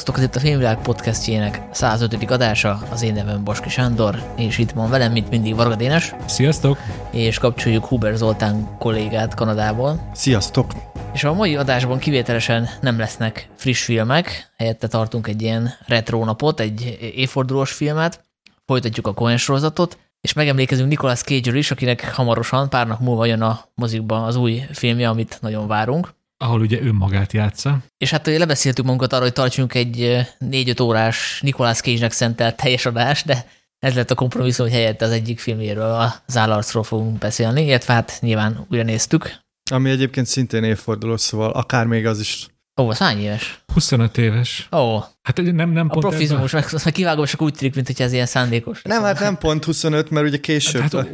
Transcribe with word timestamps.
Sziasztok, 0.00 0.24
ez 0.24 0.30
itt 0.30 0.36
a 0.36 0.46
Filmvilág 0.46 0.82
podcastjének 0.82 1.60
105. 1.70 2.30
adása, 2.30 2.82
az 2.90 3.02
én 3.02 3.12
nevem 3.12 3.44
Baski 3.44 3.68
Sándor, 3.68 4.32
és 4.36 4.58
itt 4.58 4.70
van 4.70 4.90
velem, 4.90 5.12
mint 5.12 5.30
mindig 5.30 5.54
Varga 5.54 5.76
Dénes. 5.76 6.14
Sziasztok! 6.26 6.78
És 7.10 7.38
kapcsoljuk 7.38 7.84
Huber 7.84 8.14
Zoltán 8.14 8.76
kollégát 8.78 9.34
Kanadából. 9.34 10.10
Sziasztok! 10.14 10.72
És 11.12 11.24
a 11.24 11.32
mai 11.32 11.56
adásban 11.56 11.98
kivételesen 11.98 12.68
nem 12.80 12.98
lesznek 12.98 13.48
friss 13.56 13.84
filmek, 13.84 14.52
helyette 14.56 14.86
tartunk 14.88 15.26
egy 15.26 15.42
ilyen 15.42 15.70
retro 15.86 16.24
napot, 16.24 16.60
egy 16.60 16.98
évfordulós 17.14 17.72
filmet, 17.72 18.24
folytatjuk 18.66 19.06
a 19.06 19.14
Cohen 19.14 19.36
sorozatot, 19.36 19.98
és 20.20 20.32
megemlékezünk 20.32 20.88
Nicolas 20.88 21.20
cage 21.20 21.56
is, 21.56 21.70
akinek 21.70 22.14
hamarosan, 22.14 22.68
pár 22.68 22.86
nap 22.86 23.00
múlva 23.00 23.24
jön 23.24 23.42
a 23.42 23.60
mozikba 23.74 24.24
az 24.24 24.36
új 24.36 24.62
filmje, 24.72 25.08
amit 25.08 25.38
nagyon 25.40 25.66
várunk 25.66 26.18
ahol 26.44 26.60
ugye 26.60 26.80
önmagát 26.82 27.32
játsza. 27.32 27.78
És 27.98 28.10
hát 28.10 28.26
lebeszéltük 28.26 28.84
magunkat 28.84 29.12
arra, 29.12 29.22
hogy 29.22 29.32
tartsunk 29.32 29.74
egy 29.74 30.26
4-5 30.40 30.82
órás 30.82 31.40
Nicolas 31.42 31.80
Cage-nek 31.80 32.12
szentelt 32.12 32.56
teljes 32.56 32.86
adást, 32.86 33.26
de 33.26 33.46
ez 33.78 33.94
lett 33.94 34.10
a 34.10 34.14
kompromisszum, 34.14 34.66
hogy 34.66 34.74
helyette 34.74 35.04
az 35.04 35.10
egyik 35.10 35.38
filmjéről, 35.38 36.12
az 36.26 36.36
állarcról 36.36 36.82
fogunk 36.82 37.18
beszélni, 37.18 37.64
illetve 37.64 37.92
hát 37.92 38.18
nyilván 38.20 38.66
újra 38.70 38.82
néztük. 38.82 39.38
Ami 39.70 39.90
egyébként 39.90 40.26
szintén 40.26 40.64
évforduló, 40.64 41.16
szóval 41.16 41.50
akár 41.50 41.86
még 41.86 42.06
az 42.06 42.20
is. 42.20 42.46
Ó, 42.80 42.88
az 42.88 42.98
hány 42.98 43.20
éves? 43.20 43.62
25 43.72 44.18
éves. 44.18 44.68
Ó. 44.72 44.98
Hát 45.22 45.42
nem, 45.42 45.70
nem 45.70 45.86
a 45.88 45.92
pont 45.92 46.06
profizmus, 46.06 46.52
meg, 46.52 46.64
meg 46.84 46.92
kivágom, 46.92 47.24
csak 47.24 47.42
úgy 47.42 47.54
tűnik, 47.54 47.74
mint 47.74 47.86
hogy 47.86 48.02
ez 48.02 48.12
ilyen 48.12 48.26
szándékos. 48.26 48.82
Nem, 48.82 49.02
hát 49.02 49.20
nem 49.20 49.38
pont 49.38 49.64
25, 49.64 50.10
mert 50.10 50.26
ugye 50.26 50.38
később. 50.38 50.82
Hát, 50.82 50.92
hát 50.92 51.08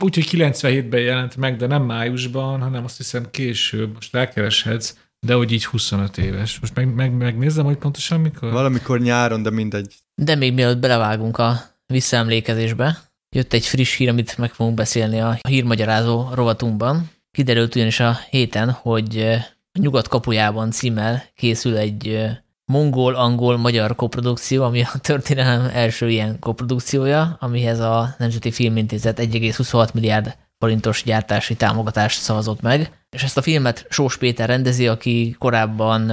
Úgyhogy 0.00 0.28
97-ben 0.30 1.00
jelent 1.00 1.36
meg, 1.36 1.56
de 1.56 1.66
nem 1.66 1.82
májusban, 1.82 2.60
hanem 2.60 2.84
azt 2.84 2.96
hiszem 2.96 3.30
később. 3.30 3.94
Most 3.94 4.12
rákereshetsz, 4.12 4.96
de 5.26 5.34
hogy 5.34 5.52
így 5.52 5.64
25 5.64 6.18
éves. 6.18 6.58
Most 6.60 6.74
meg, 6.74 6.94
meg, 6.94 7.12
megnézem, 7.12 7.64
hogy 7.64 7.76
pontosan 7.76 8.20
mikor? 8.20 8.52
Valamikor 8.52 9.00
nyáron, 9.00 9.42
de 9.42 9.50
mindegy. 9.50 9.94
De 10.14 10.34
még 10.34 10.54
mielőtt 10.54 10.78
belevágunk 10.78 11.38
a 11.38 11.60
visszaemlékezésbe, 11.86 12.98
jött 13.36 13.52
egy 13.52 13.66
friss 13.66 13.96
hír, 13.96 14.08
amit 14.08 14.38
meg 14.38 14.52
fogunk 14.52 14.76
beszélni 14.76 15.20
a 15.20 15.38
hírmagyarázó 15.48 16.28
rovatunkban. 16.34 17.10
Kiderült 17.30 17.74
ugyanis 17.74 18.00
a 18.00 18.18
héten, 18.30 18.70
hogy 18.70 19.18
a 19.72 19.78
Nyugat 19.80 20.08
kapujában 20.08 20.70
címmel 20.70 21.24
készül 21.34 21.76
egy 21.76 22.28
mongol-angol-magyar 22.72 23.94
koprodukció, 23.94 24.64
ami 24.64 24.82
a 24.82 24.98
történelem 25.00 25.70
első 25.72 26.10
ilyen 26.10 26.38
koprodukciója, 26.38 27.36
amihez 27.40 27.80
a 27.80 28.14
Nemzeti 28.18 28.50
Filmintézet 28.50 29.20
1,26 29.20 29.92
milliárd 29.92 30.36
forintos 30.58 31.02
gyártási 31.02 31.54
támogatást 31.54 32.20
szavazott 32.20 32.60
meg. 32.60 32.92
És 33.10 33.22
ezt 33.22 33.36
a 33.36 33.42
filmet 33.42 33.86
Sós 33.88 34.16
Péter 34.16 34.48
rendezi, 34.48 34.88
aki 34.88 35.36
korábban 35.38 36.10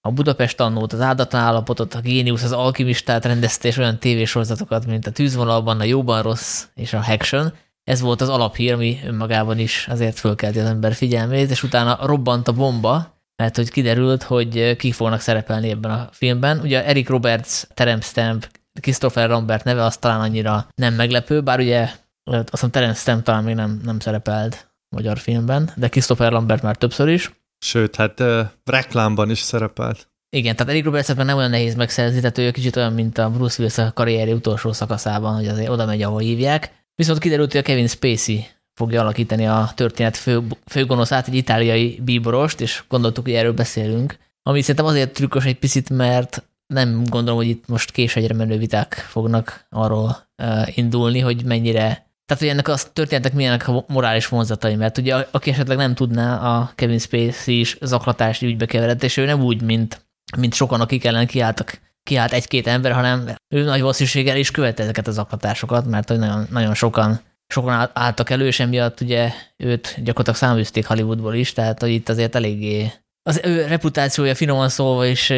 a 0.00 0.10
Budapest 0.10 0.60
annót, 0.60 0.92
az 0.92 1.00
áldatlan 1.00 1.42
állapotot, 1.42 1.94
a 1.94 2.00
Géniusz, 2.00 2.42
az 2.42 2.52
alkimistát 2.52 3.24
rendezte, 3.24 3.68
és 3.68 3.76
olyan 3.76 3.98
tévésorozatokat, 3.98 4.86
mint 4.86 5.06
a 5.06 5.10
Tűzvonalban, 5.10 5.80
a 5.80 5.84
Jóban 5.84 6.22
Rossz 6.22 6.64
és 6.74 6.92
a 6.92 7.02
Haction. 7.02 7.52
Ez 7.84 8.00
volt 8.00 8.20
az 8.20 8.28
alaphír, 8.28 8.72
ami 8.72 9.00
önmagában 9.06 9.58
is 9.58 9.86
azért 9.90 10.18
fölkelti 10.18 10.58
az 10.58 10.66
ember 10.66 10.94
figyelmét, 10.94 11.50
és 11.50 11.62
utána 11.62 11.98
robbant 12.06 12.48
a 12.48 12.52
bomba, 12.52 13.13
mert 13.36 13.56
hogy 13.56 13.70
kiderült, 13.70 14.22
hogy 14.22 14.76
kik 14.76 14.94
fognak 14.94 15.20
szerepelni 15.20 15.70
ebben 15.70 15.90
a 15.90 16.08
filmben. 16.12 16.60
Ugye 16.60 16.84
Eric 16.84 17.08
Roberts, 17.08 17.62
Terence 17.74 18.08
Stamp, 18.08 18.48
Christopher 18.80 19.28
Lambert 19.28 19.64
neve 19.64 19.84
az 19.84 19.96
talán 19.96 20.20
annyira 20.20 20.66
nem 20.74 20.94
meglepő, 20.94 21.42
bár 21.42 21.58
ugye 21.58 21.88
azt 22.24 22.50
hiszem 22.50 22.70
Terence 22.70 23.00
Stamp 23.00 23.22
talán 23.24 23.44
még 23.44 23.54
nem, 23.54 23.80
nem 23.84 24.00
szerepelt 24.00 24.74
magyar 24.88 25.18
filmben, 25.18 25.70
de 25.76 25.88
Christopher 25.88 26.32
Lambert 26.32 26.62
már 26.62 26.76
többször 26.76 27.08
is. 27.08 27.32
Sőt, 27.58 27.96
hát 27.96 28.20
uh, 28.20 28.40
reklámban 28.64 29.30
is 29.30 29.38
szerepelt. 29.38 30.08
Igen, 30.36 30.56
tehát 30.56 30.72
Eric 30.72 30.84
Roberts 30.84 31.14
nem 31.14 31.36
olyan 31.36 31.50
nehéz 31.50 31.74
megszerzni, 31.74 32.20
tehát 32.20 32.38
ő 32.38 32.50
kicsit 32.50 32.76
olyan, 32.76 32.92
mint 32.92 33.18
a 33.18 33.30
Bruce 33.30 33.56
Willis 33.58 33.78
a 33.78 33.92
karrieri 33.92 34.32
utolsó 34.32 34.72
szakaszában, 34.72 35.34
hogy 35.34 35.46
azért 35.46 35.68
oda 35.68 35.86
megy, 35.86 36.02
ahol 36.02 36.20
hívják. 36.20 36.72
Viszont 36.94 37.18
kiderült, 37.18 37.50
hogy 37.52 37.60
a 37.60 37.64
Kevin 37.64 37.86
Spacey 37.86 38.46
fogja 38.74 39.00
alakítani 39.00 39.46
a 39.46 39.70
történet 39.74 40.16
fő, 40.16 40.42
főgonoszát, 40.66 41.28
egy 41.28 41.34
itáliai 41.34 42.00
bíborost, 42.04 42.60
és 42.60 42.84
gondoltuk, 42.88 43.24
hogy 43.24 43.34
erről 43.34 43.52
beszélünk. 43.52 44.18
Ami 44.42 44.60
szerintem 44.60 44.86
azért 44.86 45.12
trükkös 45.12 45.44
egy 45.44 45.58
picit, 45.58 45.90
mert 45.90 46.42
nem 46.66 47.04
gondolom, 47.04 47.38
hogy 47.38 47.48
itt 47.48 47.68
most 47.68 47.90
későgyre 47.90 48.34
menő 48.34 48.58
viták 48.58 48.94
fognak 48.94 49.66
arról 49.70 50.16
uh, 50.42 50.78
indulni, 50.78 51.20
hogy 51.20 51.44
mennyire 51.44 52.04
tehát, 52.26 52.42
hogy 52.42 52.52
ennek 52.52 52.68
a 52.68 52.76
történetek 52.92 53.32
milyenek 53.32 53.68
a 53.68 53.84
morális 53.88 54.28
vonzatai, 54.28 54.74
mert 54.74 54.98
ugye 54.98 55.14
aki 55.30 55.50
esetleg 55.50 55.76
nem 55.76 55.94
tudná, 55.94 56.36
a 56.36 56.72
Kevin 56.74 56.98
Spacey 56.98 57.60
is 57.60 57.78
zaklatási 57.80 58.46
ügybe 58.46 58.66
keveredett, 58.66 59.02
és 59.02 59.16
ő 59.16 59.24
nem 59.24 59.42
úgy, 59.42 59.62
mint, 59.62 60.06
mint 60.36 60.54
sokan, 60.54 60.80
akik 60.80 61.04
ellen 61.04 61.26
kiálltak, 61.26 61.80
kiállt 62.02 62.32
egy-két 62.32 62.66
ember, 62.66 62.92
hanem 62.92 63.28
ő 63.48 63.64
nagy 63.64 63.80
valószínűséggel 63.80 64.36
is 64.36 64.50
követte 64.50 64.82
ezeket 64.82 65.06
a 65.06 65.10
zaklatásokat, 65.10 65.86
mert 65.86 66.08
hogy 66.08 66.18
nagyon, 66.18 66.46
nagyon 66.50 66.74
sokan 66.74 67.20
sokan 67.46 67.90
álltak 67.92 68.30
elő, 68.30 68.46
és 68.46 68.60
emiatt 68.60 69.00
ugye 69.00 69.32
őt 69.56 69.94
gyakorlatilag 69.96 70.38
száműzték 70.38 70.86
Hollywoodból 70.86 71.34
is, 71.34 71.52
tehát 71.52 71.80
hogy 71.80 71.90
itt 71.90 72.08
azért 72.08 72.34
eléggé 72.34 72.92
az 73.22 73.40
ő 73.44 73.66
reputációja 73.66 74.34
finoman 74.34 74.68
szólva 74.68 75.06
is 75.06 75.32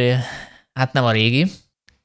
hát 0.72 0.92
nem 0.92 1.04
a 1.04 1.10
régi, 1.10 1.50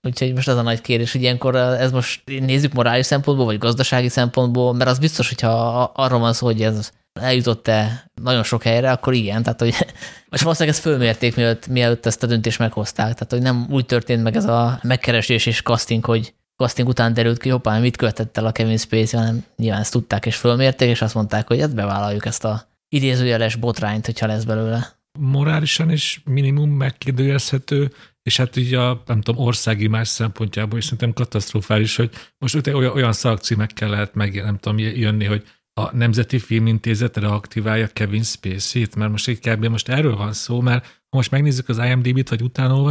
úgyhogy 0.01 0.33
most 0.33 0.47
az 0.47 0.57
a 0.57 0.61
nagy 0.61 0.81
kérdés, 0.81 1.11
hogy 1.11 1.21
ilyenkor 1.21 1.55
ez 1.55 1.91
most 1.91 2.21
nézzük 2.25 2.73
morális 2.73 3.05
szempontból, 3.05 3.45
vagy 3.45 3.57
gazdasági 3.57 4.09
szempontból, 4.09 4.73
mert 4.73 4.89
az 4.89 4.99
biztos, 4.99 5.27
hogyha 5.27 5.83
arról 5.83 6.19
van 6.19 6.33
szó, 6.33 6.45
hogy 6.45 6.61
ez 6.61 6.91
eljutott-e 7.19 8.05
nagyon 8.21 8.43
sok 8.43 8.63
helyre, 8.63 8.91
akkor 8.91 9.13
igen, 9.13 9.43
tehát 9.43 9.59
hogy 9.59 9.75
most 10.31 10.43
valószínűleg 10.43 10.75
ezt 10.75 10.83
fölmérték, 10.83 11.35
mielőtt, 11.35 11.67
mielőtt 11.67 12.05
ezt 12.05 12.23
a 12.23 12.27
döntést 12.27 12.59
meghozták, 12.59 13.13
tehát 13.13 13.31
hogy 13.31 13.41
nem 13.41 13.67
úgy 13.69 13.85
történt 13.85 14.23
meg 14.23 14.35
ez 14.35 14.45
a 14.45 14.79
megkeresés 14.83 15.45
és 15.45 15.61
casting, 15.61 16.05
hogy 16.05 16.33
casting 16.61 16.87
után 16.87 17.13
derült 17.13 17.41
ki, 17.41 17.49
hoppá, 17.49 17.79
mit 17.79 17.97
követett 17.97 18.37
el 18.37 18.45
a 18.45 18.51
Kevin 18.51 18.77
Spacey, 18.77 19.19
hanem 19.19 19.45
nyilván 19.55 19.79
ezt 19.79 19.91
tudták 19.91 20.25
és 20.25 20.35
fölmérték, 20.35 20.89
és 20.89 21.01
azt 21.01 21.13
mondták, 21.13 21.47
hogy 21.47 21.59
hát 21.59 21.75
bevállaljuk 21.75 22.25
ezt 22.25 22.43
a 22.45 22.67
idézőjeles 22.89 23.55
botrányt, 23.55 24.05
hogyha 24.05 24.27
lesz 24.27 24.43
belőle. 24.43 24.95
Morálisan 25.19 25.91
is 25.91 26.21
minimum 26.25 26.69
megkérdőjelezhető, 26.69 27.91
és 28.23 28.37
hát 28.37 28.55
így 28.55 28.73
a, 28.73 29.03
nem 29.05 29.21
tudom, 29.21 29.45
országi 29.45 29.87
más 29.87 30.07
szempontjából 30.07 30.77
is 30.77 30.83
szerintem 30.83 31.13
katasztrofális, 31.13 31.95
hogy 31.95 32.09
most 32.37 32.67
olyan, 32.67 32.93
olyan 32.93 33.13
szakcímekkel 33.13 33.89
lehet 33.89 34.13
meg, 34.13 34.43
nem 34.43 34.57
tudom, 34.57 34.77
jönni, 34.77 35.25
hogy 35.25 35.43
a 35.73 35.95
Nemzeti 35.95 36.39
Filmintézet 36.39 37.17
reaktiválja 37.17 37.87
Kevin 37.87 38.23
Spacey-t, 38.23 38.95
mert 38.95 39.11
most 39.11 39.27
egy 39.27 39.39
kb. 39.39 39.65
most 39.65 39.89
erről 39.89 40.15
van 40.15 40.33
szó, 40.33 40.61
mert 40.61 40.85
ha 40.85 41.17
most 41.17 41.31
megnézzük 41.31 41.69
az 41.69 41.77
IMDb-t, 41.77 42.29
vagy 42.29 42.41
utána 42.41 42.81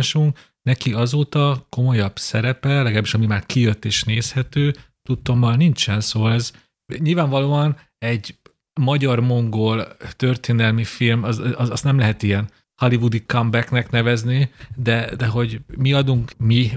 neki 0.62 0.92
azóta 0.92 1.66
komolyabb 1.68 2.18
szerepe, 2.18 2.82
legalábbis 2.82 3.14
ami 3.14 3.26
már 3.26 3.46
kijött 3.46 3.84
és 3.84 4.02
nézhető, 4.02 4.74
tudtommal 5.02 5.56
nincsen, 5.56 6.00
szóval 6.00 6.32
ez 6.32 6.52
nyilvánvalóan 6.98 7.76
egy 7.98 8.34
magyar-mongol 8.80 9.96
történelmi 10.16 10.84
film, 10.84 11.22
az, 11.22 11.38
az, 11.56 11.70
az 11.70 11.82
nem 11.82 11.98
lehet 11.98 12.22
ilyen 12.22 12.50
hollywoodi 12.82 13.24
comebacknek 13.26 13.90
nevezni, 13.90 14.50
de, 14.76 15.14
de 15.16 15.26
hogy 15.26 15.60
mi 15.76 15.92
adunk, 15.92 16.32
mi, 16.38 16.70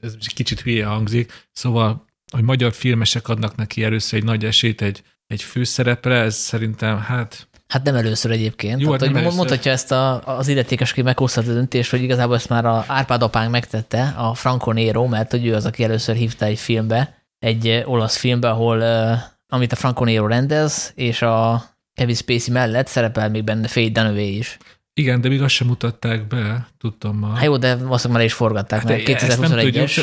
ez 0.00 0.16
kicsit 0.16 0.60
hülye 0.60 0.86
hangzik, 0.86 1.48
szóval, 1.52 2.04
hogy 2.32 2.42
magyar 2.42 2.72
filmesek 2.72 3.28
adnak 3.28 3.56
neki 3.56 3.84
először 3.84 4.18
egy 4.18 4.24
nagy 4.24 4.44
esélyt 4.44 4.82
egy, 4.82 5.02
egy 5.26 5.42
főszerepre, 5.42 6.14
ez 6.14 6.36
szerintem 6.36 6.98
hát 6.98 7.48
Hát 7.68 7.82
nem 7.82 7.94
először 7.94 8.30
egyébként. 8.30 8.80
Jó, 8.80 8.86
Tehát, 8.86 9.00
hát 9.00 9.08
hogy 9.10 9.18
először. 9.18 9.36
mondhatja 9.38 9.72
ezt 9.72 9.92
a, 9.92 10.22
az 10.38 10.48
illetékes, 10.48 10.90
aki 10.90 11.02
meghozta 11.02 11.40
a 11.40 11.44
döntést, 11.44 11.90
hogy 11.90 12.02
igazából 12.02 12.34
ezt 12.34 12.48
már 12.48 12.64
a 12.64 12.84
Árpád 12.86 13.22
apánk 13.22 13.50
megtette, 13.50 14.14
a 14.16 14.34
Franco 14.34 14.72
Nero, 14.72 15.06
mert 15.06 15.30
hogy 15.30 15.46
ő 15.46 15.54
az, 15.54 15.66
aki 15.66 15.84
először 15.84 16.14
hívta 16.14 16.44
egy 16.44 16.58
filmbe, 16.58 17.24
egy 17.38 17.82
olasz 17.84 18.16
filmbe, 18.16 18.50
ahol 18.50 18.82
amit 19.48 19.72
a 19.72 19.76
Franco 19.76 20.04
Nero 20.04 20.26
rendez, 20.26 20.92
és 20.94 21.22
a 21.22 21.64
Kevin 21.94 22.14
Spacey 22.14 22.52
mellett 22.52 22.86
szerepel 22.86 23.30
még 23.30 23.44
benne 23.44 23.68
Faye 23.68 23.88
Dunaway 23.88 24.36
is. 24.36 24.58
Igen, 24.94 25.20
de 25.20 25.28
még 25.28 25.42
azt 25.42 25.54
sem 25.54 25.66
mutatták 25.66 26.26
be, 26.26 26.68
tudtam 26.78 27.16
már. 27.16 27.34
Hát 27.34 27.44
jó, 27.44 27.56
de 27.56 27.78
azt 27.88 28.08
már 28.08 28.24
is 28.24 28.32
forgatták, 28.32 28.78
hát 28.80 28.88
mert 28.88 29.02
2021-es. 29.06 30.00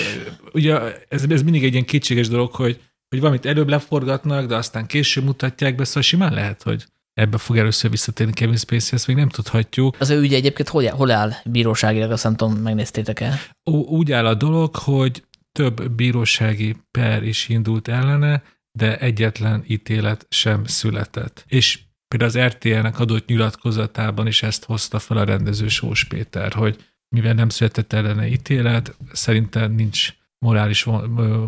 Ugye 0.53 0.79
ez, 1.07 1.25
ez 1.29 1.43
mindig 1.43 1.63
egy 1.63 1.71
ilyen 1.71 1.85
kétséges 1.85 2.27
dolog, 2.27 2.51
hogy, 2.51 2.81
hogy 3.09 3.19
valamit 3.19 3.45
előbb 3.45 3.69
leforgatnak, 3.69 4.45
de 4.45 4.55
aztán 4.55 4.85
később 4.85 5.23
mutatják 5.23 5.75
be, 5.75 5.83
szóval 5.83 6.03
simán 6.03 6.33
lehet, 6.33 6.63
hogy 6.63 6.85
ebbe 7.13 7.37
fog 7.37 7.57
először 7.57 7.89
visszatérni 7.89 8.33
Kevin 8.33 8.57
Spacey, 8.57 8.93
ezt 8.93 9.07
még 9.07 9.15
nem 9.15 9.29
tudhatjuk. 9.29 9.95
Az 9.99 10.09
ő 10.09 10.21
ügye 10.21 10.35
egyébként 10.35 10.69
hol, 10.69 10.85
hol 10.85 11.11
áll 11.11 11.31
bíróságilag, 11.45 12.11
azt 12.11 12.23
nem 12.23 12.35
tudom, 12.35 12.57
megnéztétek-e? 12.57 13.39
Úgy 13.63 14.11
áll 14.11 14.25
a 14.25 14.33
dolog, 14.33 14.75
hogy 14.75 15.23
több 15.51 15.91
bírósági 15.91 16.75
per 16.91 17.23
is 17.23 17.49
indult 17.49 17.87
ellene, 17.87 18.43
de 18.71 18.97
egyetlen 18.99 19.63
ítélet 19.67 20.25
sem 20.29 20.65
született. 20.65 21.45
És 21.47 21.79
például 22.07 22.31
az 22.31 22.53
RTL-nek 22.53 22.99
adott 22.99 23.25
nyilatkozatában 23.27 24.27
is 24.27 24.43
ezt 24.43 24.65
hozta 24.65 24.99
fel 24.99 25.17
a 25.17 25.23
rendező 25.23 25.67
Sós 25.67 26.03
Péter, 26.03 26.53
hogy 26.53 26.77
mivel 27.15 27.33
nem 27.33 27.49
született 27.49 27.93
ellene 27.93 28.27
ítélet, 28.27 28.97
szerintem 29.11 29.71
nincs 29.71 30.13
morális, 30.39 30.83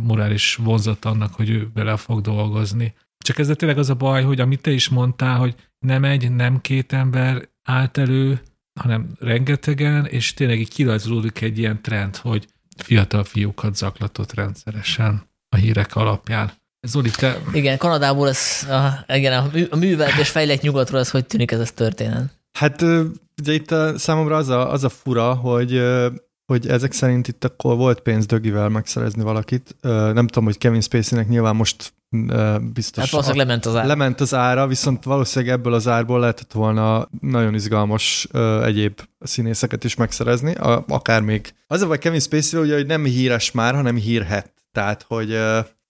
morális 0.01 0.55
vonzat 0.55 1.05
annak, 1.05 1.33
hogy 1.33 1.49
ő 1.49 1.69
bele 1.73 1.97
fog 1.97 2.21
dolgozni. 2.21 2.93
Csak 3.25 3.39
ez 3.39 3.51
tényleg 3.55 3.77
az 3.77 3.89
a 3.89 3.93
baj, 3.93 4.23
hogy 4.23 4.39
amit 4.39 4.61
te 4.61 4.71
is 4.71 4.89
mondtál, 4.89 5.37
hogy 5.37 5.55
nem 5.79 6.03
egy, 6.03 6.31
nem 6.31 6.61
két 6.61 6.93
ember 6.93 7.49
állt 7.63 7.97
elő, 7.97 8.41
hanem 8.79 9.09
rengetegen, 9.19 10.05
és 10.05 10.33
tényleg 10.33 10.59
így 10.59 10.69
kirajzolódik 10.69 11.41
egy 11.41 11.57
ilyen 11.57 11.81
trend, 11.81 12.15
hogy 12.15 12.47
fiatal 12.83 13.23
fiúkat 13.23 13.75
zaklatott 13.75 14.33
rendszeresen 14.33 15.29
a 15.49 15.55
hírek 15.55 15.95
alapján. 15.95 16.51
Zoli, 16.87 17.09
te... 17.09 17.41
Igen, 17.53 17.77
Kanadából 17.77 18.27
ez, 18.27 18.67
a, 18.69 19.13
igen, 19.13 19.51
a, 19.69 19.75
művelt 19.75 20.17
és 20.17 20.29
fejlett 20.29 20.61
nyugatról 20.61 20.99
ez 20.99 21.09
hogy 21.09 21.25
tűnik 21.25 21.51
ez 21.51 21.59
a 21.59 21.73
történet? 21.73 22.33
Hát 22.51 22.81
ugye 23.41 23.53
itt 23.53 23.71
a, 23.71 23.97
számomra 23.97 24.35
az 24.35 24.49
a, 24.49 24.71
az 24.71 24.83
a 24.83 24.89
fura, 24.89 25.33
hogy 25.33 25.81
hogy 26.45 26.67
ezek 26.67 26.91
szerint 26.91 27.27
itt 27.27 27.43
akkor 27.43 27.75
volt 27.75 27.99
pénz 27.99 28.25
dögivel 28.25 28.69
megszerezni 28.69 29.23
valakit. 29.23 29.75
Nem 29.81 30.27
tudom, 30.27 30.43
hogy 30.43 30.57
Kevin 30.57 30.81
Spacey-nek 30.81 31.27
nyilván 31.27 31.55
most 31.55 31.93
biztos... 32.73 33.03
Hát 33.03 33.11
valószínűleg 33.11 33.47
lement 33.47 33.65
az 33.65 33.75
ára. 33.75 33.87
Lement 33.87 34.21
az 34.21 34.33
ára, 34.33 34.67
viszont 34.67 35.03
valószínűleg 35.03 35.55
ebből 35.55 35.73
az 35.73 35.87
árból 35.87 36.19
lehetett 36.19 36.51
volna 36.51 37.09
nagyon 37.21 37.53
izgalmas 37.53 38.27
egyéb 38.63 39.01
színészeket 39.19 39.83
is 39.83 39.95
megszerezni, 39.95 40.53
akár 40.87 41.21
még. 41.21 41.53
Az 41.67 41.81
a 41.81 41.87
baj 41.87 41.97
Kevin 41.97 42.19
Spacey, 42.19 42.61
ugye, 42.61 42.75
hogy 42.75 42.85
nem 42.85 43.03
híres 43.03 43.51
már, 43.51 43.75
hanem 43.75 43.95
hírhet. 43.95 44.53
Tehát, 44.71 45.05
hogy, 45.07 45.37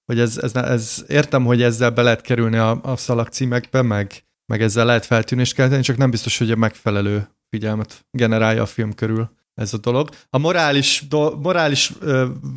hogy 0.05 0.19
ez, 0.19 0.37
ez, 0.37 0.55
ez, 0.55 1.03
értem, 1.07 1.45
hogy 1.45 1.61
ezzel 1.61 1.89
be 1.89 2.01
lehet 2.01 2.21
kerülni 2.21 2.57
a, 2.57 2.79
a 2.83 2.95
szalagcímekbe, 2.95 3.81
meg, 3.81 4.23
meg 4.45 4.61
ezzel 4.61 4.85
lehet 4.85 5.05
feltűnést 5.05 5.53
kelteni, 5.53 5.81
csak 5.81 5.97
nem 5.97 6.09
biztos, 6.09 6.37
hogy 6.37 6.51
a 6.51 6.55
megfelelő 6.55 7.27
figyelmet 7.49 8.05
generálja 8.11 8.61
a 8.61 8.65
film 8.65 8.93
körül 8.93 9.29
ez 9.55 9.73
a 9.73 9.77
dolog. 9.77 10.09
A 10.29 10.37
morális, 10.37 11.03
do, 11.09 11.35
morális 11.35 11.93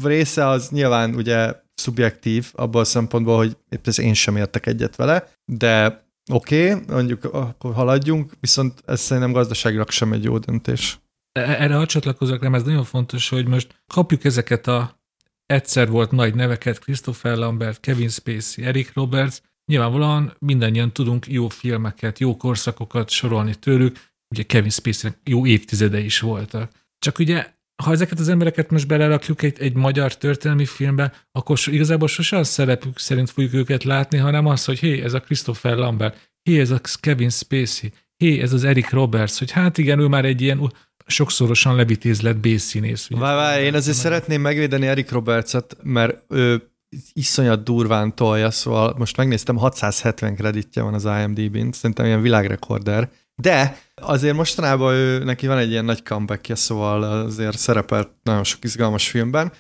része 0.03 0.47
az 0.47 0.69
nyilván 0.71 1.15
ugye 1.15 1.55
szubjektív 1.75 2.51
abban 2.53 2.81
a 2.81 2.85
szempontból, 2.85 3.37
hogy 3.37 3.57
épp 3.69 3.87
ez 3.87 3.99
én 3.99 4.15
sem 4.15 4.37
értek 4.37 4.67
egyet 4.67 4.97
vele, 4.97 5.29
de 5.45 6.03
oké, 6.33 6.73
okay, 6.73 6.85
mondjuk 6.89 7.25
akkor 7.25 7.75
haladjunk, 7.75 8.33
viszont 8.41 8.83
ez 8.87 9.01
szerintem 9.01 9.33
gazdaságilag 9.33 9.91
sem 9.91 10.13
egy 10.13 10.25
jó 10.25 10.39
döntés. 10.39 10.99
E, 11.33 11.41
erre 11.41 11.75
ha 11.75 11.87
csatlakozok, 11.87 12.41
nem 12.41 12.55
ez 12.55 12.63
nagyon 12.63 12.85
fontos, 12.85 13.29
hogy 13.29 13.47
most 13.47 13.83
kapjuk 13.87 14.25
ezeket 14.25 14.67
a 14.67 15.01
egyszer 15.47 15.89
volt 15.91 16.11
nagy 16.11 16.35
neveket, 16.35 16.79
Christopher 16.79 17.37
Lambert, 17.37 17.81
Kevin 17.81 18.09
Spacey, 18.09 18.65
Eric 18.65 18.93
Roberts, 18.95 19.41
nyilvánvalóan 19.71 20.35
mindannyian 20.39 20.93
tudunk 20.93 21.27
jó 21.27 21.49
filmeket, 21.49 22.19
jó 22.19 22.37
korszakokat 22.37 23.11
sorolni 23.11 23.55
tőlük, 23.55 23.97
ugye 24.31 24.43
Kevin 24.43 24.71
Spacey-nek 24.71 25.19
jó 25.25 25.47
évtizede 25.47 25.99
is 26.01 26.21
voltak. 26.21 26.73
Csak 26.99 27.19
ugye, 27.19 27.47
ha 27.83 27.93
ezeket 27.93 28.19
az 28.19 28.29
embereket 28.29 28.71
most 28.71 28.87
belerakjuk 28.87 29.43
egy, 29.43 29.61
egy 29.61 29.75
magyar 29.75 30.17
történelmi 30.17 30.65
filmbe, 30.65 31.13
akkor 31.33 31.59
igazából 31.67 32.09
sose 32.09 32.37
a 32.37 32.45
szerepük 32.45 32.99
szerint 32.99 33.31
fogjuk 33.31 33.55
őket 33.55 33.85
látni, 33.85 34.19
hanem 34.19 34.47
az, 34.47 34.65
hogy 34.65 34.79
hé, 34.79 35.03
ez 35.03 35.15
a 35.15 35.21
Christopher 35.21 35.77
Lambert, 35.77 36.31
hé, 36.43 36.61
ez 36.61 36.71
a 36.71 36.81
Kevin 37.01 37.31
Spacey, 37.31 37.93
hé, 38.17 38.41
ez 38.41 38.53
az 38.53 38.65
Eric 38.65 38.91
Roberts, 38.91 39.39
hogy 39.39 39.51
hát 39.51 39.79
igen, 39.79 39.99
ő 39.99 40.07
már 40.07 40.25
egy 40.25 40.41
ilyen 40.41 40.73
sokszorosan 41.07 41.77
levitézlet 41.77 42.41
B-színész. 42.41 43.09
Várj, 43.11 43.37
várj, 43.37 43.65
én 43.65 43.75
azért 43.75 43.97
szeretném 43.97 44.41
megvédeni 44.41 44.87
Eric 44.87 45.11
Robertset, 45.11 45.77
mert 45.83 46.23
ő 46.29 46.71
iszonyat 47.13 47.63
durván 47.63 48.15
tolja, 48.15 48.51
szóval 48.51 48.95
most 48.99 49.17
megnéztem, 49.17 49.57
670 49.57 50.35
kreditje 50.35 50.83
van 50.83 50.95
az 50.95 51.05
IMDb-n, 51.05 51.71
szerintem 51.73 52.07
ilyen 52.07 52.23
világrekorder, 52.23 53.11
de 53.35 53.79
azért 54.01 54.35
mostanában 54.35 54.95
ő, 54.95 55.25
neki 55.25 55.47
van 55.47 55.59
egy 55.59 55.71
ilyen 55.71 55.85
nagy 55.85 56.03
comebackje, 56.03 56.55
szóval 56.55 57.03
azért 57.03 57.59
szerepelt 57.59 58.09
nagyon 58.23 58.45
sok 58.45 58.65
izgalmas 58.65 59.09
filmben, 59.09 59.53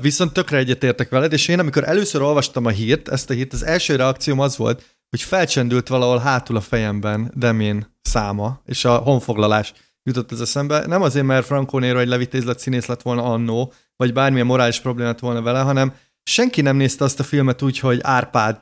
viszont 0.00 0.32
tökre 0.32 0.56
egyetértek 0.56 1.08
veled, 1.08 1.32
és 1.32 1.48
én 1.48 1.58
amikor 1.58 1.88
először 1.88 2.22
olvastam 2.22 2.64
a 2.64 2.70
hírt, 2.70 3.08
ezt 3.08 3.30
a 3.30 3.34
hírt, 3.34 3.52
az 3.52 3.64
első 3.64 3.96
reakcióm 3.96 4.40
az 4.40 4.56
volt, 4.56 4.84
hogy 5.10 5.22
felcsendült 5.22 5.88
valahol 5.88 6.18
hátul 6.18 6.56
a 6.56 6.60
fejemben 6.60 7.32
Demén 7.34 7.96
száma, 8.02 8.60
és 8.66 8.84
a 8.84 8.96
honfoglalás 8.96 9.72
jutott 10.02 10.32
ez 10.32 10.40
eszembe. 10.40 10.86
Nem 10.86 11.02
azért, 11.02 11.26
mert 11.26 11.46
Franco 11.46 11.78
Nero 11.78 11.98
egy 11.98 12.08
levitézlet 12.08 12.58
színész 12.58 12.86
lett 12.86 13.02
volna 13.02 13.22
annó, 13.22 13.72
vagy 13.96 14.12
bármilyen 14.12 14.46
morális 14.46 14.80
problémát 14.80 15.20
volna 15.20 15.42
vele, 15.42 15.60
hanem 15.60 15.92
senki 16.22 16.60
nem 16.60 16.76
nézte 16.76 17.04
azt 17.04 17.20
a 17.20 17.22
filmet 17.22 17.62
úgy, 17.62 17.78
hogy 17.78 17.98
Árpád 18.02 18.60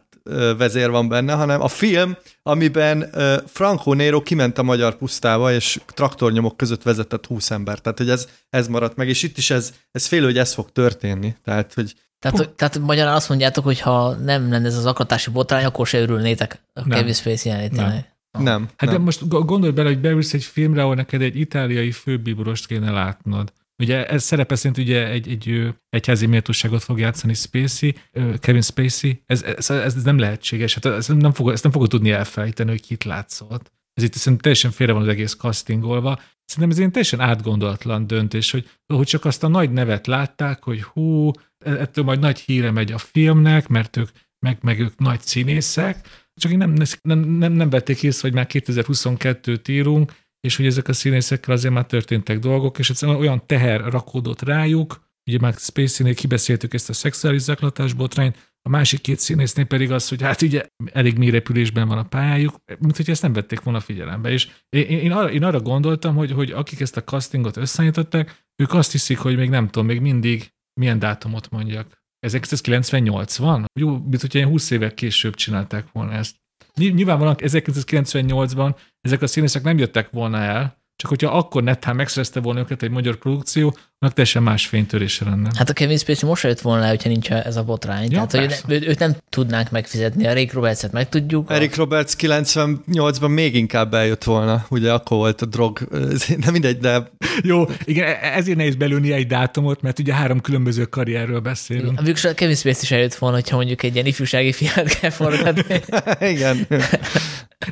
vezér 0.57 0.91
van 0.91 1.09
benne, 1.09 1.33
hanem 1.33 1.61
a 1.61 1.69
film, 1.69 2.17
amiben 2.43 3.11
Franco 3.47 3.93
Nero 3.93 4.23
kiment 4.23 4.59
a 4.59 4.63
magyar 4.63 4.97
pusztába, 4.97 5.53
és 5.53 5.81
traktornyomok 5.87 6.57
között 6.57 6.83
vezetett 6.83 7.27
20 7.27 7.51
ember. 7.51 7.79
Tehát, 7.79 7.99
hogy 7.99 8.11
ez, 8.11 8.29
ez 8.51 8.69
maradt 8.69 8.97
meg, 8.97 9.09
és 9.09 9.23
itt 9.23 9.39
is 9.39 9.51
ez, 9.51 9.73
ez 9.91 10.07
fél, 10.07 10.25
hogy 10.25 10.39
ez 10.39 10.55
fog 10.55 10.73
történni. 10.73 11.35
Tehát, 11.45 11.75
hogy 11.75 11.95
tehát, 12.19 12.37
hogy, 12.39 12.51
tehát 12.51 12.79
magyarán 12.79 13.15
azt 13.15 13.29
mondjátok, 13.29 13.65
hogy 13.65 13.81
ha 13.81 14.15
nem 14.15 14.51
lenne 14.51 14.67
ez 14.67 14.77
az 14.77 14.87
akatási 14.87 15.31
botrány, 15.31 15.65
akkor 15.65 15.87
se 15.87 16.01
örülnétek 16.01 16.63
a 16.73 16.81
nem. 16.81 16.99
Kevin 16.99 17.13
Spacey 17.13 17.51
jelenlétének. 17.51 18.15
Nem. 18.31 18.45
nem. 18.45 18.69
Hát 18.77 18.91
nem. 18.91 18.99
de 18.99 18.99
most 18.99 19.29
gondolj 19.29 19.73
bele, 19.73 19.89
hogy 19.89 20.01
beülsz 20.01 20.33
egy 20.33 20.45
filmre, 20.45 20.83
ahol 20.83 20.95
neked 20.95 21.23
egy 21.23 21.37
itáliai 21.37 21.91
főbíborost 21.91 22.67
kéne 22.67 22.91
látnod. 22.91 23.53
Ugye 23.83 24.07
ez 24.07 24.23
szerepe 24.23 24.55
szerint 24.55 24.79
ugye 24.79 25.09
egy, 25.09 25.29
egy 25.29 25.75
egyházi 25.89 26.27
méltóságot 26.27 26.83
fog 26.83 26.99
játszani 26.99 27.35
Spacey, 27.35 27.95
Kevin 28.39 28.63
Spacey. 28.63 29.23
Ez, 29.27 29.43
ez, 29.43 29.71
ez 29.71 30.03
nem 30.03 30.19
lehetséges. 30.19 30.75
Hát 30.75 30.85
ez 30.85 31.07
nem 31.09 31.33
fog, 31.33 31.51
ezt 31.51 31.63
nem 31.63 31.73
fogod 31.73 31.89
tudni 31.89 32.11
elfelejteni, 32.11 32.71
hogy 32.71 32.81
kit 32.81 33.05
látszott. 33.05 33.73
Ez 33.95 34.05
itt 34.05 34.13
szerintem 34.13 34.43
teljesen 34.43 34.71
félre 34.71 34.93
van 34.93 35.03
az 35.03 35.09
egész 35.09 35.35
castingolva. 35.35 36.21
Szerintem 36.45 36.79
ez 36.79 36.85
egy 36.85 36.91
teljesen 36.91 37.21
átgondolatlan 37.21 38.07
döntés, 38.07 38.51
hogy, 38.51 38.71
hogy 38.87 39.07
csak 39.07 39.25
azt 39.25 39.45
a 39.45 39.49
nagy 39.49 39.71
nevet 39.71 40.07
látták, 40.07 40.63
hogy 40.63 40.83
hú, 40.83 41.31
e, 41.65 41.71
ettől 41.71 42.05
majd 42.05 42.21
nagy 42.21 42.39
híre 42.39 42.71
megy 42.71 42.93
a 42.93 42.99
filmnek, 42.99 43.69
mert 43.69 43.97
ők, 43.97 44.09
meg, 44.39 44.59
meg 44.61 44.81
ők 44.81 44.99
nagy 44.99 45.21
színészek, 45.21 46.09
csak 46.35 46.57
nem, 46.57 46.75
nem, 47.03 47.19
nem, 47.19 47.53
nem 47.53 47.71
vették 47.71 48.03
észre, 48.03 48.29
hogy 48.29 48.37
már 48.37 48.47
2022-t 48.49 49.71
írunk, 49.71 50.13
és 50.47 50.57
hogy 50.57 50.67
ezek 50.67 50.89
a 50.89 50.93
színészekkel 50.93 51.55
azért 51.55 51.75
már 51.75 51.87
történtek 51.87 52.39
dolgok, 52.39 52.79
és 52.79 52.91
egyszerűen 52.91 53.19
olyan 53.19 53.47
teher 53.47 53.81
rakódott 53.81 54.43
rájuk, 54.43 55.11
ugye 55.27 55.39
már 55.39 55.55
Spacey-nél 55.59 56.15
kibeszéltük 56.15 56.75
ezt 56.75 56.89
a 56.89 56.93
szexuális 56.93 57.41
zaklatás 57.41 57.93
botrányt, 57.93 58.53
a 58.65 58.69
másik 58.69 59.01
két 59.01 59.19
színésznél 59.19 59.65
pedig 59.65 59.91
az, 59.91 60.09
hogy 60.09 60.23
hát 60.23 60.43
ugye 60.43 60.67
elég 60.93 61.19
mély 61.19 61.31
repülésben 61.31 61.89
van 61.89 61.99
a 61.99 62.09
pályájuk, 62.09 62.55
mint 62.79 62.97
hogy 62.97 63.11
ezt 63.11 63.23
nem 63.23 63.33
vették 63.33 63.61
volna 63.61 63.81
figyelembe. 63.81 64.31
És 64.31 64.49
én, 64.69 64.85
én, 64.85 65.13
arra, 65.13 65.31
én 65.31 65.45
arra 65.45 65.61
gondoltam, 65.61 66.15
hogy, 66.15 66.31
hogy 66.31 66.51
akik 66.51 66.81
ezt 66.81 66.97
a 66.97 67.05
castingot 67.05 67.57
összeállították, 67.57 68.47
ők 68.63 68.75
azt 68.75 68.93
hiszik, 68.93 69.19
hogy 69.19 69.37
még 69.37 69.49
nem 69.49 69.69
tudom, 69.69 69.87
még 69.87 70.01
mindig 70.01 70.53
milyen 70.81 70.99
dátumot 70.99 71.51
mondjak. 71.51 72.01
1998 72.19 73.37
van? 73.37 73.65
Jó, 73.81 73.91
mint 73.91 74.21
hogyha 74.21 74.39
ilyen 74.39 74.51
20 74.51 74.71
évek 74.71 74.95
később 74.95 75.35
csinálták 75.35 75.93
volna 75.93 76.13
ezt. 76.13 76.37
Nyilvánvalóan 76.77 77.37
1998-ban 77.39 78.75
ezek 79.01 79.23
a 79.23 79.27
színészek 79.27 79.63
nem 79.63 79.79
jöttek 79.79 80.11
volna 80.11 80.39
el, 80.39 80.82
csak 81.03 81.11
hogyha 81.11 81.37
akkor 81.37 81.63
netán 81.63 81.97
megszerezte 81.97 82.41
volna 82.41 82.61
őket 82.61 82.83
egy 82.83 82.91
magyar 82.91 83.17
produkció, 83.17 83.77
annak 83.99 84.15
teljesen 84.15 84.43
más 84.43 84.67
fénytörése 84.67 85.25
lenne. 85.25 85.51
Hát 85.57 85.69
a 85.69 85.73
Kevin 85.73 85.99
Spacey 85.99 86.29
most 86.29 86.43
jött 86.43 86.61
volna 86.61 86.83
le, 86.83 86.89
hogyha 86.89 87.09
nincs 87.09 87.31
ez 87.31 87.57
a 87.57 87.63
botrány. 87.63 88.11
Ja, 88.11 88.27
Tehát, 88.27 88.61
hogy 88.61 88.73
őt, 88.75 88.87
őt 88.87 88.99
nem 88.99 89.17
tudnánk 89.29 89.71
megfizetni. 89.71 90.27
A 90.27 90.29
Eric 90.29 90.53
Roberts-et 90.53 90.93
meg 90.93 91.09
tudjuk. 91.09 91.51
Eric 91.51 91.77
Roberts 91.77 92.13
98-ban 92.19 93.35
még 93.35 93.55
inkább 93.55 93.95
eljött 93.95 94.25
volna. 94.25 94.67
Ugye 94.69 94.93
akkor 94.93 95.17
volt 95.17 95.43
a 95.43 95.47
drog, 95.47 95.79
nem 96.45 96.53
mindegy, 96.53 96.79
de... 96.79 97.11
Jó, 97.43 97.65
igen, 97.85 98.07
e- 98.07 98.37
ezért 98.37 98.57
nehéz 98.57 98.75
belülni 98.75 99.13
egy 99.13 99.27
dátumot, 99.27 99.83
mert 99.83 99.99
ugye 99.99 100.15
három 100.15 100.41
különböző 100.41 100.85
karrierről 100.85 101.41
beszélünk. 101.41 101.99
A 101.99 102.03
Végül 102.03 102.35
Kevin 102.35 102.57
Spacey 102.57 102.83
is 102.83 102.91
eljött 102.91 103.15
volna, 103.15 103.37
hogyha 103.37 103.57
mondjuk 103.57 103.83
egy 103.83 103.95
ilyen 103.95 104.07
ifjúsági 104.07 104.53
fiát 104.53 104.99
kell 104.99 105.11
forgatni. 105.11 105.81
igen. 106.35 106.67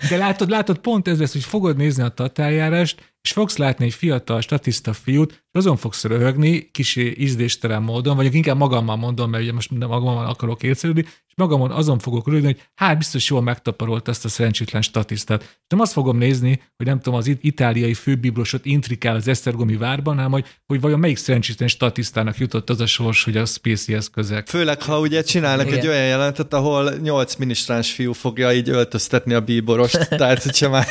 De 0.09 0.17
látod, 0.17 0.51
látod, 0.51 0.79
pont 0.79 1.09
ez 1.09 1.19
lesz, 1.19 1.33
hogy 1.33 1.45
fogod 1.45 1.77
nézni 1.77 2.03
a 2.03 2.09
tatárjárást, 2.09 3.13
és 3.23 3.33
fogsz 3.33 3.57
látni 3.57 3.85
egy 3.85 3.95
fiatal, 3.95 4.41
statiszta 4.41 4.93
fiút, 4.93 5.31
és 5.31 5.59
azon 5.59 5.77
fogsz 5.77 6.05
röhögni, 6.05 6.71
kis 6.71 6.97
ízdéstelen 6.97 7.83
módon, 7.83 8.17
vagy 8.17 8.35
inkább 8.35 8.57
magammal 8.57 8.97
mondom, 8.97 9.31
mert 9.31 9.43
ugye 9.43 9.53
most 9.53 9.71
magammal 9.71 10.27
akarok 10.27 10.63
értszerűdni, 10.63 11.05
magamon 11.41 11.71
azon 11.71 11.99
fogok 11.99 12.27
röhögni, 12.27 12.47
hogy 12.47 12.63
hát 12.75 12.99
biztos 12.99 13.31
jól 13.31 13.43
megtaparolt 13.43 14.09
ezt 14.09 14.25
a 14.25 14.29
szerencsétlen 14.29 14.83
statisztát. 14.83 15.59
Nem 15.69 15.81
azt 15.81 15.93
fogom 15.93 16.19
nézni, 16.19 16.63
hogy 16.77 16.87
nem 16.87 17.01
tudom, 17.01 17.19
az 17.19 17.31
itáliai 17.41 17.95
főbibrosot 17.95 18.65
intrikál 18.65 19.15
az 19.15 19.29
Esztergomi 19.29 19.77
várban, 19.77 20.17
hanem 20.17 20.31
hogy, 20.31 20.45
hogy 20.67 20.81
vajon 20.81 20.99
melyik 20.99 21.17
szerencsétlen 21.17 21.69
statisztának 21.69 22.39
jutott 22.39 22.71
az 22.71 22.81
a 22.81 22.87
sors, 22.87 23.25
hogy 23.25 23.37
a 23.37 23.45
Spacey-hez 23.45 24.11
közeg. 24.11 24.47
Főleg, 24.47 24.83
ha 24.83 25.01
ugye 25.01 25.23
csinálnak 25.23 25.67
Igen. 25.67 25.79
egy 25.79 25.87
olyan 25.87 26.07
jelentet, 26.07 26.55
ahol 26.55 26.95
nyolc 27.03 27.35
minisztráns 27.35 27.93
fiú 27.93 28.13
fogja 28.13 28.53
így 28.53 28.69
öltöztetni 28.69 29.35
a 29.35 29.41
bíborost, 29.41 30.09
tehát 30.19 30.43
hogyha 30.43 30.69
már 30.69 30.87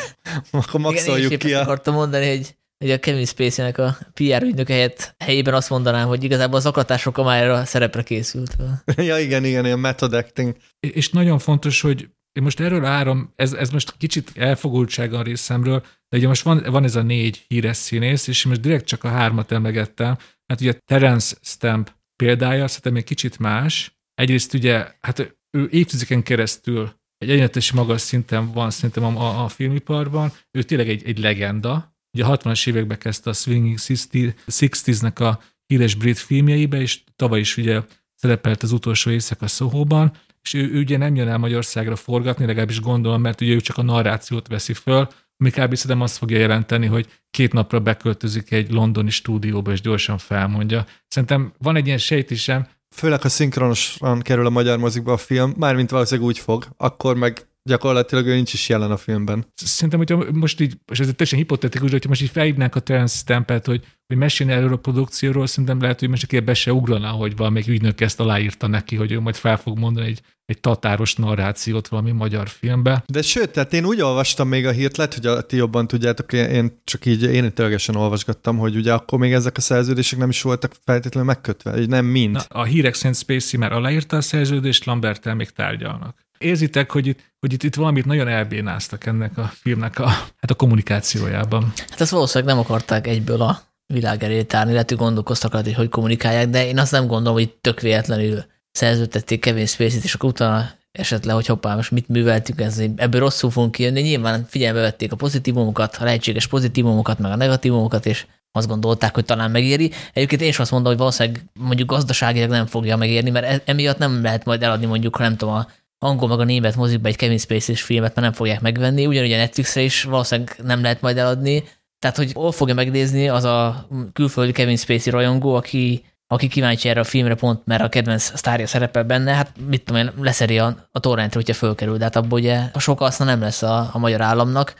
akkor 0.52 0.80
maxoljuk 0.80 1.32
Igen, 1.32 1.40
ki 1.40 1.54
a... 1.54 1.62
akartam 1.62 1.94
mondani, 1.94 2.28
hogy 2.30 2.58
hogy 2.80 2.92
a 2.92 3.00
Kevin 3.00 3.26
Spacey-nek 3.26 3.78
a 3.78 3.98
PR 4.14 4.44
ügynök 4.44 4.68
helyett 4.68 5.16
helyében 5.18 5.54
azt 5.54 5.70
mondanám, 5.70 6.08
hogy 6.08 6.24
igazából 6.24 6.58
az 6.58 6.66
aklatások 6.66 7.18
már 7.18 7.50
a 7.50 7.66
szerepre 7.66 8.04
készült. 8.04 8.56
ja, 8.96 9.20
igen, 9.20 9.46
igen, 9.46 9.66
ilyen 9.66 9.80
method 9.80 10.14
acting. 10.14 10.56
És 10.80 11.10
nagyon 11.10 11.40
fontos, 11.40 11.82
hogy 11.82 12.10
én 12.32 12.44
most 12.44 12.60
erről 12.60 12.86
áram, 12.86 13.34
ez, 13.36 13.54
ez 13.54 13.70
most 13.70 13.98
kicsit 13.98 14.32
elfogultsága 14.36 15.18
a 15.18 15.22
részemről, 15.22 15.80
de 16.10 16.18
ugye 16.18 16.28
most 16.28 16.44
van, 16.44 16.64
van 16.70 16.84
ez 16.84 16.96
a 16.96 17.02
négy 17.02 17.46
híres 17.48 17.78
színész, 17.78 18.28
és 18.28 18.46
most 18.46 18.62
direkt 18.62 18.86
csak 18.86 19.04
a 19.04 19.10
hármat 19.10 19.52
emlegettem, 19.52 20.18
mert 20.46 20.62
ugye 20.62 20.74
Terence 20.86 21.36
Stamp 21.42 21.92
példája 22.16 22.68
szerintem 22.68 22.96
egy 22.96 23.04
kicsit 23.04 23.40
más. 23.40 23.98
Egyrészt 24.14 24.54
ugye, 24.54 24.92
hát 25.02 25.38
ő 25.58 25.68
évtizedeken 25.72 26.24
keresztül 26.24 26.98
egy 27.18 27.30
egyenletes 27.30 27.72
magas 27.72 28.02
szinten 28.02 28.52
van 28.52 28.70
szerintem 28.70 29.04
a, 29.04 29.22
a, 29.22 29.44
a 29.44 29.48
filmiparban, 29.48 30.32
ő 30.52 30.64
tényleg 30.64 30.90
egy, 30.90 31.04
egy 31.06 31.20
legenda, 31.20 31.98
ugye 32.14 32.26
a 32.26 32.38
60-as 32.38 32.68
években 32.68 32.98
kezdte 32.98 33.30
a 33.30 33.34
Swinging 33.34 33.78
60s-nek 33.78 35.20
a 35.20 35.40
híres 35.66 35.96
brit 35.96 36.18
filmjeibe, 36.18 36.82
és 36.82 37.00
tavaly 37.16 37.40
is 37.40 37.58
ugye 37.58 37.82
szerepelt 38.16 38.64
az 38.64 38.72
utolsó 38.72 39.12
éjszaka 39.12 39.48
Szóhóban, 39.48 40.12
és 40.42 40.54
ő, 40.54 40.72
ő 40.72 40.80
ugye 40.80 40.98
nem 40.98 41.16
jön 41.16 41.28
el 41.28 41.38
Magyarországra 41.38 41.96
forgatni, 41.96 42.46
legalábbis 42.46 42.82
gondolom, 42.82 43.22
mert 43.22 43.42
ugye 43.42 43.54
ő 43.54 43.60
csak 43.60 43.78
a 43.78 43.82
narrációt 43.82 44.48
veszi 44.48 44.74
föl, 44.74 45.08
ami 45.38 45.50
kb. 45.50 45.76
szerintem 45.76 46.02
azt 46.02 46.18
fogja 46.18 46.38
jelenteni, 46.38 46.86
hogy 46.86 47.08
két 47.32 47.54
napra 47.54 47.80
beköltözik 47.80 48.52
egy 48.52 48.72
londoni 48.72 49.10
stúdióba, 49.10 49.72
és 49.72 49.82
gyorsan 49.82 50.18
felmondja. 50.18 50.86
Szerintem 51.08 51.54
van 51.58 51.76
egy 51.76 51.86
ilyen 51.86 51.98
sejtisem. 51.98 52.68
Főleg, 52.96 53.22
ha 53.22 53.30
szinkronosan 53.30 54.20
kerül 54.20 54.46
a 54.46 54.50
magyar 54.50 54.78
mozikba 54.78 55.14
a 55.14 55.18
film, 55.18 55.54
mármint 55.58 55.90
valószínűleg 55.90 56.30
úgy 56.30 56.40
fog, 56.40 56.68
akkor 56.78 57.16
meg 57.16 57.48
gyakorlatilag 57.70 58.26
ő 58.26 58.34
nincs 58.34 58.54
is 58.54 58.70
jelen 58.70 58.92
a 58.92 58.98
filmben. 58.98 59.46
Szerintem, 59.56 60.00
hogyha 60.00 60.32
most 60.32 60.60
így, 60.60 60.74
és 60.92 61.00
ez 61.00 61.06
teljesen 61.06 61.40
hipotetikus, 61.40 61.92
hogyha 61.92 62.10
most 62.10 62.22
így 62.22 62.30
felhívnánk 62.30 62.76
a 62.76 62.80
Terence 62.80 63.18
Stampet, 63.18 63.66
hogy, 63.66 63.84
hogy 64.08 64.18
mesélni 64.18 64.52
erről 64.52 64.74
a 64.74 64.78
produkcióról, 64.78 65.48
szerintem 65.48 65.82
lehet, 65.82 66.00
hogy 66.00 66.10
most 66.10 66.28
csak 66.28 66.44
be 66.44 66.54
se 66.54 66.74
ugrana, 66.74 67.10
hogy 67.10 67.36
valamelyik 67.36 67.68
ügynök 67.68 68.02
ezt 68.02 68.20
aláírta 68.20 68.68
neki, 68.68 68.96
hogy 68.96 69.12
ő 69.12 69.20
majd 69.20 69.36
fel 69.36 69.58
fog 69.58 69.78
mondani 69.78 70.08
egy, 70.08 70.22
egy 70.46 70.60
tatáros 70.60 71.16
narrációt 71.16 71.88
valami 71.88 72.12
magyar 72.12 72.50
filmbe. 72.50 73.04
De 73.08 73.22
sőt, 73.22 73.50
tehát 73.50 73.74
én 73.74 73.86
úgy 73.86 74.02
olvastam 74.02 74.48
még 74.48 74.66
a 74.66 74.72
hírt, 74.72 74.98
lehet, 74.98 75.14
hogy 75.14 75.26
a, 75.26 75.42
ti 75.42 75.56
jobban 75.56 75.88
tudjátok, 75.88 76.34
én 76.34 76.82
csak 76.84 77.06
így 77.06 77.24
én 77.24 77.54
tölgesen 77.54 77.96
olvasgattam, 77.96 78.58
hogy 78.58 78.76
ugye 78.76 78.94
akkor 78.94 79.20
még 79.20 79.34
ezek 79.34 79.58
a 79.58 79.62
szerződések 79.62 80.20
nem 80.20 80.30
is 80.30 80.42
voltak 80.42 80.72
feltétlenül 80.86 81.30
megkötve, 81.30 81.72
hogy 81.72 81.88
nem 81.88 82.06
mind. 82.06 82.34
Na, 82.34 82.42
a 82.48 82.64
hírek 82.64 82.94
szerint 82.94 83.18
Spacey 83.18 83.60
már 83.60 83.72
aláírta 83.72 84.18
a 84.18 84.22
szerződést, 84.22 84.86
Lambert 84.86 85.34
még 85.34 85.50
tárgyalnak 85.50 86.28
érzitek, 86.40 86.92
hogy 86.92 87.08
itt, 87.08 87.20
hogy 87.40 87.54
itt, 87.54 87.64
itt 87.64 87.76
valamit 87.76 88.06
nagyon 88.06 88.28
elbénáztak 88.28 89.06
ennek 89.06 89.38
a 89.38 89.52
filmnek 89.54 90.00
a, 90.00 90.08
hát 90.08 90.50
a 90.50 90.54
kommunikációjában. 90.54 91.74
Hát 91.90 92.02
ezt 92.02 92.12
valószínűleg 92.12 92.56
nem 92.56 92.64
akarták 92.64 93.08
egyből 93.08 93.42
a 93.42 93.62
világ 93.94 94.24
elé 94.24 94.44
tárni, 94.44 94.72
lehet, 94.72 94.90
hogy 94.90 94.98
gondolkoztak 94.98 95.54
hogy 95.54 95.74
hogy 95.74 95.90
kommunikálják, 95.90 96.50
de 96.50 96.68
én 96.68 96.80
azt 96.80 96.92
nem 96.92 97.08
gondolom, 97.08 97.34
hogy 97.34 97.50
tök 97.50 97.82
véletlenül 97.82 98.44
szerződtették 98.72 99.40
Kevin 99.40 99.66
Spacey-t, 99.66 100.04
és 100.04 100.14
akkor 100.14 100.30
utána 100.30 100.70
esetleg, 100.92 101.36
hogy 101.36 101.46
hoppá, 101.46 101.76
most 101.76 101.92
mit 101.92 102.08
műveltük, 102.08 102.62
ez, 102.62 102.82
ebből 102.96 103.20
rosszul 103.20 103.52
fogunk 103.52 103.72
kijönni. 103.72 104.02
Nyilván 104.02 104.46
figyelembe 104.50 104.82
vették 104.82 105.12
a 105.12 105.16
pozitívumokat, 105.16 105.96
a 106.00 106.04
lehetséges 106.04 106.48
pozitívumokat, 106.48 107.20
meg 107.20 107.32
a 107.32 107.36
negatívumokat, 107.36 108.06
és 108.06 108.26
azt 108.52 108.68
gondolták, 108.68 109.14
hogy 109.14 109.26
talán 109.26 109.52
megéri. 109.52 109.92
Egyébként 110.14 110.42
én 110.42 110.48
is 110.48 110.60
azt 110.60 110.72
mondom, 110.72 110.90
hogy 110.90 111.00
valószínűleg 111.00 111.46
mondjuk 111.54 111.90
gazdaságilag 111.90 112.50
nem 112.50 112.66
fogja 112.66 112.98
megérni, 112.98 113.30
mert 113.30 113.46
e- 113.46 113.62
emiatt 113.66 113.98
nem 113.98 114.22
lehet 114.22 114.46
majd 114.46 114.64
eladni 114.64 114.86
mondjuk, 114.86 115.20
nem 115.20 115.38
tudom, 115.38 115.54
a 115.54 115.68
angol 116.00 116.28
meg 116.28 116.40
a 116.40 116.44
német 116.44 116.76
mozikba 116.76 117.08
egy 117.08 117.16
Kevin 117.16 117.38
Spacey-s 117.38 117.82
filmet 117.82 118.16
már 118.16 118.24
nem 118.26 118.34
fogják 118.34 118.62
megvenni, 118.62 119.06
ugyanúgy 119.06 119.32
a 119.32 119.38
Netflixre 119.38 119.82
is 119.82 120.04
valószínűleg 120.04 120.56
nem 120.64 120.82
lehet 120.82 121.02
majd 121.02 121.18
eladni. 121.18 121.64
Tehát, 122.00 122.18
hogy 122.18 122.32
hol 122.34 122.52
fogja 122.52 122.74
megnézni 122.74 123.30
az 123.30 123.44
a 123.44 123.88
külföldi 124.14 124.52
Kevin 124.52 124.78
Spacey 124.78 125.12
rajongó, 125.12 125.56
aki, 125.56 126.04
aki 126.28 126.48
kíváncsi 126.48 126.90
erre 126.90 127.00
a 127.00 127.04
filmre 127.04 127.36
pont, 127.36 127.66
mert 127.66 127.82
a 127.84 127.90
kedvenc 127.90 128.38
sztárja 128.38 128.68
szerepel 128.68 129.04
benne, 129.04 129.34
hát 129.34 129.52
mit 129.68 129.84
tudom 129.84 130.02
én, 130.02 130.12
leszeri 130.22 130.60
a, 130.60 130.88
a 130.92 131.00
torrentre, 131.00 131.40
hogyha 131.40 131.54
fölkerül, 131.54 131.98
de 131.98 132.04
hát 132.04 132.16
abból 132.16 132.40
ugye 132.40 132.62
a 132.74 132.80
sok 132.80 133.00
haszna 133.00 133.26
nem 133.26 133.42
lesz 133.42 133.62
a, 133.62 133.90
a 133.92 133.98
magyar 133.98 134.22
államnak. 134.22 134.74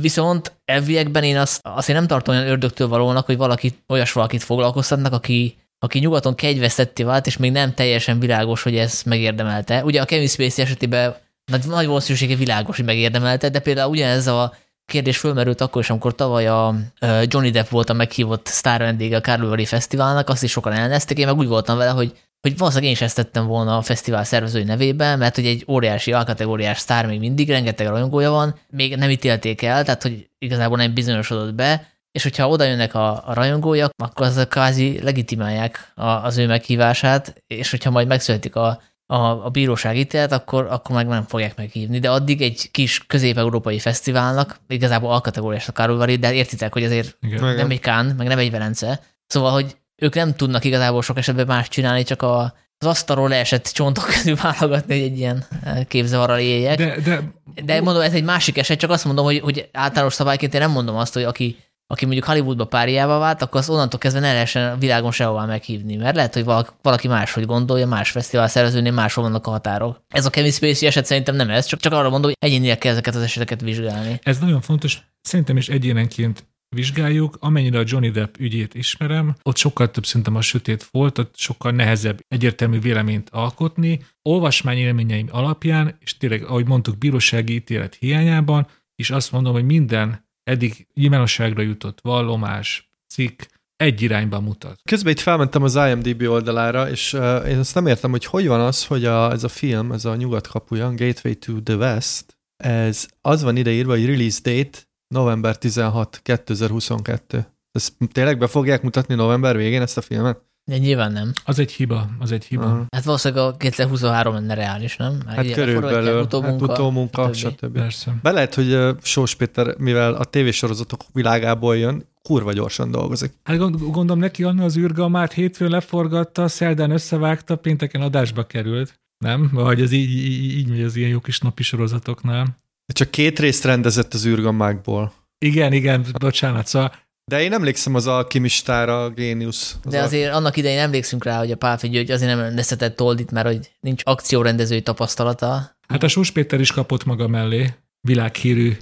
Viszont 0.00 0.52
elviekben 0.64 1.22
én 1.22 1.36
azt, 1.36 1.60
azt 1.62 1.88
én 1.88 1.94
nem 1.94 2.06
tartom 2.06 2.34
olyan 2.34 2.48
ördögtől 2.48 2.88
valónak, 2.88 3.26
hogy 3.26 3.36
valaki, 3.36 3.74
olyas 3.88 4.12
valakit 4.12 4.42
foglalkoztatnak, 4.42 5.12
aki 5.12 5.56
aki 5.82 5.98
nyugaton 5.98 6.34
kegyvesztetté 6.34 7.02
vált, 7.02 7.26
és 7.26 7.36
még 7.36 7.52
nem 7.52 7.74
teljesen 7.74 8.18
világos, 8.18 8.62
hogy 8.62 8.76
ez 8.76 9.02
megérdemelte. 9.04 9.84
Ugye 9.84 10.00
a 10.00 10.04
Kevin 10.04 10.28
Spacey 10.28 10.64
esetében 10.64 11.14
nagy, 11.44 11.64
nagy 11.66 11.86
valószínűsége 11.86 12.34
világos, 12.34 12.76
hogy 12.76 12.84
megérdemelte, 12.84 13.48
de 13.48 13.58
például 13.58 13.90
ugyanez 13.90 14.26
a 14.26 14.54
kérdés 14.86 15.18
fölmerült 15.18 15.60
akkor 15.60 15.82
is, 15.82 15.90
amikor 15.90 16.14
tavaly 16.14 16.46
a 16.46 16.74
Johnny 17.22 17.50
Depp 17.50 17.68
volt 17.68 17.90
a 17.90 17.92
meghívott 17.92 18.46
sztár 18.46 18.80
vendége 18.80 19.16
a 19.16 19.20
Carlivary 19.20 19.64
Fesztiválnak, 19.64 20.28
azt 20.28 20.42
is 20.42 20.50
sokan 20.50 20.72
elnezték, 20.72 21.18
én 21.18 21.26
meg 21.26 21.36
úgy 21.36 21.46
voltam 21.46 21.76
vele, 21.76 21.90
hogy 21.90 22.12
hogy 22.40 22.56
valószínűleg 22.56 22.90
én 22.90 22.96
is 22.96 23.02
ezt 23.02 23.16
tettem 23.16 23.46
volna 23.46 23.76
a 23.76 23.82
fesztivál 23.82 24.24
szervezői 24.24 24.62
nevében, 24.62 25.18
mert 25.18 25.34
hogy 25.34 25.46
egy 25.46 25.64
óriási, 25.68 26.12
alkategóriás 26.12 26.78
sztár 26.78 27.06
még 27.06 27.18
mindig, 27.18 27.48
rengeteg 27.48 27.86
rajongója 27.86 28.30
van, 28.30 28.54
még 28.70 28.96
nem 28.96 29.10
ítélték 29.10 29.62
el, 29.62 29.84
tehát 29.84 30.02
hogy 30.02 30.28
igazából 30.38 30.76
nem 30.76 30.94
bizonyosodott 30.94 31.54
be, 31.54 31.91
és 32.12 32.22
hogyha 32.22 32.48
oda 32.48 32.64
jönnek 32.64 32.94
a, 32.94 33.28
a 33.28 33.34
rajongója, 33.34 33.88
akkor 33.96 34.26
az 34.26 34.46
kvázi 34.48 35.02
legitimálják 35.02 35.92
a, 35.94 36.06
az 36.06 36.38
ő 36.38 36.46
meghívását, 36.46 37.42
és 37.46 37.70
hogyha 37.70 37.90
majd 37.90 38.06
megszületik 38.06 38.56
a, 38.56 38.80
a, 39.06 39.44
a 39.44 39.48
bíróság 39.48 39.96
ítélet, 39.96 40.32
akkor, 40.32 40.66
akkor 40.70 40.96
meg 40.96 41.06
nem 41.06 41.24
fogják 41.28 41.56
meghívni. 41.56 41.98
De 41.98 42.10
addig 42.10 42.42
egy 42.42 42.70
kis 42.70 43.06
közép-európai 43.06 43.78
fesztiválnak, 43.78 44.60
igazából 44.68 45.10
alkategóriás 45.10 45.68
a 45.68 45.72
Karolvari, 45.72 46.16
de 46.16 46.32
értitek, 46.32 46.72
hogy 46.72 46.84
azért 46.84 47.16
Igen. 47.20 47.54
nem 47.54 47.70
egy 47.70 47.80
Kán, 47.80 48.06
meg 48.06 48.26
nem 48.26 48.38
egy 48.38 48.50
Velence. 48.50 49.00
Szóval, 49.26 49.52
hogy 49.52 49.76
ők 50.02 50.14
nem 50.14 50.34
tudnak 50.34 50.64
igazából 50.64 51.02
sok 51.02 51.18
esetben 51.18 51.46
más 51.46 51.68
csinálni, 51.68 52.02
csak 52.02 52.22
a, 52.22 52.54
az 52.78 52.86
asztalról 52.86 53.28
leesett 53.28 53.66
csontok 53.66 54.04
közül 54.04 54.36
válogatni, 54.36 54.94
hogy 54.94 55.10
egy 55.10 55.18
ilyen 55.18 55.44
eh, 55.64 55.84
képzavarral 55.84 56.38
éljek. 56.38 56.76
De, 56.76 56.96
de, 57.04 57.20
de 57.64 57.80
mondom, 57.80 58.02
ez 58.02 58.12
egy 58.12 58.24
másik 58.24 58.58
eset, 58.58 58.78
csak 58.78 58.90
azt 58.90 59.04
mondom, 59.04 59.24
hogy, 59.24 59.40
hogy 59.40 59.68
általános 59.72 60.14
szabályként 60.14 60.54
én 60.54 60.60
nem 60.60 60.70
mondom 60.70 60.96
azt, 60.96 61.14
hogy 61.14 61.22
aki 61.22 61.56
aki 61.92 62.04
mondjuk 62.04 62.26
Hollywoodba 62.26 62.64
párjával 62.64 63.18
vált, 63.18 63.42
akkor 63.42 63.60
az 63.60 63.68
onnantól 63.68 63.98
kezdve 63.98 64.20
ne 64.20 64.32
lehessen 64.32 64.72
a 64.72 64.76
világon 64.76 65.10
sehová 65.10 65.44
meghívni, 65.44 65.96
mert 65.96 66.16
lehet, 66.16 66.34
hogy 66.34 66.44
valaki 66.82 67.08
máshogy 67.08 67.46
gondolja, 67.46 67.86
más 67.86 68.10
fesztivál 68.10 68.48
szervezőnél 68.48 68.92
máshol 68.92 69.24
vannak 69.24 69.46
a 69.46 69.50
határok. 69.50 70.02
Ez 70.08 70.26
a 70.26 70.30
Kevin 70.30 70.50
Spacey 70.50 70.88
eset 70.88 71.06
szerintem 71.06 71.34
nem 71.34 71.50
ez, 71.50 71.66
csak, 71.66 71.80
csak 71.80 71.92
arra 71.92 72.10
mondom, 72.10 72.30
hogy 72.30 72.36
egyénileg 72.38 72.78
kell 72.78 72.92
ezeket 72.92 73.14
az 73.14 73.22
eseteket 73.22 73.60
vizsgálni. 73.60 74.18
Ez 74.22 74.38
nagyon 74.38 74.60
fontos, 74.60 75.02
szerintem 75.20 75.56
is 75.56 75.68
egyénenként 75.68 76.50
vizsgáljuk, 76.76 77.36
amennyire 77.40 77.78
a 77.78 77.84
Johnny 77.86 78.10
Depp 78.10 78.34
ügyét 78.38 78.74
ismerem, 78.74 79.34
ott 79.42 79.56
sokkal 79.56 79.90
több 79.90 80.06
szerintem 80.06 80.36
a 80.36 80.40
sötét 80.40 80.88
volt, 80.90 81.18
ott 81.18 81.36
sokkal 81.36 81.72
nehezebb 81.72 82.20
egyértelmű 82.28 82.80
véleményt 82.80 83.30
alkotni. 83.30 84.00
Olvasmány 84.22 84.78
élményeim 84.78 85.28
alapján, 85.30 85.96
és 86.00 86.16
tényleg, 86.16 86.44
ahogy 86.44 86.66
mondtuk, 86.66 86.98
bírósági 86.98 87.54
ítélet 87.54 87.94
hiányában, 87.94 88.66
és 88.94 89.10
azt 89.10 89.32
mondom, 89.32 89.52
hogy 89.52 89.64
minden 89.64 90.30
eddig 90.44 90.86
nyilvánosságra 90.94 91.62
jutott 91.62 92.00
vallomás, 92.00 92.92
cikk 93.08 93.42
egy 93.76 94.02
irányba 94.02 94.40
mutat. 94.40 94.80
Közben 94.84 95.12
itt 95.12 95.20
felmentem 95.20 95.62
az 95.62 95.74
IMDb 95.74 96.22
oldalára, 96.22 96.90
és 96.90 97.12
uh, 97.12 97.48
én 97.48 97.58
azt 97.58 97.74
nem 97.74 97.86
értem, 97.86 98.10
hogy 98.10 98.24
hogy 98.24 98.46
van 98.46 98.60
az, 98.60 98.86
hogy 98.86 99.04
a, 99.04 99.30
ez 99.30 99.44
a 99.44 99.48
film, 99.48 99.92
ez 99.92 100.04
a 100.04 100.16
nyugat 100.16 100.46
kapuja, 100.46 100.94
Gateway 100.94 101.34
to 101.34 101.60
the 101.62 101.74
West, 101.74 102.36
ez 102.56 103.08
az 103.20 103.42
van 103.42 103.56
ideírva, 103.56 103.92
hogy 103.92 104.06
release 104.06 104.40
date 104.42 104.78
november 105.08 105.58
16, 105.58 106.20
2022. 106.22 107.46
Ezt 107.72 107.92
tényleg 108.12 108.38
be 108.38 108.46
fogják 108.46 108.82
mutatni 108.82 109.14
november 109.14 109.56
végén 109.56 109.82
ezt 109.82 109.96
a 109.96 110.00
filmet? 110.00 110.40
De 110.64 110.78
nyilván 110.78 111.12
nem. 111.12 111.32
Az 111.44 111.58
egy 111.58 111.72
hiba, 111.72 112.08
az 112.18 112.32
egy 112.32 112.44
hiba. 112.44 112.64
Uh-huh. 112.64 112.84
Hát 112.90 113.04
valószínűleg 113.04 113.44
a 113.44 113.56
2023 113.56 114.34
lenne 114.34 114.54
reális, 114.54 114.96
nem? 114.96 115.22
Mert 115.24 115.36
hát 115.36 115.52
körülbelül, 115.52 116.20
utómunka, 116.20 116.66
hát 116.66 116.78
utómunka, 116.78 117.32
stb. 117.32 117.50
stb. 117.50 117.72
Persze. 117.72 118.14
Be 118.22 118.30
lehet, 118.30 118.54
hogy 118.54 118.78
Sós 119.02 119.34
Péter, 119.34 119.76
mivel 119.78 120.14
a 120.14 120.24
tévésorozatok 120.24 121.00
világából 121.12 121.76
jön, 121.76 122.04
kurva 122.22 122.52
gyorsan 122.52 122.90
dolgozik. 122.90 123.32
Hát 123.42 123.58
gondolom 123.78 124.18
neki 124.18 124.42
annyi 124.42 124.62
az 124.62 124.76
űrgamát 124.76 125.32
hétfőn 125.32 125.70
leforgatta, 125.70 126.48
szerdán 126.48 126.90
összevágta, 126.90 127.56
pénteken 127.56 128.00
adásba 128.00 128.46
került. 128.46 129.00
Nem? 129.18 129.50
Vagy 129.52 129.80
ez 129.80 129.92
így, 129.92 130.10
így, 130.10 130.56
így 130.58 130.68
megy 130.68 130.82
az 130.82 130.96
ilyen 130.96 131.10
jó 131.10 131.20
kis 131.20 131.38
napi 131.38 131.62
sorozatoknál. 131.62 132.60
Csak 132.92 133.10
két 133.10 133.38
részt 133.38 133.64
rendezett 133.64 134.14
az 134.14 134.26
űrgamákból. 134.26 135.12
Igen, 135.38 135.72
igen, 135.72 136.04
bocsánat. 136.18 136.66
Szóval 136.66 136.92
de 137.24 137.42
én 137.42 137.52
emlékszem 137.52 137.94
az 137.94 138.06
alkimistára, 138.06 139.04
a 139.04 139.10
géniusz. 139.10 139.76
Az 139.84 139.92
De 139.92 140.02
azért 140.02 140.34
annak 140.34 140.56
idején 140.56 140.78
emlékszünk 140.78 141.24
rá, 141.24 141.38
hogy 141.38 141.50
a 141.50 141.56
Pálfi 141.56 141.88
György 141.88 142.10
azért 142.10 142.30
nem 142.30 142.40
rendezhetett 142.40 142.96
Toldit, 142.96 143.30
mert 143.30 143.46
hogy 143.46 143.70
nincs 143.80 144.02
akciórendezői 144.04 144.82
tapasztalata. 144.82 145.76
Hát 145.88 146.02
a 146.02 146.08
Sus 146.08 146.30
Péter 146.30 146.60
is 146.60 146.72
kapott 146.72 147.04
maga 147.04 147.28
mellé 147.28 147.74
világhírű 148.00 148.76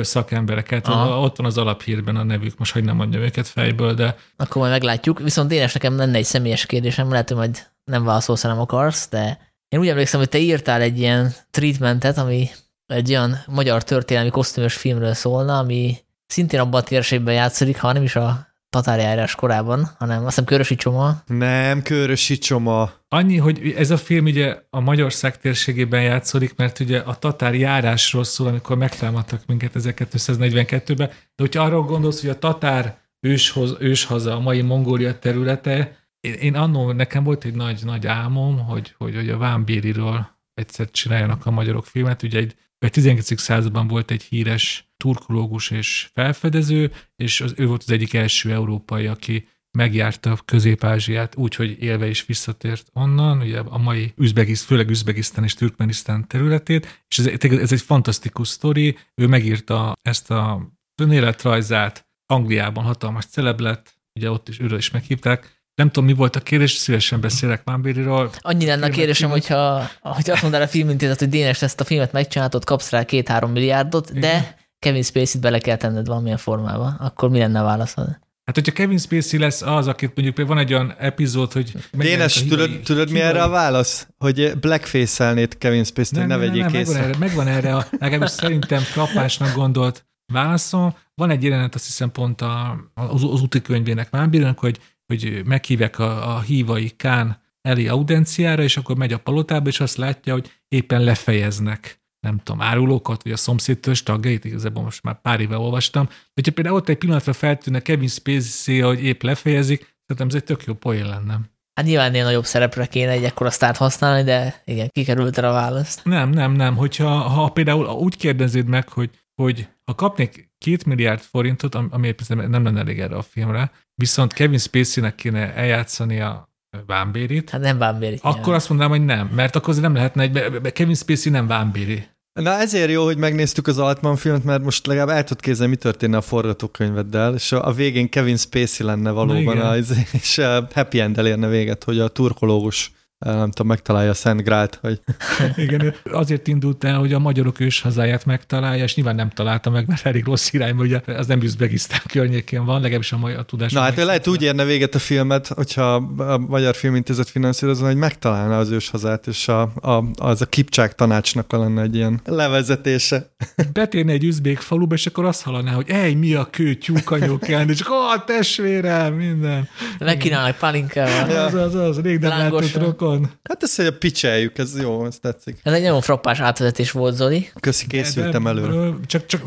szakembereket. 0.00 0.86
Aha. 0.86 1.20
Ott 1.20 1.36
van 1.36 1.46
az 1.46 1.58
alaphírben 1.58 2.16
a 2.16 2.22
nevük, 2.22 2.58
most 2.58 2.72
hogy 2.72 2.84
nem 2.84 2.96
mondjam 2.96 3.22
őket 3.22 3.46
fejből, 3.46 3.94
de... 3.94 4.16
Akkor 4.36 4.56
majd 4.56 4.72
meglátjuk. 4.72 5.18
Viszont 5.18 5.52
én 5.52 5.68
nekem 5.72 5.96
lenne 5.96 6.16
egy 6.16 6.24
személyes 6.24 6.66
kérdésem, 6.66 7.10
lehet, 7.10 7.28
hogy 7.28 7.36
majd 7.36 7.66
nem 7.84 8.04
válaszolsz, 8.04 8.42
nem 8.42 8.60
akarsz, 8.60 9.08
de 9.08 9.38
én 9.68 9.80
úgy 9.80 9.88
emlékszem, 9.88 10.20
hogy 10.20 10.28
te 10.28 10.38
írtál 10.38 10.80
egy 10.80 10.98
ilyen 10.98 11.34
treatmentet, 11.50 12.18
ami 12.18 12.48
egy 12.86 13.10
olyan 13.10 13.42
magyar 13.46 13.84
történelmi 13.84 14.30
kosztümös 14.30 14.74
filmről 14.74 15.14
szólna, 15.14 15.58
ami 15.58 15.96
szintén 16.26 16.60
abban 16.60 16.80
a 16.80 16.84
térségben 16.84 17.34
játszik, 17.34 17.80
ha 17.80 17.92
nem 17.92 18.02
is 18.02 18.16
a 18.16 18.54
tatárjárás 18.70 19.34
korában, 19.34 19.90
hanem 19.98 20.18
azt 20.18 20.26
hiszem 20.26 20.44
Körösi 20.44 20.74
Csoma. 20.74 21.22
Nem, 21.26 21.82
Körösi 21.82 22.38
Csoma. 22.38 22.90
Annyi, 23.08 23.36
hogy 23.36 23.74
ez 23.76 23.90
a 23.90 23.96
film 23.96 24.24
ugye 24.24 24.58
a 24.70 24.80
Magyarország 24.80 25.38
térségében 25.38 26.02
játszódik, 26.02 26.56
mert 26.56 26.80
ugye 26.80 26.98
a 26.98 27.14
tatár 27.14 27.54
járásról 27.54 28.24
szól, 28.24 28.46
amikor 28.46 28.76
megtámadtak 28.76 29.46
minket 29.46 29.72
1242-ben, 29.74 31.08
de 31.08 31.42
hogyha 31.42 31.62
arról 31.62 31.82
gondolsz, 31.82 32.20
hogy 32.20 32.30
a 32.30 32.38
tatár 32.38 32.98
őshoz, 33.20 33.74
őshaza, 33.78 34.34
a 34.34 34.40
mai 34.40 34.62
Mongólia 34.62 35.18
területe, 35.18 35.96
én, 36.20 36.32
én 36.32 36.54
annó, 36.54 36.92
nekem 36.92 37.24
volt 37.24 37.44
egy 37.44 37.54
nagy, 37.54 37.80
nagy 37.84 38.06
álmom, 38.06 38.58
hogy, 38.58 38.94
hogy, 38.98 39.14
hogy 39.14 39.30
a 39.30 39.38
Vámbériről 39.38 40.26
egyszer 40.54 40.90
csináljanak 40.90 41.46
a 41.46 41.50
magyarok 41.50 41.86
filmet, 41.86 42.22
ugye 42.22 42.38
egy 42.38 42.56
a 42.78 42.88
19. 42.88 43.40
században 43.40 43.88
volt 43.88 44.10
egy 44.10 44.22
híres 44.22 44.90
turkológus 44.96 45.70
és 45.70 46.10
felfedező, 46.12 46.92
és 47.16 47.40
az, 47.40 47.54
ő 47.56 47.66
volt 47.66 47.82
az 47.82 47.90
egyik 47.90 48.14
első 48.14 48.52
európai, 48.52 49.06
aki 49.06 49.48
megjárta 49.70 50.38
Közép-Ázsiát 50.44 51.36
úgy, 51.36 51.76
élve 51.80 52.08
is 52.08 52.26
visszatért 52.26 52.90
onnan, 52.92 53.40
ugye 53.40 53.58
a 53.58 53.78
mai 53.78 54.12
Üzbegiszt, 54.16 54.64
főleg 54.64 54.90
Üzbegisztán 54.90 55.44
és 55.44 55.54
Türkmenisztán 55.54 56.28
területét, 56.28 57.04
és 57.08 57.18
ez, 57.18 57.26
ez 57.50 57.72
egy 57.72 57.80
fantasztikus 57.80 58.48
sztori, 58.48 58.98
ő 59.14 59.26
megírta 59.26 59.96
ezt 60.02 60.30
a 60.30 60.70
önéletrajzát, 61.02 62.06
Angliában 62.26 62.84
hatalmas 62.84 63.26
celeb 63.26 63.60
lett, 63.60 63.98
ugye 64.14 64.30
ott 64.30 64.48
is 64.48 64.60
őről 64.60 64.78
is 64.78 64.90
meghívták, 64.90 65.55
nem 65.76 65.90
tudom, 65.90 66.04
mi 66.04 66.12
volt 66.14 66.36
a 66.36 66.40
kérdés, 66.40 66.72
szívesen 66.72 67.20
beszélek 67.20 67.64
Mámbériről. 67.64 68.30
Annyi 68.38 68.66
lenne 68.66 68.86
a 68.86 68.90
kérdésem, 68.90 69.30
hogyha, 69.30 69.90
hogyha 70.00 70.32
azt 70.32 70.42
mondaná 70.42 70.64
a 70.64 70.68
filmintézet, 70.68 71.18
hogy 71.18 71.28
Dénes 71.28 71.62
ezt 71.62 71.80
a 71.80 71.84
filmet 71.84 72.12
megcsináltod, 72.12 72.64
kapsz 72.64 72.90
rá 72.90 73.04
két-három 73.04 73.50
milliárdot, 73.50 74.10
Igen. 74.10 74.20
de 74.20 74.56
Kevin 74.78 75.02
Spacey-t 75.02 75.40
bele 75.40 75.58
kell 75.58 75.76
tenned 75.76 76.06
valamilyen 76.06 76.36
formába, 76.36 76.96
akkor 76.98 77.30
mi 77.30 77.38
lenne 77.38 77.60
a 77.60 77.64
válaszod? 77.64 78.06
Hát, 78.44 78.54
hogyha 78.54 78.72
Kevin 78.72 78.98
Spacey 78.98 79.38
lesz 79.38 79.62
az, 79.62 79.86
akit 79.86 80.12
mondjuk 80.14 80.48
van 80.48 80.58
egy 80.58 80.72
olyan 80.72 80.94
epizód, 80.98 81.52
hogy... 81.52 81.72
Dénes, 81.92 82.44
tudod, 82.44 82.80
tudod 82.84 83.10
mi 83.10 83.20
erre 83.20 83.42
a 83.42 83.48
válasz? 83.48 84.08
Hogy 84.18 84.52
blackface-elnéd 84.60 85.58
Kevin 85.58 85.84
Spacey-t, 85.84 86.18
hogy 86.18 86.26
ne, 86.26 86.36
ne 86.36 86.46
vegyék 86.46 86.72
észre. 86.72 87.00
Megvan 87.00 87.08
erre, 87.08 87.18
megvan 87.18 87.48
erre 87.48 87.76
a, 87.76 87.86
legalábbis 87.90 88.30
szerintem 88.30 88.80
frappásnak 88.80 89.54
gondolt 89.54 90.06
válaszom. 90.32 90.94
Van 91.14 91.30
egy 91.30 91.42
jelenet, 91.42 91.74
azt 91.74 91.84
hiszem 91.84 92.10
pont 92.10 92.40
a, 92.40 92.78
az, 92.94 93.24
az 93.24 93.42
úti 93.42 93.62
könyvének 93.62 94.10
Vámbírnak, 94.10 94.58
hogy, 94.58 94.78
hogy 95.06 95.42
meghívják 95.44 95.98
a, 95.98 96.36
a 96.36 96.40
hívai 96.40 96.90
Kán 96.96 97.42
elé 97.60 97.86
audenciára, 97.86 98.62
és 98.62 98.76
akkor 98.76 98.96
megy 98.96 99.12
a 99.12 99.18
palotába, 99.18 99.68
és 99.68 99.80
azt 99.80 99.96
látja, 99.96 100.32
hogy 100.32 100.50
éppen 100.68 101.02
lefejeznek 101.02 102.04
nem 102.26 102.38
tudom, 102.42 102.60
árulókat, 102.60 103.22
vagy 103.22 103.32
a 103.32 103.36
szomszédtös 103.36 104.02
tagjait, 104.02 104.44
igazából 104.44 104.82
most 104.82 105.02
már 105.02 105.20
pár 105.20 105.40
éve 105.40 105.56
olvastam. 105.56 106.08
Hogyha 106.34 106.52
például 106.52 106.76
ott 106.76 106.88
egy 106.88 106.98
pillanatra 106.98 107.32
feltűnne 107.32 107.80
Kevin 107.80 108.08
Spacey, 108.08 108.80
hogy 108.80 109.04
épp 109.04 109.22
lefejezik, 109.22 109.96
szerintem 110.06 110.26
ez 110.26 110.34
egy 110.34 110.44
tök 110.44 110.64
jó 110.64 110.74
poén 110.74 111.06
lenne. 111.06 111.40
Hát 111.74 111.86
nyilván 111.86 112.06
ennél 112.06 112.24
nagyobb 112.24 112.44
szerepre 112.44 112.86
kéne 112.86 113.10
egy 113.10 113.24
ekkora 113.24 113.50
sztárt 113.50 113.76
használni, 113.76 114.22
de 114.22 114.62
igen, 114.64 114.88
kikerült 114.92 115.38
a 115.38 115.52
választ. 115.52 116.04
Nem, 116.04 116.30
nem, 116.30 116.52
nem. 116.52 116.76
Hogyha 116.76 117.08
ha 117.08 117.48
például 117.48 117.86
úgy 117.86 118.16
kérdezed 118.16 118.68
meg, 118.68 118.88
hogy, 118.88 119.10
hogy 119.34 119.68
ha 119.84 119.94
kapnék 119.94 120.45
két 120.58 120.84
milliárd 120.84 121.20
forintot, 121.20 121.74
ami 121.74 122.14
nem 122.26 122.64
lenne 122.64 122.80
elég 122.80 123.00
erre 123.00 123.16
a 123.16 123.22
filmre, 123.22 123.70
viszont 123.94 124.32
Kevin 124.32 124.58
Spacey-nek 124.58 125.14
kéne 125.14 125.54
eljátszani 125.54 126.20
a 126.20 126.48
Vámbérit. 126.86 127.50
Hát 127.50 127.60
nem 127.60 127.78
Vámbérit. 127.78 128.18
Akkor 128.18 128.34
nyilván. 128.34 128.54
azt 128.54 128.68
mondanám, 128.68 128.92
hogy 128.92 129.04
nem, 129.04 129.30
mert 129.34 129.56
akkor 129.56 129.74
nem 129.74 129.94
lehetne 129.94 130.22
egy, 130.22 130.72
Kevin 130.72 130.94
Spacey 130.94 131.32
nem 131.32 131.46
Vámbéri. 131.46 132.06
Na 132.32 132.50
ezért 132.50 132.90
jó, 132.90 133.04
hogy 133.04 133.16
megnéztük 133.16 133.66
az 133.66 133.78
Altman 133.78 134.16
filmet, 134.16 134.44
mert 134.44 134.62
most 134.62 134.86
legalább 134.86 135.16
el 135.16 135.24
tudod 135.24 135.42
képzelni, 135.42 135.70
mi 135.70 135.78
történne 135.78 136.16
a 136.16 136.20
forgatókönyveddel, 136.20 137.34
és 137.34 137.52
a 137.52 137.72
végén 137.72 138.08
Kevin 138.08 138.36
Spacey 138.36 138.86
lenne 138.86 139.10
valóban, 139.10 139.58
az, 139.58 140.06
és 140.12 140.40
happy 140.74 141.00
end 141.00 141.18
érne 141.18 141.48
véget, 141.48 141.84
hogy 141.84 141.98
a 141.98 142.08
turkológus 142.08 142.92
nem 143.18 143.50
tudom, 143.50 143.66
megtalálja 143.66 144.10
a 144.10 144.14
Szent 144.14 144.42
Grált, 144.42 144.78
hogy... 144.82 145.00
Igen, 145.64 145.94
azért 146.04 146.48
indult 146.48 146.84
el, 146.84 146.98
hogy 146.98 147.12
a 147.12 147.18
magyarok 147.18 147.60
ős 147.60 147.80
hazáját 147.80 148.24
megtalálja, 148.24 148.84
és 148.84 148.94
nyilván 148.94 149.14
nem 149.14 149.30
találta 149.30 149.70
meg, 149.70 149.86
mert 149.86 150.06
elég 150.06 150.24
rossz 150.24 150.52
irányba, 150.52 150.82
ugye 150.82 151.00
az 151.06 151.26
nem 151.26 151.42
Üzbegisztán 151.42 152.00
környékén 152.08 152.64
van, 152.64 152.80
legalábbis 152.80 153.12
a, 153.12 153.18
mai, 153.18 153.34
a 153.34 153.42
tudás. 153.42 153.72
Na 153.72 153.80
hát 153.80 153.96
lehet 153.96 154.26
úgy 154.26 154.42
érne 154.42 154.64
véget 154.64 154.94
a 154.94 154.98
filmet, 154.98 155.46
hogyha 155.46 155.94
a 156.16 156.38
Magyar 156.38 156.74
Filmintézet 156.74 157.28
finanszírozna, 157.28 157.86
hogy 157.86 157.96
megtalálna 157.96 158.58
az 158.58 158.70
ős 158.70 158.90
hazát, 158.90 159.26
és 159.26 159.48
a, 159.48 159.60
a, 159.62 160.04
az 160.16 160.42
a 160.42 160.46
Kipcsák 160.46 160.94
tanácsnak 160.94 161.52
lenne 161.52 161.82
egy 161.82 161.94
ilyen 161.94 162.20
levezetése. 162.24 163.34
Betérne 163.72 164.12
egy 164.12 164.24
üzbék 164.24 164.58
faluba, 164.58 164.94
és 164.94 165.06
akkor 165.06 165.24
azt 165.24 165.42
hallaná, 165.42 165.72
hogy 165.72 165.88
ej, 165.88 166.14
mi 166.14 166.34
a 166.34 166.48
kő, 166.50 166.74
tyúkanyó 166.74 167.38
kell, 167.38 167.68
és 167.68 167.80
akkor, 167.80 168.24
testvérem, 168.24 169.14
minden. 169.14 169.68
Megkínálnak 169.98 170.56
palinkával. 170.56 171.30
Ja. 171.30 171.44
Az, 171.44 171.54
az, 171.54 171.74
az, 171.74 172.00
rég 172.00 172.18
nem 172.18 172.38
látott 172.38 172.76
van. 173.06 173.30
Hát 173.42 173.62
ezt, 173.62 173.76
hogy 173.76 173.86
a 173.86 173.98
picseljük, 173.98 174.58
ez 174.58 174.80
jó, 174.80 175.06
ez 175.06 175.18
tetszik. 175.18 175.60
Ez 175.62 175.72
egy 175.72 175.82
nagyon 175.82 176.00
frappás 176.00 176.40
átvezetés 176.40 176.90
volt, 176.90 177.14
Zoli. 177.14 177.50
Köszi, 177.60 177.86
készültem 177.86 178.46
elő. 178.46 178.94
Csak, 179.06 179.26
csak 179.26 179.42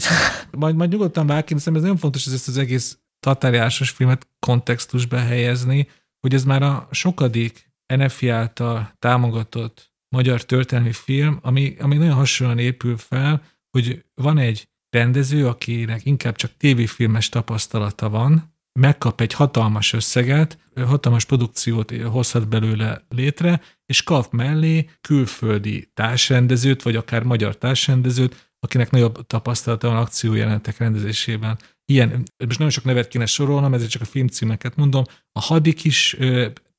majd, 0.52 0.76
majd 0.76 0.92
nyugodtan 0.92 1.28
bárkinek, 1.28 1.64
ez 1.66 1.74
nagyon 1.74 1.98
fontos, 1.98 2.26
hogy 2.26 2.34
ezt 2.34 2.48
az 2.48 2.58
egész 2.58 2.98
tatárjásos 3.20 3.90
filmet 3.90 4.28
kontextusba 4.40 5.18
helyezni, 5.18 5.88
hogy 6.20 6.34
ez 6.34 6.44
már 6.44 6.62
a 6.62 6.88
sokadik 6.92 7.72
NFI 7.96 8.30
által 8.30 8.96
támogatott 9.00 9.94
magyar 10.16 10.44
történelmi 10.44 10.92
film, 10.92 11.40
ami, 11.42 11.76
ami 11.80 11.98
nagyon 11.98 12.14
hasonlóan 12.14 12.60
épül 12.60 12.98
fel, 12.98 13.42
hogy 13.70 14.06
van 14.16 14.38
egy 14.38 14.70
rendező, 14.90 15.48
akinek 15.48 16.06
inkább 16.06 16.36
csak 16.36 16.52
tévéfilmes 16.58 17.30
tapasztalata 17.30 18.10
van, 18.10 18.58
megkap 18.80 19.22
egy 19.22 19.34
hatalmas 19.34 19.94
összeget, 19.94 20.58
hatalmas 20.76 21.26
produkciót 21.26 21.92
hozhat 21.92 22.48
belőle 22.48 23.06
létre, 23.10 23.62
és 23.86 24.04
kap 24.04 24.32
mellé 24.32 24.90
külföldi 25.02 25.92
társrendezőt, 25.94 26.82
vagy 26.82 26.96
akár 26.96 27.24
magyar 27.24 27.58
társrendezőt, 27.58 28.52
akinek 28.60 28.92
nagyobb 28.92 29.28
tapasztalata 29.28 29.88
van 29.88 29.98
akciójelentek 29.98 30.78
rendezésében. 30.78 31.58
Ilyen, 31.86 32.24
most 32.46 32.58
nagyon 32.58 32.74
sok 32.74 32.84
nevet 32.84 33.08
kéne 33.08 33.26
sorolnom, 33.26 33.74
ezért 33.74 33.90
csak 33.90 34.02
a 34.02 34.06
filmcímeket 34.06 34.76
mondom. 34.76 35.04
A 35.32 35.40
Hadik 35.40 35.84
is 35.84 36.18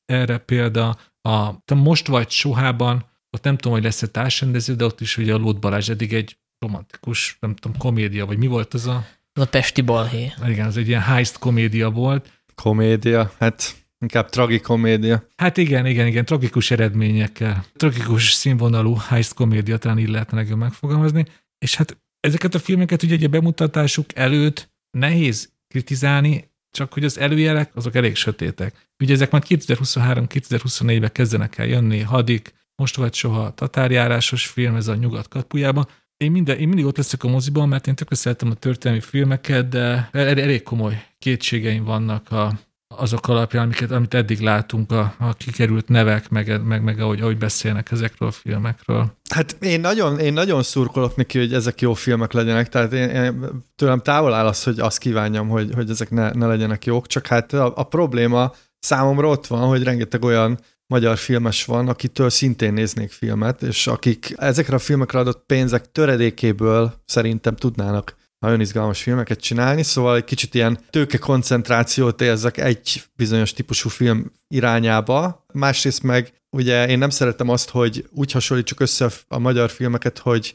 erre 0.04 0.38
példa, 0.38 0.98
a 1.28 1.64
te 1.64 1.74
most 1.74 2.06
vagy 2.06 2.30
sohában, 2.30 3.08
ott 3.36 3.42
nem 3.44 3.56
tudom, 3.56 3.72
hogy 3.72 3.82
lesz-e 3.82 4.06
társrendező, 4.06 4.74
de 4.74 4.84
ott 4.84 5.00
is 5.00 5.16
ugye 5.16 5.34
a 5.34 5.36
Lót 5.36 5.60
Balázs 5.60 5.88
eddig 5.88 6.12
egy 6.12 6.38
romantikus, 6.58 7.36
nem 7.40 7.54
tudom, 7.54 7.76
komédia, 7.76 8.26
vagy 8.26 8.38
mi 8.38 8.46
volt 8.46 8.74
az 8.74 8.86
a 8.86 9.06
az 9.32 9.42
a 9.42 9.46
Pesti 9.46 9.80
balhé. 9.80 10.32
Igen, 10.46 10.66
az 10.66 10.76
egy 10.76 10.88
ilyen 10.88 11.00
heist 11.00 11.38
komédia 11.38 11.90
volt. 11.90 12.42
Komédia, 12.54 13.32
hát 13.38 13.74
inkább 13.98 14.28
tragikomédia. 14.28 15.26
Hát 15.36 15.56
igen, 15.56 15.86
igen, 15.86 16.06
igen, 16.06 16.24
tragikus 16.24 16.70
eredményekkel. 16.70 17.64
Tragikus 17.76 18.32
színvonalú 18.32 18.96
heist 19.08 19.34
komédia, 19.34 19.76
talán 19.76 19.98
így 19.98 20.08
lehetne 20.08 20.36
nagyon 20.36 20.58
megfogalmazni. 20.58 21.24
És 21.58 21.74
hát 21.74 21.96
ezeket 22.20 22.54
a 22.54 22.58
filmeket 22.58 23.02
ugye 23.02 23.14
egy 23.14 23.30
bemutatásuk 23.30 24.16
előtt 24.16 24.70
nehéz 24.90 25.52
kritizálni, 25.68 26.50
csak 26.70 26.92
hogy 26.92 27.04
az 27.04 27.18
előjelek 27.18 27.70
azok 27.74 27.94
elég 27.94 28.16
sötétek. 28.16 28.88
Ugye 29.02 29.12
ezek 29.12 29.30
majd 29.30 29.44
2023-2024-ben 29.48 31.12
kezdenek 31.12 31.58
el 31.58 31.66
jönni, 31.66 32.00
hadik, 32.00 32.54
most 32.74 32.96
vagy 32.96 33.14
soha 33.14 33.54
tatárjárásos 33.54 34.46
film, 34.46 34.74
ez 34.74 34.88
a 34.88 34.94
nyugat 34.94 35.28
kapujában, 35.28 35.88
én, 36.20 36.30
minden, 36.30 36.58
én 36.58 36.68
mindig 36.68 36.84
ott 36.86 36.96
leszek 36.96 37.24
a 37.24 37.28
moziban, 37.28 37.68
mert 37.68 37.86
én 37.86 37.94
tökre 37.94 38.16
szeretem 38.16 38.50
a 38.50 38.54
történelmi 38.54 39.02
filmeket, 39.02 39.68
de 39.68 40.08
elég 40.12 40.62
komoly 40.62 41.02
kétségeim 41.18 41.84
vannak 41.84 42.30
a, 42.30 42.52
azok 42.96 43.28
alapján, 43.28 43.64
amiket, 43.64 43.90
amit 43.90 44.14
eddig 44.14 44.40
látunk, 44.40 44.92
a, 44.92 45.14
a 45.18 45.34
kikerült 45.34 45.88
nevek, 45.88 46.28
meg, 46.28 46.64
meg, 46.64 46.82
meg 46.82 47.00
ahogy, 47.00 47.20
ahogy 47.20 47.38
beszélnek 47.38 47.90
ezekről 47.90 48.28
a 48.28 48.32
filmekről. 48.32 49.16
Hát 49.30 49.56
én 49.60 49.80
nagyon, 49.80 50.18
én 50.18 50.32
nagyon 50.32 50.62
szurkolok 50.62 51.16
neki, 51.16 51.38
hogy 51.38 51.54
ezek 51.54 51.80
jó 51.80 51.94
filmek 51.94 52.32
legyenek, 52.32 52.68
tehát 52.68 52.92
én, 52.92 53.08
én 53.08 53.44
tőlem 53.76 54.00
távol 54.00 54.34
áll 54.34 54.46
az, 54.46 54.62
hogy 54.62 54.78
azt 54.78 54.98
kívánjam, 54.98 55.48
hogy, 55.48 55.70
hogy 55.74 55.90
ezek 55.90 56.10
ne, 56.10 56.30
ne 56.30 56.46
legyenek 56.46 56.84
jók, 56.84 57.06
csak 57.06 57.26
hát 57.26 57.52
a, 57.52 57.72
a 57.76 57.82
probléma 57.82 58.52
számomra 58.78 59.28
ott 59.28 59.46
van, 59.46 59.68
hogy 59.68 59.82
rengeteg 59.82 60.24
olyan 60.24 60.58
magyar 60.90 61.16
filmes 61.16 61.64
van, 61.64 61.88
akitől 61.88 62.30
szintén 62.30 62.72
néznék 62.72 63.10
filmet, 63.10 63.62
és 63.62 63.86
akik 63.86 64.34
ezekre 64.36 64.74
a 64.74 64.78
filmekre 64.78 65.18
adott 65.18 65.46
pénzek 65.46 65.92
töredékéből 65.92 66.92
szerintem 67.04 67.56
tudnának 67.56 68.16
nagyon 68.38 68.60
izgalmas 68.60 69.02
filmeket 69.02 69.40
csinálni, 69.40 69.82
szóval 69.82 70.16
egy 70.16 70.24
kicsit 70.24 70.54
ilyen 70.54 70.78
tőke 70.90 71.18
koncentrációt 71.18 72.20
érzek 72.20 72.56
egy 72.56 73.02
bizonyos 73.16 73.52
típusú 73.52 73.88
film 73.88 74.32
irányába. 74.48 75.44
Másrészt 75.52 76.02
meg 76.02 76.32
ugye 76.56 76.88
én 76.88 76.98
nem 76.98 77.10
szeretem 77.10 77.48
azt, 77.48 77.70
hogy 77.70 78.08
úgy 78.10 78.32
hasonlítsuk 78.32 78.80
össze 78.80 79.10
a 79.28 79.38
magyar 79.38 79.70
filmeket, 79.70 80.18
hogy 80.18 80.54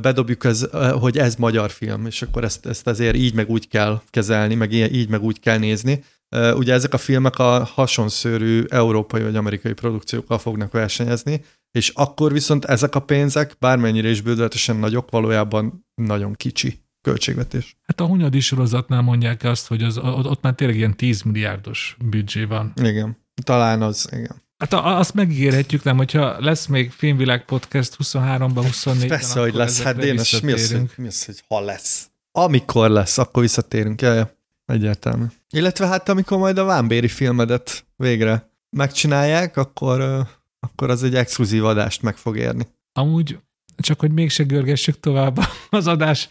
bedobjuk, 0.00 0.44
ez, 0.44 0.66
hogy 1.00 1.18
ez 1.18 1.34
magyar 1.34 1.70
film, 1.70 2.06
és 2.06 2.22
akkor 2.22 2.44
ezt, 2.44 2.66
ezt 2.66 2.86
azért 2.86 3.16
így 3.16 3.34
meg 3.34 3.48
úgy 3.48 3.68
kell 3.68 4.00
kezelni, 4.10 4.54
meg 4.54 4.72
így 4.72 5.08
meg 5.08 5.22
úgy 5.22 5.40
kell 5.40 5.58
nézni. 5.58 6.04
Ugye 6.32 6.72
ezek 6.72 6.94
a 6.94 6.98
filmek 6.98 7.38
a 7.38 7.64
hasonszörű 7.64 8.64
európai 8.68 9.22
vagy 9.22 9.36
amerikai 9.36 9.72
produkciókkal 9.72 10.38
fognak 10.38 10.72
versenyezni, 10.72 11.44
és 11.70 11.88
akkor 11.88 12.32
viszont 12.32 12.64
ezek 12.64 12.94
a 12.94 13.00
pénzek, 13.00 13.56
bármennyire 13.58 14.08
is 14.08 14.20
bődöletesen 14.20 14.76
nagyok, 14.76 15.10
valójában 15.10 15.86
nagyon 15.94 16.32
kicsi 16.32 16.80
költségvetés. 17.00 17.76
Hát 17.82 18.00
a 18.00 18.06
Hunyadi 18.06 18.40
sorozatnál 18.40 19.00
mondják 19.00 19.44
azt, 19.44 19.66
hogy 19.66 19.82
az, 19.82 19.98
ott 19.98 20.42
már 20.42 20.54
tényleg 20.54 20.76
ilyen 20.76 20.96
10 20.96 21.22
milliárdos 21.22 21.96
büdzsé 22.04 22.44
van. 22.44 22.72
Igen, 22.82 23.16
talán 23.44 23.82
az, 23.82 24.08
igen. 24.12 24.42
Hát 24.58 24.72
azt 24.72 25.14
megígérhetjük, 25.14 25.82
nem, 25.82 25.96
hogyha 25.96 26.40
lesz 26.40 26.66
még 26.66 26.90
Filmvilág 26.90 27.44
Podcast 27.44 27.96
23-ban, 28.02 28.66
24-ben. 28.72 29.08
Persze, 29.08 29.40
hogy 29.40 29.54
lesz, 29.54 29.82
hát 29.82 29.96
Dénes, 29.96 30.40
mi 30.40 30.52
az, 30.52 30.70
hogy, 30.70 30.90
mi 30.96 31.06
az, 31.06 31.24
hogy 31.24 31.42
ha 31.48 31.60
lesz? 31.60 32.06
Amikor 32.32 32.90
lesz, 32.90 33.18
akkor 33.18 33.42
visszatérünk. 33.42 34.00
Ja, 34.00 34.12
ja. 34.12 34.36
Egyértelmű. 34.66 35.24
Illetve 35.56 35.86
hát 35.86 36.08
amikor 36.08 36.38
majd 36.38 36.58
a 36.58 36.64
Vámbéri 36.64 37.08
filmedet 37.08 37.86
végre 37.96 38.50
megcsinálják, 38.76 39.56
akkor, 39.56 40.26
akkor 40.60 40.90
az 40.90 41.02
egy 41.02 41.14
exkluzív 41.14 41.64
adást 41.64 42.02
meg 42.02 42.16
fog 42.16 42.36
érni. 42.36 42.66
Amúgy 42.92 43.38
csak 43.76 44.00
hogy 44.00 44.12
mégse 44.12 44.42
görgessük 44.42 45.00
tovább 45.00 45.38
az 45.70 45.86
adás 45.86 46.28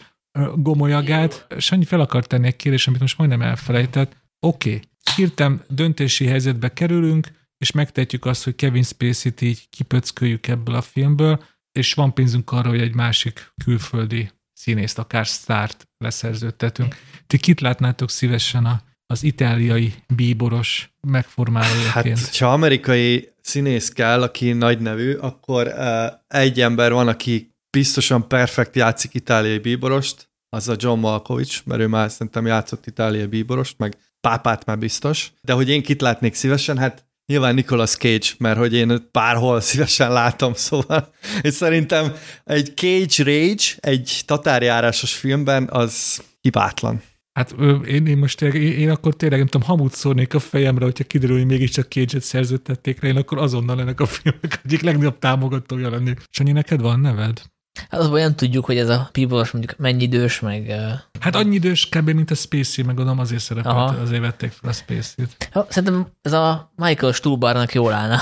gomolyagát. 0.56 1.48
Sanyi 1.58 1.86
fel 1.86 2.00
akart 2.00 2.28
tenni 2.28 2.48
egy 2.48 2.56
kérdés, 2.56 2.88
amit 2.88 3.00
most 3.00 3.18
majdnem 3.18 3.42
elfelejtett. 3.42 4.18
Oké, 4.40 4.70
okay. 4.70 4.82
hirtem 5.16 5.64
döntési 5.68 6.26
helyzetbe 6.26 6.74
kerülünk, 6.74 7.28
és 7.58 7.72
megtetjük 7.72 8.26
azt, 8.26 8.44
hogy 8.44 8.56
Kevin 8.56 8.84
Spacey-t 8.84 9.42
így 9.42 9.70
kipöcköljük 9.70 10.48
ebből 10.48 10.76
a 10.76 10.82
filmből, 10.82 11.44
és 11.72 11.94
van 11.94 12.14
pénzünk 12.14 12.52
arra, 12.52 12.70
hogy 12.70 12.82
egy 12.82 12.96
másik 12.96 13.54
külföldi 13.64 14.32
színészt, 14.54 15.00
akár 15.00 15.28
sztárt 15.28 15.88
leszerződtetünk. 15.98 16.96
Ti 17.28 17.38
kit 17.38 17.62
látnátok 17.62 18.10
szívesen 18.10 18.66
a, 18.66 18.82
az 19.12 19.24
itáliai 19.24 19.94
bíboros 20.16 20.90
megformálójaként? 21.02 22.20
Hát, 22.20 22.38
ha 22.38 22.52
amerikai 22.52 23.32
színész 23.42 23.90
kell, 23.90 24.22
aki 24.22 24.52
nagy 24.52 24.80
nevű, 24.80 25.14
akkor 25.14 25.68
uh, 25.68 26.06
egy 26.28 26.62
ember 26.62 26.92
van, 26.92 27.08
aki 27.08 27.54
biztosan 27.70 28.28
perfekt 28.28 28.76
játszik 28.76 29.14
itáliai 29.14 29.58
bíborost, 29.58 30.30
az 30.50 30.68
a 30.68 30.76
John 30.78 31.00
Malkovich, 31.00 31.62
mert 31.66 31.82
ő 31.82 31.88
már 31.88 32.12
szerintem 32.12 32.46
játszott 32.46 32.88
itáliai 32.88 33.26
bíborost, 33.26 33.78
meg 33.78 33.98
pápát 34.22 34.66
már 34.66 34.78
biztos. 34.78 35.32
De 35.42 35.54
hogy 35.54 35.70
én 35.70 35.84
kit 35.84 36.02
látnék 36.02 36.34
szívesen, 36.34 36.78
hát 36.78 37.06
nyilván 37.26 37.54
Nicolas 37.54 37.96
Cage, 37.96 38.28
mert 38.38 38.58
hogy 38.58 38.74
én 38.74 39.10
bárhol 39.12 39.62
szívesen 39.70 40.12
látom, 40.12 40.54
szóval 40.54 41.14
és 41.42 41.54
szerintem 41.54 42.14
egy 42.44 42.72
Cage 42.76 43.24
Rage, 43.24 43.64
egy 43.80 44.22
tatárjárásos 44.26 45.14
filmben 45.14 45.70
az 45.72 46.22
hibátlan. 46.42 47.02
Hát 47.34 47.56
én, 47.86 48.06
én 48.06 48.18
most 48.18 48.38
tényleg, 48.38 48.62
én, 48.62 48.72
én 48.72 48.90
akkor 48.90 49.16
tényleg 49.16 49.40
nem 49.40 49.48
tudom, 49.48 49.68
hamut 49.68 49.94
szórnék 49.94 50.34
a 50.34 50.40
fejemre, 50.40 50.86
hogyha 50.86 51.04
kiderül, 51.04 51.38
hogy 51.38 51.46
mégiscsak 51.46 51.92
Cage-et 51.92 52.24
szerződtették 52.24 53.02
rá, 53.02 53.08
én 53.08 53.18
akkor 53.18 53.38
azonnal 53.38 53.82
ennek 53.82 54.00
a 54.00 54.06
filmek 54.06 54.62
egyik 54.64 54.82
legnagyobb 54.82 55.20
támogatója 55.20 55.90
lenni. 55.90 56.14
Sanyi, 56.30 56.52
neked 56.52 56.82
van 56.82 57.00
neved? 57.00 57.42
Hát 57.90 58.00
az 58.00 58.10
olyan 58.10 58.36
tudjuk, 58.36 58.66
hogy 58.66 58.78
ez 58.78 58.90
a 58.90 59.10
people 59.12 59.46
mondjuk 59.52 59.78
mennyi 59.78 60.04
idős, 60.04 60.40
meg... 60.40 60.72
Hát 61.20 61.36
annyi 61.36 61.56
idős 61.56 61.90
kb. 61.90 62.10
mint 62.10 62.32
a 62.32 62.36
Spacey, 62.36 62.86
meg 62.86 63.00
oda 63.00 63.12
azért 63.12 63.42
szerepelt, 63.42 63.76
Aha. 63.76 64.02
azért 64.02 64.22
vették 64.22 64.52
fel 64.52 64.70
a 64.70 64.74
Spacey-t. 64.74 65.50
Szerintem 65.70 66.08
ez 66.22 66.34
a 66.34 66.72
Michael 66.76 67.12
Stuhlbarnak 67.12 67.74
jól 67.74 67.94
állna. 67.94 68.22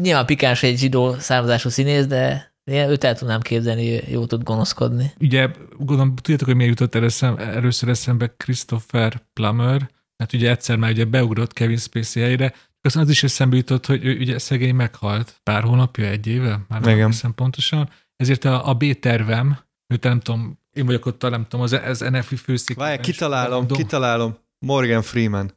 Nyilván 0.00 0.26
pikáns 0.26 0.62
egy 0.62 0.78
zsidó 0.78 1.14
származású 1.18 1.68
színész, 1.68 2.06
de 2.06 2.54
én 2.72 2.88
őt 2.88 3.04
el 3.04 3.14
tudnám 3.14 3.40
képzelni, 3.40 3.84
jó 3.84 4.26
tud 4.26 4.42
gonoszkodni. 4.42 5.12
Ugye, 5.20 5.50
gondolom, 5.76 6.14
tudjátok, 6.14 6.46
hogy 6.46 6.56
miért 6.56 6.70
jutott 6.70 6.94
először, 6.94 7.40
először 7.40 7.88
eszembe 7.88 8.34
Christopher 8.36 9.22
Plummer, 9.32 9.90
mert 10.16 10.32
ugye 10.32 10.50
egyszer 10.50 10.76
már 10.76 10.90
ugye 10.90 11.04
beugrott 11.04 11.52
Kevin 11.52 11.76
Spacey 11.76 12.22
helyére, 12.22 12.54
aztán 12.80 13.02
az 13.02 13.10
is 13.10 13.22
eszembe 13.22 13.56
jutott, 13.56 13.86
hogy 13.86 14.04
ő 14.04 14.18
ugye 14.18 14.38
szegény 14.38 14.74
meghalt 14.74 15.40
pár 15.42 15.62
hónapja, 15.62 16.06
egy 16.06 16.26
éve, 16.26 16.60
már 16.68 16.80
nem 16.80 17.06
hiszem 17.06 17.34
pontosan, 17.34 17.90
ezért 18.16 18.44
a, 18.44 18.68
a 18.68 18.74
B-tervem, 18.74 19.58
őt 19.94 20.02
nem 20.02 20.20
tudom, 20.20 20.58
én 20.72 20.86
vagyok 20.86 21.06
ott, 21.06 21.22
nem 21.22 21.42
tudom, 21.42 21.60
az, 21.60 21.72
az 21.72 22.00
NFI 22.00 22.36
főszék. 22.36 22.76
Várj, 22.76 23.00
kitalálom, 23.00 23.66
kitalálom. 23.66 24.36
Morgan 24.58 25.02
Freeman. 25.02 25.52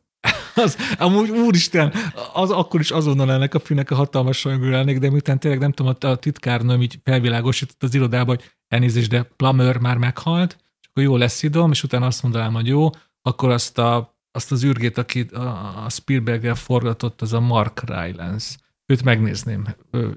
Az, 0.59 0.77
amúgy 0.97 1.29
úristen, 1.29 1.93
az 2.33 2.51
akkor 2.51 2.79
is 2.79 2.91
azonnal 2.91 3.31
ennek 3.31 3.53
a 3.53 3.59
filmnek 3.59 3.91
a 3.91 3.95
hatalmas 3.95 4.43
rajongó 4.43 4.65
lennék, 4.65 4.99
de 4.99 5.09
miután 5.09 5.39
tényleg 5.39 5.59
nem 5.59 5.71
tudom, 5.71 5.95
a 5.99 6.15
titkárnőm 6.15 6.81
így 6.81 6.99
felvilágosított 7.03 7.83
az 7.83 7.95
irodába, 7.95 8.31
hogy 8.31 8.43
elnézést, 8.67 9.09
de 9.09 9.23
Plummer 9.23 9.77
már 9.77 9.97
meghalt, 9.97 10.57
és 10.81 10.87
akkor 10.89 11.03
jó 11.03 11.17
lesz 11.17 11.43
idom, 11.43 11.71
és 11.71 11.83
utána 11.83 12.05
azt 12.05 12.23
mondanám, 12.23 12.53
hogy 12.53 12.67
jó, 12.67 12.89
akkor 13.21 13.49
azt, 13.49 13.77
a, 13.77 14.17
azt 14.31 14.51
az 14.51 14.63
űrgét, 14.63 14.97
akit 14.97 15.31
a, 15.31 15.85
Spielberg-el 15.89 16.55
forgatott, 16.55 17.21
az 17.21 17.33
a 17.33 17.39
Mark 17.39 17.83
Rylance. 17.87 18.57
Őt 18.85 19.03
megnézném. 19.03 19.67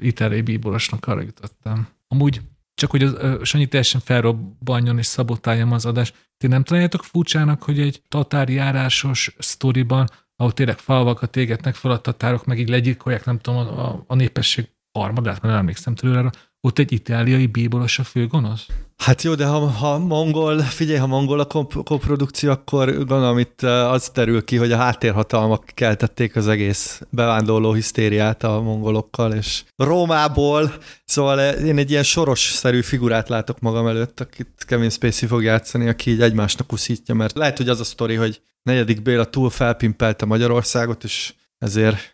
Iteré 0.00 0.42
bíborosnak 0.42 1.06
arra 1.06 1.20
jutottam. 1.20 1.88
Amúgy 2.08 2.40
csak 2.74 2.90
hogy 2.90 3.02
az, 3.02 3.16
Sanyi 3.42 3.66
teljesen 3.66 4.00
felrobbanjon 4.00 4.98
és 4.98 5.06
szabotáljam 5.06 5.72
az 5.72 5.86
adást. 5.86 6.30
Ti 6.36 6.46
nem 6.46 6.64
találjátok 6.64 7.04
furcsának, 7.04 7.62
hogy 7.62 7.80
egy 7.80 8.02
tatárjárásos 8.08 9.34
sztoriban, 9.38 10.08
ahol 10.42 10.54
tényleg 10.54 10.78
falvakat 10.78 11.36
égetnek 11.36 11.74
fel 11.74 11.90
a 11.90 12.00
tatárok, 12.00 12.44
meg 12.44 12.58
így 12.58 12.68
legyilkolják, 12.68 13.24
nem 13.24 13.38
tudom, 13.38 13.78
a, 13.78 14.04
a 14.06 14.14
népesség 14.14 14.68
harmadát, 14.98 15.40
mert 15.40 15.54
nem 15.54 15.56
emlékszem 15.56 15.94
tőle, 15.94 16.30
ott 16.64 16.78
egy 16.78 16.92
itáliai 16.92 17.46
bíboros 17.46 17.98
a 17.98 18.04
főgonosz? 18.04 18.66
Hát 18.96 19.22
jó, 19.22 19.34
de 19.34 19.46
ha, 19.46 19.58
ha 19.58 19.98
mongol, 19.98 20.58
figyelj, 20.58 20.98
ha 20.98 21.06
mongol 21.06 21.40
a 21.40 21.46
koprodukció, 21.84 22.50
akkor 22.50 22.94
gondolom 22.94 23.38
itt 23.38 23.62
az 23.62 24.08
terül 24.08 24.44
ki, 24.44 24.56
hogy 24.56 24.72
a 24.72 24.76
háttérhatalmak 24.76 25.64
keltették 25.74 26.36
az 26.36 26.48
egész 26.48 27.02
bevándorló 27.10 27.72
hisztériát 27.72 28.42
a 28.42 28.60
mongolokkal, 28.60 29.32
és 29.32 29.64
Rómából, 29.76 30.72
szóval 31.04 31.38
én 31.54 31.78
egy 31.78 31.90
ilyen 31.90 32.02
soros-szerű 32.02 32.80
figurát 32.80 33.28
látok 33.28 33.60
magam 33.60 33.86
előtt, 33.86 34.20
akit 34.20 34.64
Kevin 34.66 34.90
Spacey 34.90 35.28
fog 35.28 35.42
játszani, 35.42 35.88
aki 35.88 36.10
így 36.10 36.22
egymásnak 36.22 36.72
uszítja, 36.72 37.14
mert 37.14 37.36
lehet, 37.36 37.56
hogy 37.56 37.68
az 37.68 37.80
a 37.80 37.84
sztori, 37.84 38.14
hogy 38.14 38.40
negyedik 38.62 39.02
Béla 39.02 39.24
túl 39.24 39.50
felpimpelte 39.50 40.26
Magyarországot, 40.26 41.04
és 41.04 41.34
ezért 41.58 42.11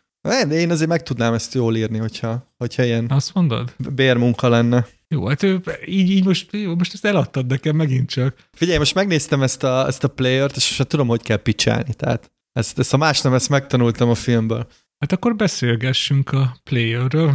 én 0.51 0.71
azért 0.71 0.89
meg 0.89 1.03
tudnám 1.03 1.35
ezt 1.35 1.55
jól 1.55 1.77
írni, 1.77 1.99
hogyha, 1.99 2.55
hogyha 2.57 2.85
ilyen 2.85 3.07
Azt 3.09 3.35
mondod? 3.35 3.75
bérmunka 3.95 4.49
lenne. 4.49 4.87
Jó, 5.09 5.27
hát 5.27 5.43
ő, 5.43 5.61
így, 5.87 6.11
így 6.11 6.25
most, 6.25 6.53
jó, 6.53 6.75
most 6.75 6.95
ezt 6.95 7.05
eladtad 7.05 7.47
nekem 7.47 7.77
megint 7.77 8.09
csak. 8.09 8.37
Figyelj, 8.53 8.79
most 8.79 8.95
megnéztem 8.95 9.43
ezt 9.43 9.63
a, 9.63 9.87
ezt 9.87 10.05
a 10.05 10.09
playert, 10.09 10.57
és 10.57 10.77
most 10.79 10.91
tudom, 10.91 11.09
hogy 11.09 11.23
kell 11.23 11.37
picsálni. 11.37 11.95
Tehát 11.95 12.33
ezt, 12.53 12.79
ezt 12.79 12.93
a 12.93 12.97
más 12.97 13.21
nem, 13.21 13.35
ezt 13.35 13.49
megtanultam 13.49 14.09
a 14.09 14.15
filmből. 14.15 14.67
Hát 14.99 15.13
akkor 15.13 15.37
beszélgessünk 15.37 16.33
a 16.33 16.57
playerről. 16.65 17.35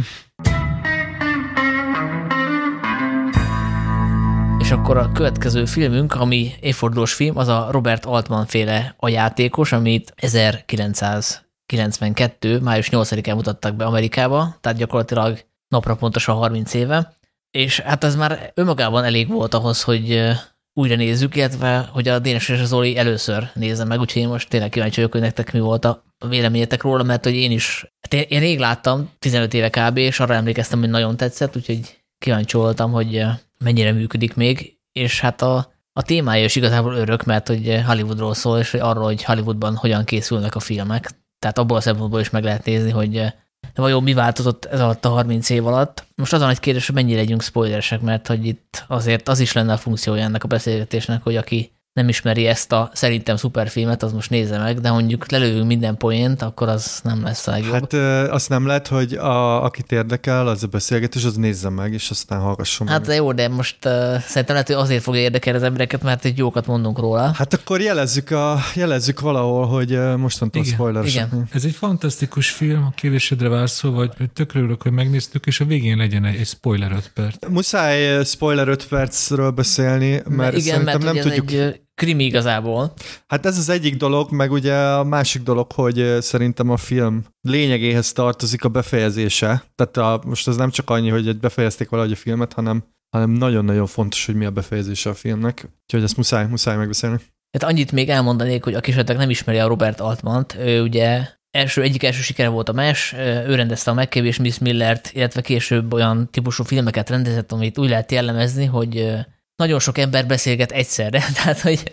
És 4.58 4.70
akkor 4.70 4.96
a 4.96 5.12
következő 5.12 5.64
filmünk, 5.64 6.14
ami 6.14 6.52
évfordulós 6.60 7.14
film, 7.14 7.36
az 7.38 7.48
a 7.48 7.68
Robert 7.70 8.04
Altman 8.04 8.46
féle 8.46 8.94
a 8.98 9.08
játékos, 9.08 9.72
amit 9.72 10.12
1900 10.16 11.43
92. 11.66 12.58
május 12.60 12.88
8-án 12.90 13.34
mutattak 13.34 13.74
be 13.74 13.84
Amerikába, 13.84 14.56
tehát 14.60 14.78
gyakorlatilag 14.78 15.44
napra 15.68 15.94
pontosan 15.94 16.36
30 16.36 16.74
éve, 16.74 17.14
és 17.50 17.80
hát 17.80 18.04
ez 18.04 18.16
már 18.16 18.52
önmagában 18.54 19.04
elég 19.04 19.28
volt 19.28 19.54
ahhoz, 19.54 19.82
hogy 19.82 20.32
újra 20.74 20.96
nézzük, 20.96 21.36
illetve 21.36 21.88
hogy 21.92 22.08
a 22.08 22.18
Dénes 22.18 22.48
és 22.48 22.64
Zoli 22.64 22.96
először 22.96 23.50
nézze 23.54 23.84
meg, 23.84 24.00
úgyhogy 24.00 24.22
én 24.22 24.28
most 24.28 24.48
tényleg 24.48 24.70
kíváncsi 24.70 24.94
vagyok, 24.96 25.12
hogy 25.12 25.20
nektek 25.20 25.52
mi 25.52 25.60
volt 25.60 25.84
a 25.84 26.04
véleményetek 26.28 26.82
róla, 26.82 27.02
mert 27.02 27.24
hogy 27.24 27.34
én 27.34 27.50
is, 27.50 27.86
hát 28.00 28.12
én, 28.12 28.24
én 28.28 28.40
rég 28.40 28.58
láttam, 28.58 29.10
15 29.18 29.54
éve 29.54 29.70
kb., 29.70 29.96
és 29.96 30.20
arra 30.20 30.34
emlékeztem, 30.34 30.78
hogy 30.78 30.88
nagyon 30.88 31.16
tetszett, 31.16 31.56
úgyhogy 31.56 32.04
kíváncsi 32.18 32.56
voltam, 32.56 32.92
hogy 32.92 33.24
mennyire 33.58 33.92
működik 33.92 34.34
még, 34.34 34.78
és 34.92 35.20
hát 35.20 35.42
a, 35.42 35.72
a 35.92 36.02
témája 36.02 36.44
is 36.44 36.56
igazából 36.56 36.94
örök, 36.94 37.24
mert 37.24 37.48
hogy 37.48 37.82
Hollywoodról 37.86 38.34
szól, 38.34 38.58
és 38.58 38.74
arról, 38.74 39.04
hogy 39.04 39.24
Hollywoodban 39.24 39.76
hogyan 39.76 40.04
készülnek 40.04 40.54
a 40.54 40.60
filmek. 40.60 41.10
Tehát 41.44 41.58
abból 41.58 41.76
a 41.76 41.80
szempontból 41.80 42.20
is 42.20 42.30
meg 42.30 42.44
lehet 42.44 42.64
nézni, 42.64 42.90
hogy 42.90 43.16
eh, 43.16 43.32
vajon 43.74 44.02
mi 44.02 44.12
változott 44.12 44.64
ez 44.64 44.80
alatt 44.80 45.04
a 45.04 45.08
30 45.08 45.50
év 45.50 45.66
alatt. 45.66 46.06
Most 46.14 46.32
azon 46.32 46.48
egy 46.48 46.60
kérdés, 46.60 46.86
hogy 46.86 46.94
mennyire 46.94 47.18
legyünk 47.20 47.42
spoileresek, 47.42 48.00
mert 48.00 48.26
hogy 48.26 48.46
itt 48.46 48.84
azért 48.88 49.28
az 49.28 49.40
is 49.40 49.52
lenne 49.52 49.72
a 49.72 49.76
funkciója 49.76 50.22
ennek 50.22 50.44
a 50.44 50.48
beszélgetésnek, 50.48 51.22
hogy 51.22 51.36
aki 51.36 51.72
nem 51.94 52.08
ismeri 52.08 52.46
ezt 52.46 52.72
a 52.72 52.90
szerintem 52.92 53.36
szuperfilmet, 53.36 54.02
az 54.02 54.12
most 54.12 54.30
nézze 54.30 54.58
meg, 54.58 54.80
de 54.80 54.90
mondjuk 54.90 55.30
lelőjünk 55.30 55.66
minden 55.66 55.96
poént, 55.96 56.42
akkor 56.42 56.68
az 56.68 57.00
nem 57.02 57.22
lesz 57.22 57.46
a 57.46 57.50
legjobb. 57.50 57.72
Hát 57.72 57.92
ö, 57.92 58.30
azt 58.30 58.48
nem 58.48 58.66
lehet, 58.66 58.86
hogy 58.88 59.12
a, 59.12 59.64
akit 59.64 59.92
érdekel, 59.92 60.46
az 60.46 60.62
a 60.62 60.66
beszélgetés, 60.66 61.24
az 61.24 61.36
nézze 61.36 61.68
meg, 61.68 61.92
és 61.92 62.10
aztán 62.10 62.40
hallgasson 62.40 62.86
Hát 62.88 63.06
meg. 63.06 63.16
jó, 63.16 63.32
de 63.32 63.48
most 63.48 63.76
uh, 63.84 63.92
szerintem 64.18 64.54
lehet, 64.54 64.66
hogy 64.66 64.76
azért 64.76 65.02
fogja 65.02 65.20
érdekelni 65.20 65.58
az 65.58 65.64
embereket, 65.64 66.02
mert 66.02 66.24
egy 66.24 66.38
jókat 66.38 66.66
mondunk 66.66 66.98
róla. 66.98 67.32
Hát 67.34 67.54
akkor 67.54 67.80
jelezzük, 67.80 68.30
a, 68.30 68.58
jelezzük 68.74 69.20
valahol, 69.20 69.66
hogy 69.66 69.98
mostantól 70.16 70.62
igen, 70.62 70.74
spoiler. 70.74 71.04
Igen. 71.04 71.48
Ez 71.52 71.64
egy 71.64 71.74
fantasztikus 71.74 72.50
film, 72.50 72.84
a 72.84 72.92
kérdésedre 72.94 73.48
válaszolva, 73.48 73.96
hogy 73.96 74.30
tökre 74.32 74.58
örülök, 74.58 74.82
hogy 74.82 74.92
megnéztük, 74.92 75.46
és 75.46 75.60
a 75.60 75.64
végén 75.64 75.96
legyen 75.96 76.24
egy, 76.24 76.36
egy 76.36 76.46
spoiler 76.46 76.92
5 76.92 77.10
perc. 77.14 77.48
Muszáj 77.48 78.24
spoiler 78.24 78.68
5 78.68 78.86
percről 78.88 79.50
beszélni, 79.50 80.22
mert 80.28 80.56
igen, 80.56 80.74
szerintem 80.74 81.00
mert 81.00 81.14
nem 81.14 81.22
tudjuk... 81.22 81.52
Egy, 81.52 81.82
krimi 81.94 82.24
igazából. 82.24 82.92
Hát 83.26 83.46
ez 83.46 83.58
az 83.58 83.68
egyik 83.68 83.96
dolog, 83.96 84.30
meg 84.30 84.52
ugye 84.52 84.74
a 84.74 85.04
másik 85.04 85.42
dolog, 85.42 85.72
hogy 85.72 86.16
szerintem 86.20 86.70
a 86.70 86.76
film 86.76 87.24
lényegéhez 87.40 88.12
tartozik 88.12 88.64
a 88.64 88.68
befejezése. 88.68 89.64
Tehát 89.74 89.96
a, 89.96 90.26
most 90.26 90.48
ez 90.48 90.56
nem 90.56 90.70
csak 90.70 90.90
annyi, 90.90 91.08
hogy 91.08 91.38
befejezték 91.38 91.88
valahogy 91.88 92.12
a 92.12 92.16
filmet, 92.16 92.52
hanem 92.52 92.92
hanem 93.14 93.30
nagyon-nagyon 93.30 93.86
fontos, 93.86 94.26
hogy 94.26 94.34
mi 94.34 94.44
a 94.44 94.50
befejezése 94.50 95.10
a 95.10 95.14
filmnek. 95.14 95.68
Úgyhogy 95.82 96.02
ezt 96.02 96.16
muszáj, 96.16 96.46
muszáj 96.46 96.76
megbeszélni. 96.76 97.16
Hát 97.52 97.70
annyit 97.70 97.92
még 97.92 98.08
elmondanék, 98.08 98.64
hogy 98.64 98.74
aki 98.74 98.90
esetleg 98.90 99.16
nem 99.16 99.30
ismeri 99.30 99.58
a 99.58 99.66
Robert 99.66 100.00
Altmant, 100.00 100.56
ő 100.58 100.82
ugye 100.82 101.28
első, 101.50 101.82
egyik 101.82 102.04
első 102.04 102.20
sikere 102.20 102.48
volt 102.48 102.68
a 102.68 102.72
MES, 102.72 103.12
ő 103.18 103.54
rendezte 103.54 103.90
a 103.90 103.94
McCabe 103.94 104.26
és 104.26 104.38
Miss 104.38 104.58
Millert, 104.58 105.10
illetve 105.12 105.40
később 105.40 105.92
olyan 105.92 106.28
típusú 106.30 106.64
filmeket 106.64 107.10
rendezett, 107.10 107.52
amit 107.52 107.78
úgy 107.78 107.88
lehet 107.88 108.12
jellemezni, 108.12 108.64
hogy 108.64 109.12
nagyon 109.56 109.78
sok 109.78 109.98
ember 109.98 110.26
beszélget 110.26 110.70
egyszerre, 110.70 111.22
tehát 111.42 111.60
hogy 111.60 111.90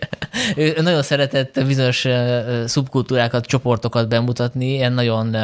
ő 0.56 0.74
nagyon 0.80 1.02
szeretett 1.02 1.66
bizonyos 1.66 2.06
szubkultúrákat, 2.64 3.46
csoportokat 3.46 4.08
bemutatni, 4.08 4.72
ilyen 4.72 4.92
nagyon 4.92 5.36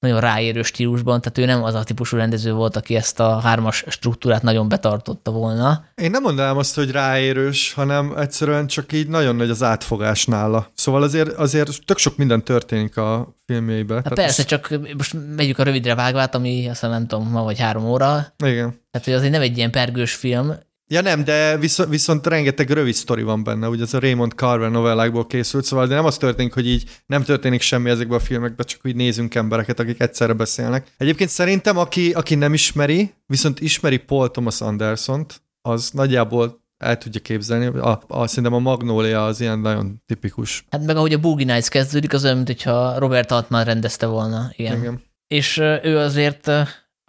nagyon 0.00 0.20
ráérő 0.20 0.62
stílusban, 0.62 1.20
tehát 1.20 1.38
ő 1.38 1.44
nem 1.44 1.64
az 1.64 1.74
a 1.74 1.84
típusú 1.84 2.16
rendező 2.16 2.52
volt, 2.52 2.76
aki 2.76 2.96
ezt 2.96 3.20
a 3.20 3.38
hármas 3.38 3.84
struktúrát 3.88 4.42
nagyon 4.42 4.68
betartotta 4.68 5.30
volna. 5.30 5.84
Én 5.94 6.10
nem 6.10 6.22
mondanám 6.22 6.56
azt, 6.56 6.74
hogy 6.74 6.90
ráérős, 6.90 7.72
hanem 7.72 8.12
egyszerűen 8.16 8.66
csak 8.66 8.92
így 8.92 9.08
nagyon 9.08 9.36
nagy 9.36 9.50
az 9.50 9.62
átfogás 9.62 10.26
nála. 10.26 10.70
Szóval 10.74 11.02
azért, 11.02 11.28
azért 11.28 11.84
tök 11.84 11.98
sok 11.98 12.16
minden 12.16 12.44
történik 12.44 12.96
a 12.96 13.36
filmjeiben. 13.46 14.02
Hát 14.04 14.14
persze, 14.14 14.42
ez... 14.42 14.48
csak 14.48 14.78
most 14.96 15.16
megyük 15.36 15.58
a 15.58 15.62
rövidre 15.62 15.94
vágvát, 15.94 16.34
ami 16.34 16.68
azt 16.68 16.82
nem 16.82 17.06
tudom, 17.06 17.30
ma 17.30 17.42
vagy 17.42 17.58
három 17.58 17.84
óra. 17.84 18.34
Igen. 18.44 18.80
Tehát, 18.90 19.06
hogy 19.06 19.14
azért 19.14 19.32
nem 19.32 19.40
egy 19.40 19.56
ilyen 19.56 19.70
pergős 19.70 20.14
film, 20.14 20.54
Ja 20.92 21.00
nem, 21.00 21.24
de 21.24 21.56
viszont, 21.56 21.88
viszont 21.88 22.26
rengeteg 22.26 22.70
rövid 22.70 22.94
sztori 22.94 23.22
van 23.22 23.44
benne, 23.44 23.68
ugye 23.68 23.82
ez 23.82 23.94
a 23.94 24.00
Raymond 24.00 24.32
Carver 24.32 24.70
novellákból 24.70 25.26
készült, 25.26 25.64
szóval 25.64 25.86
de 25.86 25.94
nem 25.94 26.04
az 26.04 26.16
történik, 26.16 26.52
hogy 26.52 26.66
így 26.66 26.84
nem 27.06 27.22
történik 27.22 27.60
semmi 27.60 27.90
ezekben 27.90 28.18
a 28.18 28.22
filmekben, 28.22 28.66
csak 28.66 28.80
úgy 28.84 28.96
nézünk 28.96 29.34
embereket, 29.34 29.80
akik 29.80 30.00
egyszerre 30.00 30.32
beszélnek. 30.32 30.86
Egyébként 30.96 31.30
szerintem, 31.30 31.78
aki, 31.78 32.12
aki 32.12 32.34
nem 32.34 32.52
ismeri, 32.52 33.14
viszont 33.26 33.60
ismeri 33.60 33.96
Paul 33.96 34.30
Thomas 34.30 34.60
Anderson-t, 34.60 35.42
az 35.62 35.90
nagyjából 35.90 36.64
el 36.78 36.98
tudja 36.98 37.20
képzelni. 37.20 37.66
A, 37.66 38.02
a, 38.06 38.26
szerintem 38.26 38.54
a 38.54 38.58
Magnolia 38.58 39.24
az 39.24 39.40
ilyen 39.40 39.58
nagyon 39.58 40.02
tipikus. 40.06 40.64
Hát 40.70 40.84
meg 40.84 40.96
ahogy 40.96 41.12
a 41.12 41.18
Boogie 41.18 41.52
Nights 41.52 41.68
kezdődik, 41.68 42.12
az 42.12 42.24
olyan, 42.24 42.36
mintha 42.36 42.98
Robert 42.98 43.30
Altman 43.30 43.64
rendezte 43.64 44.06
volna. 44.06 44.50
Igen. 44.56 44.78
Igen. 44.78 45.02
És 45.26 45.58
ő 45.82 45.98
azért 45.98 46.50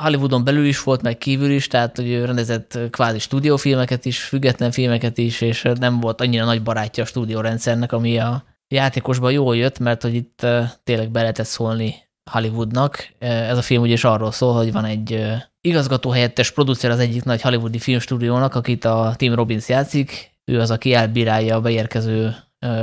Hollywoodon 0.02 0.44
belül 0.44 0.66
is 0.66 0.84
volt, 0.84 1.02
meg 1.02 1.18
kívül 1.18 1.52
is, 1.52 1.68
tehát 1.68 1.96
hogy 1.96 2.10
ő 2.10 2.26
rendezett 2.26 2.80
kvázi 2.90 3.20
stúdiófilmeket 3.20 4.06
is, 4.06 4.24
független 4.24 4.72
filmeket 4.72 5.18
is, 5.18 5.42
és 5.42 5.68
nem 5.80 6.00
volt 6.00 6.22
annyira 6.22 6.46
nagy 6.46 6.64
barátja 6.64 7.04
a 7.04 7.06
stúdiórendszernek, 7.06 7.92
ami 7.92 8.20
a 8.20 8.44
játékosban 8.68 9.32
jól 9.32 9.56
jött, 9.58 9.80
mert 9.80 10.02
hogy 10.02 10.16
itt 10.16 10.46
tényleg 10.84 11.10
be 11.12 11.20
lehetett 11.20 11.46
szólni 11.46 11.96
Hollywoodnak. 12.32 13.10
Ez 13.20 13.58
a 13.58 13.62
film 13.62 13.82
ugye 13.82 13.94
is 13.94 14.04
arról 14.04 14.32
szól, 14.32 14.54
hogy 14.54 14.72
van 14.72 14.86
egy 14.86 15.24
igazgatóhelyettes 15.62 16.52
producer 16.52 16.92
az 16.92 17.00
egyik 17.00 17.24
nagy 17.24 17.42
hollywoodi 17.42 17.80
filmstúdiónak, 17.80 18.56
akit 18.56 18.86
a 18.86 19.14
Tim 19.18 19.34
Robbins 19.34 19.70
játszik, 19.70 20.32
ő 20.46 20.60
az, 20.60 20.72
aki 20.72 20.94
elbírálja 20.94 21.56
a 21.56 21.62
beérkező 21.62 22.36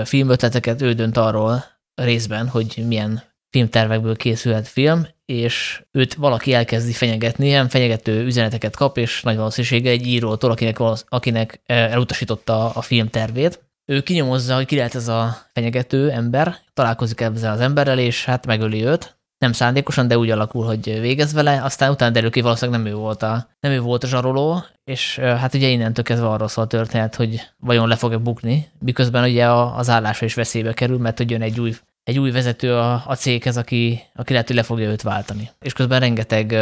filmötleteket, 0.05 0.83
ő 0.83 0.93
dönt 0.93 1.17
arról 1.17 1.65
részben, 1.95 2.49
hogy 2.49 2.85
milyen 2.87 3.23
filmtervekből 3.51 4.17
készülhet 4.17 4.69
film, 4.69 5.07
és 5.25 5.83
őt 5.91 6.15
valaki 6.15 6.55
elkezdi 6.55 6.93
fenyegetni, 6.93 7.47
ilyen 7.47 7.69
fenyegető 7.69 8.25
üzeneteket 8.25 8.77
kap, 8.77 8.97
és 8.99 9.23
nagy 9.23 9.37
valószínűséggel 9.37 9.93
egy 9.93 10.07
írótól, 10.07 10.51
akinek, 10.51 10.79
akinek 11.09 11.61
elutasította 11.67 12.71
a 12.71 12.83
film 12.83 13.09
tervét. 13.09 13.67
Ő 13.85 14.01
kinyomozza, 14.01 14.55
hogy 14.55 14.67
ki 14.67 14.77
lehet 14.77 14.95
ez 14.95 15.09
a 15.09 15.37
fenyegető 15.53 16.11
ember, 16.11 16.57
találkozik 16.75 17.21
ezzel 17.21 17.53
az 17.53 17.61
emberrel, 17.61 17.99
és 17.99 18.25
hát 18.25 18.47
megöli 18.47 18.85
őt. 18.85 19.17
Nem 19.39 19.53
szándékosan, 19.53 20.09
de 20.09 20.19
úgy 20.19 20.31
alakul, 20.31 20.67
hogy 20.67 21.01
végez 21.01 21.33
vele, 21.33 21.63
aztán 21.63 21.91
utána 21.91 22.13
derül 22.13 22.31
ki, 22.31 22.41
valószínűleg 22.41 22.81
nem 22.81 22.93
ő 22.93 22.95
volt 22.95 23.23
a, 23.23 23.49
nem 23.61 23.73
ő 23.73 23.81
volt 23.81 24.05
a 24.05 24.07
zsaroló, 24.07 24.65
és 24.85 25.19
hát 25.19 25.55
ugye 25.55 25.69
innentől 25.69 26.05
kezdve 26.05 26.29
arról 26.29 26.49
szól 26.49 26.65
a 26.65 26.67
történet, 26.67 27.15
hogy 27.15 27.41
vajon 27.59 27.89
le 27.89 27.97
fog-e 27.97 28.17
bukni, 28.17 28.69
miközben 28.79 29.25
ugye 29.25 29.51
az 29.51 29.89
állása 29.89 30.25
is 30.25 30.35
veszélybe 30.35 30.73
kerül, 30.73 30.99
mert 30.99 31.17
hogy 31.17 31.31
jön 31.31 31.43
egy 31.43 31.61
új 31.61 31.75
egy 32.09 32.19
új 32.19 32.31
vezető 32.31 32.75
a, 32.75 33.03
a 33.07 33.15
céghez, 33.15 33.57
aki, 33.57 34.01
aki 34.15 34.33
lehet, 34.33 34.47
hogy 34.47 34.57
le 34.57 34.63
fogja 34.63 34.91
őt 34.91 35.03
váltani. 35.03 35.51
És 35.61 35.73
közben 35.73 36.01
rengeteg 36.01 36.57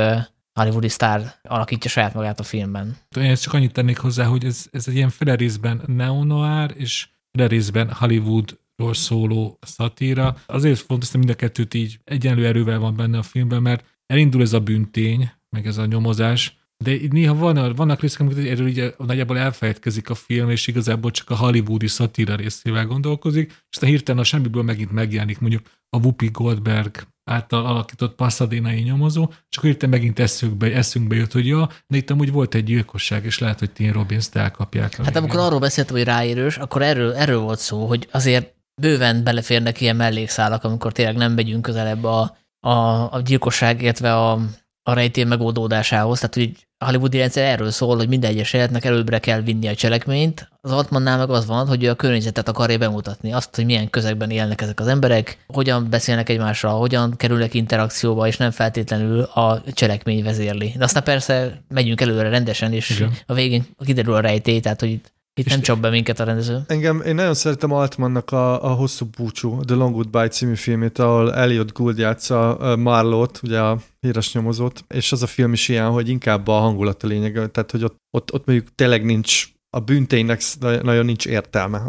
hollywoodi 0.55 0.89
sztár 0.89 1.35
alakítja 1.43 1.91
saját 1.91 2.15
magát 2.15 2.41
a 2.41 2.43
filmben. 2.43 2.97
Én 3.17 3.31
ezt 3.31 3.43
csak 3.43 3.53
annyit 3.53 3.73
tennék 3.73 3.99
hozzá, 3.99 4.25
hogy 4.25 4.45
ez, 4.45 4.67
ez 4.71 4.89
egy 4.89 4.95
ilyen 4.95 5.11
fele 5.11 5.35
részben 5.35 5.83
neo-noir, 5.87 6.75
és 6.77 7.09
fele 7.33 7.49
részben 7.49 7.93
Hollywoodról 7.93 8.95
szóló 8.95 9.59
szatíra. 9.61 10.37
Azért 10.47 10.79
fontos, 10.79 11.11
hogy 11.11 11.19
mind 11.19 11.33
a 11.33 11.37
kettőt 11.37 11.75
így 11.75 11.99
egyenlő 12.05 12.47
erővel 12.47 12.79
van 12.79 12.97
benne 12.97 13.19
a 13.19 13.23
filmben, 13.23 13.63
mert 13.63 13.85
elindul 14.07 14.43
ez 14.43 14.53
a 14.53 14.61
bűntény, 14.61 15.31
meg 15.51 15.67
ez 15.67 15.79
a 15.79 15.87
nyomozás, 15.87 16.57
de 16.85 16.97
néha 17.11 17.35
van, 17.35 17.75
vannak 17.75 18.01
részek, 18.01 18.21
amikor 18.21 18.47
erről 18.47 18.67
ugye 18.67 18.93
nagyjából 18.99 19.39
elfelejtkezik 19.39 20.11
a 20.11 20.15
film, 20.15 20.51
és 20.51 20.67
igazából 20.67 21.11
csak 21.11 21.31
a 21.31 21.37
hollywoodi 21.37 21.87
szatíra 21.87 22.35
részével 22.35 22.87
gondolkozik, 22.87 23.51
és 23.51 23.57
aztán 23.71 23.91
hirtelen 23.91 24.21
a 24.21 24.25
semmiből 24.25 24.63
megint 24.63 24.93
megjelenik 24.93 25.39
mondjuk 25.39 25.63
a 25.91 25.99
Whoopi 25.99 26.29
Goldberg 26.33 27.07
által 27.31 27.67
alakított 27.67 28.15
pasadénai 28.15 28.81
nyomozó, 28.81 29.33
csak 29.49 29.65
hirtelen 29.65 29.99
megint 29.99 30.19
eszünkbe, 30.19 30.73
eszünkbe 30.73 31.15
jött, 31.15 31.33
hogy 31.33 31.47
ja, 31.47 31.69
de 31.87 31.97
itt 31.97 32.11
amúgy 32.11 32.33
volt 32.33 32.55
egy 32.55 32.65
gyilkosság, 32.65 33.25
és 33.25 33.39
lehet, 33.39 33.59
hogy 33.59 33.71
Tim 33.71 33.93
Robbins-t 33.93 34.37
elkapják. 34.37 34.97
Hát 34.97 35.07
végén. 35.07 35.23
amikor 35.23 35.41
arról 35.41 35.59
beszéltem, 35.59 35.97
hogy 35.97 36.05
ráérős, 36.05 36.57
akkor 36.57 36.83
erről, 36.83 37.15
erről 37.15 37.39
volt 37.39 37.59
szó, 37.59 37.87
hogy 37.87 38.09
azért 38.13 38.55
bőven 38.81 39.25
beleférnek 39.25 39.81
ilyen 39.81 39.97
mellékszálak, 39.97 40.65
amikor 40.65 40.93
tényleg 40.93 41.17
nem 41.17 41.33
megyünk 41.33 41.63
közelebb 41.63 42.05
a, 42.05 42.37
a, 42.61 42.71
a 43.13 43.21
gyilkosság, 43.25 43.83
illetve 43.83 44.15
a, 44.15 44.41
a 44.89 44.95
rejtély 44.95 45.25
megoldódásához, 45.25 46.19
tehát 46.19 46.35
hogy 46.35 46.67
a 46.79 46.85
hollywoodi 46.85 47.19
rendszer 47.19 47.45
erről 47.45 47.71
szól, 47.71 47.97
hogy 47.97 48.09
minden 48.09 48.31
egyes 48.31 48.53
életnek 48.53 48.85
előbbre 48.85 49.19
kell 49.19 49.41
vinni 49.41 49.69
a 49.69 49.75
cselekményt. 49.75 50.49
Az 50.61 50.73
Altmannál 50.73 51.19
meg 51.19 51.31
az 51.31 51.47
van, 51.47 51.67
hogy 51.67 51.87
a 51.87 51.95
környezetet 51.95 52.49
akarja 52.49 52.79
bemutatni, 52.79 53.33
azt, 53.33 53.57
hogy 53.57 53.65
milyen 53.65 53.91
közegben 53.91 54.31
élnek 54.31 54.61
ezek 54.61 54.81
az 54.81 54.87
emberek, 54.87 55.39
hogyan 55.47 55.91
beszélnek 55.91 56.29
egymással, 56.29 56.79
hogyan 56.79 57.17
kerülnek 57.17 57.55
interakcióba, 57.55 58.27
és 58.27 58.37
nem 58.37 58.51
feltétlenül 58.51 59.21
a 59.21 59.63
cselekmény 59.73 60.25
vezérli. 60.25 60.75
De 60.77 60.85
aztán 60.85 61.03
persze 61.03 61.63
megyünk 61.69 62.01
előre 62.01 62.29
rendesen, 62.29 62.73
és 62.73 62.91
Igen. 62.91 63.13
a 63.27 63.35
végén 63.35 63.67
kiderül 63.85 64.15
a 64.15 64.21
rejtély, 64.21 64.61
tehát 64.61 64.81
hogy 64.81 65.01
itt 65.39 65.49
nem 65.49 65.61
csap 65.61 65.81
be 65.81 65.91
minket 65.91 66.21
a 66.21 66.25
rendező. 66.25 66.63
Engem, 66.67 67.01
én 67.01 67.15
nagyon 67.15 67.35
szeretem 67.35 67.73
Altmannak 67.73 68.31
a, 68.31 68.65
a 68.65 68.69
hosszú 68.69 69.07
búcsú, 69.17 69.61
The 69.61 69.75
Long 69.75 69.95
Goodbye 69.95 70.29
című 70.29 70.55
filmét, 70.55 70.99
ahol 70.99 71.35
Elliot 71.35 71.73
Gould 71.73 71.99
játsza 71.99 72.77
Marlót, 72.79 73.41
ugye 73.43 73.61
a 73.61 73.79
híres 74.01 74.33
nyomozót, 74.33 74.85
és 74.89 75.13
az 75.13 75.23
a 75.23 75.27
film 75.27 75.53
is 75.53 75.69
ilyen, 75.69 75.91
hogy 75.91 76.09
inkább 76.09 76.49
a 76.49 76.53
hangulat 76.53 77.03
a 77.03 77.07
lényeg, 77.07 77.33
tehát 77.33 77.71
hogy 77.71 77.85
ott, 77.85 77.97
ott, 78.11 78.33
ott 78.33 78.47
mondjuk 78.47 78.75
tényleg 78.75 79.05
nincs 79.05 79.49
a 79.71 79.81
bűnténynek 79.81 80.43
nagyon 80.83 81.05
nincs 81.05 81.27
értelme, 81.27 81.83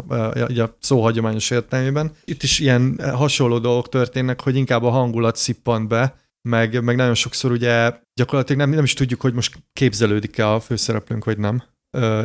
ugye 0.48 0.62
a 0.62 0.76
szó 0.80 1.02
hagyományos 1.02 1.50
értelmében. 1.50 2.12
Itt 2.24 2.42
is 2.42 2.58
ilyen 2.58 3.00
hasonló 3.14 3.58
dolgok 3.58 3.88
történnek, 3.88 4.40
hogy 4.40 4.56
inkább 4.56 4.82
a 4.82 4.90
hangulat 4.90 5.36
szippant 5.36 5.88
be, 5.88 6.14
meg, 6.48 6.84
meg 6.84 6.96
nagyon 6.96 7.14
sokszor 7.14 7.50
ugye 7.50 7.92
gyakorlatilag 8.14 8.60
nem, 8.60 8.70
nem 8.70 8.84
is 8.84 8.92
tudjuk, 8.92 9.20
hogy 9.20 9.34
most 9.34 9.58
képzelődik-e 9.72 10.52
a 10.52 10.60
főszereplőnk, 10.60 11.24
vagy 11.24 11.38
nem 11.38 11.62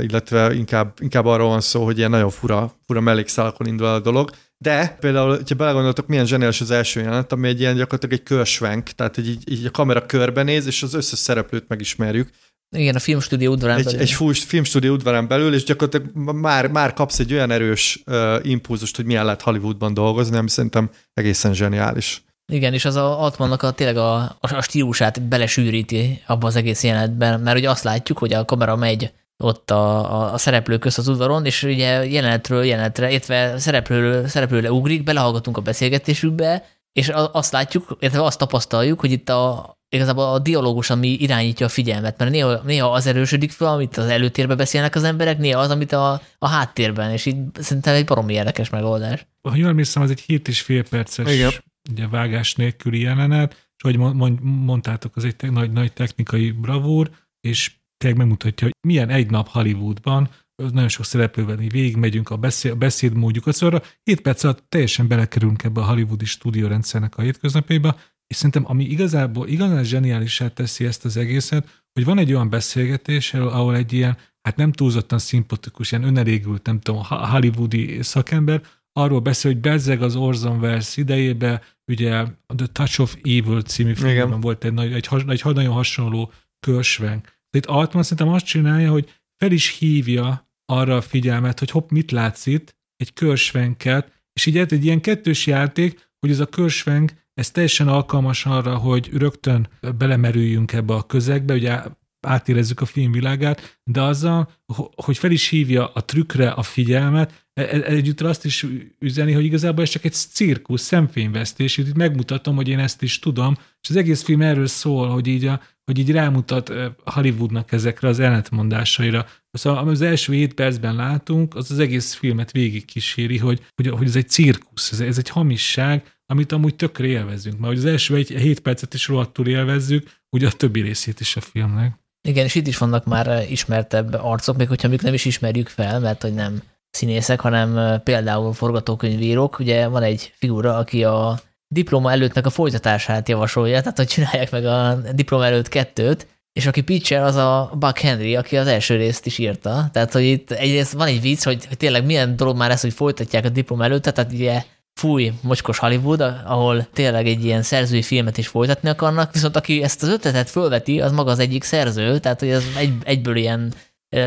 illetve 0.02 0.54
inkább, 0.54 0.94
inkább 1.02 1.26
arról 1.26 1.48
van 1.48 1.62
szó, 1.62 1.84
hogy 1.84 1.98
ilyen 1.98 2.10
nagyon 2.10 2.30
fura, 2.30 2.74
fura 2.86 3.02
mellékszálakon 3.02 3.68
indul 3.68 3.86
a 3.86 4.00
dolog. 4.00 4.30
De 4.58 4.98
például, 5.00 5.40
ha 5.48 5.56
belegondoltok, 5.56 6.08
milyen 6.08 6.26
zseniális 6.26 6.62
az 6.62 6.72
első 6.72 7.00
jelenet, 7.00 7.32
ami 7.32 7.48
egy 7.48 7.60
ilyen 7.60 7.76
gyakorlatilag 7.76 8.14
egy 8.20 8.24
körsvenk, 8.24 8.90
tehát 8.90 9.18
így, 9.18 9.52
így 9.52 9.66
a 9.66 9.72
kamera 9.72 10.06
körbenéz, 10.06 10.66
és 10.66 10.84
az 10.84 10.94
összes 10.94 11.20
szereplőt 11.20 11.68
megismerjük. 11.68 12.30
Igen, 12.76 12.96
a 12.96 13.00
filmstúdió 13.00 13.52
udvarán 13.52 13.78
egy, 13.78 13.84
belül. 13.84 14.00
Egy 14.00 14.38
filmstúdió 14.38 14.94
udvarán 14.94 15.28
belül, 15.28 15.54
és 15.54 15.64
gyakorlatilag 15.64 16.36
már, 16.36 16.68
már 16.68 16.94
kapsz 16.94 17.20
egy 17.20 17.34
olyan 17.34 17.52
erős 17.52 18.04
uh, 18.06 18.36
impulzust, 18.42 18.96
hogy 18.96 19.06
milyen 19.06 19.26
lehet 19.26 19.42
Hollywoodban 19.42 19.94
dolgozni, 19.94 20.38
ami 20.38 20.50
szerintem 20.50 20.90
egészen 21.14 21.54
zseniális. 21.54 22.24
Igen, 22.52 22.74
és 22.74 22.86
az 22.86 22.96
a 22.96 23.24
Altmannak 23.24 23.64
a, 23.64 23.72
tényleg 23.72 23.98
a, 23.98 24.38
a 24.40 24.62
stílusát 24.62 25.22
belesűríti 25.22 26.24
abba 26.28 26.48
az 26.48 26.56
egész 26.56 26.84
jelenetben, 26.84 27.40
mert 27.40 27.58
ugye 27.58 27.70
azt 27.70 27.84
látjuk, 27.84 28.18
hogy 28.18 28.34
a 28.34 28.46
kamera 28.46 28.76
megy 28.76 29.12
ott 29.44 29.72
a, 29.72 30.14
a, 30.22 30.34
a 30.34 30.38
szereplők 30.38 30.80
közt 30.80 30.98
az 30.98 31.08
udvaron, 31.08 31.46
és 31.46 31.64
ugye 31.64 32.06
jelenetről 32.06 32.64
jelenetre, 32.64 33.10
illetve 33.10 33.58
szereplőről, 33.58 34.28
szereplőre 34.28 34.72
ugrik, 34.72 35.04
belehallgatunk 35.04 35.58
a 35.58 35.62
beszélgetésükbe, 35.62 36.66
és 36.94 37.12
azt 37.32 37.52
látjuk, 37.52 37.98
illetve 38.00 38.24
azt 38.24 38.38
tapasztaljuk, 38.38 39.00
hogy 39.00 39.12
itt 39.12 39.30
a, 39.30 39.78
igazából 39.90 40.24
a 40.24 40.40
dialógus, 40.40 40.90
ami 40.90 41.08
irányítja 41.08 41.66
a 41.66 41.70
figyelmet, 41.70 42.18
mert 42.18 42.32
néha, 42.32 42.62
néha 42.64 42.92
az 42.92 43.06
erősödik 43.06 43.52
fel, 43.52 43.68
amit 43.68 43.98
az 43.98 44.06
előtérben 44.06 44.58
beszélnek 44.58 44.96
az 44.96 45.04
emberek, 45.04 45.38
néha 45.38 45.60
az, 45.60 45.70
amit 45.70 45.92
a, 45.92 46.22
a 46.38 46.48
háttérben, 46.48 47.12
és 47.12 47.26
így 47.26 47.38
szerintem 47.54 47.96
egy 47.96 48.06
baromi 48.06 48.34
érdekes 48.34 48.70
megoldás. 48.70 49.26
Ha 49.42 49.56
jól 49.56 49.70
emlékszem, 49.70 50.02
az 50.02 50.10
egy 50.10 50.20
7 50.20 50.48
és 50.48 50.62
fél 50.62 50.84
perces 50.84 51.34
Igen. 51.34 51.52
ugye, 51.92 52.08
vágás 52.08 52.56
nélküli 52.56 53.02
jelenet, 53.02 53.52
és 53.52 53.84
hogy 53.84 53.98
mondtátok, 54.42 55.16
az 55.16 55.26
egy 55.26 55.52
nagy, 55.52 55.72
nagy 55.72 55.94
technikai 55.94 56.52
bravúr, 56.52 57.10
és 57.42 57.72
tényleg 58.04 58.22
megmutatja, 58.22 58.68
hogy 58.68 58.76
milyen 58.88 59.10
egy 59.10 59.30
nap 59.30 59.48
Hollywoodban, 59.48 60.30
nagyon 60.56 60.88
sok 60.88 61.06
szereplővel 61.06 61.60
így 61.60 61.72
végigmegyünk 61.72 62.30
a, 62.30 62.38
beszéd, 62.38 62.72
a 62.72 62.76
beszédmódjukat, 62.76 63.54
szóval 63.54 63.84
7 64.04 64.22
perc 64.22 64.44
alatt 64.44 64.66
teljesen 64.70 65.08
belekerülünk 65.08 65.64
ebbe 65.64 65.82
a 65.82 65.86
hollywoodi 65.86 66.26
stúdiórendszernek 66.26 67.18
a 67.18 67.22
hétköznapjaiba, 67.22 68.00
és 68.28 68.36
szerintem 68.36 68.64
ami 68.66 68.84
igazából 68.84 69.48
igazán 69.48 69.84
zseniálisá 69.84 70.48
teszi 70.48 70.86
ezt 70.86 71.06
az 71.06 71.18
egészet, 71.18 71.84
hogy 71.94 72.06
van 72.06 72.18
egy 72.18 72.34
olyan 72.34 72.50
beszélgetés, 72.50 73.34
ahol 73.34 73.76
egy 73.76 73.94
ilyen, 73.94 74.18
hát 74.42 74.56
nem 74.56 74.72
túlzottan 74.72 75.20
szimpatikus, 75.20 75.92
ilyen 75.92 76.04
önelégült, 76.04 76.66
nem 76.66 76.80
tudom, 76.80 77.04
hollywoodi 77.04 78.02
szakember, 78.02 78.62
arról 78.94 79.20
beszél, 79.20 79.52
hogy 79.52 79.62
bezzeg 79.62 80.02
az 80.02 80.16
Orson 80.16 80.60
Welles 80.60 80.98
idejébe, 80.98 81.62
ugye 81.88 82.16
a 82.18 82.56
The 82.56 82.68
Touch 82.68 83.00
of 83.00 83.16
Evil 83.24 83.62
című 83.62 83.94
filmben 83.94 84.40
volt 84.40 84.64
egy, 84.64 84.80
egy, 84.80 84.94
egy, 84.94 85.08
egy 85.28 85.44
nagyon 85.44 85.74
hasonló 85.74 86.32
körsvenk. 86.60 87.33
De 87.54 87.60
itt 87.60 87.66
Altman 87.66 88.04
szerintem 88.04 88.34
azt 88.34 88.46
csinálja, 88.46 88.92
hogy 88.92 89.20
fel 89.38 89.52
is 89.52 89.78
hívja 89.78 90.50
arra 90.66 90.96
a 90.96 91.02
figyelmet, 91.02 91.60
hogy 91.60 91.70
hopp, 91.70 91.90
mit 91.90 92.12
látsz 92.12 92.46
itt, 92.46 92.76
egy 92.96 93.14
körsvenket, 93.14 94.22
és 94.34 94.46
így 94.46 94.58
egy 94.58 94.86
ilyen 94.86 95.02
kettős 95.02 95.48
játék, 95.48 96.10
hogy 96.20 96.30
ez 96.30 96.40
a 96.40 96.46
körsvenk, 96.46 97.14
ez 97.34 97.52
teljesen 97.52 97.88
alkalmas 97.88 98.46
arra, 98.46 98.78
hogy 98.78 99.10
rögtön 99.14 99.68
belemerüljünk 99.98 100.74
ebbe 100.74 100.94
a 100.94 101.06
közegbe, 101.06 101.54
ugye 101.54 101.82
átérezzük 102.28 102.82
a 102.82 102.86
filmvilágát, 102.86 103.80
de 103.84 104.02
azzal, 104.02 104.52
hogy 104.96 105.18
fel 105.18 105.32
is 105.32 105.50
hívja 105.50 105.88
a 105.88 106.06
trükkre 106.06 106.50
a 106.50 106.62
figyelmet, 106.62 107.48
e, 107.54 107.62
e, 107.62 107.84
együtt 107.84 108.22
azt 108.22 108.46
is 108.46 108.66
üzeni, 109.00 109.32
hogy 109.32 109.46
igazából 109.46 109.84
ez 109.84 109.90
csak 109.90 110.06
egy 110.06 110.14
cirkusz, 110.14 110.82
szemfényvesztés, 110.82 111.78
itt 111.78 111.94
megmutatom, 111.94 112.56
hogy 112.56 112.68
én 112.68 112.80
ezt 112.80 113.02
is 113.02 113.20
tudom, 113.20 113.58
és 113.82 113.90
az 113.90 113.96
egész 113.96 114.24
film 114.24 114.42
erről 114.42 114.68
szól, 114.68 115.10
hogy 115.10 115.28
így, 115.28 115.46
a, 115.46 115.62
hogy 115.86 116.00
így 116.00 116.12
rámutat 116.12 116.74
Hollywoodnak 117.06 117.72
ezekre 117.72 118.08
az 118.08 118.20
ellentmondásaira. 118.20 119.26
Szóval, 119.52 119.80
amit 119.80 119.94
az 119.94 120.02
első 120.02 120.34
hét 120.34 120.54
percben 120.54 120.96
látunk, 120.96 121.56
az 121.56 121.72
az 121.72 121.80
egész 121.80 122.14
filmet 122.14 122.52
végig 122.52 122.86
kíséri, 122.86 123.38
hogy, 123.38 123.62
hogy, 123.76 123.88
hogy 123.88 124.08
ez 124.08 124.16
egy 124.16 124.30
cirkusz, 124.30 124.92
ez, 124.92 125.00
ez 125.00 125.18
egy 125.18 125.30
hamisság, 125.30 126.14
amit 126.26 126.52
amúgy 126.52 126.76
tökre 126.76 127.06
élvezünk. 127.06 127.60
Mert 127.60 127.78
az 127.78 127.86
első 127.86 128.16
egy 128.16 128.28
hét 128.28 128.60
percet 128.60 128.94
is 128.94 129.08
rohadtul 129.08 129.48
élvezzük, 129.48 130.10
ugye 130.36 130.48
a 130.48 130.52
többi 130.52 130.82
részét 130.82 131.20
is 131.20 131.36
a 131.36 131.42
filmnek. 131.42 132.02
Igen, 132.28 132.46
és 132.46 132.56
itt 132.56 132.68
is 132.68 132.78
vannak 132.78 133.06
már 133.06 133.46
ismertebb 133.50 134.14
arcok, 134.14 134.58
még 134.58 134.68
hogyha 134.68 134.88
még 134.88 135.02
nem 135.02 135.14
is 135.14 135.26
ismerjük 135.26 135.68
fel, 135.68 136.00
mert 136.00 136.22
hogy 136.22 136.34
nem 136.34 136.62
színészek, 136.90 137.40
hanem 137.40 138.02
például 138.04 138.54
forgatókönyvírók. 138.54 139.60
Ugye 139.60 139.88
van 139.88 140.04
egy 140.04 140.34
figura, 140.36 140.78
aki 140.78 141.04
a 141.04 141.40
diploma 141.74 142.12
előttnek 142.12 142.46
a 142.46 142.50
folytatását 142.50 143.30
javasolja, 143.30 143.82
tehát 143.82 143.98
hogy 143.98 144.08
csinálják 144.08 144.52
meg 144.52 144.66
a 144.66 144.98
diploma 145.14 145.46
előtt 145.46 145.68
kettőt, 145.68 146.28
és 146.54 146.66
aki 146.66 146.82
pitcher, 146.82 147.24
az 147.24 147.36
a 147.36 147.72
Buck 147.80 147.98
Henry, 147.98 148.36
aki 148.36 148.58
az 148.58 148.68
első 148.68 148.96
részt 148.96 149.26
is 149.26 149.38
írta. 149.38 149.90
Tehát, 149.92 150.12
hogy 150.12 150.24
itt 150.24 150.52
egyrészt 150.52 150.94
van 150.94 151.08
egy 151.08 151.22
vicc, 151.22 151.44
hogy, 151.44 151.66
hogy 151.66 151.78
tényleg 151.78 152.06
milyen 152.06 152.36
dolog 152.36 152.58
már 152.58 152.72
ez, 152.72 152.82
hogy 152.82 152.94
folytatják 152.94 153.46
a 153.46 153.50
diploma 153.50 153.84
előtt, 153.84 154.02
tehát 154.02 154.34
ugye 154.34 154.64
fúj, 154.94 155.32
mocskos 155.42 155.78
Hollywood, 155.78 156.22
ahol 156.46 156.88
tényleg 156.94 157.28
egy 157.28 157.46
ilyen 157.46 157.62
szerzői 157.62 158.02
filmet 158.02 158.38
is 158.38 158.48
folytatni 158.48 158.90
akarnak, 158.90 159.34
viszont 159.34 159.56
aki 159.56 159.84
ezt 159.84 160.04
az 160.04 160.10
ötletet 160.10 160.50
fölveti, 160.50 161.02
az 161.02 161.12
maga 161.12 161.32
az 161.32 161.40
egyik 161.40 161.64
szerző, 161.64 162.20
tehát 162.20 162.40
hogy 162.40 162.50
ez 162.50 162.64
egy, 162.78 162.94
egyből 163.04 163.36
ilyen 163.36 163.74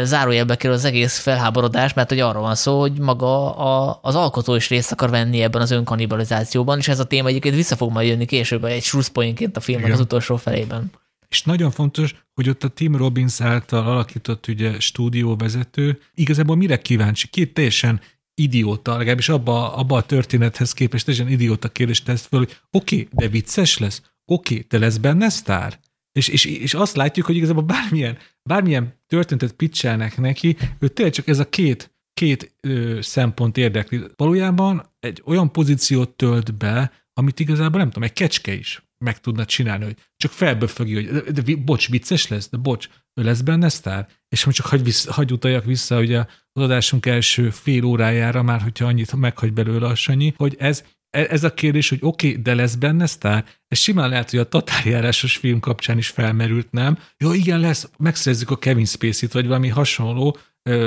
zárójelbe 0.03 0.57
kerül 0.57 0.77
az 0.77 0.85
egész 0.85 1.19
felháborodás, 1.19 1.95
mert 1.95 2.09
hogy 2.09 2.21
arról 2.21 2.43
van 2.43 2.55
szó, 2.55 2.81
hogy 2.81 2.99
maga 2.99 3.57
a, 3.57 3.99
az 4.03 4.15
alkotó 4.15 4.55
is 4.55 4.69
részt 4.69 4.93
akar 4.93 5.11
venni 5.11 5.41
ebben 5.41 5.63
az 5.63 5.71
önkannibalizációban, 5.71 6.79
és 6.79 6.89
ez 6.89 7.01
a 7.01 7.05
téma 7.05 7.29
egyébként 7.29 7.55
vissza 7.55 7.77
fog 7.77 7.93
majd 7.93 8.09
jönni 8.09 8.25
később 8.25 8.65
egy 8.65 8.83
slusszpointként 8.83 9.57
a 9.57 9.61
filmnek 9.61 9.93
az 9.93 10.01
utolsó 10.01 10.37
felében. 10.37 10.91
És 11.29 11.43
nagyon 11.43 11.71
fontos, 11.71 12.15
hogy 12.35 12.49
ott 12.49 12.65
a 12.65 12.69
Tim 12.69 12.97
Robbins 12.97 13.41
által 13.41 13.87
alakított 13.87 14.47
ugye 14.47 14.81
stúdióvezető 14.81 15.99
igazából 16.15 16.57
mire 16.57 16.79
kíváncsi? 16.79 17.29
Két 17.29 17.55
teljesen 17.55 18.01
idióta, 18.35 18.97
legalábbis 18.97 19.29
abba, 19.29 19.75
abba 19.75 19.97
a 19.97 20.03
történethez 20.03 20.73
képest 20.73 21.05
teljesen 21.05 21.33
idióta 21.33 21.69
kérdést 21.69 22.05
tesz 22.05 22.27
föl, 22.27 22.39
hogy 22.39 22.57
oké, 22.71 22.95
okay, 22.95 23.09
de 23.11 23.29
vicces 23.29 23.79
lesz? 23.79 24.03
Oké, 24.25 24.55
okay, 24.55 24.67
te 24.67 24.79
lesz 24.79 24.97
benne 24.97 25.29
sztár? 25.29 25.79
És, 26.17 26.29
és, 26.29 26.45
és 26.45 26.75
azt 26.75 26.97
látjuk, 26.97 27.27
hogy 27.27 27.37
igazából 27.37 27.63
bármilyen, 27.63 28.19
bármilyen 28.43 29.03
történetet 29.07 29.53
pitchelnek 29.53 30.17
neki, 30.17 30.57
ő 30.79 30.89
tényleg 30.89 31.15
csak 31.15 31.29
ez 31.29 31.39
a 31.39 31.49
két, 31.49 31.95
két 32.13 32.57
ö, 32.61 32.99
szempont 33.01 33.57
érdekli. 33.57 34.01
Valójában 34.17 34.95
egy 35.01 35.23
olyan 35.25 35.53
pozíciót 35.53 36.11
tölt 36.11 36.55
be, 36.55 36.93
amit 37.13 37.41
igazából 37.41 37.79
nem 37.81 37.89
tudom, 37.91 38.03
egy 38.03 38.13
kecske 38.13 38.53
is 38.53 38.87
meg 39.05 39.21
tudna 39.21 39.45
csinálni, 39.45 39.85
hogy 39.85 39.97
csak 40.17 40.31
felböfögi, 40.33 40.95
hogy 40.95 41.07
de, 41.07 41.43
de, 41.43 41.57
bocs, 41.57 41.91
vicces 41.91 42.29
lesz, 42.29 42.51
de 42.51 42.57
bocs, 42.57 42.89
ő 43.15 43.23
lesz 43.23 43.41
benne 43.41 43.69
sztár? 43.69 44.09
És 44.29 44.45
most 44.45 44.57
csak 44.57 44.67
hagy, 44.67 44.83
vissza, 44.83 45.13
hagy 45.13 45.33
utaljak 45.33 45.65
vissza 45.65 46.01
ugye 46.01 46.19
az 46.53 46.63
adásunk 46.63 47.07
első 47.07 47.51
fél 47.51 47.85
órájára, 47.85 48.43
már 48.43 48.61
hogyha 48.61 48.87
annyit 48.87 49.17
meghagy 49.17 49.53
belőle 49.53 49.87
a 49.87 49.95
Sanyi, 49.95 50.35
hogy 50.37 50.57
ez, 50.59 50.85
ez 51.11 51.45
a 51.45 51.55
kérdés, 51.55 51.89
hogy 51.89 51.99
oké, 52.03 52.29
okay, 52.29 52.43
de 52.43 52.55
lesz 52.55 52.75
benne 52.75 53.07
sztár? 53.07 53.45
Ez 53.69 53.79
simán 53.79 54.09
lehet, 54.09 54.31
hogy 54.31 54.39
a 54.39 54.49
tatárjárásos 54.49 55.37
film 55.37 55.61
kapcsán 55.61 55.99
is 55.99 56.09
felmerült, 56.09 56.71
nem? 56.71 56.99
Jó, 57.19 57.33
igen, 57.33 57.61
lesz, 57.61 57.89
megszerzzük 57.99 58.51
a 58.51 58.57
Kevin 58.57 58.85
Spacey-t, 58.85 59.33
vagy 59.33 59.47
valami 59.47 59.69
hasonló, 59.69 60.37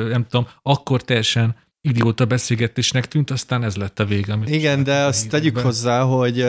nem 0.09 0.25
tudom, 0.29 0.47
akkor 0.61 1.03
teljesen 1.03 1.55
idióta 1.81 2.25
beszélgetésnek 2.25 3.07
tűnt, 3.07 3.31
aztán 3.31 3.63
ez 3.63 3.75
lett 3.75 3.99
a 3.99 4.05
vége. 4.05 4.39
Igen, 4.45 4.83
de 4.83 5.03
azt 5.03 5.29
tegyük 5.29 5.57
hozzá, 5.57 6.01
hogy 6.01 6.41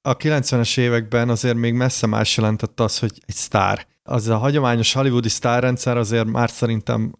a 0.00 0.16
90-es 0.16 0.78
években 0.78 1.28
azért 1.28 1.56
még 1.56 1.72
messze 1.72 2.06
más 2.06 2.36
jelentett 2.36 2.80
az, 2.80 2.98
hogy 2.98 3.12
egy 3.26 3.34
sztár. 3.34 3.86
Az 4.02 4.28
a 4.28 4.36
hagyományos 4.36 4.92
hollywoodi 4.92 5.28
sztárrendszer 5.28 5.96
azért 5.96 6.26
már 6.26 6.50
szerintem 6.50 7.14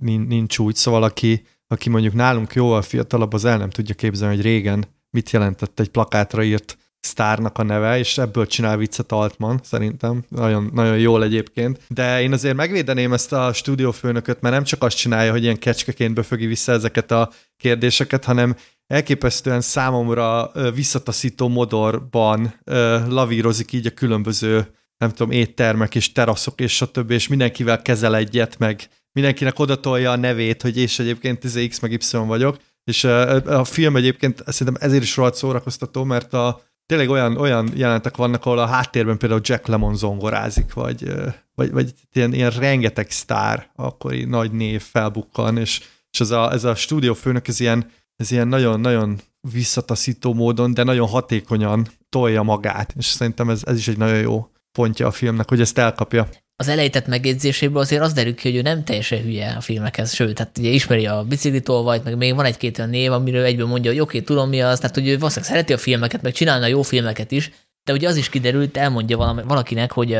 nincs 0.00 0.58
úgy, 0.58 0.74
szóval 0.74 1.02
aki, 1.02 1.46
aki 1.66 1.88
mondjuk 1.88 2.14
nálunk 2.14 2.54
jóval 2.54 2.82
fiatalabb, 2.82 3.32
az 3.32 3.44
el 3.44 3.58
nem 3.58 3.70
tudja 3.70 3.94
képzelni, 3.94 4.34
hogy 4.34 4.44
régen 4.44 4.84
mit 5.14 5.30
jelentett 5.30 5.80
egy 5.80 5.88
plakátra 5.88 6.42
írt 6.42 6.78
sztárnak 7.00 7.58
a 7.58 7.62
neve, 7.62 7.98
és 7.98 8.18
ebből 8.18 8.46
csinál 8.46 8.76
viccet 8.76 9.12
Altman, 9.12 9.60
szerintem. 9.62 10.24
Nagyon, 10.28 10.70
nagyon 10.72 10.98
jól 10.98 11.22
egyébként. 11.22 11.80
De 11.88 12.22
én 12.22 12.32
azért 12.32 12.56
megvédeném 12.56 13.12
ezt 13.12 13.32
a 13.32 13.52
stúdiófőnököt, 13.52 14.40
mert 14.40 14.54
nem 14.54 14.64
csak 14.64 14.82
azt 14.82 14.96
csinálja, 14.96 15.30
hogy 15.30 15.42
ilyen 15.42 15.58
kecskeként 15.58 16.14
befögi 16.14 16.46
vissza 16.46 16.72
ezeket 16.72 17.10
a 17.10 17.30
kérdéseket, 17.56 18.24
hanem 18.24 18.56
elképesztően 18.86 19.60
számomra 19.60 20.50
visszataszító 20.74 21.48
modorban 21.48 22.60
lavírozik 23.08 23.72
így 23.72 23.86
a 23.86 23.90
különböző 23.90 24.66
nem 24.96 25.10
tudom, 25.10 25.30
éttermek 25.30 25.94
és 25.94 26.12
teraszok 26.12 26.60
és 26.60 26.74
stb. 26.74 27.10
és 27.10 27.28
mindenkivel 27.28 27.82
kezel 27.82 28.16
egyet, 28.16 28.58
meg 28.58 28.88
mindenkinek 29.12 29.58
odatolja 29.58 30.10
a 30.10 30.16
nevét, 30.16 30.62
hogy 30.62 30.76
és 30.76 30.98
egyébként 30.98 31.44
ez 31.44 31.58
X 31.68 31.80
meg 31.80 31.92
Y 31.92 32.00
vagyok, 32.26 32.56
és 32.84 33.04
a 33.04 33.64
film 33.64 33.96
egyébként 33.96 34.42
szerintem 34.46 34.88
ezért 34.88 35.02
is 35.02 35.16
rohadt 35.16 35.34
szórakoztató, 35.34 36.04
mert 36.04 36.32
a, 36.32 36.62
tényleg 36.86 37.08
olyan, 37.08 37.36
olyan 37.36 37.70
jelentek 37.74 38.16
vannak, 38.16 38.46
ahol 38.46 38.58
a 38.58 38.66
háttérben 38.66 39.18
például 39.18 39.40
Jack 39.44 39.66
Lemon 39.66 39.96
zongorázik, 39.96 40.72
vagy, 40.72 41.12
vagy, 41.54 41.70
vagy 41.70 41.92
ilyen, 42.12 42.32
ilyen 42.32 42.50
rengeteg 42.50 43.10
sztár, 43.10 43.70
akkori 43.76 44.24
nagy 44.24 44.52
név 44.52 44.82
felbukkan, 44.82 45.56
és, 45.56 45.80
és 46.10 46.20
ez 46.20 46.30
a, 46.30 46.52
ez 46.52 46.64
a 46.64 46.74
stúdiófőnök, 46.74 47.48
ez 47.48 47.60
ilyen, 47.60 47.90
ez 48.16 48.30
ilyen 48.30 48.48
nagyon-nagyon 48.48 49.20
visszataszító 49.52 50.34
módon, 50.34 50.74
de 50.74 50.82
nagyon 50.82 51.08
hatékonyan 51.08 51.86
tolja 52.08 52.42
magát, 52.42 52.94
és 52.96 53.04
szerintem 53.04 53.50
ez, 53.50 53.62
ez 53.64 53.76
is 53.76 53.88
egy 53.88 53.98
nagyon 53.98 54.18
jó 54.18 54.48
pontja 54.72 55.06
a 55.06 55.10
filmnek, 55.10 55.48
hogy 55.48 55.60
ezt 55.60 55.78
elkapja. 55.78 56.28
Az 56.56 56.68
elejtett 56.68 57.06
megjegyzéséből 57.06 57.80
azért 57.80 58.02
az 58.02 58.12
derül 58.12 58.34
ki, 58.34 58.48
hogy 58.48 58.58
ő 58.58 58.62
nem 58.62 58.84
teljesen 58.84 59.22
hülye 59.22 59.54
a 59.56 59.60
filmekhez, 59.60 60.14
sőt, 60.14 60.38
hát 60.38 60.58
ugye 60.58 60.68
ismeri 60.68 61.06
a 61.06 61.24
biciklitolvajt, 61.24 62.04
meg 62.04 62.16
még 62.16 62.34
van 62.34 62.44
egy-két 62.44 62.78
olyan 62.78 62.90
név, 62.90 63.12
amiről 63.12 63.44
egyből 63.44 63.66
mondja, 63.66 63.90
hogy 63.90 64.00
oké, 64.00 64.20
tudom 64.20 64.48
mi 64.48 64.62
az, 64.62 64.78
tehát 64.78 64.94
hogy 64.94 65.08
ő 65.08 65.18
valószínűleg 65.18 65.50
szereti 65.50 65.72
a 65.72 65.78
filmeket, 65.78 66.22
meg 66.22 66.32
csinálna 66.32 66.66
jó 66.66 66.82
filmeket 66.82 67.30
is, 67.30 67.50
de 67.84 67.92
ugye 67.92 68.08
az 68.08 68.16
is 68.16 68.28
kiderült, 68.28 68.76
elmondja 68.76 69.16
valakinek, 69.16 69.92
hogy, 69.92 70.18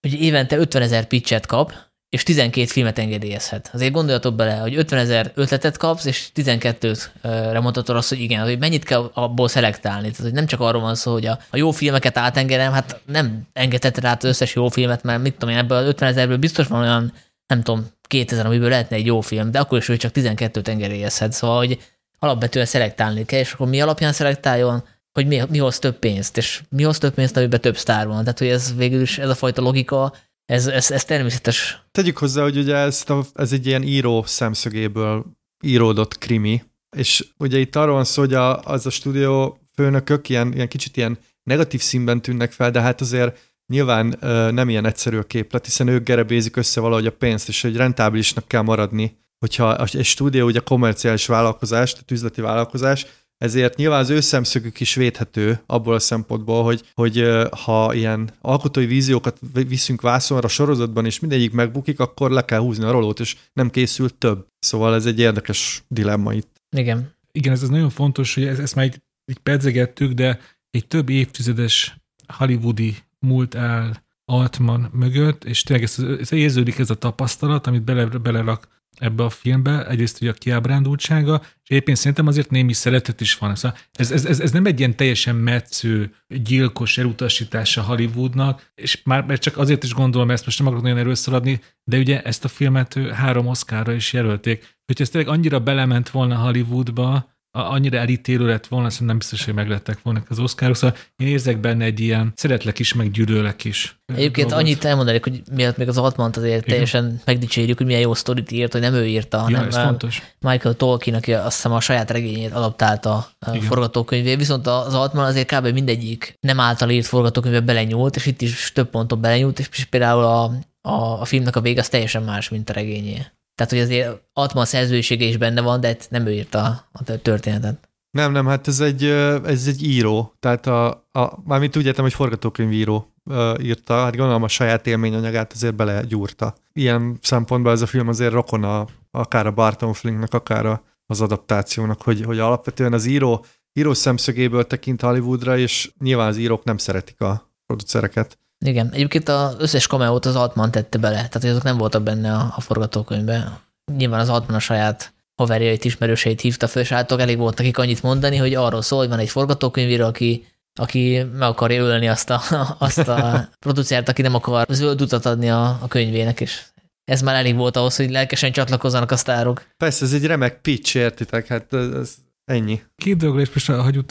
hogy 0.00 0.20
évente 0.20 0.56
50 0.56 0.82
ezer 0.82 1.06
pitchet 1.06 1.46
kap, 1.46 1.72
és 2.10 2.22
12 2.22 2.66
filmet 2.66 2.98
engedélyezhet. 2.98 3.70
Azért 3.72 3.92
gondoljatok 3.92 4.34
bele, 4.34 4.54
hogy 4.54 4.76
50 4.76 4.98
ezer 4.98 5.32
ötletet 5.34 5.76
kapsz, 5.76 6.04
és 6.04 6.28
12-re 6.34 7.60
mondhatod 7.60 7.96
azt, 7.96 8.08
hogy 8.08 8.20
igen, 8.20 8.42
hogy 8.42 8.58
mennyit 8.58 8.84
kell 8.84 9.10
abból 9.14 9.48
szelektálni. 9.48 10.10
Tehát, 10.10 10.22
hogy 10.22 10.32
nem 10.32 10.46
csak 10.46 10.60
arról 10.60 10.80
van 10.80 10.94
szó, 10.94 11.12
hogy 11.12 11.26
a, 11.26 11.38
a 11.50 11.56
jó 11.56 11.70
filmeket 11.70 12.18
átengedem, 12.18 12.72
hát 12.72 13.00
nem 13.06 13.42
engedheted 13.52 14.04
át 14.04 14.24
összes 14.24 14.54
jó 14.54 14.68
filmet, 14.68 15.02
mert 15.02 15.22
mit 15.22 15.34
tudom 15.34 15.54
én, 15.54 15.60
ebből 15.60 15.78
az 15.78 15.86
50 15.86 16.08
ezerből 16.08 16.36
biztos 16.36 16.66
van 16.66 16.80
olyan, 16.80 17.12
nem 17.46 17.62
tudom, 17.62 17.86
2000, 18.02 18.46
amiből 18.46 18.68
lehetne 18.68 18.96
egy 18.96 19.06
jó 19.06 19.20
film, 19.20 19.50
de 19.50 19.58
akkor 19.58 19.78
is, 19.78 19.86
hogy 19.86 19.96
csak 19.96 20.12
12-t 20.14 20.68
engedélyezhet. 20.68 21.32
Szóval, 21.32 21.56
hogy 21.56 21.78
alapvetően 22.18 22.66
szelektálni 22.66 23.24
kell, 23.24 23.40
és 23.40 23.52
akkor 23.52 23.68
mi 23.68 23.80
alapján 23.80 24.12
szelektáljon, 24.12 24.84
hogy 25.12 25.26
mi, 25.26 25.42
mi 25.48 25.58
hoz 25.58 25.78
több 25.78 25.98
pénzt, 25.98 26.36
és 26.36 26.62
mi 26.68 26.82
hoz 26.82 26.98
több 26.98 27.14
pénzt, 27.14 27.36
amiben 27.36 27.60
több 27.60 27.76
sztár 27.76 28.06
van. 28.06 28.20
Tehát, 28.20 28.38
hogy 28.38 28.48
ez 28.48 28.74
végül 28.76 29.00
is 29.00 29.18
ez 29.18 29.28
a 29.28 29.34
fajta 29.34 29.62
logika, 29.62 30.14
ez, 30.50 30.66
ez, 30.66 30.90
ez 30.90 31.04
természetes. 31.04 31.82
Tegyük 31.90 32.18
hozzá, 32.18 32.42
hogy 32.42 32.56
ugye 32.56 32.76
ezt 32.76 33.10
a, 33.10 33.24
ez 33.34 33.52
egy 33.52 33.66
ilyen 33.66 33.82
író 33.82 34.22
szemszögéből 34.26 35.24
íródott 35.64 36.18
krimi, 36.18 36.62
és 36.96 37.26
ugye 37.38 37.58
itt 37.58 37.76
arról 37.76 37.94
van 37.94 38.04
szó, 38.04 38.22
hogy 38.22 38.34
a, 38.34 38.60
az 38.60 38.86
a 38.86 38.90
stúdió 38.90 39.58
főnökök 39.74 40.28
ilyen, 40.28 40.52
ilyen 40.52 40.68
kicsit 40.68 40.96
ilyen 40.96 41.18
negatív 41.42 41.80
színben 41.80 42.22
tűnnek 42.22 42.52
fel, 42.52 42.70
de 42.70 42.80
hát 42.80 43.00
azért 43.00 43.38
nyilván 43.72 44.16
ö, 44.20 44.50
nem 44.50 44.68
ilyen 44.68 44.86
egyszerű 44.86 45.18
a 45.18 45.22
képlet, 45.22 45.64
hiszen 45.64 45.88
ők 45.88 46.04
gerebézik 46.04 46.56
össze 46.56 46.80
valahogy 46.80 47.06
a 47.06 47.12
pénzt, 47.12 47.48
és 47.48 47.64
egy 47.64 47.76
rentábilisnak 47.76 48.48
kell 48.48 48.62
maradni, 48.62 49.18
hogyha 49.38 49.84
egy 49.84 50.04
stúdió 50.04 50.46
ugye 50.46 50.60
komerciális 50.60 51.26
vállalkozás, 51.26 51.92
tehát 51.92 52.10
üzleti 52.10 52.40
vállalkozás, 52.40 53.06
ezért 53.44 53.76
nyilván 53.76 54.00
az 54.00 54.10
ő 54.10 54.20
szemszögük 54.20 54.80
is 54.80 54.94
védhető 54.94 55.60
abból 55.66 55.94
a 55.94 55.98
szempontból, 55.98 56.64
hogy, 56.64 56.82
hogy 56.94 57.24
ha 57.64 57.94
ilyen 57.94 58.30
alkotói 58.40 58.86
víziókat 58.86 59.38
viszünk 59.52 60.00
vászonra 60.00 60.44
a 60.44 60.50
sorozatban, 60.50 61.06
és 61.06 61.20
mindegyik 61.20 61.52
megbukik, 61.52 62.00
akkor 62.00 62.30
le 62.30 62.44
kell 62.44 62.58
húzni 62.58 62.84
a 62.84 62.90
rolót, 62.90 63.20
és 63.20 63.36
nem 63.52 63.70
készült 63.70 64.14
több. 64.14 64.46
Szóval 64.58 64.94
ez 64.94 65.06
egy 65.06 65.18
érdekes 65.18 65.84
dilemma 65.88 66.32
itt. 66.32 66.60
Igen. 66.76 67.14
Igen, 67.32 67.52
ez, 67.52 67.62
ez 67.62 67.68
nagyon 67.68 67.90
fontos, 67.90 68.34
hogy 68.34 68.44
ezt, 68.44 68.60
ezt 68.60 68.74
már 68.74 68.84
így, 68.84 69.02
így 69.30 69.38
pedzegettük, 69.38 70.12
de 70.12 70.40
egy 70.70 70.86
több 70.86 71.08
évtizedes 71.08 71.96
hollywoodi 72.26 72.96
múlt 73.18 73.54
áll 73.54 73.92
Altman 74.24 74.90
mögött, 74.92 75.44
és 75.44 75.62
tényleg 75.62 75.84
ez, 75.84 75.98
ez 76.20 76.32
érződik 76.32 76.78
ez 76.78 76.90
a 76.90 76.94
tapasztalat, 76.94 77.66
amit 77.66 77.82
bele, 77.82 78.04
belerak 78.06 78.68
ebbe 79.00 79.24
a 79.24 79.30
filmbe, 79.30 79.86
egyrészt 79.86 80.20
ugye 80.20 80.30
a 80.30 80.34
kiábrándultsága, 80.34 81.42
és 81.62 81.76
éppen 81.76 81.94
szerintem 81.94 82.26
azért 82.26 82.50
némi 82.50 82.72
szeretet 82.72 83.20
is 83.20 83.38
van. 83.38 83.54
Szóval 83.54 83.78
ez, 83.92 84.10
ez, 84.10 84.24
ez, 84.24 84.40
ez 84.40 84.50
nem 84.50 84.66
egy 84.66 84.78
ilyen 84.78 84.96
teljesen 84.96 85.36
metsző, 85.36 86.14
gyilkos 86.28 86.98
elutasítása 86.98 87.82
Hollywoodnak, 87.82 88.70
és 88.74 89.02
már 89.04 89.24
mert 89.24 89.42
csak 89.42 89.56
azért 89.56 89.84
is 89.84 89.94
gondolom 89.94 90.30
ezt, 90.30 90.44
most 90.44 90.58
nem 90.58 90.66
akarok 90.66 90.84
nagyon 90.84 90.98
erőszaladni, 90.98 91.60
de 91.84 91.98
ugye 91.98 92.22
ezt 92.22 92.44
a 92.44 92.48
filmet 92.48 92.94
három 93.12 93.46
oszkára 93.46 93.92
is 93.92 94.12
jelölték. 94.12 94.78
Hogyha 94.86 95.02
ez 95.04 95.10
tényleg 95.10 95.30
annyira 95.32 95.60
belement 95.60 96.10
volna 96.10 96.36
Hollywoodba, 96.36 97.38
annyira 97.52 97.98
elítélő 97.98 98.46
lett 98.46 98.66
volna, 98.66 98.90
szerintem 98.90 99.06
nem 99.06 99.18
biztos, 99.18 99.44
hogy 99.44 99.54
meglettek 99.54 100.02
volna 100.02 100.22
az 100.28 100.38
oszkárok, 100.38 100.76
szóval 100.76 100.96
én 101.16 101.26
érzek 101.26 101.60
benne 101.60 101.84
egy 101.84 102.00
ilyen 102.00 102.32
szeretlek 102.36 102.78
is, 102.78 102.94
meg 102.94 103.10
gyűlölek 103.10 103.64
is. 103.64 103.98
Egyébként 104.06 104.48
dolgot. 104.48 104.64
annyit 104.64 104.84
elmondanék, 104.84 105.24
hogy 105.24 105.42
miatt 105.52 105.76
még 105.76 105.88
az 105.88 105.98
Altmant 105.98 106.36
azért 106.36 106.56
Igen. 106.56 106.68
teljesen 106.68 107.20
megdicsérjük, 107.24 107.76
hogy 107.76 107.86
milyen 107.86 108.00
jó 108.00 108.14
sztorit 108.14 108.50
írt, 108.50 108.72
hogy 108.72 108.80
nem 108.80 108.94
ő 108.94 109.06
írta, 109.06 109.36
ja, 109.48 109.56
hanem 109.56 109.70
fontos. 109.70 110.22
Michael 110.40 110.74
Tolkien, 110.74 111.16
aki 111.16 111.32
azt 111.32 111.54
hiszem 111.54 111.72
a 111.72 111.80
saját 111.80 112.10
regényét 112.10 112.52
adaptálta 112.52 113.14
a 113.38 113.54
Igen. 113.54 113.60
forgatókönyvé, 113.60 114.36
viszont 114.36 114.66
az 114.66 114.94
Altman 114.94 115.24
azért 115.24 115.54
kb. 115.54 115.66
mindegyik 115.66 116.34
nem 116.40 116.60
által 116.60 116.90
írt 116.90 117.06
forgatókönyvbe 117.06 117.60
belenyúlt, 117.60 118.16
és 118.16 118.26
itt 118.26 118.42
is 118.42 118.72
több 118.72 118.90
ponton 118.90 119.20
belenyúlt, 119.20 119.58
és 119.58 119.84
például 119.84 120.24
a, 120.24 120.44
a, 120.80 121.20
a 121.20 121.24
filmnek 121.24 121.56
a 121.56 121.60
vége 121.60 121.80
az 121.80 121.88
teljesen 121.88 122.22
más, 122.22 122.48
mint 122.48 122.70
a 122.70 122.72
regényé. 122.72 123.26
Tehát, 123.60 123.74
hogy 123.74 123.94
azért 123.94 124.22
Altman 124.32 124.64
szerzősége 124.64 125.24
is 125.24 125.36
benne 125.36 125.60
van, 125.60 125.80
de 125.80 125.96
nem 126.08 126.26
ő 126.26 126.32
írta 126.32 126.88
a 126.92 127.02
történetet. 127.22 127.88
Nem, 128.10 128.32
nem, 128.32 128.46
hát 128.46 128.68
ez 128.68 128.80
egy, 128.80 129.04
ez 129.44 129.66
egy 129.66 129.82
író. 129.82 130.34
Tehát 130.38 130.66
a, 130.66 130.88
a, 131.12 131.38
mármint 131.44 131.76
úgy 131.76 131.86
értem, 131.86 132.04
hogy 132.04 132.12
forgatókönyvíró 132.12 133.14
írta, 133.62 133.94
hát 133.94 134.16
gondolom 134.16 134.42
a 134.42 134.48
saját 134.48 134.86
élményanyagát 134.86 135.52
azért 135.52 135.74
belegyúrta. 135.74 136.54
Ilyen 136.72 137.18
szempontból 137.22 137.72
ez 137.72 137.82
a 137.82 137.86
film 137.86 138.08
azért 138.08 138.32
rokona 138.32 138.86
akár 139.10 139.46
a 139.46 139.52
Barton 139.52 139.92
Flinknek, 139.92 140.34
akár 140.34 140.80
az 141.06 141.20
adaptációnak, 141.20 142.02
hogy, 142.02 142.22
hogy 142.24 142.38
alapvetően 142.38 142.92
az 142.92 143.06
író, 143.06 143.44
író 143.72 143.94
szemszögéből 143.94 144.66
tekint 144.66 145.00
Hollywoodra, 145.00 145.58
és 145.58 145.90
nyilván 145.98 146.28
az 146.28 146.36
írók 146.36 146.64
nem 146.64 146.76
szeretik 146.76 147.20
a 147.20 147.52
producereket. 147.66 148.38
Igen, 148.64 148.90
egyébként 148.92 149.28
az 149.28 149.56
összes 149.58 149.86
kameót 149.86 150.26
az 150.26 150.36
Altman 150.36 150.70
tette 150.70 150.98
bele, 150.98 151.14
tehát 151.14 151.40
hogy 151.40 151.50
azok 151.50 151.62
nem 151.62 151.76
voltak 151.76 152.02
benne 152.02 152.32
a, 152.32 152.52
a 152.56 152.60
forgatókönyvben. 152.60 153.58
Nyilván 153.96 154.20
az 154.20 154.28
Altman 154.28 154.56
a 154.56 154.60
saját 154.60 155.12
haverjait, 155.34 155.84
ismerőseit 155.84 156.40
hívta 156.40 156.66
föl, 156.68 156.82
és 156.82 156.92
átok 156.92 157.20
elég 157.20 157.38
volt 157.38 157.58
nekik 157.58 157.78
annyit 157.78 158.02
mondani, 158.02 158.36
hogy 158.36 158.54
arról 158.54 158.82
szól, 158.82 158.98
hogy 158.98 159.08
van 159.08 159.18
egy 159.18 159.28
forgatókönyvíró, 159.28 160.06
aki, 160.06 160.46
aki 160.80 161.22
meg 161.32 161.48
akarja 161.48 161.82
ölni 161.82 162.08
azt 162.08 162.30
a, 162.30 162.42
azt 162.78 163.08
a 163.08 163.48
producert, 163.58 164.08
aki 164.08 164.22
nem 164.22 164.34
akar 164.34 164.66
zöld 164.70 165.00
utat 165.00 165.26
adni 165.26 165.50
a, 165.50 165.78
a 165.82 165.88
könyvének, 165.88 166.40
és 166.40 166.62
ez 167.04 167.22
már 167.22 167.34
elég 167.34 167.56
volt 167.56 167.76
ahhoz, 167.76 167.96
hogy 167.96 168.10
lelkesen 168.10 168.52
csatlakozzanak 168.52 169.10
a 169.10 169.16
sztárok. 169.16 169.66
Persze, 169.76 170.04
ez 170.04 170.12
egy 170.12 170.26
remek 170.26 170.60
pitch, 170.60 170.96
értitek, 170.96 171.46
hát 171.46 171.72
ez 171.72 172.14
ennyi. 172.44 172.82
Két 172.96 173.16
dologra 173.16 173.40
is 173.40 173.52
most 173.52 173.66
hagyjuk 173.66 174.10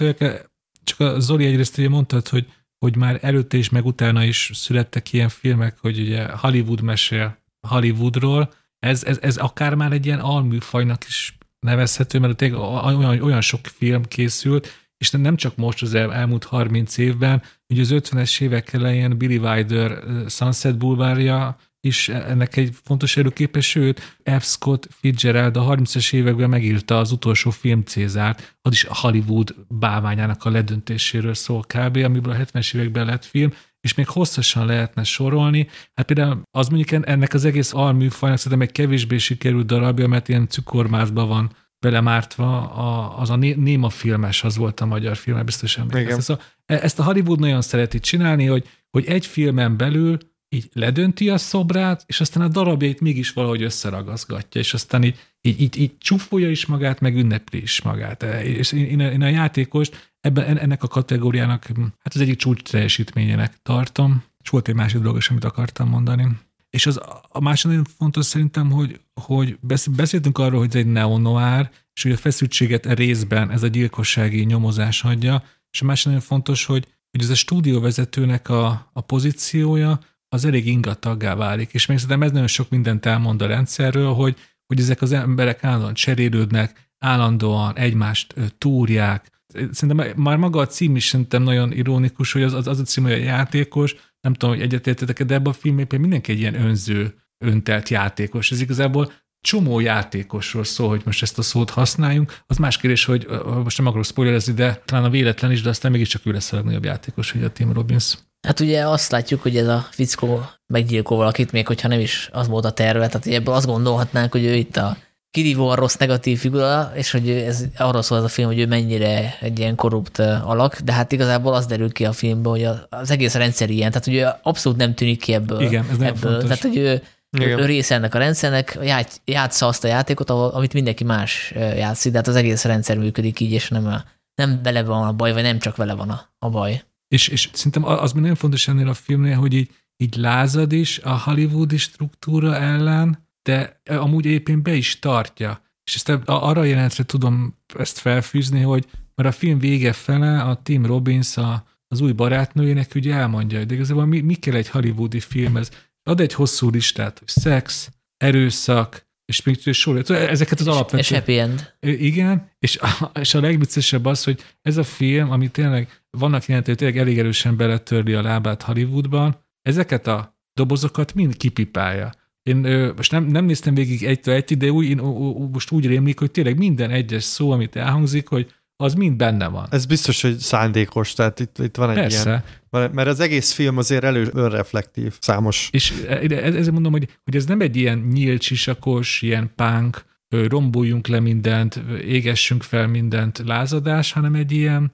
csak 0.83 0.99
a 0.99 1.19
Zoli 1.19 1.45
egyrészt 1.45 1.77
ugye 1.77 1.89
mondtad, 1.89 2.27
hogy 2.27 2.45
hogy 2.79 2.95
már 2.95 3.19
előtte 3.21 3.57
is, 3.57 3.69
meg 3.69 3.85
utána 3.85 4.23
is 4.23 4.51
születtek 4.53 5.13
ilyen 5.13 5.29
filmek, 5.29 5.77
hogy 5.79 5.99
ugye 5.99 6.31
Hollywood 6.31 6.81
mesél 6.81 7.37
Hollywoodról, 7.67 8.53
ez, 8.79 9.03
ez, 9.03 9.17
ez 9.21 9.37
akár 9.37 9.75
már 9.75 9.91
egy 9.91 10.05
ilyen 10.05 10.19
alműfajnak 10.19 11.05
is 11.07 11.37
nevezhető, 11.59 12.19
mert 12.19 12.35
tényleg 12.35 12.59
olyan, 12.59 13.21
olyan 13.21 13.41
sok 13.41 13.65
film 13.65 14.03
készült, 14.03 14.67
és 14.97 15.11
nem 15.11 15.35
csak 15.35 15.55
most 15.55 15.81
az 15.81 15.93
el, 15.93 16.13
elmúlt 16.13 16.43
30 16.43 16.97
évben, 16.97 17.41
ugye 17.69 17.81
az 17.81 17.89
50-es 17.91 18.41
évek 18.41 18.73
elején 18.73 19.17
Billy 19.17 19.37
Wilder 19.37 20.03
Sunset 20.27 20.77
Boulevardja 20.77 21.57
is 21.81 22.09
ennek 22.09 22.55
egy 22.55 22.75
fontos 22.83 23.17
előképe, 23.17 23.61
sőt, 23.61 24.17
F. 24.39 24.43
Scott 24.43 24.87
Fitzgerald 24.91 25.57
a 25.57 25.75
30-es 25.75 26.13
években 26.13 26.49
megírta 26.49 26.97
az 26.97 27.11
utolsó 27.11 27.49
film 27.49 27.83
Cézárt, 27.83 28.57
az 28.61 28.71
is 28.71 28.85
a 28.85 28.95
Hollywood 28.95 29.55
báványának 29.67 30.45
a 30.45 30.49
ledöntéséről 30.49 31.33
szól 31.33 31.61
kb., 31.61 31.97
amiből 31.97 32.33
a 32.33 32.37
70-es 32.37 32.75
években 32.75 33.05
lett 33.05 33.25
film, 33.25 33.53
és 33.81 33.93
még 33.93 34.07
hosszasan 34.07 34.65
lehetne 34.65 35.03
sorolni. 35.03 35.67
Hát 35.93 36.05
például 36.05 36.41
az 36.51 36.67
mondjuk 36.67 37.05
ennek 37.07 37.33
az 37.33 37.45
egész 37.45 37.73
alműfajnak 37.73 38.39
szerintem 38.39 38.67
egy 38.67 38.73
kevésbé 38.73 39.17
sikerült 39.17 39.65
darabja, 39.65 40.07
mert 40.07 40.29
ilyen 40.29 40.47
cukormázba 40.47 41.25
van 41.25 41.51
belemártva, 41.79 42.71
a, 42.71 43.19
az 43.19 43.29
a 43.29 43.35
Néma 43.35 43.89
filmes, 43.89 44.43
az 44.43 44.57
volt 44.57 44.79
a 44.79 44.85
magyar 44.85 45.15
film, 45.15 45.45
biztos 45.45 45.77
emlékeztek. 45.77 46.21
Szóval 46.21 46.43
ezt 46.65 46.99
a 46.99 47.03
Hollywood 47.03 47.39
nagyon 47.39 47.61
szereti 47.61 47.99
csinálni, 47.99 48.45
hogy, 48.45 48.69
hogy 48.89 49.05
egy 49.05 49.25
filmen 49.25 49.77
belül 49.77 50.17
így 50.49 50.69
ledönti 50.73 51.29
a 51.29 51.37
szobrát, 51.37 52.03
és 52.07 52.19
aztán 52.21 52.43
a 52.43 52.47
darabjait 52.47 52.99
mégis 52.99 53.31
valahogy 53.31 53.61
összeragazgatja, 53.61 54.61
és 54.61 54.73
aztán 54.73 55.03
így, 55.03 55.17
így, 55.41 55.61
így, 55.61 55.77
így 55.77 55.97
csúfolja 55.97 56.49
is 56.49 56.65
magát, 56.65 56.99
meg 56.99 57.15
ünnepli 57.15 57.61
is 57.61 57.81
magát. 57.81 58.23
E, 58.23 58.43
és 58.43 58.71
én, 58.71 58.99
én 58.99 59.21
a 59.21 59.27
játékost 59.27 60.11
ebben, 60.21 60.57
ennek 60.57 60.83
a 60.83 60.87
kategóriának 60.87 61.65
hm, 61.65 61.81
hát 61.81 62.13
az 62.13 62.21
egyik 62.21 62.37
csúcs 62.37 62.61
teljesítményének 62.61 63.61
tartom, 63.61 64.23
és 64.43 64.49
volt 64.49 64.67
egy 64.67 64.75
másik 64.75 65.01
dolog 65.01 65.17
is, 65.17 65.29
amit 65.29 65.43
akartam 65.43 65.89
mondani. 65.89 66.27
És 66.69 66.85
az, 66.85 67.01
a 67.29 67.39
másik 67.39 67.65
nagyon 67.65 67.85
fontos 67.97 68.25
szerintem, 68.25 68.71
hogy, 68.71 68.99
hogy 69.13 69.57
beszéltünk 69.89 70.37
arról, 70.37 70.59
hogy 70.59 70.69
ez 70.69 70.75
egy 70.75 70.91
neonoár, 70.91 71.71
és 71.93 72.03
hogy 72.03 72.11
a 72.11 72.17
feszültséget 72.17 72.85
a 72.85 72.93
részben 72.93 73.51
ez 73.51 73.63
a 73.63 73.67
gyilkossági 73.67 74.43
nyomozás 74.43 75.03
adja, 75.03 75.43
és 75.71 75.81
a 75.81 75.85
másik 75.85 76.05
nagyon 76.05 76.21
fontos, 76.21 76.65
hogy, 76.65 76.87
hogy 77.11 77.21
ez 77.21 77.29
a 77.29 77.35
stúdióvezetőnek 77.35 78.49
a, 78.49 78.89
a 78.93 79.01
pozíciója, 79.01 79.99
az 80.29 80.45
elég 80.45 80.67
ingataggá 80.67 81.35
válik. 81.35 81.73
És 81.73 81.85
még 81.85 81.97
szerintem 81.97 82.27
ez 82.27 82.31
nagyon 82.31 82.47
sok 82.47 82.69
mindent 82.69 83.05
elmond 83.05 83.41
a 83.41 83.47
rendszerről, 83.47 84.13
hogy, 84.13 84.35
hogy 84.65 84.79
ezek 84.79 85.01
az 85.01 85.11
emberek 85.11 85.63
állandóan 85.63 85.93
cserélődnek, 85.93 86.91
állandóan 86.99 87.77
egymást 87.77 88.33
túrják. 88.57 89.43
Szerintem 89.71 90.13
már 90.15 90.37
maga 90.37 90.59
a 90.59 90.67
cím 90.67 90.95
is 90.95 91.05
szerintem 91.05 91.43
nagyon 91.43 91.71
ironikus, 91.71 92.31
hogy 92.31 92.43
az, 92.43 92.53
az, 92.53 92.67
az 92.67 92.79
a 92.79 92.83
cím, 92.83 93.03
hogy 93.03 93.11
a 93.11 93.15
játékos, 93.15 93.95
nem 94.21 94.33
tudom, 94.33 94.55
hogy 94.55 94.63
egyetértetek 94.63 95.23
de 95.23 95.33
ebben 95.33 95.51
a 95.51 95.55
filmben 95.55 96.01
mindenki 96.01 96.31
egy 96.31 96.39
ilyen 96.39 96.55
önző, 96.55 97.15
öntelt 97.45 97.89
játékos. 97.89 98.51
Ez 98.51 98.61
igazából 98.61 99.11
csomó 99.41 99.79
játékosról 99.79 100.63
szól, 100.63 100.89
hogy 100.89 101.01
most 101.05 101.21
ezt 101.21 101.37
a 101.37 101.41
szót 101.41 101.69
használjunk. 101.69 102.37
Az 102.47 102.57
más 102.57 102.77
kérdés, 102.77 103.05
hogy 103.05 103.27
most 103.63 103.77
nem 103.77 103.87
akarok 103.87 104.05
spoilerezni, 104.05 104.53
de 104.53 104.81
talán 104.85 105.05
a 105.05 105.09
véletlen 105.09 105.51
is, 105.51 105.61
de 105.61 105.69
aztán 105.69 105.91
mégiscsak 105.91 106.25
ő 106.25 106.31
lesz 106.31 106.51
a 106.51 106.55
legnagyobb 106.55 106.83
játékos, 106.83 107.31
hogy 107.31 107.43
a 107.43 107.51
Tim 107.51 107.73
Robbins. 107.73 108.17
Hát 108.47 108.59
ugye 108.59 108.87
azt 108.87 109.11
látjuk, 109.11 109.41
hogy 109.41 109.57
ez 109.57 109.67
a 109.67 109.87
fickó 109.89 110.45
meggyilkol 110.67 111.17
valakit, 111.17 111.51
még 111.51 111.67
hogyha 111.67 111.87
nem 111.87 111.99
is 111.99 112.29
az 112.31 112.47
volt 112.47 112.65
a 112.65 112.71
terve, 112.71 113.07
tehát 113.07 113.25
ebből 113.27 113.53
azt 113.53 113.65
gondolhatnánk, 113.65 114.31
hogy 114.31 114.43
ő 114.43 114.53
itt 114.53 114.77
a 114.77 114.97
kirívó 115.31 115.67
a 115.67 115.75
rossz 115.75 115.95
negatív 115.95 116.39
figura, 116.39 116.91
és 116.93 117.11
hogy 117.11 117.29
ez 117.29 117.63
arról 117.77 118.01
szól 118.01 118.17
ez 118.17 118.23
a 118.23 118.27
film, 118.27 118.47
hogy 118.47 118.59
ő 118.59 118.67
mennyire 118.67 119.37
egy 119.39 119.59
ilyen 119.59 119.75
korrupt 119.75 120.19
alak, 120.19 120.79
de 120.79 120.93
hát 120.93 121.11
igazából 121.11 121.53
az 121.53 121.65
derül 121.65 121.91
ki 121.91 122.05
a 122.05 122.11
filmben, 122.11 122.51
hogy 122.51 122.67
az 122.89 123.11
egész 123.11 123.35
rendszer 123.35 123.69
ilyen, 123.69 123.89
tehát 123.91 124.05
hogy 124.05 124.15
ő 124.15 124.27
abszolút 124.41 124.77
nem 124.77 124.93
tűnik 124.93 125.19
ki 125.21 125.33
ebből. 125.33 125.61
Igen, 125.61 125.85
ez 125.91 125.99
ebből. 125.99 126.31
Fontos. 126.31 126.43
Tehát, 126.43 126.61
hogy 126.61 126.77
ő, 126.77 127.01
ő 127.31 127.65
része 127.65 127.95
ennek 127.95 128.15
a 128.15 128.17
rendszernek, 128.17 128.79
játsza 129.25 129.67
azt 129.67 129.83
a 129.83 129.87
játékot, 129.87 130.29
amit 130.29 130.73
mindenki 130.73 131.03
más 131.03 131.53
játszik, 131.55 132.11
de 132.11 132.17
hát 132.17 132.27
az 132.27 132.35
egész 132.35 132.63
rendszer 132.63 132.97
működik 132.97 133.39
így, 133.39 133.51
és 133.51 133.69
nem, 133.69 133.87
a, 133.87 134.03
nem 134.35 134.59
vele 134.63 134.83
van 134.83 135.07
a 135.07 135.13
baj, 135.13 135.33
vagy 135.33 135.43
nem 135.43 135.59
csak 135.59 135.75
vele 135.75 135.93
van 135.93 136.09
a, 136.09 136.29
a 136.39 136.49
baj. 136.49 136.83
És, 137.15 137.27
és 137.27 137.49
szerintem 137.53 137.85
az 137.85 138.11
még 138.11 138.21
nagyon 138.21 138.37
fontos 138.37 138.67
ennél 138.67 138.87
a 138.87 138.93
filmnél, 138.93 139.35
hogy 139.35 139.53
így, 139.53 139.69
így 139.97 140.15
lázad 140.15 140.71
is 140.71 140.99
a 140.99 141.21
hollywoodi 141.21 141.77
struktúra 141.77 142.55
ellen, 142.55 143.27
de 143.41 143.81
amúgy 143.85 144.25
éppen 144.25 144.61
be 144.61 144.73
is 144.73 144.99
tartja. 144.99 145.61
És 145.83 145.95
ezt 145.95 146.09
arra 146.25 146.63
jelentre 146.63 147.03
tudom 147.03 147.57
ezt 147.77 147.97
felfűzni, 147.97 148.61
hogy 148.61 148.85
mert 149.15 149.29
a 149.29 149.37
film 149.37 149.59
vége 149.59 149.93
fele 149.93 150.41
a 150.41 150.61
Tim 150.63 150.85
Robbins 150.85 151.37
a, 151.37 151.65
az 151.87 152.01
új 152.01 152.11
barátnőjének 152.11 152.95
ugye 152.95 153.13
elmondja, 153.13 153.57
hogy 153.57 153.67
de 153.67 153.73
igazából 153.73 154.05
mi, 154.05 154.19
mi 154.19 154.33
kell 154.33 154.55
egy 154.55 154.69
hollywoodi 154.69 155.19
filmhez. 155.19 155.71
Ad 156.03 156.19
egy 156.19 156.33
hosszú 156.33 156.69
listát, 156.69 157.19
hogy 157.19 157.27
szex, 157.27 157.89
erőszak, 158.17 159.07
és 159.25 159.43
még 159.43 159.73
sor, 159.73 160.11
ezeket 160.11 160.59
az 160.59 160.67
alapvető... 160.67 160.97
És 160.97 161.09
happy 161.09 161.37
end. 161.37 161.73
Igen, 161.79 162.51
és 162.59 162.77
a, 162.77 163.11
és 163.19 163.33
a 163.33 163.39
legviccesebb 163.39 164.05
az, 164.05 164.23
hogy 164.23 164.43
ez 164.61 164.77
a 164.77 164.83
film, 164.83 165.31
ami 165.31 165.49
tényleg 165.49 165.98
vannak 166.17 166.45
jelentek, 166.45 166.75
tényleg 166.75 166.97
elég 166.97 167.19
erősen 167.19 167.57
beletörli 167.57 168.13
a 168.13 168.21
lábát 168.21 168.63
Hollywoodban, 168.63 169.45
ezeket 169.61 170.07
a 170.07 170.37
dobozokat 170.53 171.13
mind 171.13 171.37
kipipálja. 171.37 172.11
Én 172.43 172.63
ö, 172.63 172.91
most 172.95 173.11
nem, 173.11 173.23
nem 173.23 173.45
néztem 173.45 173.73
végig 173.73 174.03
egytől 174.03 174.35
egy, 174.35 174.57
de 174.57 174.71
úgy, 174.71 174.85
én, 174.85 174.99
ó, 174.99 175.07
ó, 175.07 175.47
most 175.47 175.71
úgy 175.71 175.85
rémlik, 175.85 176.19
hogy 176.19 176.31
tényleg 176.31 176.57
minden 176.57 176.89
egyes 176.89 177.23
szó, 177.23 177.51
amit 177.51 177.75
elhangzik, 177.75 178.27
hogy 178.27 178.53
az 178.75 178.93
mind 178.93 179.15
benne 179.15 179.47
van. 179.47 179.67
Ez 179.69 179.85
biztos, 179.85 180.21
hogy 180.21 180.37
szándékos, 180.37 181.13
tehát 181.13 181.39
itt, 181.39 181.57
itt 181.59 181.75
van 181.75 181.89
egy 181.89 181.95
Persze. 181.95 182.43
ilyen... 182.71 182.91
Mert 182.91 183.07
az 183.07 183.19
egész 183.19 183.51
film 183.51 183.77
azért 183.77 184.03
elő 184.03 184.29
önreflektív, 184.33 185.17
számos. 185.19 185.69
És 185.71 185.93
ezért 186.29 186.71
mondom, 186.71 186.91
hogy, 186.91 187.17
hogy 187.23 187.35
ez 187.35 187.45
nem 187.45 187.61
egy 187.61 187.75
ilyen 187.75 187.97
nyílt 187.97 188.41
sisakos, 188.41 189.21
ilyen 189.21 189.51
punk, 189.55 190.05
romboljunk 190.29 191.07
le 191.07 191.19
mindent, 191.19 191.81
égessünk 192.01 192.63
fel 192.63 192.87
mindent 192.87 193.41
lázadás, 193.45 194.11
hanem 194.11 194.35
egy 194.35 194.51
ilyen, 194.51 194.91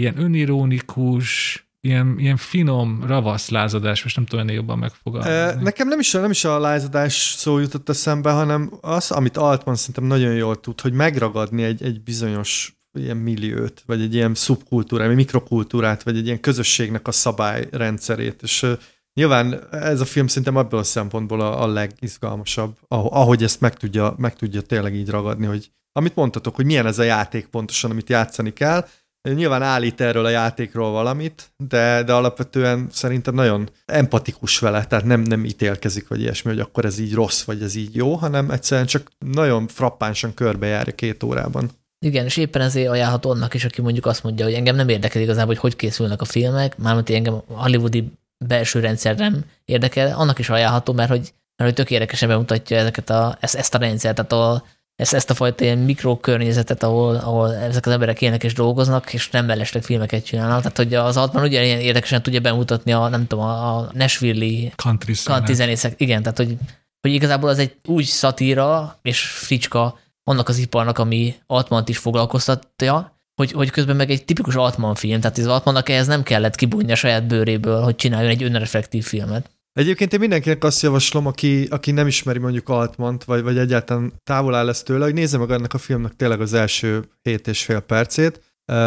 ilyen 0.00 0.20
önironikus, 0.20 1.60
ilyen, 1.80 2.18
ilyen 2.18 2.36
finom, 2.36 3.04
ravasz 3.06 3.48
lázadás, 3.48 4.02
most 4.02 4.16
nem 4.16 4.24
tudom 4.24 4.44
ennél 4.44 4.56
jobban 4.56 4.78
megfogalmazni. 4.78 5.62
Nekem 5.62 5.88
nem 5.88 5.98
is, 5.98 6.12
nem 6.12 6.30
is 6.30 6.44
a 6.44 6.58
lázadás 6.58 7.34
szó 7.36 7.58
jutott 7.58 7.88
eszembe, 7.88 8.30
hanem 8.30 8.72
az, 8.80 9.10
amit 9.10 9.36
Altman 9.36 9.74
szerintem 9.74 10.04
nagyon 10.04 10.34
jól 10.34 10.60
tud, 10.60 10.80
hogy 10.80 10.92
megragadni 10.92 11.62
egy, 11.62 11.82
egy 11.82 12.02
bizonyos 12.02 12.76
ilyen 12.98 13.16
milliót, 13.16 13.82
vagy 13.86 14.00
egy 14.00 14.14
ilyen 14.14 14.34
szubkultúrát, 14.34 15.06
vagy 15.06 15.16
mikrokultúrát, 15.16 16.02
vagy 16.02 16.16
egy 16.16 16.26
ilyen 16.26 16.40
közösségnek 16.40 17.08
a 17.08 17.12
szabályrendszerét, 17.12 18.42
és 18.42 18.66
Nyilván 19.20 19.68
ez 19.70 20.00
a 20.00 20.04
film 20.04 20.26
szerintem 20.26 20.56
abból 20.56 20.78
a 20.78 20.82
szempontból 20.82 21.40
a, 21.40 21.62
a 21.62 21.66
legizgalmasabb, 21.66 22.76
ahogy 22.88 23.42
ezt 23.42 23.60
meg 23.60 23.74
tudja, 23.74 24.14
meg 24.18 24.36
tudja 24.36 24.60
tényleg 24.60 24.94
így 24.94 25.08
ragadni, 25.08 25.46
hogy 25.46 25.70
amit 25.92 26.14
mondtatok, 26.14 26.54
hogy 26.54 26.64
milyen 26.64 26.86
ez 26.86 26.98
a 26.98 27.02
játék 27.02 27.46
pontosan, 27.46 27.90
amit 27.90 28.08
játszani 28.08 28.52
kell. 28.52 28.86
Nyilván 29.34 29.62
állít 29.62 30.00
erről 30.00 30.24
a 30.24 30.28
játékról 30.28 30.90
valamit, 30.90 31.50
de, 31.56 32.02
de 32.02 32.12
alapvetően 32.12 32.88
szerintem 32.92 33.34
nagyon 33.34 33.70
empatikus 33.86 34.58
vele, 34.58 34.84
tehát 34.84 35.04
nem, 35.04 35.20
nem 35.20 35.44
ítélkezik, 35.44 36.08
vagy 36.08 36.20
ilyesmi, 36.20 36.50
hogy 36.50 36.60
akkor 36.60 36.84
ez 36.84 36.98
így 36.98 37.14
rossz, 37.14 37.42
vagy 37.42 37.62
ez 37.62 37.74
így 37.74 37.94
jó, 37.94 38.14
hanem 38.14 38.50
egyszerűen 38.50 38.86
csak 38.86 39.10
nagyon 39.18 39.66
frappánsan 39.66 40.34
körbejárja 40.34 40.94
két 40.94 41.22
órában. 41.22 41.70
Igen, 42.06 42.24
és 42.24 42.36
éppen 42.36 42.62
ezért 42.62 42.88
ajánlható 42.88 43.30
annak 43.30 43.54
is, 43.54 43.64
aki 43.64 43.80
mondjuk 43.80 44.06
azt 44.06 44.22
mondja, 44.22 44.44
hogy 44.44 44.54
engem 44.54 44.76
nem 44.76 44.88
érdekel 44.88 45.22
igazából, 45.22 45.46
hogy 45.46 45.58
hogy 45.58 45.76
készülnek 45.76 46.20
a 46.20 46.24
filmek, 46.24 46.78
mármint 46.78 47.10
engem 47.10 47.42
hollywoodi 47.46 48.12
belső 48.38 48.80
rendszer 48.80 49.16
nem 49.16 49.44
érdekel, 49.64 50.16
annak 50.16 50.38
is 50.38 50.48
ajánlható, 50.48 50.92
mert 50.92 51.10
hogy, 51.10 51.32
mert 51.56 51.70
hogy 51.70 51.74
tök 51.74 51.90
érdekesen 51.90 52.28
bemutatja 52.28 52.76
ezeket 52.76 53.10
a, 53.10 53.36
ezt, 53.40 53.54
ezt 53.54 53.74
a 53.74 53.78
rendszert, 53.78 54.14
tehát 54.14 54.32
a, 54.32 54.64
ezt, 54.96 55.14
ezt 55.14 55.30
a 55.30 55.34
fajta 55.34 55.64
ilyen 55.64 55.78
mikrokörnyezetet, 55.78 56.82
ahol, 56.82 57.16
ahol 57.16 57.54
ezek 57.54 57.86
az 57.86 57.92
emberek 57.92 58.22
élnek 58.22 58.44
és 58.44 58.54
dolgoznak, 58.54 59.12
és 59.12 59.30
nem 59.30 59.46
mellesleg 59.46 59.82
filmeket 59.82 60.24
csinálnak. 60.24 60.58
Tehát, 60.58 60.76
hogy 60.76 60.94
az 60.94 61.16
Altman 61.16 61.42
ugyanilyen 61.42 61.80
érdekesen 61.80 62.22
tudja 62.22 62.40
bemutatni 62.40 62.92
a, 62.92 63.08
nem 63.08 63.26
tudom, 63.26 63.44
a, 63.44 63.88
Nashville-i 63.92 64.72
country, 64.76 65.14
country 65.24 65.54
zenészek. 65.54 66.00
Igen, 66.00 66.22
tehát, 66.22 66.36
hogy, 66.36 66.56
hogy 67.00 67.12
igazából 67.12 67.48
az 67.48 67.58
egy 67.58 67.76
úgy 67.84 68.04
szatíra 68.04 68.98
és 69.02 69.20
fricska 69.20 69.98
annak 70.24 70.48
az 70.48 70.58
iparnak, 70.58 70.98
ami 70.98 71.34
Altmant 71.46 71.88
is 71.88 71.98
foglalkoztatja, 71.98 73.20
hogy, 73.34 73.52
hogy 73.52 73.70
közben 73.70 73.96
meg 73.96 74.10
egy 74.10 74.24
tipikus 74.24 74.54
Altman 74.54 74.94
film, 74.94 75.20
tehát 75.20 75.38
az 75.38 75.46
Altmannak 75.46 75.88
ehhez 75.88 76.06
nem 76.06 76.22
kellett 76.22 76.54
kibújni 76.54 76.92
a 76.92 76.94
saját 76.94 77.26
bőréből, 77.26 77.82
hogy 77.82 77.96
csináljon 77.96 78.30
egy 78.30 78.42
önreflektív 78.42 79.04
filmet. 79.04 79.50
Egyébként 79.76 80.12
én 80.12 80.20
mindenkinek 80.20 80.64
azt 80.64 80.82
javaslom, 80.82 81.26
aki, 81.26 81.66
aki 81.70 81.90
nem 81.90 82.06
ismeri 82.06 82.38
mondjuk 82.38 82.68
Altmant, 82.68 83.24
vagy, 83.24 83.42
vagy 83.42 83.58
egyáltalán 83.58 84.12
távol 84.24 84.54
áll 84.54 84.68
ezt 84.68 84.84
tőle, 84.84 85.04
hogy 85.04 85.14
nézze 85.14 85.38
meg 85.38 85.50
ennek 85.50 85.74
a 85.74 85.78
filmnek 85.78 86.16
tényleg 86.16 86.40
az 86.40 86.52
első 86.52 87.04
hét 87.22 87.48
és 87.48 87.64
fél 87.64 87.80
percét. 87.80 88.40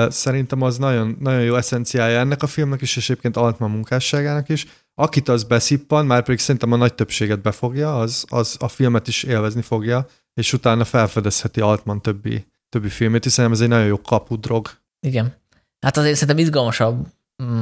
Szerintem 0.08 0.62
az 0.62 0.78
nagyon, 0.78 1.18
nagyon 1.20 1.42
jó 1.42 1.56
eszenciája 1.56 2.20
ennek 2.20 2.44
a 2.44 2.48
filmnek 2.48 2.82
is, 2.82 2.98
és 2.98 3.10
egyébként 3.10 3.38
Altman 3.38 3.72
munkásságának 3.72 4.50
is. 4.50 4.68
Akit 4.94 5.30
az 5.30 5.44
beszippan, 5.44 6.06
már 6.06 6.24
pedig 6.24 6.40
szerintem 6.40 6.72
a 6.72 6.76
nagy 6.76 6.94
többséget 6.94 7.42
befogja, 7.42 8.00
az, 8.00 8.26
az 8.30 8.56
a 8.60 8.68
filmet 8.68 9.08
is 9.08 9.24
élvezni 9.24 9.62
fogja, 9.62 10.08
és 10.34 10.54
utána 10.54 10.84
felfedezheti 10.84 11.62
Altman 11.62 12.02
többi 12.02 12.46
többi 12.70 12.90
filmét, 12.90 13.24
hiszen 13.24 13.52
ez 13.52 13.62
egy 13.62 13.68
nagyon 13.68 13.86
jó 13.86 14.02
kapudrog. 14.02 14.70
Igen. 15.08 15.34
Hát 15.80 15.98
azért 15.98 16.18
szerintem 16.18 16.44
izgalmasabb, 16.44 17.08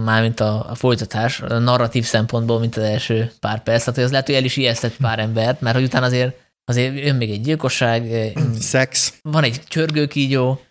mármint 0.04 0.40
a, 0.40 0.70
a 0.70 0.76
folytatás, 0.76 1.42
a 1.42 1.58
narratív 1.58 2.04
szempontból, 2.04 2.60
mint 2.60 2.78
az 2.78 2.84
első 2.84 3.32
pár 3.40 3.64
perc. 3.64 3.80
Tehát 3.80 3.96
hogy 3.96 4.04
az 4.04 4.12
lehet, 4.12 4.26
hogy 4.26 4.36
el 4.36 4.44
is 4.44 4.58
ijesztett 4.58 4.96
pár 4.98 5.20
embert, 5.20 5.62
mert 5.62 5.76
hogy 5.76 5.86
utána 5.86 6.06
azért, 6.06 6.36
azért 6.66 7.00
jön 7.00 7.16
még 7.16 7.32
egy 7.32 7.42
gyilkosság. 7.42 8.32
Szex. 8.60 9.20
Van 9.22 9.44
egy 9.44 9.62
csörgőkígyó. 9.68 10.62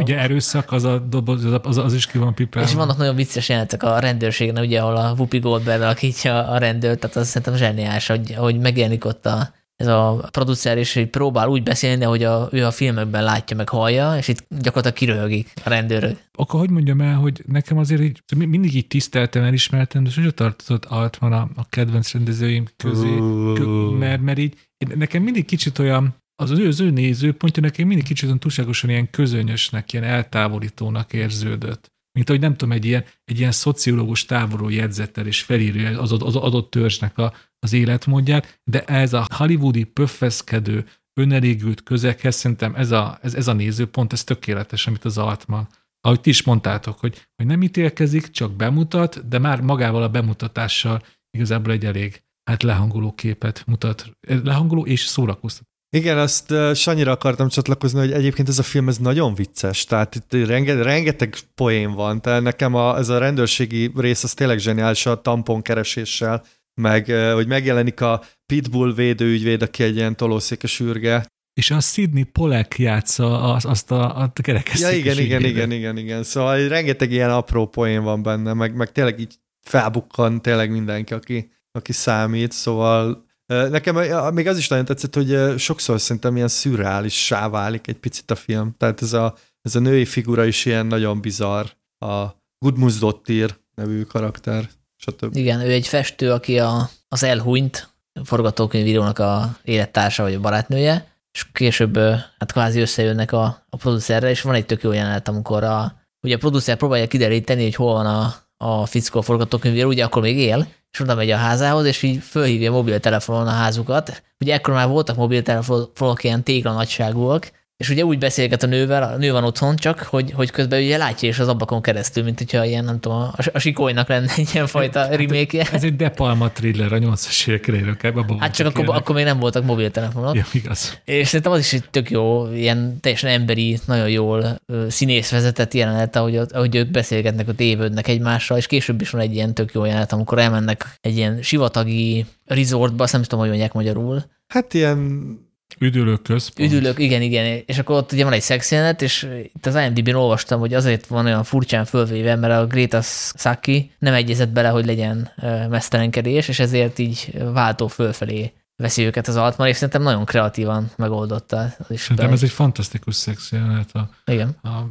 Ugye 0.00 0.18
erőszak, 0.18 0.72
az, 0.72 0.84
a 0.84 0.98
doboz, 0.98 1.44
az, 1.62 1.76
az 1.76 1.94
is 1.94 2.06
ki 2.06 2.18
van 2.18 2.34
pipálva. 2.34 2.68
És 2.68 2.74
vannak 2.74 2.96
nagyon 2.96 3.14
vicces 3.14 3.48
jelenetek 3.48 3.82
a 3.82 3.98
rendőrségen, 3.98 4.58
ugye, 4.58 4.80
ahol 4.80 4.96
a 4.96 5.12
Whoopi 5.12 5.38
Goldberg 5.38 5.82
alakítja 5.82 6.48
a 6.48 6.58
rendőrt, 6.58 6.98
tehát 6.98 7.16
az 7.16 7.26
szerintem 7.26 7.56
zseniális, 7.56 8.06
hogy, 8.06 8.34
hogy 8.34 8.58
megjelenik 8.58 9.04
ott 9.04 9.26
a, 9.26 9.52
ez 9.78 9.86
a 9.86 10.28
producer 10.30 10.78
is 10.78 10.94
hogy 10.94 11.06
próbál 11.06 11.48
úgy 11.48 11.62
beszélni, 11.62 12.04
hogy 12.04 12.22
a, 12.22 12.48
ő 12.52 12.64
a 12.64 12.70
filmekben 12.70 13.24
látja, 13.24 13.56
meg 13.56 13.68
hallja, 13.68 14.16
és 14.16 14.28
itt 14.28 14.46
gyakorlatilag 14.48 14.96
kiröhögik 14.96 15.52
a 15.64 15.68
rendőrök. 15.68 16.18
Akkor 16.32 16.60
hogy 16.60 16.70
mondjam 16.70 17.00
el, 17.00 17.14
hogy 17.14 17.42
nekem 17.46 17.78
azért 17.78 18.02
így, 18.02 18.22
mindig 18.36 18.74
így 18.74 18.86
tiszteltem, 18.86 19.42
elismertem, 19.42 20.04
de 20.04 20.10
sose 20.10 20.30
tartozott 20.30 20.84
Altman 20.84 21.32
a, 21.32 21.48
a 21.56 21.68
kedvenc 21.68 22.12
rendezőim 22.12 22.68
közé, 22.76 23.16
uh. 23.16 23.98
mert, 23.98 24.20
mert 24.20 24.38
így 24.38 24.54
nekem 24.94 25.22
mindig 25.22 25.44
kicsit 25.44 25.78
olyan, 25.78 26.14
az 26.42 26.50
ő, 26.50 26.66
az 26.66 26.80
ő 26.80 26.90
nézőpontja 26.90 27.62
nekem 27.62 27.86
mindig 27.86 28.06
kicsit 28.06 28.24
olyan 28.24 28.38
túlságosan 28.38 28.90
ilyen 28.90 29.10
közönyösnek, 29.10 29.92
ilyen 29.92 30.04
eltávolítónak 30.04 31.12
érződött 31.12 31.96
mint 32.18 32.30
hogy 32.30 32.40
nem 32.40 32.56
tudom, 32.56 32.74
egy 32.74 32.84
ilyen, 32.84 33.04
egy 33.24 33.38
ilyen 33.38 33.52
szociológus 33.52 34.24
távolról 34.24 34.72
jegyzettel 34.72 35.26
és 35.26 35.42
felírja 35.42 36.00
az, 36.00 36.12
az 36.12 36.36
adott 36.36 36.70
törzsnek 36.70 37.18
a, 37.18 37.32
az 37.58 37.72
életmódját, 37.72 38.60
de 38.64 38.84
ez 38.84 39.12
a 39.12 39.26
hollywoodi 39.34 39.84
pöffeszkedő, 39.84 40.86
önelégült 41.20 41.82
közeghez 41.82 42.36
szerintem 42.36 42.74
ez 42.74 42.90
a, 42.90 43.18
ez, 43.22 43.34
ez 43.34 43.48
a 43.48 43.52
nézőpont, 43.52 44.12
ez 44.12 44.24
tökéletes, 44.24 44.86
amit 44.86 45.04
az 45.04 45.18
Altman 45.18 45.68
ahogy 46.00 46.20
ti 46.20 46.30
is 46.30 46.42
mondtátok, 46.42 46.98
hogy, 46.98 47.28
hogy 47.36 47.46
nem 47.46 47.62
ítélkezik, 47.62 48.30
csak 48.30 48.52
bemutat, 48.52 49.28
de 49.28 49.38
már 49.38 49.60
magával 49.60 50.02
a 50.02 50.08
bemutatással 50.08 51.02
igazából 51.30 51.72
egy 51.72 51.84
elég 51.84 52.22
hát 52.44 52.62
lehangoló 52.62 53.12
képet 53.12 53.62
mutat, 53.66 54.10
lehangoló 54.44 54.86
és 54.86 55.00
szórakoztató. 55.00 55.66
Igen, 55.96 56.18
azt 56.18 56.50
uh, 56.50 56.74
Sanyira 56.74 57.10
akartam 57.10 57.48
csatlakozni, 57.48 57.98
hogy 57.98 58.12
egyébként 58.12 58.48
ez 58.48 58.58
a 58.58 58.62
film 58.62 58.88
ez 58.88 58.98
nagyon 58.98 59.34
vicces, 59.34 59.84
tehát 59.84 60.14
itt 60.14 60.46
renge, 60.46 60.82
rengeteg 60.82 61.36
poén 61.54 61.92
van, 61.92 62.20
tehát 62.20 62.42
nekem 62.42 62.74
a, 62.74 62.96
ez 62.96 63.08
a 63.08 63.18
rendőrségi 63.18 63.92
rész 63.96 64.24
az 64.24 64.34
tényleg 64.34 64.58
zseniális 64.58 65.06
a 65.06 65.20
tampon 65.20 65.62
kereséssel, 65.62 66.44
meg 66.78 67.06
hogy 67.34 67.46
megjelenik 67.46 68.00
a 68.00 68.22
Pitbull 68.46 68.94
védőügyvéd, 68.94 69.62
aki 69.62 69.82
egy 69.82 69.96
ilyen 69.96 70.16
tolószékes 70.16 70.80
űrge. 70.80 71.26
És 71.54 71.70
a 71.70 71.80
Sidney 71.80 72.22
Polek 72.22 72.78
játsza 72.78 73.52
az, 73.54 73.64
azt 73.64 73.90
a, 73.90 74.22
a 74.22 74.32
kerekesszékes 74.42 74.92
Ja, 74.92 74.98
igen, 74.98 75.24
igen, 75.24 75.44
igen, 75.44 75.70
igen, 75.70 75.96
igen. 75.96 76.22
Szóval 76.22 76.68
rengeteg 76.68 77.10
ilyen 77.10 77.30
apró 77.30 77.66
poén 77.66 78.02
van 78.02 78.22
benne, 78.22 78.52
meg, 78.52 78.74
meg 78.74 78.92
tényleg 78.92 79.20
így 79.20 79.34
felbukkan 79.66 80.42
tényleg 80.42 80.70
mindenki, 80.70 81.14
aki, 81.14 81.50
aki 81.70 81.92
számít, 81.92 82.52
szóval 82.52 83.26
Nekem 83.48 83.96
még 84.34 84.46
az 84.46 84.58
is 84.58 84.68
nagyon 84.68 84.84
tetszett, 84.84 85.14
hogy 85.14 85.58
sokszor 85.58 86.00
szerintem 86.00 86.36
ilyen 86.36 86.48
szürreálissá 86.48 87.48
válik 87.48 87.86
egy 87.86 87.98
picit 87.98 88.30
a 88.30 88.34
film. 88.34 88.74
Tehát 88.76 89.02
ez 89.02 89.12
a, 89.12 89.34
ez 89.62 89.74
a 89.74 89.78
női 89.80 90.04
figura 90.04 90.44
is 90.44 90.64
ilyen 90.64 90.86
nagyon 90.86 91.20
bizarr. 91.20 91.66
A 91.98 92.26
Gudmunds 92.58 92.98
Dottir 92.98 93.56
nevű 93.74 94.02
karakter, 94.02 94.68
stb. 94.98 95.36
Igen, 95.36 95.60
ő 95.60 95.72
egy 95.72 95.86
festő, 95.86 96.32
aki 96.32 96.58
a, 96.58 96.90
az 97.08 97.22
elhunyt 97.22 97.88
forgatókönyvírónak 98.24 99.18
a 99.18 99.56
élettársa 99.64 100.22
vagy 100.22 100.34
a 100.34 100.40
barátnője, 100.40 101.06
és 101.32 101.46
később 101.52 101.98
hát 102.38 102.52
kvázi 102.52 102.80
összejönnek 102.80 103.32
a, 103.32 103.66
a 103.70 103.76
producerre, 103.76 104.30
és 104.30 104.42
van 104.42 104.54
egy 104.54 104.66
tök 104.66 104.82
jó 104.82 104.92
jelenet, 104.92 105.28
amikor 105.28 105.64
a, 105.64 105.94
ugye 106.22 106.34
a 106.34 106.38
producer 106.38 106.76
próbálja 106.76 107.06
kideríteni, 107.06 107.62
hogy 107.62 107.74
hol 107.74 107.92
van 107.92 108.06
a, 108.06 108.34
a 108.56 108.86
fickó 108.86 109.20
forgatókönyvíró, 109.20 109.88
ugye 109.88 110.04
akkor 110.04 110.22
még 110.22 110.38
él, 110.38 110.66
és 110.90 111.00
oda 111.00 111.14
megy 111.14 111.30
a 111.30 111.36
házához, 111.36 111.84
és 111.84 112.02
így 112.02 112.22
fölhívja 112.22 112.70
mobiltelefonon 112.70 113.46
a 113.46 113.50
házukat. 113.50 114.22
Ugye 114.40 114.54
ekkor 114.54 114.74
már 114.74 114.88
voltak 114.88 115.16
mobiltelefonok 115.16 116.24
ilyen 116.24 116.42
tégla 116.42 116.72
nagyságúak, 116.72 117.50
és 117.78 117.88
ugye 117.88 118.04
úgy 118.04 118.18
beszélget 118.18 118.62
a 118.62 118.66
nővel, 118.66 119.02
a 119.02 119.16
nő 119.16 119.32
van 119.32 119.44
otthon 119.44 119.76
csak, 119.76 119.98
hogy, 119.98 120.32
hogy 120.32 120.50
közben 120.50 120.82
ugye 120.82 120.96
látja 120.96 121.28
is 121.28 121.38
az 121.38 121.48
ablakon 121.48 121.82
keresztül, 121.82 122.24
mint 122.24 122.38
hogyha 122.38 122.64
ilyen, 122.64 122.84
nem 122.84 123.00
tudom, 123.00 123.18
a, 123.18 123.32
a 123.52 123.58
sikolynak 123.58 124.08
lenne 124.08 124.32
egy 124.36 124.48
ilyen 124.52 124.66
fajta 124.66 124.98
hát, 124.98 125.16
remake 125.16 125.66
Ez 125.72 125.84
egy 125.84 125.96
De 125.96 126.08
Palma 126.08 126.50
thriller 126.50 126.92
a 126.92 126.98
80-as 126.98 127.48
évek 127.48 128.14
Hát 128.38 128.54
csak 128.54 128.66
akkor, 128.66 128.96
akkor, 128.96 129.14
még 129.14 129.24
nem 129.24 129.38
voltak 129.38 129.64
mobiltelefonok. 129.64 130.34
Ja, 130.34 130.46
igaz. 130.52 131.00
És 131.04 131.26
szerintem 131.26 131.52
az 131.52 131.58
is 131.58 131.72
egy 131.72 131.84
tök 131.90 132.10
jó, 132.10 132.52
ilyen 132.52 133.00
teljesen 133.00 133.30
emberi, 133.30 133.78
nagyon 133.84 134.08
jól 134.08 134.60
színész 134.88 135.30
vezetett 135.30 135.74
jelenet, 135.74 136.16
ahogy, 136.16 136.36
ahogy 136.36 136.76
ők 136.76 136.90
beszélgetnek, 136.90 137.48
a 137.48 137.54
tévődnek 137.54 138.08
egymással, 138.08 138.56
és 138.56 138.66
később 138.66 139.00
is 139.00 139.10
van 139.10 139.20
egy 139.20 139.34
ilyen 139.34 139.54
tök 139.54 139.72
jó 139.72 139.84
jelenet, 139.84 140.12
amikor 140.12 140.38
elmennek 140.38 140.86
egy 141.00 141.16
ilyen 141.16 141.42
sivatagi 141.42 142.26
resortba, 142.44 143.02
azt 143.02 143.12
nem 143.12 143.22
tudom, 143.22 143.38
hogy 143.38 143.48
mondják 143.48 143.72
magyarul. 143.72 144.24
Hát 144.46 144.74
ilyen 144.74 145.46
Üdülők 145.78 146.22
központ. 146.22 146.72
Üdülők, 146.72 146.98
igen, 146.98 147.22
igen. 147.22 147.62
És 147.66 147.78
akkor 147.78 147.96
ott 147.96 148.12
ugye 148.12 148.24
van 148.24 148.32
egy 148.32 148.40
szexjelenet, 148.40 149.02
és 149.02 149.28
itt 149.42 149.66
az 149.66 149.74
IMDb-n 149.74 150.14
olvastam, 150.14 150.60
hogy 150.60 150.74
azért 150.74 151.06
van 151.06 151.26
olyan 151.26 151.44
furcsán 151.44 151.84
fölvéve, 151.84 152.36
mert 152.36 152.52
a 152.54 152.66
Greta 152.66 153.00
Saki 153.02 153.90
nem 153.98 154.14
egyezett 154.14 154.48
bele, 154.48 154.68
hogy 154.68 154.86
legyen 154.86 155.30
mesztelenkedés, 155.68 156.48
és 156.48 156.58
ezért 156.58 156.98
így 156.98 157.32
váltó 157.52 157.86
fölfelé 157.86 158.52
veszi 158.76 159.02
őket 159.02 159.28
az 159.28 159.36
Altman, 159.36 159.68
és 159.68 159.74
szerintem 159.74 160.02
nagyon 160.02 160.24
kreatívan 160.24 160.90
megoldotta. 160.96 161.74
Az 161.78 161.90
is 161.90 162.00
szerintem 162.00 162.32
ez 162.32 162.42
egy 162.42 162.50
fantasztikus 162.50 163.14
szexjelenet. 163.14 163.94
A, 163.94 164.10
igen. 164.24 164.48
A, 164.62 164.84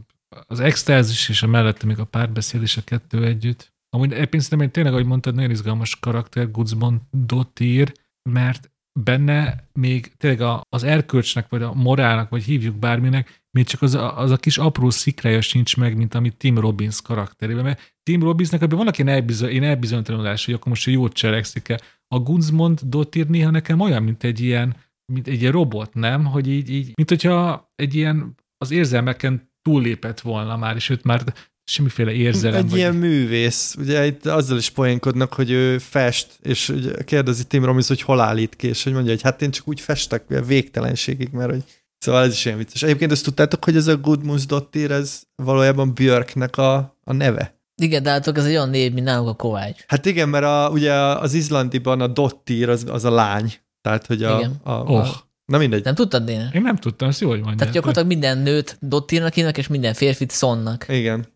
az 0.48 0.60
extázis 0.60 1.30
és 1.30 1.44
a 1.44 1.48
mellette 1.48 1.86
még 1.86 2.00
a 2.00 2.06
párbeszéd 2.06 2.62
és 2.62 2.78
a 2.78 2.82
kettő 2.84 3.26
együtt. 3.26 3.74
Amúgy 3.90 4.14
egyébként 4.14 4.44
szerintem 4.44 4.72
tényleg, 4.72 4.94
ahogy 4.94 5.06
mondtad, 5.06 5.36
nagyon 5.36 5.52
izgalmas 5.52 5.96
karakter 6.00 6.52
Guzman 6.52 7.08
Dottir, 7.12 7.92
mert 8.30 8.72
benne 9.04 9.64
még 9.74 10.12
tényleg 10.18 10.62
az 10.70 10.84
erkölcsnek, 10.84 11.50
vagy 11.50 11.62
a 11.62 11.74
morálnak, 11.74 12.30
vagy 12.30 12.43
hívjuk 12.43 12.76
bárminek, 12.76 13.45
még 13.52 13.66
csak 13.66 13.82
az 13.82 13.95
a, 13.95 14.18
az 14.18 14.32
a 14.32 14.38
kis 14.38 14.58
apró 14.58 14.89
szikrája 14.89 15.41
sincs 15.41 15.78
meg, 15.78 15.98
mint 15.98 16.16
amit 16.16 16.38
Tim 16.38 16.60
Robbins 16.60 17.02
karakterében. 17.02 17.64
Mert 17.64 17.95
Tim 18.04 18.24
Robbinsnek 18.24 18.62
ebben 18.62 18.78
vannak 18.78 18.98
ilyen, 18.98 19.14
elbizony, 19.14 19.50
én 19.50 19.64
elbizonytalanulás, 19.64 20.45
hogy 20.45 20.54
akkor 20.54 20.68
most 20.68 20.86
jót 20.86 21.14
cselekszik-e. 21.14 21.80
A 22.08 22.20
Gunzmond 22.20 22.80
Dottir 22.84 23.28
néha 23.28 23.50
nekem 23.50 23.80
olyan, 23.80 24.04
mint 24.04 24.24
egy 24.24 24.39
ilyen, 24.39 24.76
mint 25.14 25.28
egy 25.28 25.39
ilyen 25.41 25.52
robot, 25.52 25.93
nem? 25.93 26.26
Hogy 26.26 26.48
így, 26.48 26.70
így 26.70 26.91
mint 26.95 27.10
hogyha 27.10 27.72
egy 27.76 27.95
ilyen 27.95 28.36
az 28.58 28.72
érzelmeken 28.72 29.52
túllépett 29.62 30.20
volna 30.20 30.58
már, 30.58 30.76
és 30.76 30.89
őt 30.89 31.04
már 31.04 31.24
semmiféle 31.70 32.11
érzelem. 32.11 32.59
Egy 32.59 32.70
vagy... 32.70 32.80
ilyen 32.80 32.95
művész. 32.95 33.76
Ugye 33.80 34.05
itt 34.05 34.26
azzal 34.26 34.57
is 34.57 34.70
poénkodnak, 34.70 35.34
hogy 35.34 35.51
ő 35.51 35.78
fest, 35.78 36.28
és 36.41 36.70
ugye 36.70 37.03
kérdezi 37.03 37.43
Tim 37.43 37.65
Robbins, 37.65 37.88
hogy 37.88 38.01
hol 38.01 38.20
állít 38.20 38.55
ki, 38.55 38.68
és 38.68 38.84
hogy 38.84 38.93
mondja, 38.93 39.11
hogy 39.11 39.22
hát 39.22 39.41
én 39.41 39.51
csak 39.51 39.68
úgy 39.68 39.80
festek 39.80 40.24
végtelenségig, 40.45 41.30
mert 41.32 41.49
hogy 41.49 41.63
Szóval 41.99 42.24
ez 42.24 42.32
is 42.32 42.45
ilyen 42.45 42.57
vicces. 42.57 42.84
Egyébként 42.84 43.11
azt 43.11 43.24
tudtátok, 43.24 43.63
hogy 43.63 43.76
ez 43.76 43.88
a 43.88 43.97
Gudmunds 43.97 44.45
Dottir, 44.45 44.91
ez 44.91 45.22
valójában 45.36 45.93
Björknek 45.93 46.57
a, 46.57 46.97
a 47.03 47.13
neve? 47.13 47.59
Igen, 47.82 48.03
de 48.03 48.09
hát 48.09 48.28
ez 48.28 48.45
egy 48.45 48.51
olyan 48.51 48.70
név, 48.70 48.93
mint 48.93 49.05
nálunk 49.05 49.30
a 49.30 49.34
Kovács. 49.34 49.84
Hát 49.88 50.05
igen, 50.05 50.30
mert 50.30 50.45
a, 50.45 50.70
ugye 50.72 50.93
az 50.93 51.34
izlandiban 51.34 52.01
a 52.01 52.07
Dottir 52.07 52.70
az, 52.70 52.86
az 52.89 53.03
a 53.03 53.11
lány. 53.11 53.53
Tehát, 53.82 54.05
hogy 54.05 54.24
a... 54.24 54.38
Igen. 54.38 54.59
a, 54.63 54.72
a 54.72 54.84
Oh. 54.88 55.07
Na 55.45 55.57
mindegy. 55.57 55.84
Nem 55.84 55.95
tudtad, 55.95 56.24
Déne? 56.24 56.49
Én 56.53 56.61
nem 56.61 56.76
tudtam, 56.76 57.09
ezt 57.09 57.22
jó, 57.22 57.28
hogy 57.28 57.38
mondják. 57.38 57.57
Tehát 57.57 57.74
gyakorlatilag 57.74 58.07
minden 58.07 58.38
nőt 58.38 58.78
Dottirnak 58.82 59.34
hívnak, 59.34 59.57
és 59.57 59.68
minden 59.68 59.93
férfit 59.93 60.32
Sonnak. 60.32 60.86
Igen. 60.89 61.28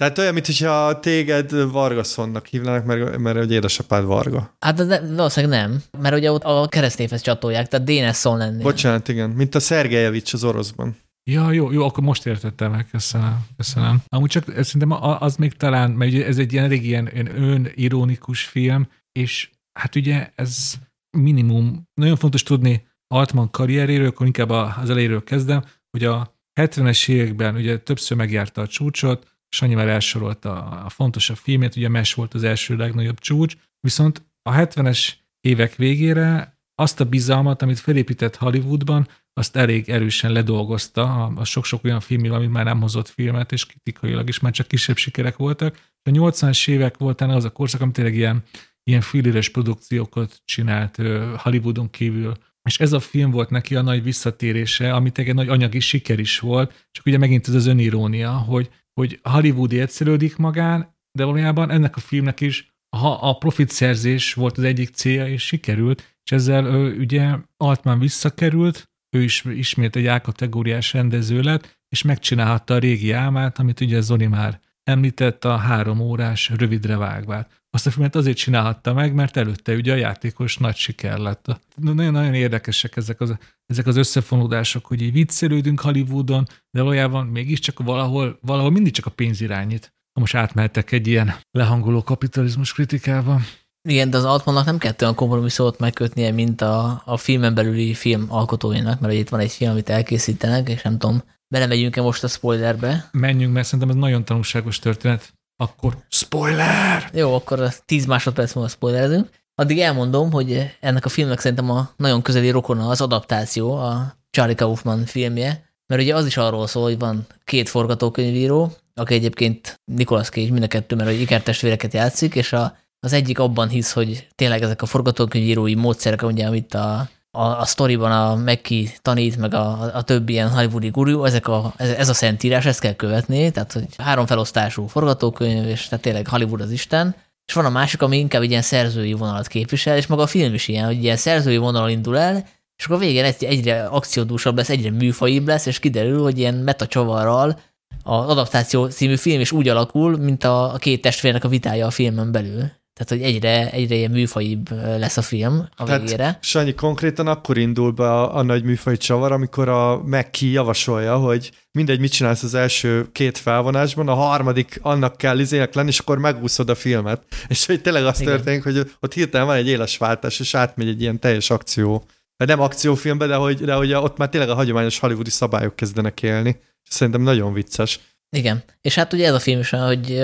Tehát 0.00 0.18
olyan, 0.18 0.34
mintha 0.34 1.00
téged 1.00 1.70
Vargaszonnak 1.70 2.46
hívnának, 2.46 2.84
mert, 2.84 3.18
mert 3.18 3.36
hogy 3.36 3.52
édesapád 3.52 4.04
Varga. 4.04 4.56
Hát 4.60 4.74
de 4.74 4.84
de 4.84 5.14
valószínűleg 5.14 5.58
nem, 5.60 5.82
mert 5.98 6.14
ugye 6.16 6.32
ott 6.32 6.42
a 6.44 6.66
keresztnévhez 6.68 7.20
csatolják, 7.20 7.68
tehát 7.68 7.86
Dénes 7.86 8.16
Son 8.16 8.38
lennél. 8.38 8.62
Bocsánat, 8.62 9.08
igen. 9.08 9.30
Mint 9.30 9.54
a 9.54 9.60
Szergejevics 9.60 10.32
az 10.32 10.44
oroszban. 10.44 10.96
Ja, 11.30 11.52
jó, 11.52 11.72
jó, 11.72 11.84
akkor 11.84 12.04
most 12.04 12.26
értettem 12.26 12.70
meg, 12.70 12.88
köszönöm. 12.90 13.46
köszönöm. 13.56 14.02
Amúgy 14.06 14.28
csak 14.30 14.44
szerintem 14.44 14.92
az 15.02 15.36
még 15.36 15.52
talán, 15.52 15.90
mert 15.90 16.12
ugye 16.12 16.26
ez 16.26 16.38
egy 16.38 16.52
ilyen 16.52 16.64
elég 16.64 16.84
ilyen, 16.86 17.10
ilyen 17.12 17.42
önironikus 17.42 18.44
film, 18.44 18.88
és 19.12 19.50
hát 19.72 19.94
ugye 19.96 20.30
ez 20.34 20.74
minimum, 21.18 21.88
nagyon 21.94 22.16
fontos 22.16 22.42
tudni 22.42 22.86
Altman 23.14 23.50
karrieréről, 23.50 24.06
akkor 24.06 24.26
inkább 24.26 24.50
a- 24.50 24.76
az 24.80 24.90
elejéről 24.90 25.24
kezdem, 25.24 25.64
hogy 25.90 26.04
a 26.04 26.38
70-es 26.60 27.08
években 27.08 27.54
ugye 27.54 27.78
többször 27.78 28.16
megjárta 28.16 28.60
a 28.62 28.66
csúcsot, 28.66 29.28
Sanyi 29.50 29.74
már 29.74 29.88
elsorolta 29.88 30.64
a, 30.64 30.88
fontosabb 30.88 31.36
filmét, 31.36 31.76
ugye 31.76 31.88
Mesh 31.88 32.16
volt 32.16 32.34
az 32.34 32.44
első 32.44 32.76
legnagyobb 32.76 33.18
csúcs, 33.18 33.56
viszont 33.80 34.22
a 34.42 34.52
70-es 34.52 35.08
évek 35.40 35.76
végére 35.76 36.58
azt 36.74 37.00
a 37.00 37.04
bizalmat, 37.04 37.62
amit 37.62 37.78
felépített 37.78 38.36
Hollywoodban, 38.36 39.08
azt 39.32 39.56
elég 39.56 39.88
erősen 39.88 40.32
ledolgozta 40.32 41.24
a, 41.24 41.44
sok-sok 41.44 41.84
olyan 41.84 42.00
filmjével, 42.00 42.38
amit 42.38 42.50
már 42.50 42.64
nem 42.64 42.80
hozott 42.80 43.08
filmet, 43.08 43.52
és 43.52 43.66
kritikailag 43.66 44.28
is 44.28 44.40
már 44.40 44.52
csak 44.52 44.68
kisebb 44.68 44.96
sikerek 44.96 45.36
voltak. 45.36 45.88
A 46.02 46.10
80-as 46.10 46.68
évek 46.68 46.98
volt 46.98 47.20
az 47.20 47.44
a 47.44 47.50
korszak, 47.50 47.80
amit 47.80 47.94
tényleg 47.94 48.14
ilyen, 48.14 48.42
ilyen 48.82 49.00
filléres 49.00 49.48
produkciókat 49.48 50.42
csinált 50.44 50.96
Hollywoodon 51.36 51.90
kívül. 51.90 52.34
És 52.62 52.78
ez 52.78 52.92
a 52.92 53.00
film 53.00 53.30
volt 53.30 53.50
neki 53.50 53.76
a 53.76 53.82
nagy 53.82 54.02
visszatérése, 54.02 54.94
ami 54.94 55.10
tényleg 55.10 55.38
egy 55.38 55.46
nagy 55.46 55.54
anyagi 55.54 55.80
siker 55.80 56.18
is 56.18 56.38
volt, 56.38 56.88
csak 56.90 57.06
ugye 57.06 57.18
megint 57.18 57.48
ez 57.48 57.54
az 57.54 57.66
önirónia, 57.66 58.30
hogy, 58.30 58.70
hogy 59.00 59.20
Hollywood 59.22 59.72
egyszerűdik 59.72 60.36
magán, 60.36 60.96
de 61.12 61.24
valójában 61.24 61.70
ennek 61.70 61.96
a 61.96 62.00
filmnek 62.00 62.40
is 62.40 62.70
ha 62.96 63.12
a 63.12 63.38
profit 63.38 63.70
szerzés 63.70 64.34
volt 64.34 64.58
az 64.58 64.64
egyik 64.64 64.88
célja, 64.88 65.28
és 65.28 65.42
sikerült, 65.46 66.18
és 66.24 66.32
ezzel 66.32 66.64
ő, 66.64 66.98
ugye 66.98 67.34
Altman 67.56 67.98
visszakerült, 67.98 68.90
ő 69.16 69.22
is 69.22 69.44
ismét 69.44 69.96
egy 69.96 70.06
A-kategóriás 70.06 70.92
rendező 70.92 71.40
lett, 71.40 71.78
és 71.88 72.02
megcsinálhatta 72.02 72.74
a 72.74 72.78
régi 72.78 73.12
álmát, 73.12 73.58
amit 73.58 73.80
ugye 73.80 74.00
Zoli 74.00 74.26
már 74.26 74.60
említett, 74.82 75.44
a 75.44 75.56
három 75.56 76.00
órás 76.00 76.48
rövidre 76.48 76.96
vágvát. 76.96 77.59
Azt 77.72 77.86
a 77.86 77.90
filmet 77.90 78.16
azért 78.16 78.36
csinálhatta 78.36 78.92
meg, 78.92 79.14
mert 79.14 79.36
előtte 79.36 79.74
ugye 79.74 79.92
a 79.92 79.96
játékos 79.96 80.56
nagy 80.56 80.76
siker 80.76 81.18
lett. 81.18 81.60
Nagyon-nagyon 81.76 82.34
érdekesek 82.34 82.96
ezek 82.96 83.20
az, 83.20 83.36
ezek 83.66 83.86
az 83.86 83.96
összefonódások, 83.96 84.86
hogy 84.86 85.02
így 85.02 85.12
viccelődünk 85.12 85.80
Hollywoodon, 85.80 86.46
de 86.70 86.80
valójában 86.80 87.26
mégiscsak 87.26 87.78
valahol, 87.78 88.38
valahol 88.42 88.70
mindig 88.70 88.92
csak 88.92 89.06
a 89.06 89.10
pénz 89.10 89.40
irányít. 89.40 89.92
Ha 90.12 90.20
most 90.20 90.34
átmehetek 90.34 90.92
egy 90.92 91.06
ilyen 91.06 91.34
lehangoló 91.50 92.02
kapitalizmus 92.02 92.72
kritikával. 92.72 93.40
Igen, 93.88 94.10
de 94.10 94.16
az 94.16 94.24
Altmannak 94.24 94.64
nem 94.64 94.78
kell 94.78 94.94
olyan 95.00 95.14
kompromisszót 95.14 95.78
megkötnie, 95.78 96.32
mint 96.32 96.60
a, 96.60 97.02
a 97.04 97.16
filmen 97.16 97.54
belüli 97.54 97.94
film 97.94 98.26
alkotóinak, 98.28 99.00
mert 99.00 99.14
itt 99.14 99.28
van 99.28 99.40
egy 99.40 99.52
film, 99.52 99.70
amit 99.70 99.88
elkészítenek, 99.88 100.68
és 100.68 100.82
nem 100.82 100.98
tudom, 100.98 101.22
belemegyünk-e 101.48 102.02
most 102.02 102.24
a 102.24 102.28
spoilerbe. 102.28 103.08
Menjünk, 103.12 103.52
mert 103.52 103.66
szerintem 103.66 103.88
ez 103.88 103.94
nagyon 103.94 104.24
tanulságos 104.24 104.78
történet. 104.78 105.34
Akkor 105.60 105.96
spoiler! 106.08 107.10
Jó, 107.12 107.34
akkor 107.34 107.74
10 107.84 108.06
másodperc 108.06 108.54
múlva 108.54 108.70
spoilerezünk. 108.70 109.28
Addig 109.54 109.80
elmondom, 109.80 110.32
hogy 110.32 110.76
ennek 110.80 111.04
a 111.04 111.08
filmnek 111.08 111.40
szerintem 111.40 111.70
a 111.70 111.90
nagyon 111.96 112.22
közeli 112.22 112.50
rokona 112.50 112.88
az 112.88 113.00
adaptáció, 113.00 113.74
a 113.74 114.16
Charlie 114.30 114.54
Kaufman 114.54 115.04
filmje, 115.04 115.72
mert 115.86 116.02
ugye 116.02 116.14
az 116.14 116.26
is 116.26 116.36
arról 116.36 116.66
szól, 116.66 116.82
hogy 116.82 116.98
van 116.98 117.26
két 117.44 117.68
forgatókönyvíró, 117.68 118.72
aki 118.94 119.14
egyébként 119.14 119.80
Nicolas 119.84 120.28
Cage, 120.28 120.50
mind 120.50 120.62
a 120.62 120.66
kettő, 120.66 120.96
mert 120.96 121.08
hogy 121.08 121.20
ikertestvéreket 121.20 121.92
játszik, 121.92 122.34
és 122.34 122.52
a, 122.52 122.76
az 123.00 123.12
egyik 123.12 123.38
abban 123.38 123.68
hisz, 123.68 123.92
hogy 123.92 124.28
tényleg 124.34 124.62
ezek 124.62 124.82
a 124.82 124.86
forgatókönyvírói 124.86 125.74
módszerek, 125.74 126.22
ugye, 126.22 126.46
amit 126.46 126.74
a, 126.74 127.08
a, 127.30 127.42
a 127.42 127.64
sztoriban 127.64 128.12
a 128.12 128.34
Mekki 128.34 128.90
tanít, 129.02 129.36
meg 129.36 129.54
a, 129.54 129.94
a 129.94 130.02
többi 130.02 130.32
ilyen 130.32 130.50
hollywoodi 130.50 130.88
gurú, 130.88 131.24
ezek 131.24 131.48
a, 131.48 131.74
ez, 131.76 131.90
ez 131.90 132.08
a 132.08 132.14
szentírás, 132.14 132.66
ezt 132.66 132.80
kell 132.80 132.94
követni, 132.94 133.50
tehát 133.50 133.72
hogy 133.72 133.86
három 133.98 134.26
felosztású 134.26 134.86
forgatókönyv, 134.86 135.68
és 135.68 135.88
tehát 135.88 136.04
tényleg 136.04 136.28
Hollywood 136.28 136.60
az 136.60 136.70
Isten, 136.70 137.14
és 137.46 137.54
van 137.54 137.64
a 137.64 137.70
másik, 137.70 138.02
ami 138.02 138.18
inkább 138.18 138.42
egy 138.42 138.50
ilyen 138.50 138.62
szerzői 138.62 139.12
vonalat 139.12 139.46
képvisel, 139.46 139.96
és 139.96 140.06
maga 140.06 140.22
a 140.22 140.26
film 140.26 140.54
is 140.54 140.68
ilyen, 140.68 140.86
hogy 140.86 141.02
ilyen 141.02 141.16
szerzői 141.16 141.56
vonalon 141.56 141.90
indul 141.90 142.18
el, 142.18 142.44
és 142.76 142.84
akkor 142.84 142.98
végén 142.98 143.24
egy, 143.24 143.44
egyre 143.44 143.84
akciódúsabb 143.84 144.56
lesz, 144.56 144.68
egyre 144.68 144.90
műfajibb 144.90 145.46
lesz, 145.46 145.66
és 145.66 145.78
kiderül, 145.78 146.22
hogy 146.22 146.38
ilyen 146.38 146.54
metacsavarral 146.54 147.60
az 148.02 148.28
adaptáció 148.28 148.86
című 148.86 149.16
film 149.16 149.40
is 149.40 149.52
úgy 149.52 149.68
alakul, 149.68 150.16
mint 150.16 150.44
a, 150.44 150.74
a 150.74 150.76
két 150.76 151.02
testvérnek 151.02 151.44
a 151.44 151.48
vitája 151.48 151.86
a 151.86 151.90
filmen 151.90 152.32
belül. 152.32 152.79
Tehát, 152.92 153.24
hogy 153.24 153.34
egyre, 153.34 153.70
egyre 153.70 153.94
ilyen 153.94 154.10
műfajibb 154.10 154.70
lesz 154.98 155.16
a 155.16 155.22
film 155.22 155.68
a 155.76 155.84
Tehát, 155.84 156.00
végére. 156.00 156.38
Sanyi, 156.42 156.74
konkrétan 156.74 157.26
akkor 157.26 157.58
indul 157.58 157.90
be 157.90 158.10
a, 158.10 158.36
a 158.36 158.42
nagy 158.42 158.64
műfaj 158.64 158.96
csavar, 158.96 159.32
amikor 159.32 159.68
a 159.68 160.02
Mekki 160.02 160.50
javasolja, 160.50 161.16
hogy 161.16 161.50
mindegy, 161.72 162.00
mit 162.00 162.12
csinálsz 162.12 162.42
az 162.42 162.54
első 162.54 163.08
két 163.12 163.38
felvonásban, 163.38 164.08
a 164.08 164.14
harmadik 164.14 164.78
annak 164.82 165.16
kell 165.16 165.38
izének 165.38 165.74
lenni, 165.74 165.88
és 165.88 165.98
akkor 165.98 166.18
megúszod 166.18 166.70
a 166.70 166.74
filmet. 166.74 167.22
És 167.48 167.66
hogy 167.66 167.80
tényleg 167.80 168.04
az 168.04 168.20
Igen. 168.20 168.32
történik, 168.32 168.62
hogy 168.62 168.92
ott 169.00 169.14
hirtelen 169.14 169.46
van 169.46 169.56
egy 169.56 169.68
éles 169.68 169.96
váltás, 169.96 170.40
és 170.40 170.54
átmegy 170.54 170.88
egy 170.88 171.00
ilyen 171.00 171.18
teljes 171.18 171.50
akció. 171.50 172.04
Hát 172.36 172.48
Nem 172.48 172.60
akciófilmbe, 172.60 173.26
de 173.26 173.34
hogy, 173.34 173.64
de 173.64 173.74
hogy 173.74 173.92
ott 173.92 174.16
már 174.16 174.28
tényleg 174.28 174.50
a 174.50 174.54
hagyományos 174.54 174.98
hollywoodi 174.98 175.30
szabályok 175.30 175.76
kezdenek 175.76 176.22
élni. 176.22 176.60
Szerintem 176.82 177.22
nagyon 177.22 177.52
vicces. 177.52 178.00
Igen. 178.36 178.62
És 178.80 178.94
hát 178.94 179.12
ugye 179.12 179.26
ez 179.26 179.34
a 179.34 179.38
film 179.38 179.60
is 179.60 179.70
hogy 179.70 180.22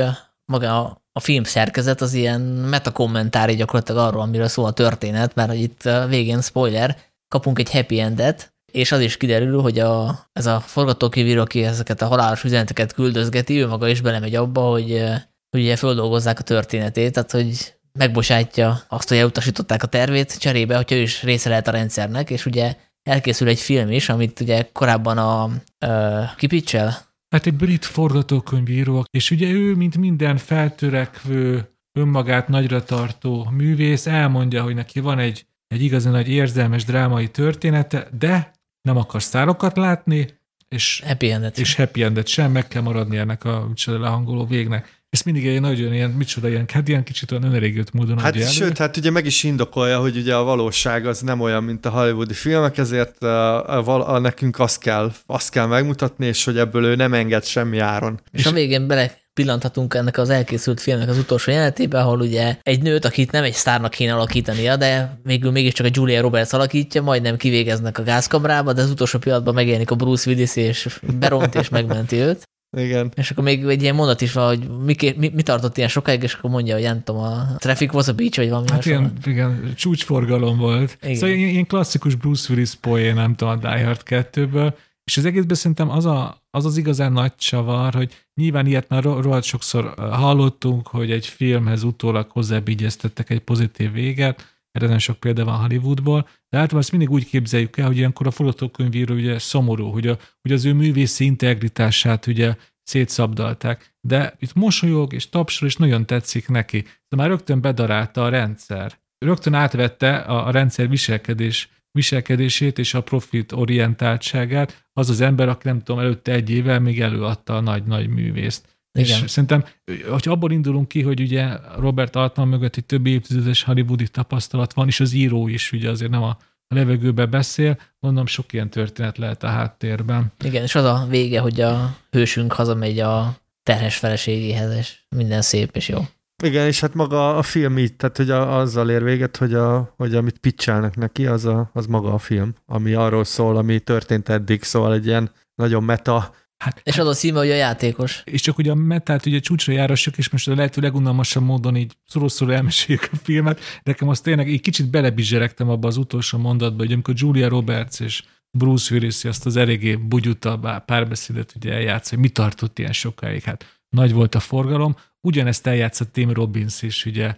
maga 0.53 0.81
a, 0.81 1.03
a 1.13 1.21
film 1.21 1.45
szerkezet 1.45 2.01
az 2.01 2.13
ilyen 2.13 2.41
metakommentári 2.41 3.55
gyakorlatilag 3.55 4.07
arról, 4.07 4.23
amiről 4.23 4.49
szól 4.49 4.67
a 4.67 4.73
történet, 4.73 5.35
mert 5.35 5.49
hogy 5.49 5.61
itt 5.61 5.83
végén 6.09 6.41
spoiler, 6.41 6.97
kapunk 7.29 7.59
egy 7.59 7.71
happy 7.71 8.01
endet, 8.01 8.55
és 8.73 8.93
az 8.93 9.01
is 9.01 9.17
kiderül, 9.17 9.61
hogy 9.61 9.79
a, 9.79 10.19
ez 10.33 10.47
a 10.47 10.61
forgatókönyvíró, 10.61 11.41
aki 11.41 11.65
ezeket 11.65 12.03
a 12.03 12.07
halálos 12.07 12.45
üzeneteket 12.45 12.93
küldözgeti, 12.93 13.61
ő 13.61 13.67
maga 13.67 13.89
is 13.89 14.01
belemegy 14.01 14.35
abba, 14.35 14.61
hogy, 14.61 15.05
hogy 15.51 15.61
ugye 15.61 15.77
földolgozzák 15.77 16.39
a 16.39 16.43
történetét, 16.43 17.13
tehát 17.13 17.31
hogy 17.31 17.75
megbocsátja 17.93 18.81
azt, 18.89 19.09
hogy 19.09 19.19
elutasították 19.19 19.83
a 19.83 19.87
tervét 19.87 20.39
cserébe, 20.39 20.77
hogyha 20.77 20.97
ő 20.97 21.01
is 21.01 21.23
része 21.23 21.49
lehet 21.49 21.69
a 21.69 21.71
rendszernek, 21.71 22.31
és 22.31 22.47
ugye 22.47 22.75
elkészül 23.03 23.49
egy 23.49 23.61
film 23.61 23.91
is, 23.91 24.09
amit 24.09 24.41
ugye 24.41 24.69
korábban 24.73 25.19
a 25.19 25.51
ö, 25.87 26.23
kipicsel, 26.37 27.06
Hát 27.29 27.47
egy 27.47 27.55
brit 27.55 27.85
forgatókönyvíró, 27.85 29.05
és 29.11 29.31
ugye 29.31 29.51
ő, 29.51 29.75
mint 29.75 29.97
minden 29.97 30.37
feltörekvő, 30.37 31.71
önmagát 31.99 32.49
nagyra 32.49 32.85
tartó 32.85 33.49
művész, 33.51 34.07
elmondja, 34.07 34.63
hogy 34.63 34.75
neki 34.75 35.01
van 35.01 35.19
egy, 35.19 35.47
egy 35.67 35.83
igazi 35.83 36.09
nagy 36.09 36.29
érzelmes 36.29 36.85
drámai 36.85 37.29
története, 37.29 38.09
de 38.19 38.53
nem 38.81 38.97
akar 38.97 39.23
sztárokat 39.23 39.77
látni, 39.77 40.39
és 40.69 41.03
happy 41.07 41.31
endet. 41.31 41.59
és 41.59 41.75
happy 41.75 42.03
endet 42.03 42.27
sem, 42.27 42.53
meg 42.53 42.69
kell 42.69 42.83
maradni 42.83 43.17
ennek 43.17 43.45
a 43.45 43.67
micsoda 43.69 43.99
lehangoló 43.99 44.47
végnek. 44.47 44.96
Ezt 45.17 45.25
mindig 45.25 45.47
egy 45.47 45.61
nagyon 45.61 45.95
ilyen, 45.95 46.11
micsoda, 46.11 46.49
ilyen, 46.49 46.65
hát 46.73 46.89
ilyen 46.89 47.05
kicsit 47.05 47.33
olyan 47.33 47.45
önelégült 47.45 47.93
módon 47.93 48.19
Hát 48.19 48.35
adja 48.35 48.47
sőt, 48.47 48.79
hát 48.79 48.97
ugye 48.97 49.11
meg 49.11 49.27
is 49.27 49.43
indokolja, 49.43 50.01
hogy 50.01 50.17
ugye 50.17 50.35
a 50.35 50.43
valóság 50.43 51.07
az 51.07 51.21
nem 51.21 51.41
olyan, 51.41 51.65
mint 51.65 51.87
a 51.87 51.91
hollywoodi 51.91 52.35
filmek, 52.35 52.79
ezért 52.79 53.23
a, 53.23 53.89
a, 53.89 54.15
a, 54.15 54.19
nekünk 54.19 54.59
azt 54.59 54.81
kell, 54.81 55.13
azt 55.27 55.51
kell 55.51 55.67
megmutatni, 55.67 56.27
és 56.27 56.45
hogy 56.45 56.59
ebből 56.59 56.85
ő 56.85 56.95
nem 56.95 57.15
enged 57.15 57.45
semmi 57.45 57.79
áron. 57.79 58.21
És, 58.31 58.41
és 58.41 58.47
a 58.47 58.53
végén 58.53 58.87
bele 58.87 59.19
pillanthatunk 59.35 59.95
ennek 59.95 60.19
az 60.19 60.31
elkészült 60.31 60.81
filmnek 60.81 61.09
az 61.09 61.19
utolsó 61.19 61.51
jelenetébe, 61.51 62.01
ahol 62.01 62.21
ugye 62.21 62.57
egy 62.63 62.83
nőt, 62.83 63.05
akit 63.05 63.31
nem 63.31 63.45
egy 63.45 63.53
sztárnak 63.53 63.91
kéne 63.91 64.15
alakítania, 64.15 64.77
de 64.77 65.19
végül 65.23 65.51
mégiscsak 65.51 65.87
a 65.87 65.91
Julia 65.93 66.21
Roberts 66.21 66.53
alakítja, 66.53 67.03
majdnem 67.03 67.37
kivégeznek 67.37 67.99
a 67.99 68.03
gázkamrába, 68.03 68.73
de 68.73 68.83
az 68.83 68.91
utolsó 68.91 69.19
pillanatban 69.19 69.55
megjelenik 69.55 69.91
a 69.91 69.95
Bruce 69.95 70.31
Willis, 70.31 70.57
és 70.57 71.01
beront 71.19 71.55
és 71.55 71.69
megmenti 71.69 72.17
őt. 72.17 72.45
Igen. 72.77 73.13
És 73.15 73.31
akkor 73.31 73.45
még 73.45 73.65
egy 73.65 73.83
ilyen 73.83 73.95
mondat 73.95 74.21
is 74.21 74.33
van, 74.33 74.47
hogy 74.47 74.69
mi, 74.85 74.95
mi, 75.17 75.31
mi 75.35 75.43
tartott 75.43 75.77
ilyen 75.77 75.89
sokáig, 75.89 76.23
és 76.23 76.35
akkor 76.35 76.51
mondja, 76.51 76.75
hogy 76.75 76.83
nem 76.83 77.03
tudom, 77.03 77.23
a 77.23 77.57
traffic 77.59 77.95
was 77.95 78.09
a 78.09 78.15
beach, 78.15 78.37
vagy 78.37 78.49
valami 78.49 78.71
Hát 78.71 78.85
ilyen, 78.87 79.13
igen, 79.25 79.73
csúcsforgalom 79.77 80.59
volt. 80.59 80.99
Igen. 81.03 81.15
Szóval 81.15 81.37
ilyen, 81.37 81.49
ilyen 81.49 81.67
klasszikus 81.67 82.15
Bruce 82.15 82.53
Willis 82.53 82.75
poén, 82.75 83.15
nem 83.15 83.35
tudom, 83.35 83.53
a 83.53 83.57
Die 83.57 83.85
Hard 83.85 84.03
2-ből. 84.05 84.73
És 85.05 85.17
az 85.17 85.25
egészben 85.25 85.57
szerintem 85.57 85.91
az, 85.91 86.05
a, 86.05 86.43
az 86.51 86.65
az 86.65 86.77
igazán 86.77 87.13
nagy 87.13 87.35
csavar, 87.35 87.95
hogy 87.95 88.27
nyilván 88.35 88.67
ilyet 88.67 88.89
már 88.89 89.03
rohadt 89.03 89.45
sokszor 89.45 89.95
hallottunk, 89.97 90.87
hogy 90.87 91.11
egy 91.11 91.27
filmhez 91.27 91.83
utólag 91.83 92.31
hozzábígyeztettek 92.31 93.31
egy 93.31 93.41
pozitív 93.41 93.93
véget, 93.93 94.56
erre 94.83 94.99
sok 94.99 95.21
példa 95.21 95.45
van 95.45 95.61
Hollywoodból, 95.61 96.23
de 96.23 96.59
általában 96.59 96.79
ezt 96.81 96.91
mindig 96.91 97.11
úgy 97.11 97.27
képzeljük 97.27 97.77
el, 97.77 97.87
hogy 97.87 97.97
ilyenkor 97.97 98.27
a 98.27 98.31
forgatókönyvíró 98.31 99.15
ugye 99.15 99.39
szomorú, 99.39 99.91
hogy, 99.91 100.07
a, 100.07 100.19
hogy 100.43 100.53
az 100.53 100.65
ő 100.65 100.73
művészi 100.73 101.25
integritását 101.25 102.27
ugye 102.27 102.55
szétszabdalták, 102.83 103.95
de 104.01 104.37
itt 104.39 104.55
mosolyog 104.55 105.13
és 105.13 105.29
tapsol, 105.29 105.69
és 105.69 105.77
nagyon 105.77 106.07
tetszik 106.07 106.49
neki. 106.49 106.85
De 107.09 107.17
már 107.17 107.29
rögtön 107.29 107.61
bedarálta 107.61 108.25
a 108.25 108.29
rendszer. 108.29 108.99
Rögtön 109.19 109.55
átvette 109.55 110.17
a, 110.17 110.47
a 110.47 110.51
rendszer 110.51 110.89
viselkedés 110.89 111.71
viselkedését 111.97 112.79
és 112.79 112.95
a 112.95 113.03
profit 113.03 113.53
orientáltságát 113.53 114.89
az 114.93 115.11
az 115.11 115.21
ember, 115.21 115.49
aki 115.49 115.69
nem 115.69 115.83
tudom, 115.83 116.01
előtte 116.01 116.33
egy 116.33 116.51
évvel 116.51 116.81
még 116.81 117.01
előadta 117.01 117.57
a 117.57 117.61
nagy-nagy 117.61 118.09
művészt. 118.09 118.76
Igen. 118.99 119.25
És 119.25 119.31
szerintem, 119.31 119.65
hogy 120.09 120.29
abból 120.29 120.53
indulunk 120.53 120.89
ki, 120.89 121.03
hogy 121.03 121.21
ugye 121.21 121.49
Robert 121.79 122.17
Altman 122.17 122.49
mögött 122.49 122.77
egy 122.77 122.85
több 122.85 123.07
évtizedes 123.07 123.63
hollywoodi 123.63 124.09
tapasztalat 124.09 124.73
van, 124.73 124.87
és 124.87 125.01
az 125.01 125.13
író 125.13 125.49
is 125.49 125.73
ugye 125.73 125.91
azért 125.91 126.11
nem 126.11 126.23
a, 126.23 126.37
a 126.69 126.75
levegőbe 126.75 127.27
beszél, 127.27 127.79
mondom, 127.99 128.27
sok 128.27 128.53
ilyen 128.53 128.71
történet 128.71 129.19
lehet 129.19 129.43
a 129.43 129.47
háttérben. 129.49 130.33
Igen, 130.45 130.63
és 130.63 130.75
az 130.75 130.85
a 130.85 131.07
vége, 131.09 131.41
hogy 131.41 131.61
a 131.61 131.97
hősünk 132.11 132.53
hazamegy 132.53 132.99
a 132.99 133.37
terhes 133.63 133.97
feleségéhez, 133.97 134.77
és 134.77 134.99
minden 135.09 135.43
szép 135.43 135.77
és 135.77 135.89
jó. 135.89 135.99
Igen, 136.43 136.67
és 136.67 136.81
hát 136.81 136.95
maga 136.95 137.37
a 137.37 137.43
film 137.43 137.79
így, 137.79 137.95
tehát 137.95 138.17
hogy 138.17 138.31
a, 138.31 138.59
azzal 138.59 138.91
ér 138.91 139.05
véget, 139.05 139.37
hogy, 139.37 139.55
a, 139.55 139.95
hogy 139.97 140.15
amit 140.15 140.39
pitchelnek 140.39 140.97
neki, 140.97 141.27
az, 141.27 141.45
a, 141.45 141.71
az 141.73 141.87
maga 141.87 142.13
a 142.13 142.19
film, 142.19 142.55
ami 142.67 142.93
arról 142.93 143.25
szól, 143.25 143.57
ami 143.57 143.79
történt 143.79 144.29
eddig, 144.29 144.63
szóval 144.63 144.93
egy 144.93 145.07
ilyen 145.07 145.31
nagyon 145.55 145.85
meta 145.85 146.35
Hát, 146.59 146.81
és 146.85 146.99
az 146.99 147.07
a 147.07 147.15
szíme, 147.15 147.39
hogy 147.39 147.51
a 147.51 147.55
játékos. 147.55 148.23
És 148.25 148.41
csak 148.41 148.59
ugye 148.59 148.71
a 148.71 148.75
metát 148.75 149.27
ugye 149.27 149.39
csúcsra 149.39 149.73
járassuk, 149.73 150.19
és 150.19 150.29
most 150.29 150.49
a 150.49 150.55
lehető 150.55 150.81
legunalmasabb 150.81 151.43
módon 151.43 151.77
így 151.77 151.97
szoroszor 152.07 152.51
elmeséljük 152.51 153.09
a 153.13 153.17
filmet, 153.17 153.59
de 153.59 153.81
nekem 153.85 154.09
azt 154.09 154.23
tényleg 154.23 154.49
egy 154.49 154.61
kicsit 154.61 154.91
belebizseregtem 154.91 155.69
abba 155.69 155.89
az 155.89 155.97
utolsó 155.97 156.39
mondatba, 156.39 156.83
hogy 156.83 156.93
amikor 156.93 157.15
Julia 157.17 157.49
Roberts 157.49 158.01
és 158.01 158.23
Bruce 158.51 158.95
Willis 158.95 159.25
azt 159.25 159.47
az 159.47 159.57
eléggé 159.57 159.95
bugyuta 159.97 160.83
párbeszédet 160.87 161.53
ugye 161.57 161.73
eljátsz, 161.73 162.11
hogy 162.11 162.19
mi 162.19 162.29
tartott 162.29 162.79
ilyen 162.79 162.93
sokáig. 162.93 163.43
Hát 163.43 163.81
nagy 163.89 164.13
volt 164.13 164.35
a 164.35 164.41
forgalom, 164.41 164.97
ugyanezt 165.21 165.67
eljátszott 165.67 166.13
Tim 166.13 166.31
Robbins 166.31 166.83
is, 166.83 167.05
ugye 167.05 167.37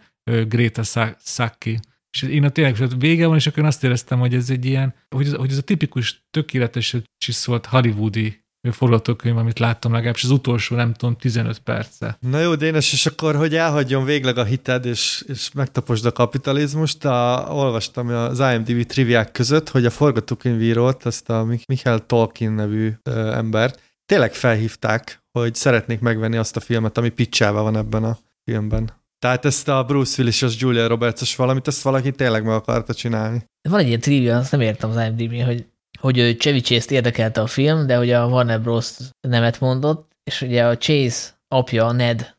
Greta 0.48 0.82
Sacchi, 1.18 1.78
és 2.10 2.22
én 2.22 2.44
a 2.44 2.48
tényleg 2.48 2.98
vége 2.98 3.26
van, 3.26 3.36
és 3.36 3.46
akkor 3.46 3.58
én 3.58 3.68
azt 3.68 3.84
éreztem, 3.84 4.18
hogy 4.18 4.34
ez 4.34 4.50
egy 4.50 4.64
ilyen, 4.64 4.94
hogy 5.08 5.26
ez, 5.26 5.32
hogy 5.32 5.50
ez 5.50 5.56
a 5.58 5.62
tipikus, 5.62 6.26
tökéletes 6.30 6.96
csiszolt 7.18 7.66
hollywoodi 7.66 8.46
forgatókönyv, 8.70 9.36
amit 9.36 9.58
láttam 9.58 9.92
legalábbis 9.92 10.24
az 10.24 10.30
utolsó, 10.30 10.76
nem 10.76 10.92
tudom, 10.92 11.16
15 11.16 11.58
perce. 11.58 12.16
Na 12.20 12.38
jó, 12.40 12.54
Dénes, 12.54 12.92
és 12.92 13.06
akkor, 13.06 13.36
hogy 13.36 13.54
elhagyjon 13.54 14.04
végleg 14.04 14.38
a 14.38 14.44
hited, 14.44 14.84
és, 14.84 15.24
és 15.26 15.52
megtaposd 15.52 16.04
a 16.04 16.12
kapitalizmust, 16.12 17.04
a, 17.04 17.46
olvastam 17.50 18.08
az 18.08 18.40
IMDb 18.40 18.86
triviák 18.86 19.32
között, 19.32 19.68
hogy 19.68 19.84
a 19.84 19.90
forgatókönyvírót, 19.90 21.04
azt 21.04 21.30
a 21.30 21.46
Michael 21.68 22.06
Tolkien 22.06 22.52
nevű 22.52 22.92
ö, 23.02 23.32
embert, 23.32 23.80
tényleg 24.06 24.34
felhívták, 24.34 25.22
hogy 25.38 25.54
szeretnék 25.54 26.00
megvenni 26.00 26.36
azt 26.36 26.56
a 26.56 26.60
filmet, 26.60 26.98
ami 26.98 27.08
pitchelve 27.08 27.60
van 27.60 27.76
ebben 27.76 28.04
a 28.04 28.18
filmben. 28.44 28.90
Tehát 29.18 29.44
ezt 29.44 29.68
a 29.68 29.84
Bruce 29.84 30.14
Willis 30.18 30.42
és 30.42 30.54
Julia 30.58 30.86
Roberts-os 30.86 31.36
valamit, 31.36 31.66
ezt 31.66 31.82
valaki 31.82 32.10
tényleg 32.10 32.44
meg 32.44 32.54
akarta 32.54 32.94
csinálni. 32.94 33.44
Van 33.68 33.80
egy 33.80 33.86
ilyen 33.86 34.00
trivia, 34.00 34.36
azt 34.36 34.50
nem 34.50 34.60
értem 34.60 34.90
az 34.90 34.96
imdb 34.96 35.42
hogy, 35.42 35.66
hogy 36.00 36.36
Chevy 36.38 36.60
Chase-t 36.60 36.90
érdekelte 36.90 37.40
a 37.40 37.46
film, 37.46 37.86
de 37.86 37.96
hogy 37.96 38.10
a 38.10 38.26
Warner 38.26 38.62
Bros. 38.62 38.96
nemet 39.28 39.60
mondott, 39.60 40.10
és 40.24 40.42
ugye 40.42 40.66
a 40.66 40.76
Chase 40.76 41.28
apja, 41.48 41.92
Ned 41.92 42.36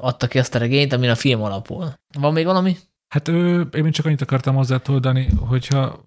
adta 0.00 0.26
ki 0.26 0.38
azt 0.38 0.54
a 0.54 0.58
regényt, 0.58 0.92
amin 0.92 1.10
a 1.10 1.14
film 1.14 1.42
alapul. 1.42 1.92
Van 2.18 2.32
még 2.32 2.44
valami? 2.44 2.76
Hát 3.14 3.28
ő, 3.28 3.60
én 3.60 3.90
csak 3.90 4.06
annyit 4.06 4.20
akartam 4.20 4.54
hozzátoldani, 4.54 5.28
hogyha 5.36 6.04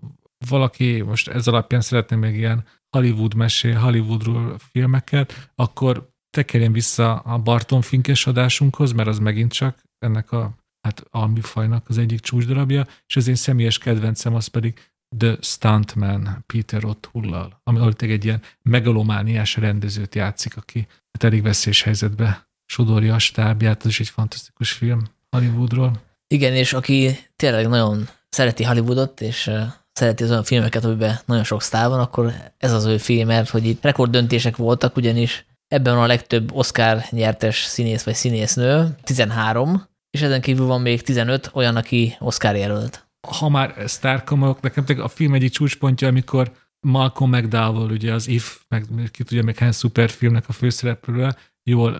valaki 0.49 1.01
most 1.01 1.27
ez 1.27 1.47
alapján 1.47 1.81
szeretné 1.81 2.15
még 2.15 2.35
ilyen 2.35 2.65
Hollywood 2.97 3.33
mesé, 3.33 3.71
Hollywoodról 3.71 4.55
filmeket, 4.71 5.49
akkor 5.55 6.09
tekerjen 6.29 6.71
vissza 6.71 7.15
a 7.15 7.37
Barton 7.37 7.81
Finkes 7.81 8.27
adásunkhoz, 8.27 8.91
mert 8.91 9.07
az 9.07 9.19
megint 9.19 9.51
csak 9.51 9.83
ennek 9.99 10.31
a 10.31 10.55
hát 10.81 11.03
almifajnak 11.09 11.89
az 11.89 11.97
egyik 11.97 12.19
csúcsdarabja, 12.19 12.85
és 13.07 13.15
az 13.15 13.27
én 13.27 13.35
személyes 13.35 13.77
kedvencem 13.77 14.35
az 14.35 14.47
pedig 14.47 14.79
The 15.17 15.37
Stuntman 15.41 16.43
Peter 16.47 16.81
O'Toole-lal, 16.83 17.49
ami 17.63 17.93
egy 17.97 18.25
ilyen 18.25 18.41
megalomániás 18.61 19.55
rendezőt 19.55 20.15
játszik, 20.15 20.57
aki 20.57 20.87
hát 21.11 21.23
elég 21.23 21.41
veszélyes 21.41 21.81
helyzetbe 21.81 22.47
sodorja 22.65 23.13
a 23.13 23.19
stábját, 23.19 23.79
ez 23.79 23.89
is 23.89 23.99
egy 23.99 24.09
fantasztikus 24.09 24.71
film 24.71 25.01
Hollywoodról. 25.29 26.01
Igen, 26.27 26.53
és 26.53 26.73
aki 26.73 27.17
tényleg 27.35 27.67
nagyon 27.67 28.07
szereti 28.29 28.63
Hollywoodot, 28.63 29.21
és 29.21 29.51
szereti 29.91 30.23
az 30.23 30.29
olyan 30.29 30.43
filmeket, 30.43 30.83
amiben 30.83 31.19
nagyon 31.25 31.43
sok 31.43 31.61
sztár 31.61 31.89
van, 31.89 31.99
akkor 31.99 32.33
ez 32.57 32.71
az 32.71 32.85
ő 32.85 32.97
film, 32.97 33.27
mert 33.27 33.49
hogy 33.49 33.65
itt 33.65 33.83
rekorddöntések 33.83 34.55
voltak, 34.55 34.95
ugyanis 34.95 35.45
ebben 35.67 35.97
a 35.97 36.05
legtöbb 36.05 36.51
Oscar 36.53 37.03
nyertes 37.09 37.63
színész 37.63 38.03
vagy 38.03 38.13
színésznő, 38.13 38.95
13, 39.03 39.87
és 40.09 40.21
ezen 40.21 40.41
kívül 40.41 40.65
van 40.65 40.81
még 40.81 41.01
15 41.01 41.49
olyan, 41.53 41.75
aki 41.75 42.15
Oscar 42.19 42.55
jelölt. 42.55 43.04
Ha 43.25 43.49
már 43.49 43.83
sztárkamok, 43.85 44.61
nekem 44.61 44.85
a 44.99 45.07
film 45.07 45.33
egyik 45.33 45.51
csúcspontja, 45.51 46.07
amikor 46.07 46.51
Malcolm 46.79 47.31
McDowell, 47.31 47.89
ugye 47.89 48.13
az 48.13 48.27
If, 48.27 48.61
meg 48.67 48.85
ki 49.11 49.23
tudja 49.23 49.43
még 49.43 49.57
hány 49.57 49.71
szuperfilmnek 49.71 50.43
a 50.47 50.53
főszereplője, 50.53 51.35
jól 51.63 51.99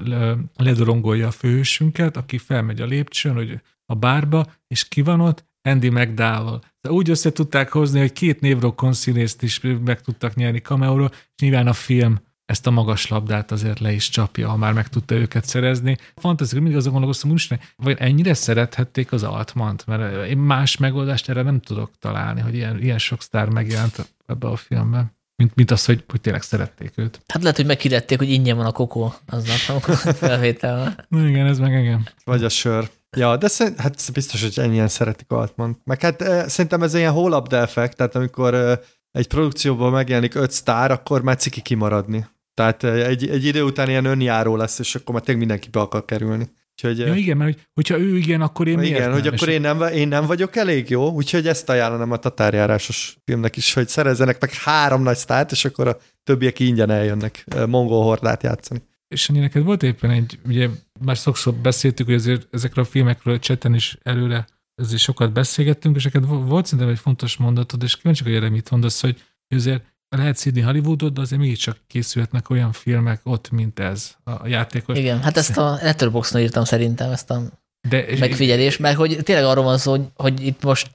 ledorongolja 0.56 1.28
a 1.28 1.32
főhősünket, 1.32 2.18
aki 2.18 2.38
felmegy 2.38 2.82
a 2.82 2.86
lépcsőn, 2.86 3.34
hogy 3.34 3.62
a 3.86 3.96
bárba, 3.96 4.46
és 4.68 4.88
ki 4.88 5.02
van 5.02 5.20
ott? 5.20 5.46
Andy 5.62 5.90
McDowell. 5.90 6.62
De 6.82 6.92
úgy 6.92 7.10
össze 7.10 7.32
tudták 7.32 7.72
hozni, 7.72 8.00
hogy 8.00 8.14
két 8.14 8.40
névrokon 8.40 8.94
színészt 8.94 9.44
is 9.44 9.60
meg 9.60 10.02
tudtak 10.02 10.36
nyerni 10.36 10.60
cameo 10.60 11.06
és 11.06 11.12
nyilván 11.42 11.68
a 11.68 11.74
film 11.74 12.20
ezt 12.46 12.68
a 12.68 12.72
magas 12.72 13.08
labdát 13.08 13.52
azért 13.52 13.80
le 13.80 13.92
is 13.92 14.10
csapja, 14.10 14.50
ha 14.50 14.58
már 14.58 14.74
meg 14.74 14.88
tudta 14.88 15.16
őket 15.16 15.46
szerezni. 15.46 15.98
Fantasztikus, 16.16 16.64
mindig 16.64 16.80
azon 16.80 16.92
gondolkoztam, 16.92 17.30
úristen, 17.30 17.60
vagy 17.76 17.98
ennyire 18.00 18.34
szerethették 18.34 19.12
az 19.12 19.24
Altmant, 19.24 19.86
mert 19.88 20.28
én 20.28 20.38
más 20.38 20.78
megoldást 20.78 21.30
erre 21.30 21.42
nem 21.42 21.60
tudok 21.60 21.92
találni, 22.00 22.42
hogy 22.42 22.56
ilyen, 22.56 22.82
ilyen 22.82 22.98
sok 22.98 23.22
sztár 23.22 23.50
megjelent 23.50 24.10
ebbe 24.26 24.48
a 24.48 24.56
filmben. 24.56 25.14
Mint, 25.38 25.56
mint 25.56 25.72
az, 25.72 25.86
hogy, 25.86 26.04
hogy 26.08 26.22
tényleg 26.22 26.42
szerették 26.42 26.92
őt. 26.96 27.22
Hát 27.28 27.42
lehet, 27.42 27.58
hogy 27.58 27.66
meghirdették, 27.66 28.18
hogy 28.18 28.30
ingyen 28.30 28.58
van 28.58 28.66
a 28.66 28.72
kokó 28.72 29.14
aznap, 29.28 29.58
amikor 29.68 29.96
felvétel. 30.28 31.08
igen, 31.10 31.46
ez 31.46 31.60
meg 31.60 31.84
igen. 31.84 32.08
Vagy 32.24 32.44
a 32.44 32.50
sör. 32.50 32.90
Ja, 33.18 33.38
de 33.38 33.48
szerint, 33.48 33.80
hát 33.80 34.12
biztos, 34.14 34.42
hogy 34.42 34.60
ennyien 34.60 34.88
szeretik 34.88 35.32
Altman. 35.32 35.82
Meg 35.84 36.02
hát 36.02 36.22
e, 36.22 36.48
szerintem 36.48 36.84
ez 36.84 36.94
ilyen 36.94 37.12
hold 37.12 37.54
effekt, 37.54 37.98
tehát 37.98 38.16
amikor 38.16 38.54
e, 38.54 38.80
egy 39.12 39.28
produkcióban 39.28 39.92
megjelenik 39.92 40.36
öt 40.36 40.52
sztár, 40.52 40.92
akkor 40.92 41.22
már 41.22 41.36
ciki 41.36 41.62
kimaradni. 41.62 42.26
Tehát 42.56 42.84
egy, 42.84 43.30
egy 43.30 43.46
idő 43.46 43.64
után 43.64 43.90
ilyen 43.90 44.06
önjáró 44.06 44.56
lesz, 44.56 44.80
és 44.80 44.96
akkor 44.96 45.14
már 45.14 45.24
tényleg 45.24 45.46
mindenki 45.46 45.70
be 45.70 45.80
akar 45.80 46.06
kerülni. 46.06 46.50
Úgyhogy, 46.72 46.98
ja, 46.98 47.16
igen, 47.16 47.38
mert 47.38 47.54
hogy, 47.54 47.64
hogyha 47.74 47.98
ő 47.98 48.18
igen, 48.18 48.42
akkor 48.42 48.68
én 48.68 48.82
Igen, 48.82 49.12
hogy 49.12 49.24
nem? 49.24 49.34
akkor 49.34 49.50
én 49.50 49.62
nem, 49.62 49.82
én 49.82 50.08
nem 50.08 50.26
vagyok 50.26 50.56
elég 50.56 50.90
jó, 50.90 51.10
úgyhogy 51.10 51.48
ezt 51.48 51.70
ajánlanám 51.70 52.12
a 52.12 52.18
tatárjárásos 52.18 53.18
filmnek 53.26 53.58
is, 53.58 53.74
hogy 53.74 53.88
szerezzenek 53.88 54.42
meg 54.42 54.54
három 54.54 55.04
nagy 55.04 55.16
sztárt, 55.16 55.52
és 55.52 55.66
akkor 55.66 55.88
a 55.88 55.98
többiek 56.24 56.60
ingyen 56.60 56.90
eljönnek 56.90 57.46
mongol 57.68 58.04
hordát 58.04 58.44
játszani. 58.44 58.82
És 59.08 59.30
annyi 59.30 59.40
neked 59.40 59.64
volt 59.64 59.84
éppen 59.84 60.10
egy, 60.10 60.40
ugye 60.48 60.70
már 61.00 61.16
sokszor 61.16 61.54
beszéltük, 61.54 62.06
hogy 62.06 62.16
ezért 62.16 62.48
ezekről 62.52 62.84
a 62.84 62.88
filmekről 62.88 63.34
a 63.34 63.40
cseten 63.40 63.74
is 63.74 63.98
előre 64.04 64.48
ezért 64.76 65.02
sokat 65.02 65.34
beszélgettünk, 65.34 65.96
és 65.96 66.04
neked 66.04 66.26
volt 66.26 66.66
szerintem 66.66 66.90
egy 66.90 67.00
fontos 67.00 67.38
mondatod, 67.38 67.84
és 67.84 67.96
kíváncsi, 67.96 68.24
hogy 68.24 68.34
erre 68.34 68.50
mit 68.50 68.70
mondasz, 68.70 69.02
hogy 69.02 69.24
azért 69.50 69.95
lehet 70.10 70.38
szídni 70.38 70.62
Hollywoodot, 70.62 71.14
de 71.14 71.22
azért 71.22 71.42
mégiscsak 71.42 71.78
készülhetnek 71.88 72.50
olyan 72.50 72.72
filmek 72.72 73.20
ott, 73.24 73.50
mint 73.50 73.80
ez 73.80 74.16
a 74.24 74.48
játékos. 74.48 74.98
Igen, 74.98 75.22
hát 75.22 75.38
ezt 75.38 75.58
a 75.58 75.78
Letterboxdon 75.82 76.42
írtam 76.42 76.64
szerintem, 76.64 77.12
ezt 77.12 77.30
a 77.30 77.42
De, 77.90 78.06
megfigyelés, 78.20 78.78
mert 78.78 78.96
hogy 78.96 79.20
tényleg 79.24 79.46
arról 79.46 79.64
van 79.64 79.78
szó, 79.78 79.92
hogy, 79.92 80.06
hogy 80.16 80.46
itt 80.46 80.64
most 80.64 80.92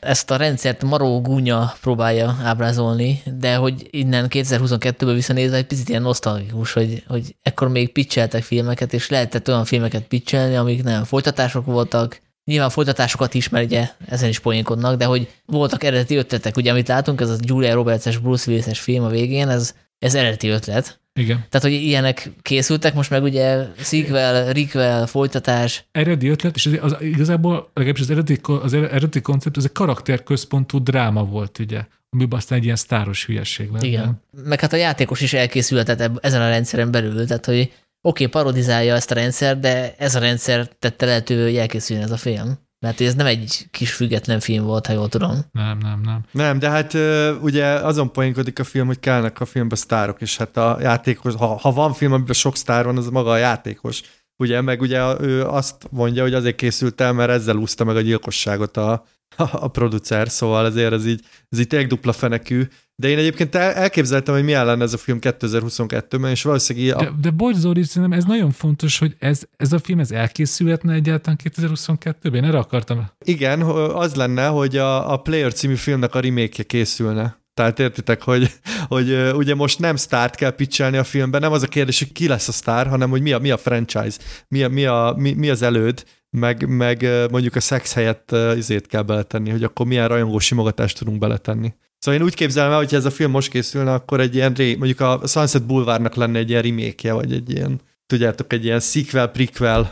ezt 0.00 0.30
a 0.30 0.36
rendszert 0.36 0.82
Maró 0.82 1.20
Gúnya 1.20 1.74
próbálja 1.80 2.36
ábrázolni, 2.42 3.22
de 3.38 3.54
hogy 3.54 3.88
innen 3.90 4.26
2022-ből 4.28 5.12
visszanézve 5.14 5.56
egy 5.56 5.66
picit 5.66 5.88
ilyen 5.88 6.02
nosztalgikus, 6.02 6.72
hogy, 6.72 7.04
hogy 7.06 7.36
ekkor 7.42 7.68
még 7.68 7.92
pitcheltek 7.92 8.42
filmeket, 8.42 8.92
és 8.92 9.08
lehetett 9.08 9.48
olyan 9.48 9.64
filmeket 9.64 10.06
pitchelni, 10.06 10.54
amik 10.54 10.82
nem 10.82 11.04
folytatások 11.04 11.64
voltak, 11.64 12.20
Nyilván 12.44 12.70
folytatásokat 12.70 13.34
is, 13.34 13.48
mert 13.48 13.64
ugye 13.64 13.88
ezen 14.06 14.28
is 14.28 14.38
poénkodnak, 14.38 14.96
de 14.96 15.04
hogy 15.04 15.28
voltak 15.46 15.84
eredeti 15.84 16.16
ötletek, 16.16 16.56
ugye 16.56 16.70
amit 16.70 16.88
látunk, 16.88 17.20
ez 17.20 17.30
a 17.30 17.36
Julia 17.40 17.74
Roberts-es, 17.74 18.18
Bruce 18.18 18.50
Willis-es 18.50 18.80
film 18.80 19.04
a 19.04 19.08
végén, 19.08 19.48
ez, 19.48 19.74
ez 19.98 20.14
eredeti 20.14 20.48
ötlet. 20.48 21.00
Igen. 21.14 21.36
Tehát, 21.36 21.66
hogy 21.66 21.72
ilyenek 21.72 22.30
készültek, 22.42 22.94
most 22.94 23.10
meg 23.10 23.22
ugye 23.22 23.66
sequel, 23.76 24.52
requel, 24.52 25.06
folytatás, 25.06 25.84
Eredeti 25.92 26.28
ötlet, 26.28 26.56
és 26.56 26.66
az, 26.66 26.78
az, 26.80 26.96
igazából 27.00 27.70
legalábbis 27.74 28.02
az 28.02 28.10
eredeti, 28.10 28.40
az 28.42 28.72
eredeti 28.72 29.20
koncept, 29.20 29.56
az 29.56 29.64
egy 29.64 29.72
karakterközpontú 29.72 30.82
dráma 30.82 31.24
volt, 31.24 31.58
ugye, 31.58 31.84
amiben 32.10 32.38
aztán 32.38 32.58
egy 32.58 32.64
ilyen 32.64 32.76
sztáros 32.76 33.26
hülyeség 33.26 33.70
lett. 33.70 33.82
Igen. 33.82 34.22
Meg 34.44 34.60
hát 34.60 34.72
a 34.72 34.76
játékos 34.76 35.20
is 35.20 35.32
elkészülhetett 35.32 36.00
ebb- 36.00 36.24
ezen 36.24 36.42
a 36.42 36.48
rendszeren 36.48 36.90
belül, 36.90 37.26
tehát 37.26 37.46
hogy 37.46 37.72
oké, 38.02 38.24
okay, 38.24 38.26
parodizálja 38.26 38.94
ezt 38.94 39.10
a 39.10 39.14
rendszer, 39.14 39.58
de 39.58 39.94
ez 39.98 40.14
a 40.14 40.18
rendszer 40.18 40.68
tette 40.78 41.06
lehetővé, 41.06 41.42
hogy 41.42 41.56
elkészüljön 41.56 42.04
ez 42.04 42.10
a 42.10 42.16
film. 42.16 42.58
Mert 42.78 43.00
ez 43.00 43.14
nem 43.14 43.26
egy 43.26 43.66
kis 43.70 43.92
független 43.92 44.40
film 44.40 44.64
volt, 44.64 44.86
ha 44.86 44.92
jól 44.92 45.08
tudom. 45.08 45.38
Nem, 45.52 45.78
nem, 45.78 46.00
nem. 46.04 46.24
Nem, 46.30 46.58
de 46.58 46.68
hát 46.68 46.94
ugye 47.42 47.66
azon 47.66 48.12
poénkodik 48.12 48.58
a 48.58 48.64
film, 48.64 48.86
hogy 48.86 49.00
kellnek 49.00 49.40
a 49.40 49.44
filmbe 49.44 49.76
sztárok, 49.76 50.20
és 50.20 50.36
hát 50.36 50.56
a 50.56 50.78
játékos, 50.80 51.34
ha, 51.34 51.46
ha 51.46 51.72
van 51.72 51.92
film, 51.92 52.12
amiben 52.12 52.34
sok 52.34 52.56
sztár 52.56 52.84
van, 52.84 52.96
az 52.96 53.08
maga 53.08 53.30
a 53.30 53.36
játékos. 53.36 54.02
Ugye, 54.36 54.60
meg 54.60 54.80
ugye 54.80 55.20
ő 55.20 55.44
azt 55.46 55.86
mondja, 55.90 56.22
hogy 56.22 56.34
azért 56.34 56.56
készült 56.56 57.00
el, 57.00 57.12
mert 57.12 57.30
ezzel 57.30 57.56
úszta 57.56 57.84
meg 57.84 57.96
a 57.96 58.00
gyilkosságot 58.00 58.76
a, 58.76 58.92
a, 58.92 59.02
a 59.64 59.68
producer, 59.68 60.28
szóval 60.28 60.66
ezért 60.66 60.92
ez 60.92 61.06
így, 61.06 61.24
ez 61.48 61.58
így 61.58 61.66
tényleg 61.66 61.88
dupla 61.88 62.12
fenekű. 62.12 62.68
De 62.96 63.08
én 63.08 63.18
egyébként 63.18 63.54
el, 63.54 63.72
elképzeltem, 63.72 64.34
hogy 64.34 64.44
milyen 64.44 64.66
lenne 64.66 64.82
ez 64.82 64.92
a 64.92 64.98
film 64.98 65.18
2022-ben, 65.20 66.30
és 66.30 66.42
valószínűleg 66.42 66.96
a, 66.96 67.02
De, 67.02 67.10
de 67.20 67.30
bocs, 67.30 67.54
Zoli, 67.54 67.82
szerintem 67.82 68.18
ez 68.18 68.24
nagyon 68.24 68.50
fontos, 68.50 68.98
hogy 68.98 69.16
ez, 69.18 69.42
ez 69.56 69.72
a 69.72 69.78
film 69.78 69.98
ez 69.98 70.10
elkészülhetne 70.10 70.92
egyáltalán 70.92 71.38
2022-ben. 71.44 72.34
Én 72.34 72.44
erre 72.44 72.58
akartam. 72.58 73.10
Igen, 73.24 73.60
az 73.62 74.14
lenne, 74.14 74.46
hogy 74.46 74.76
a, 74.76 75.12
a 75.12 75.16
Player 75.16 75.52
című 75.52 75.74
filmnek 75.74 76.14
a 76.14 76.20
remake 76.20 76.62
készülne. 76.62 77.40
Tehát 77.54 77.78
értitek, 77.78 78.22
hogy, 78.22 78.52
hogy 78.88 79.32
ugye 79.34 79.54
most 79.54 79.78
nem 79.78 79.96
sztárt 79.96 80.34
kell 80.34 80.50
pitchelni 80.50 80.96
a 80.96 81.04
filmben, 81.04 81.40
nem 81.40 81.52
az 81.52 81.62
a 81.62 81.66
kérdés, 81.66 81.98
hogy 81.98 82.12
ki 82.12 82.28
lesz 82.28 82.48
a 82.48 82.52
sztár, 82.52 82.86
hanem 82.86 83.10
hogy 83.10 83.22
mi 83.22 83.32
a, 83.32 83.38
mi 83.38 83.50
a 83.50 83.56
franchise, 83.56 84.18
mi, 84.48 84.62
a, 84.62 84.68
mi, 84.68 84.84
a, 84.84 85.14
mi, 85.16 85.32
mi 85.32 85.50
az 85.50 85.62
előd, 85.62 86.04
meg, 86.30 86.68
meg 86.68 87.08
mondjuk 87.30 87.54
a 87.54 87.60
szex 87.60 87.94
helyett 87.94 88.34
izét 88.56 88.86
kell 88.86 89.02
beletenni, 89.02 89.50
hogy 89.50 89.64
akkor 89.64 89.86
milyen 89.86 90.08
rajongó 90.08 90.38
simogatást 90.38 90.98
tudunk 90.98 91.18
beletenni. 91.18 91.74
Szóval 92.02 92.20
én 92.20 92.26
úgy 92.26 92.34
képzelem 92.34 92.70
el, 92.70 92.76
hogy 92.76 92.94
ez 92.94 93.04
a 93.04 93.10
film 93.10 93.30
most 93.30 93.50
készülne, 93.50 93.92
akkor 93.92 94.20
egy 94.20 94.34
ilyen, 94.34 94.52
mondjuk 94.56 95.00
a 95.00 95.20
Sunset 95.26 95.66
Boulevardnak 95.66 96.14
lenne 96.14 96.38
egy 96.38 96.50
ilyen 96.50 96.62
remake 96.62 97.12
vagy 97.12 97.32
egy 97.32 97.50
ilyen, 97.50 97.80
tudjátok, 98.06 98.52
egy 98.52 98.64
ilyen 98.64 98.80
sequel, 98.80 99.26
prequel, 99.28 99.90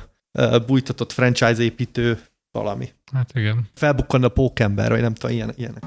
bújtatott 0.66 1.12
franchise 1.12 1.62
építő 1.62 2.20
valami. 2.50 2.88
Hát 3.12 3.30
igen. 3.34 3.68
Felbukkanna 3.74 4.26
a 4.26 4.30
pókember, 4.30 4.90
vagy 4.90 5.00
nem 5.00 5.14
tudom, 5.14 5.36
ilyen, 5.36 5.52
ilyenek. 5.56 5.82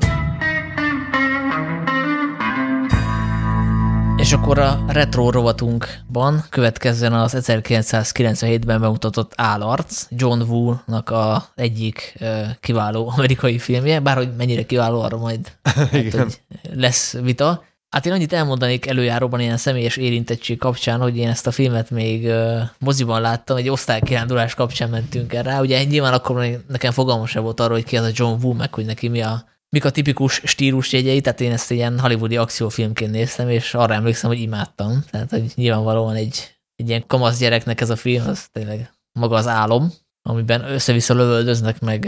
Akkor 4.34 4.60
a 4.60 4.84
retro 4.88 5.32
rovatunkban 5.32 6.44
következzen 6.50 7.14
az 7.14 7.36
1997-ben 7.40 8.82
bemutatott 8.82 9.34
Állarc, 9.36 10.08
John 10.10 10.42
Woo-nak 10.42 11.10
a 11.10 11.46
egyik 11.56 12.20
kiváló 12.60 13.12
amerikai 13.16 13.58
filmje, 13.58 14.00
bárhogy 14.00 14.36
mennyire 14.36 14.66
kiváló, 14.66 15.02
arra 15.02 15.18
majd 15.18 15.52
hát, 15.64 15.90
hogy 15.90 16.42
lesz 16.74 17.18
vita. 17.22 17.64
Hát 17.90 18.06
én 18.06 18.12
annyit 18.12 18.34
elmondanék 18.34 18.86
előjáróban 18.86 19.40
ilyen 19.40 19.58
személyes 19.58 19.98
érintettség 19.98 20.58
kapcsán, 20.58 21.00
hogy 21.00 21.18
én 21.18 21.30
ezt 21.30 21.48
a 21.48 21.52
filmet 21.52 21.90
még 21.90 22.32
moziban 22.80 23.22
láttam, 23.22 23.58
egy 23.58 23.70
osztálykirándulás 23.70 24.56
kapcsán 24.56 24.90
mentünk 24.90 25.34
el 25.34 25.44
rá. 25.44 25.62
Ugye 25.62 25.84
nyilván 25.84 26.14
akkor 26.14 26.64
nekem 26.68 26.92
fogalmam 26.92 27.26
sem 27.26 27.44
volt 27.44 27.60
arról, 27.60 27.76
hogy 27.76 27.86
ki 27.86 27.98
az 27.98 28.06
a 28.06 28.12
John 28.14 28.44
Woo, 28.44 28.54
meg 28.54 28.74
hogy 28.74 28.86
neki 28.86 29.08
mi 29.08 29.22
a, 29.22 29.44
mik 29.74 29.86
a 29.86 29.90
tipikus 29.90 30.42
stílusjegyei, 30.44 31.22
tehát 31.22 31.42
én 31.42 31.52
ezt 31.52 31.72
ilyen 31.72 32.00
hollywoodi 32.00 32.38
akciófilmként 32.38 33.12
néztem, 33.12 33.50
és 33.50 33.74
arra 33.74 33.94
emlékszem, 33.94 34.30
hogy 34.30 34.40
imádtam. 34.40 35.04
Tehát, 35.12 35.30
hogy 35.30 35.52
nyilvánvalóan 35.56 36.16
egy, 36.16 36.56
egy 36.76 36.90
ilyen 36.90 37.04
kamasz 37.08 37.38
gyereknek 37.38 37.82
ez 37.82 37.90
a 37.90 37.96
film, 37.96 38.28
az 38.28 38.48
tényleg 38.52 38.94
maga 39.20 39.36
az 39.36 39.48
álom, 39.48 39.94
amiben 40.30 40.64
össze-vissza 40.64 41.14
lövöldöznek, 41.14 41.80
meg, 41.80 42.06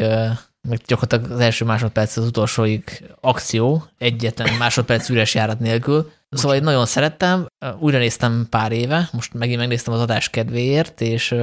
meg 0.67 0.79
gyakorlatilag 0.85 1.31
az 1.31 1.39
első 1.39 1.65
másodperc 1.65 2.17
az 2.17 2.25
utolsóig 2.25 3.03
akció, 3.21 3.85
egyetlen 3.97 4.53
másodperc 4.53 5.09
üres 5.09 5.35
járat 5.35 5.59
nélkül. 5.59 6.11
Szóval 6.29 6.57
én 6.57 6.63
nagyon 6.63 6.85
szerettem, 6.85 7.45
újra 7.79 7.97
néztem 7.97 8.47
pár 8.49 8.71
éve, 8.71 9.09
most 9.11 9.33
megint 9.33 9.59
megnéztem 9.59 9.93
az 9.93 9.99
adás 9.99 10.29
kedvéért, 10.29 11.01
és 11.01 11.35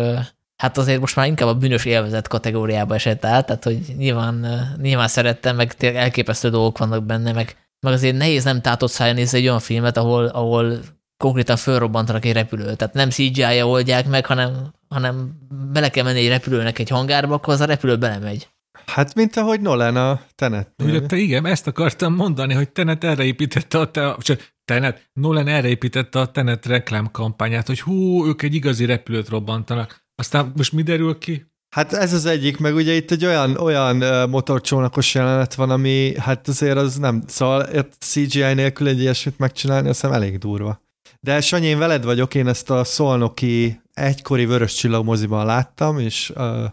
hát 0.62 0.78
azért 0.78 1.00
most 1.00 1.16
már 1.16 1.26
inkább 1.26 1.48
a 1.48 1.54
bűnös 1.54 1.84
élvezet 1.84 2.28
kategóriába 2.28 2.94
esett 2.94 3.24
át, 3.24 3.46
tehát 3.46 3.64
hogy 3.64 3.78
nyilván, 3.96 4.46
nyilván 4.82 5.08
szerettem, 5.08 5.56
meg 5.56 5.74
tényleg 5.74 6.02
elképesztő 6.02 6.48
dolgok 6.48 6.78
vannak 6.78 7.04
benne, 7.04 7.32
meg, 7.32 7.56
meg 7.80 7.92
azért 7.92 8.16
nehéz 8.16 8.44
nem 8.44 8.60
tátott 8.60 8.90
szája 8.90 9.12
nézni 9.12 9.38
egy 9.38 9.46
olyan 9.46 9.60
filmet, 9.60 9.96
ahol, 9.96 10.26
ahol 10.26 10.78
konkrétan 11.16 11.56
fölrobbantanak 11.56 12.24
egy 12.24 12.32
repülőt. 12.32 12.76
Tehát 12.76 12.94
nem 12.94 13.10
CGI-ja 13.10 13.68
oldják 13.68 14.08
meg, 14.08 14.26
hanem, 14.26 14.72
hanem 14.88 15.32
bele 15.72 15.88
kell 15.88 16.04
menni 16.04 16.18
egy 16.18 16.28
repülőnek 16.28 16.78
egy 16.78 16.88
hangárba, 16.88 17.34
akkor 17.34 17.54
az 17.54 17.60
a 17.60 17.64
repülő 17.64 17.96
belemegy. 17.96 18.48
Hát, 18.86 19.14
mint 19.14 19.36
ahogy 19.36 19.60
Nolan 19.60 19.96
a 19.96 20.20
Tenet. 20.34 20.70
Ugye 20.84 21.00
te 21.00 21.16
igen, 21.16 21.46
ezt 21.46 21.66
akartam 21.66 22.14
mondani, 22.14 22.54
hogy 22.54 22.70
Tenet 22.70 23.04
erre 23.04 23.24
építette 23.24 23.78
a 23.78 23.90
te, 23.90 24.16
csak 24.18 24.52
Tenet, 24.64 25.10
Nolan 25.12 25.48
erre 25.48 25.68
építette 25.68 26.20
a 26.20 26.30
Tenet 26.30 26.66
reklámkampányát, 26.66 27.66
hogy 27.66 27.80
hú, 27.80 28.26
ők 28.26 28.42
egy 28.42 28.54
igazi 28.54 28.84
repülőt 28.84 29.28
robbantanak. 29.28 30.01
Aztán 30.14 30.52
most 30.56 30.72
mi 30.72 30.82
derül 30.82 31.18
ki? 31.18 31.46
Hát 31.74 31.92
ez 31.92 32.12
az 32.12 32.26
egyik, 32.26 32.58
meg 32.58 32.74
ugye 32.74 32.92
itt 32.92 33.10
egy 33.10 33.24
olyan, 33.24 33.56
olyan 33.56 34.28
motorcsónakos 34.30 35.14
jelenet 35.14 35.54
van, 35.54 35.70
ami 35.70 36.18
hát 36.18 36.48
azért 36.48 36.76
az 36.76 36.96
nem, 36.96 37.22
szóval 37.26 37.66
CGI 37.98 38.52
nélkül 38.52 38.88
egy 38.88 39.00
ilyesmit 39.00 39.38
megcsinálni, 39.38 39.88
azt 39.88 40.00
hiszem 40.00 40.14
elég 40.14 40.38
durva. 40.38 40.80
De 41.20 41.40
Sanyi, 41.40 41.66
én 41.66 41.78
veled 41.78 42.04
vagyok, 42.04 42.34
én 42.34 42.46
ezt 42.46 42.70
a 42.70 42.84
szolnoki 42.84 43.80
egykori 43.94 44.46
vörös 44.46 44.74
csillag 44.74 45.04
moziban 45.04 45.46
láttam, 45.46 45.98
és 45.98 46.32
uh, 46.36 46.64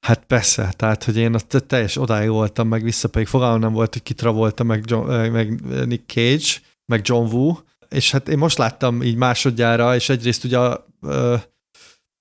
hát 0.00 0.24
persze, 0.24 0.72
tehát, 0.76 1.04
hogy 1.04 1.16
én 1.16 1.34
ott 1.34 1.64
teljes 1.66 1.96
odáig 1.96 2.28
voltam, 2.28 2.68
meg 2.68 2.82
vissza 2.82 3.08
pedig 3.08 3.26
fogalmam 3.26 3.60
nem 3.60 3.72
volt, 3.72 3.92
hogy 3.92 4.02
kitra 4.02 4.32
voltam, 4.32 4.66
meg, 4.66 4.82
John, 4.86 5.10
meg 5.10 5.60
Nick 5.86 6.10
Cage, 6.10 6.66
meg 6.92 7.00
John 7.04 7.34
Woo, 7.34 7.56
és 7.88 8.10
hát 8.10 8.28
én 8.28 8.38
most 8.38 8.58
láttam 8.58 9.02
így 9.02 9.16
másodjára, 9.16 9.94
és 9.94 10.08
egyrészt 10.08 10.44
ugye 10.44 10.58
uh, 11.00 11.40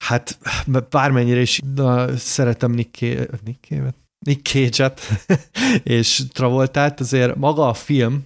hát 0.08 0.38
bármennyire 0.90 1.42
is 1.42 1.62
na, 1.76 2.18
szeretem 2.18 2.72
Nick, 2.72 3.28
Cage, 4.42 4.94
és 5.98 6.24
Travoltát, 6.34 7.00
azért 7.00 7.36
maga 7.36 7.68
a 7.68 7.74
film 7.74 8.26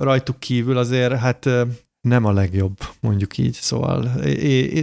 rajtuk 0.00 0.40
kívül 0.40 0.76
azért 0.78 1.14
hát 1.14 1.48
nem 2.00 2.24
a 2.24 2.32
legjobb, 2.32 2.78
mondjuk 3.00 3.38
így, 3.38 3.52
szóval 3.52 4.10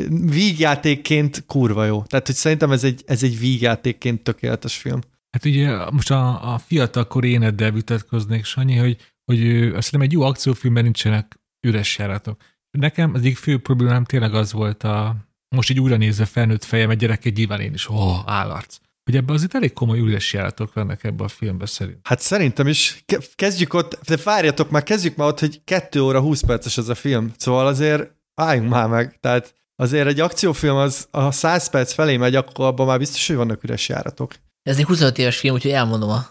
vígjátékként 0.10 1.44
kurva 1.46 1.86
jó. 1.86 2.04
Tehát, 2.04 2.26
hogy 2.26 2.36
szerintem 2.36 2.72
ez 2.72 2.84
egy, 2.84 3.04
ez 3.06 3.24
egy 3.24 3.40
vígjátékként 3.40 4.24
tökéletes 4.24 4.78
film. 4.78 5.00
Hát 5.32 5.46
ugye 5.46 5.90
most 5.92 6.12
a, 6.12 6.54
a 6.54 6.58
fiatalkor 6.58 7.26
éneddel 7.26 7.72
vitatkoznék, 7.72 8.44
Sanyi, 8.44 8.76
hogy, 8.76 8.98
hogy 9.26 9.64
azt 9.64 9.84
hiszem 9.84 10.02
egy 10.02 10.12
jó 10.12 10.22
akciófilmben 10.22 10.84
nincsenek 10.84 11.40
üres 11.68 11.98
járatok. 11.98 12.42
Nekem 12.78 13.14
az 13.14 13.20
egyik 13.20 13.38
fő 13.38 13.60
problémám 13.60 14.04
tényleg 14.04 14.34
az 14.34 14.52
volt 14.52 14.84
a, 14.84 15.16
most 15.54 15.70
így 15.70 15.80
újra 15.80 15.98
nézve 15.98 16.26
felnőtt 16.26 16.64
fejem, 16.64 16.90
egy 16.90 16.98
gyerek 16.98 17.26
egy 17.26 17.38
nyilván 17.38 17.60
én 17.60 17.74
is, 17.74 17.90
ó, 17.90 17.96
oh, 17.96 18.20
állarc. 18.26 18.78
Hogy 19.04 19.16
ebben 19.16 19.36
azért 19.36 19.56
elég 19.56 19.74
komoly 19.74 20.00
üres 20.00 20.34
járatok 20.34 20.74
vannak 20.74 21.04
ebben 21.04 21.26
a 21.26 21.30
filmben 21.30 21.68
szerint. 21.68 21.98
Hát 22.04 22.20
szerintem 22.20 22.68
is. 22.68 23.04
Ke- 23.06 23.36
Kezdjük 23.36 23.74
ott, 23.74 24.00
de 24.06 24.18
várjatok 24.24 24.70
már, 24.70 24.84
kezdjük 24.84 25.16
már 25.16 25.28
ott, 25.28 25.40
hogy 25.40 25.62
2 25.64 26.02
óra 26.02 26.20
20 26.20 26.42
perces 26.42 26.78
ez 26.78 26.90
a 26.90 26.96
film. 26.96 27.32
Szóval 27.38 27.68
azért 27.68 28.12
álljunk 28.36 28.70
már 28.70 28.88
meg. 28.88 29.20
Tehát 29.20 29.56
azért 29.76 30.08
egy 30.08 30.20
akciófilm 30.20 30.76
az 30.76 31.08
a 31.12 31.32
100 31.32 31.70
perc 31.70 31.94
felé 31.94 32.18
megy, 32.18 32.36
akkor 32.36 32.66
abban 32.66 32.86
már 32.86 32.98
biztos, 32.98 33.28
hogy 33.28 33.36
vannak 33.36 33.64
üres 33.64 33.90
járatok. 33.90 34.34
Ez 34.62 34.78
egy 34.78 34.86
25 34.86 35.18
éves 35.18 35.38
film, 35.38 35.54
úgyhogy 35.54 35.72
elmondom 35.72 36.10
a 36.10 36.28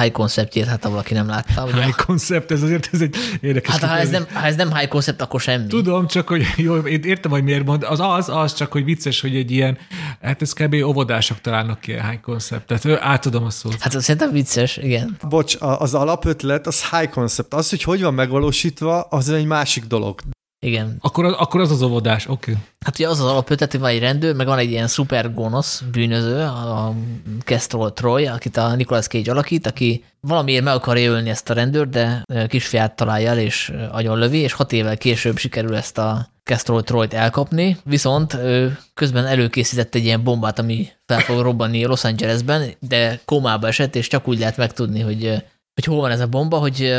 high 0.00 0.12
conceptjét, 0.12 0.66
hát 0.66 0.84
ha 0.84 0.90
valaki 0.90 1.14
nem 1.14 1.26
látta. 1.26 1.64
Ugye? 1.64 1.84
High 1.84 1.96
concept, 1.96 2.50
ez 2.50 2.62
azért 2.62 2.88
ez 2.92 3.00
egy 3.00 3.16
érdekes. 3.40 3.74
Hát 3.74 3.90
ha 3.90 3.96
ez, 3.96 4.10
nem, 4.10 4.26
ha 4.32 4.44
ez 4.44 4.56
nem 4.56 4.74
high 4.74 4.88
concept, 4.88 5.20
akkor 5.20 5.40
semmi. 5.40 5.66
Tudom, 5.66 6.06
csak 6.06 6.28
hogy 6.28 6.46
jó, 6.56 6.76
én 6.76 7.02
értem, 7.02 7.30
hogy 7.30 7.42
miért 7.42 7.64
mond. 7.64 7.82
Az 7.82 8.00
az, 8.00 8.28
az 8.28 8.54
csak, 8.54 8.72
hogy 8.72 8.84
vicces, 8.84 9.20
hogy 9.20 9.36
egy 9.36 9.50
ilyen, 9.50 9.78
hát 10.22 10.42
ez 10.42 10.52
kb. 10.52 10.74
óvodások 10.74 11.40
találnak 11.40 11.80
ki 11.80 11.92
a 11.92 12.08
high 12.08 12.20
conceptet. 12.20 12.86
Átadom 12.86 13.44
a 13.44 13.50
szót. 13.50 13.80
Hát 13.80 13.94
az 13.94 14.02
szerintem 14.02 14.32
vicces, 14.32 14.76
igen. 14.76 15.16
Bocs, 15.28 15.56
az 15.60 15.94
alapötlet, 15.94 16.66
az 16.66 16.84
high 16.90 17.10
concept. 17.10 17.54
Az, 17.54 17.70
hogy 17.70 17.82
hogy 17.82 18.02
van 18.02 18.14
megvalósítva, 18.14 19.00
az 19.00 19.28
egy 19.28 19.46
másik 19.46 19.84
dolog. 19.84 20.20
Igen. 20.60 20.96
Akkor, 21.00 21.24
akkor 21.24 21.60
az 21.60 21.70
az 21.70 21.82
óvodás, 21.82 22.26
oké. 22.26 22.50
Okay. 22.50 22.62
Hát 22.84 22.94
ugye 22.98 23.08
az 23.08 23.20
az 23.20 23.30
alapötlet, 23.30 23.70
hogy 23.70 23.80
van 23.80 23.90
egy 23.90 23.98
rendőr, 23.98 24.34
meg 24.34 24.46
van 24.46 24.58
egy 24.58 24.70
ilyen 24.70 24.86
szuper 24.86 25.34
gonosz 25.34 25.82
bűnöző, 25.92 26.40
a 26.40 26.94
Kestrel 27.40 27.92
Troy, 27.92 28.26
akit 28.26 28.56
a 28.56 28.74
Nicolas 28.74 29.06
Cage 29.06 29.30
alakít, 29.30 29.66
aki 29.66 30.04
valamiért 30.20 30.64
meg 30.64 30.74
akarja 30.74 31.10
ölni 31.10 31.30
ezt 31.30 31.50
a 31.50 31.54
rendőrt, 31.54 31.90
de 31.90 32.22
kisfiát 32.48 32.96
találja 32.96 33.30
el 33.30 33.38
és 33.38 33.72
lövi, 34.02 34.38
és 34.38 34.52
hat 34.52 34.72
évvel 34.72 34.98
később 34.98 35.36
sikerül 35.36 35.76
ezt 35.76 35.98
a 35.98 36.28
Kestrel 36.42 36.82
Troyt 36.82 37.14
elkapni, 37.14 37.76
viszont 37.84 38.34
ő 38.34 38.78
közben 38.94 39.26
előkészített 39.26 39.94
egy 39.94 40.04
ilyen 40.04 40.24
bombát, 40.24 40.58
ami 40.58 40.88
fel 41.06 41.20
fog 41.20 41.40
robbanni 41.40 41.84
Los 41.84 42.04
Angelesben, 42.04 42.70
de 42.80 43.20
komába 43.24 43.66
esett, 43.66 43.96
és 43.96 44.08
csak 44.08 44.28
úgy 44.28 44.38
lehet 44.38 44.56
megtudni, 44.56 45.00
hogy, 45.00 45.44
hogy 45.74 45.84
hol 45.84 46.00
van 46.00 46.10
ez 46.10 46.20
a 46.20 46.26
bomba, 46.26 46.58
hogy 46.58 46.94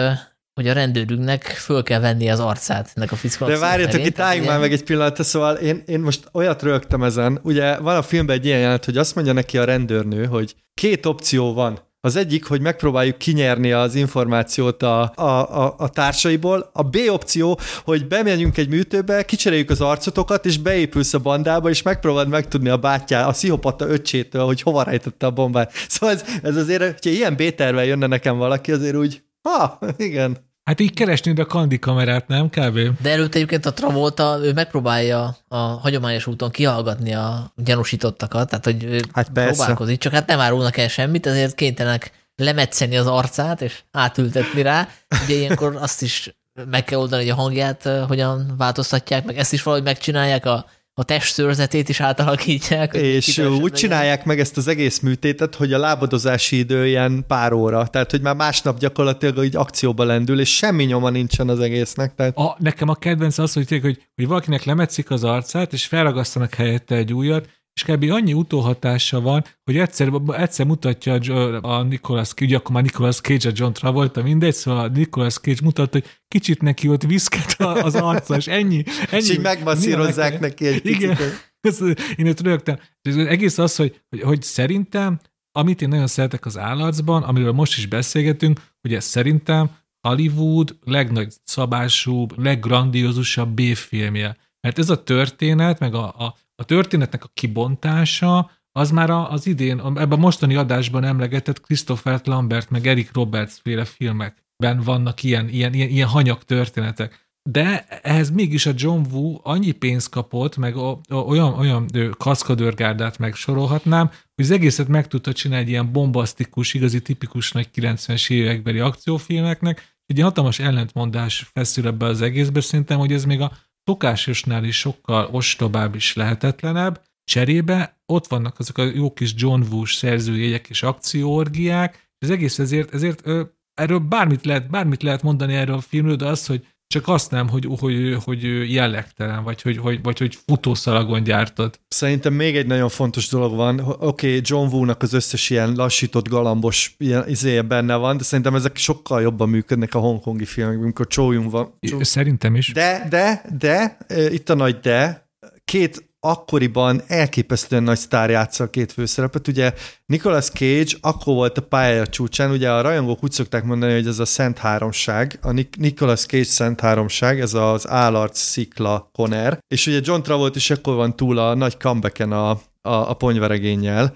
hogy 0.60 0.68
a 0.68 0.74
rendőrünknek 0.74 1.44
föl 1.44 1.84
kell 1.84 2.00
venni 2.00 2.30
az 2.30 2.40
arcát 2.40 2.92
ennek 2.96 3.12
a 3.12 3.16
fickónak. 3.16 3.54
De 3.54 3.60
várjatok, 3.60 4.06
itt 4.06 4.20
álljunk 4.20 4.48
már 4.48 4.60
meg 4.60 4.72
egy 4.72 4.84
pillanat, 4.84 5.24
szóval 5.24 5.56
én, 5.56 5.84
én 5.86 6.00
most 6.00 6.30
olyat 6.32 6.62
rögtem 6.62 7.04
ezen, 7.04 7.40
ugye 7.44 7.78
van 7.78 7.96
a 7.96 8.02
filmben 8.02 8.36
egy 8.36 8.46
ilyen 8.46 8.60
jelent, 8.60 8.86
hogy 8.86 8.98
azt 8.98 9.16
mondja 9.16 9.34
neki 9.34 9.58
a 9.58 9.64
rendőrnő, 9.64 10.26
hogy 10.26 10.56
két 10.74 11.06
opció 11.06 11.54
van. 11.54 11.80
Az 12.02 12.16
egyik, 12.16 12.46
hogy 12.46 12.62
megpróbáljuk 12.62 13.18
kinyerni 13.18 13.72
az 13.72 13.96
információt 13.96 14.84
a, 14.84 15.12
a, 15.16 15.64
a, 15.64 15.76
a 15.78 15.90
társaiból. 15.90 16.70
A 16.74 16.84
B 16.84 16.98
opció, 17.10 17.60
hogy 17.84 18.08
bemegyünk 18.08 18.58
egy 18.58 18.70
műtőbe, 18.70 19.26
kicseréljük 19.26 19.70
az 19.70 19.82
arcotokat, 19.82 20.46
és 20.46 20.58
beépülsz 20.58 21.14
a 21.14 21.20
bandába, 21.20 21.70
és 21.70 21.82
megpróbáld 21.82 22.28
megtudni 22.28 22.70
a 22.70 22.78
bátyá, 22.78 23.28
a 23.28 23.34
szihopata 23.34 23.88
öccsétől, 23.88 24.46
hogy 24.46 24.62
hova 24.62 24.84
rejtette 24.84 25.26
a 25.26 25.32
bombát. 25.32 25.74
Szóval 25.88 26.16
ez, 26.16 26.24
ez 26.44 26.56
azért, 26.56 26.82
hogyha 26.82 27.10
ilyen 27.10 27.36
B-tervel 27.36 27.86
jönne 27.86 28.08
nekem 28.08 28.38
valaki, 28.38 28.72
azért 28.72 28.96
úgy, 28.96 29.24
ha, 29.42 29.80
igen. 29.98 30.49
Hát 30.70 30.80
így 30.80 30.94
keresnéd 30.94 31.40
a 31.40 31.46
kandi 31.46 31.80
kamerát, 31.80 32.28
nem 32.28 32.50
kb? 32.50 32.80
De 33.02 33.10
előtte 33.10 33.36
egyébként 33.36 33.66
a 33.66 33.74
Travolta, 33.74 34.40
ő 34.44 34.54
megpróbálja 34.54 35.38
a 35.48 35.58
hagyományos 35.58 36.28
úton 36.28 36.52
kihallgatni 36.52 37.14
a 37.14 37.54
gyanúsítottakat, 37.56 38.50
tehát 38.50 38.66
hogy 38.66 38.84
ő 38.84 39.02
hát 39.14 39.30
próbálkozik, 39.30 40.00
csak 40.00 40.14
hát 40.14 40.28
nem 40.28 40.40
árulnak 40.40 40.78
el 40.78 40.88
semmit, 40.88 41.28
ezért 41.28 41.56
kénytelenek 41.56 42.12
lemetszeni 42.36 42.98
az 42.98 43.08
arcát, 43.08 43.62
és 43.62 43.80
átültetni 43.92 44.62
rá. 44.62 44.88
Ugye 45.24 45.36
ilyenkor 45.36 45.76
azt 45.76 46.02
is 46.02 46.36
meg 46.70 46.84
kell 46.84 47.00
oldani, 47.00 47.22
hogy 47.22 47.32
a 47.32 47.42
hangját 47.42 47.90
hogyan 48.08 48.54
változtatják, 48.58 49.26
meg 49.26 49.38
ezt 49.38 49.54
is 49.54 49.64
valahogy 49.64 49.86
megcsinálják, 49.86 50.46
a 50.46 50.66
a 51.00 51.04
testszőrzetét 51.04 51.90
is 51.90 52.00
átalakítják. 52.00 52.94
És 52.94 53.38
úgy 53.38 53.72
csinálják 53.72 54.26
meg 54.26 54.40
ezt 54.40 54.58
az 54.58 54.68
egész 54.68 55.00
műtétet, 55.00 55.56
hogy 55.56 55.74
a 55.74 55.78
lábadozási 55.78 56.58
idő 56.58 56.88
ilyen 56.88 57.24
pár 57.28 57.54
óra, 57.54 57.88
tehát 57.88 58.12
hogy 58.12 58.22
már 58.22 58.36
másnap 58.36 58.80
gyakorlatilag 58.80 59.44
így 59.44 59.56
akcióba 59.56 60.04
lendül, 60.04 60.40
és 60.40 60.56
semmi 60.56 60.84
nyoma 60.84 61.10
nincsen 61.10 61.50
az 61.50 61.60
egésznek. 61.60 62.16
Tehát... 62.16 62.38
A, 62.38 62.56
nekem 62.60 62.90
a 62.90 62.96
kedvenc 62.96 63.38
az, 63.38 63.54
hogy, 63.54 63.70
hogy, 63.70 63.82
hogy 64.16 64.28
valakinek 64.28 64.64
lemetszik 64.64 65.12
az 65.12 65.24
arcát, 65.24 65.74
és 65.74 65.86
felragasztanak 65.86 66.54
helyette 66.54 66.96
egy 66.96 67.14
újat, 67.14 67.48
és 67.80 67.94
kb. 67.94 68.12
annyi 68.12 68.34
utóhatása 68.34 69.22
van, 69.22 69.46
hogy 69.64 69.78
egyszer, 69.78 70.12
egyszer 70.28 70.66
mutatja 70.66 71.14
a, 71.62 71.84
Nicolas 71.84 72.28
Cage, 72.28 72.46
ugye 72.46 72.56
akkor 72.56 72.72
már 72.72 72.84
Nicolas 72.84 73.22
Cage 73.22 73.50
a 73.50 73.52
John 73.56 73.72
Travolta, 73.72 74.24
mindegy, 74.24 74.54
szóval 74.54 74.84
a 74.84 74.88
Nicolas 74.88 75.38
Cage 75.38 75.60
mutatta, 75.64 75.92
hogy 75.92 76.20
kicsit 76.28 76.62
neki 76.62 76.90
ott 76.90 77.04
viszket 77.04 77.56
az 77.60 77.96
arca, 77.96 78.36
és 78.36 78.48
ennyi. 78.48 78.84
ennyi 79.10 79.24
és 79.24 79.30
így 79.30 79.40
megmasszírozzák 79.40 80.40
neki 80.40 80.66
egy 80.66 80.86
Igen. 80.86 81.18
picit. 81.62 82.02
én 82.20 82.28
ott 82.28 82.42
rögtem. 82.42 82.80
Ez 83.02 83.16
egész 83.16 83.58
az, 83.58 83.76
hogy, 83.76 84.02
hogy, 84.10 84.22
hogy 84.22 84.42
szerintem, 84.42 85.20
amit 85.52 85.82
én 85.82 85.90
nagyon 85.90 86.08
szeretek 86.08 86.46
az 86.46 86.58
állatban, 86.58 87.24
amiről 87.24 87.52
most 87.52 87.78
is 87.78 87.86
beszélgetünk, 87.86 88.62
hogy 88.82 88.94
ez 88.94 89.06
szerintem 89.06 89.70
Hollywood 90.08 90.78
legnagy 90.84 91.34
szabású, 91.44 92.26
leggrandiózusabb 92.36 93.50
B-filmje. 93.50 94.38
Mert 94.62 94.80
ez 94.80 94.90
a 94.90 95.04
történet, 95.04 95.80
meg 95.80 95.94
a, 95.94 96.04
a, 96.04 96.36
a 96.60 96.64
történetnek 96.64 97.24
a 97.24 97.30
kibontása, 97.34 98.52
az 98.72 98.92
már 98.92 99.10
az 99.10 99.48
idén, 99.48 99.80
ebben 99.80 100.12
a 100.12 100.16
mostani 100.16 100.56
adásban 100.56 101.04
emlegetett 101.04 101.62
Christopher 101.62 102.22
Lambert 102.24 102.70
meg 102.70 102.88
Eric 102.88 103.14
Roberts 103.14 103.54
féle 103.62 103.86
filmekben 103.86 104.82
vannak 104.84 105.24
ilyen, 105.24 105.50
ilyen, 105.50 105.74
ilyen, 105.74 105.90
ilyen 105.90 106.08
hanyag 106.08 106.44
történetek. 106.44 107.28
De 107.50 107.86
ehhez 108.02 108.30
mégis 108.30 108.66
a 108.66 108.72
John 108.76 109.02
Woo 109.12 109.40
annyi 109.44 109.72
pénzt 109.72 110.10
kapott, 110.10 110.58
meg 110.58 110.76
olyan, 111.10 111.54
olyan 111.54 111.90
kaszkadőrgárdát 112.18 113.18
megsorolhatnám, 113.18 114.08
hogy 114.36 114.46
az 114.46 114.52
egészet 114.52 114.88
meg 114.88 115.08
tudta 115.08 115.34
csinálni 115.34 115.64
egy 115.64 115.70
ilyen 115.70 115.92
bombasztikus, 115.92 116.74
igazi 116.74 117.02
tipikus 117.02 117.52
nagy 117.52 117.70
90-es 117.76 118.30
évekbeli 118.32 118.80
akciófilmeknek. 118.80 119.98
Egy 120.06 120.20
hatalmas 120.22 120.60
ellentmondás 120.60 121.50
feszül 121.54 121.88
ebbe 121.88 122.06
az 122.06 122.22
egészbe, 122.22 122.62
szerintem, 122.62 123.00
hogy 123.00 123.14
ez 123.14 123.26
még 123.26 123.42
a 123.42 123.52
szokásosnál 123.90 124.64
is 124.64 124.78
sokkal 124.78 125.30
ostobább 125.32 125.96
és 125.96 126.14
lehetetlenebb. 126.14 127.02
Cserébe 127.24 128.02
ott 128.06 128.28
vannak 128.28 128.60
azok 128.60 128.78
a 128.78 128.84
jó 128.84 129.14
kis 129.14 129.34
John 129.36 129.62
Woo-s 129.72 129.94
szerzőjegyek 129.94 130.70
és 130.70 130.84
akcióorgiák, 130.84 131.94
és 131.94 132.28
az 132.28 132.30
egész 132.30 132.60
ezért, 132.60 132.94
ezért 132.94 133.28
ö, 133.28 133.44
erről 133.74 134.00
bármit 134.00 134.46
lehet, 134.46 134.70
bármit 134.70 135.04
lehet 135.04 135.24
mondani 135.24 135.54
erről 135.54 135.76
a 135.76 135.82
filmről, 135.82 136.16
de 136.16 136.26
az, 136.26 136.46
hogy 136.46 136.68
csak 136.94 137.08
azt 137.08 137.32
nem, 137.32 137.50
hogy, 137.50 137.68
hogy, 137.80 138.18
hogy 138.24 138.72
jellegtelen, 138.74 139.44
vagy 139.44 139.62
hogy, 139.62 139.78
hogy, 139.78 140.02
vagy 140.04 140.18
hogy 140.18 140.38
futószalagon 140.46 141.24
gyártod. 141.24 141.80
Szerintem 141.88 142.34
még 142.34 142.58
egy 142.58 142.68
nagyon 142.68 142.90
fontos 142.90 143.28
dolog 143.28 143.56
van. 143.56 143.80
Oké, 143.80 143.98
okay, 144.06 144.42
John 144.44 144.74
Woo-nak 144.74 145.02
az 145.02 145.14
összes 145.14 145.50
ilyen 145.50 145.74
lassított, 145.76 146.28
galambos 146.28 146.96
ilyen 146.98 147.30
izéje 147.30 147.62
benne 147.62 147.96
van, 147.96 148.18
de 148.18 148.24
szerintem 148.24 148.56
ezek 148.56 148.78
sokkal 148.78 149.22
jobban 149.22 149.50
működnek 149.50 149.94
a 149.94 150.00
hongkongi 150.00 150.46
filmek, 150.46 150.78
amikor 150.78 151.08
Chow 151.08 151.32
Yun 151.32 151.50
van. 151.50 151.74
Szerintem 152.00 152.56
is. 152.56 152.72
De, 152.72 153.08
de, 153.10 153.46
de, 153.58 153.98
itt 154.32 154.50
a 154.50 154.56
nagy 154.56 154.80
de, 154.80 155.30
két 155.66 156.09
akkoriban 156.20 157.02
elképesztően 157.08 157.84
nagy 157.84 157.98
sztár 157.98 158.30
játsza 158.30 158.64
a 158.64 158.70
két 158.70 158.92
főszerepet. 158.92 159.48
Ugye 159.48 159.74
Nicolas 160.06 160.50
Cage 160.50 160.92
akkor 161.02 161.34
volt 161.34 161.58
a 161.58 161.62
pályája 161.62 162.08
csúcsán, 162.08 162.52
ugye 162.52 162.72
a 162.72 162.82
rajongók 162.82 163.24
úgy 163.24 163.32
szokták 163.32 163.64
mondani, 163.64 163.94
hogy 163.94 164.08
ez 164.08 164.20
a 164.20 164.26
Szent 164.26 164.58
Háromság, 164.58 165.40
a 165.42 165.66
Nicolas 165.78 166.26
Cage 166.26 166.44
Szent 166.44 166.80
Háromság, 166.80 167.40
ez 167.40 167.54
az 167.54 167.88
állarc 167.88 168.40
szikla 168.40 169.10
koner, 169.14 169.60
és 169.68 169.88
ugye 169.88 170.00
John 170.04 170.22
Travolta 170.22 170.58
is 170.58 170.70
akkor 170.70 170.96
van 170.96 171.16
túl 171.16 171.38
a 171.38 171.54
nagy 171.54 171.78
comebacken 171.78 172.32
a, 172.32 172.50
a, 172.50 172.60
a 172.82 173.14
ponyveregénnyel, 173.14 174.16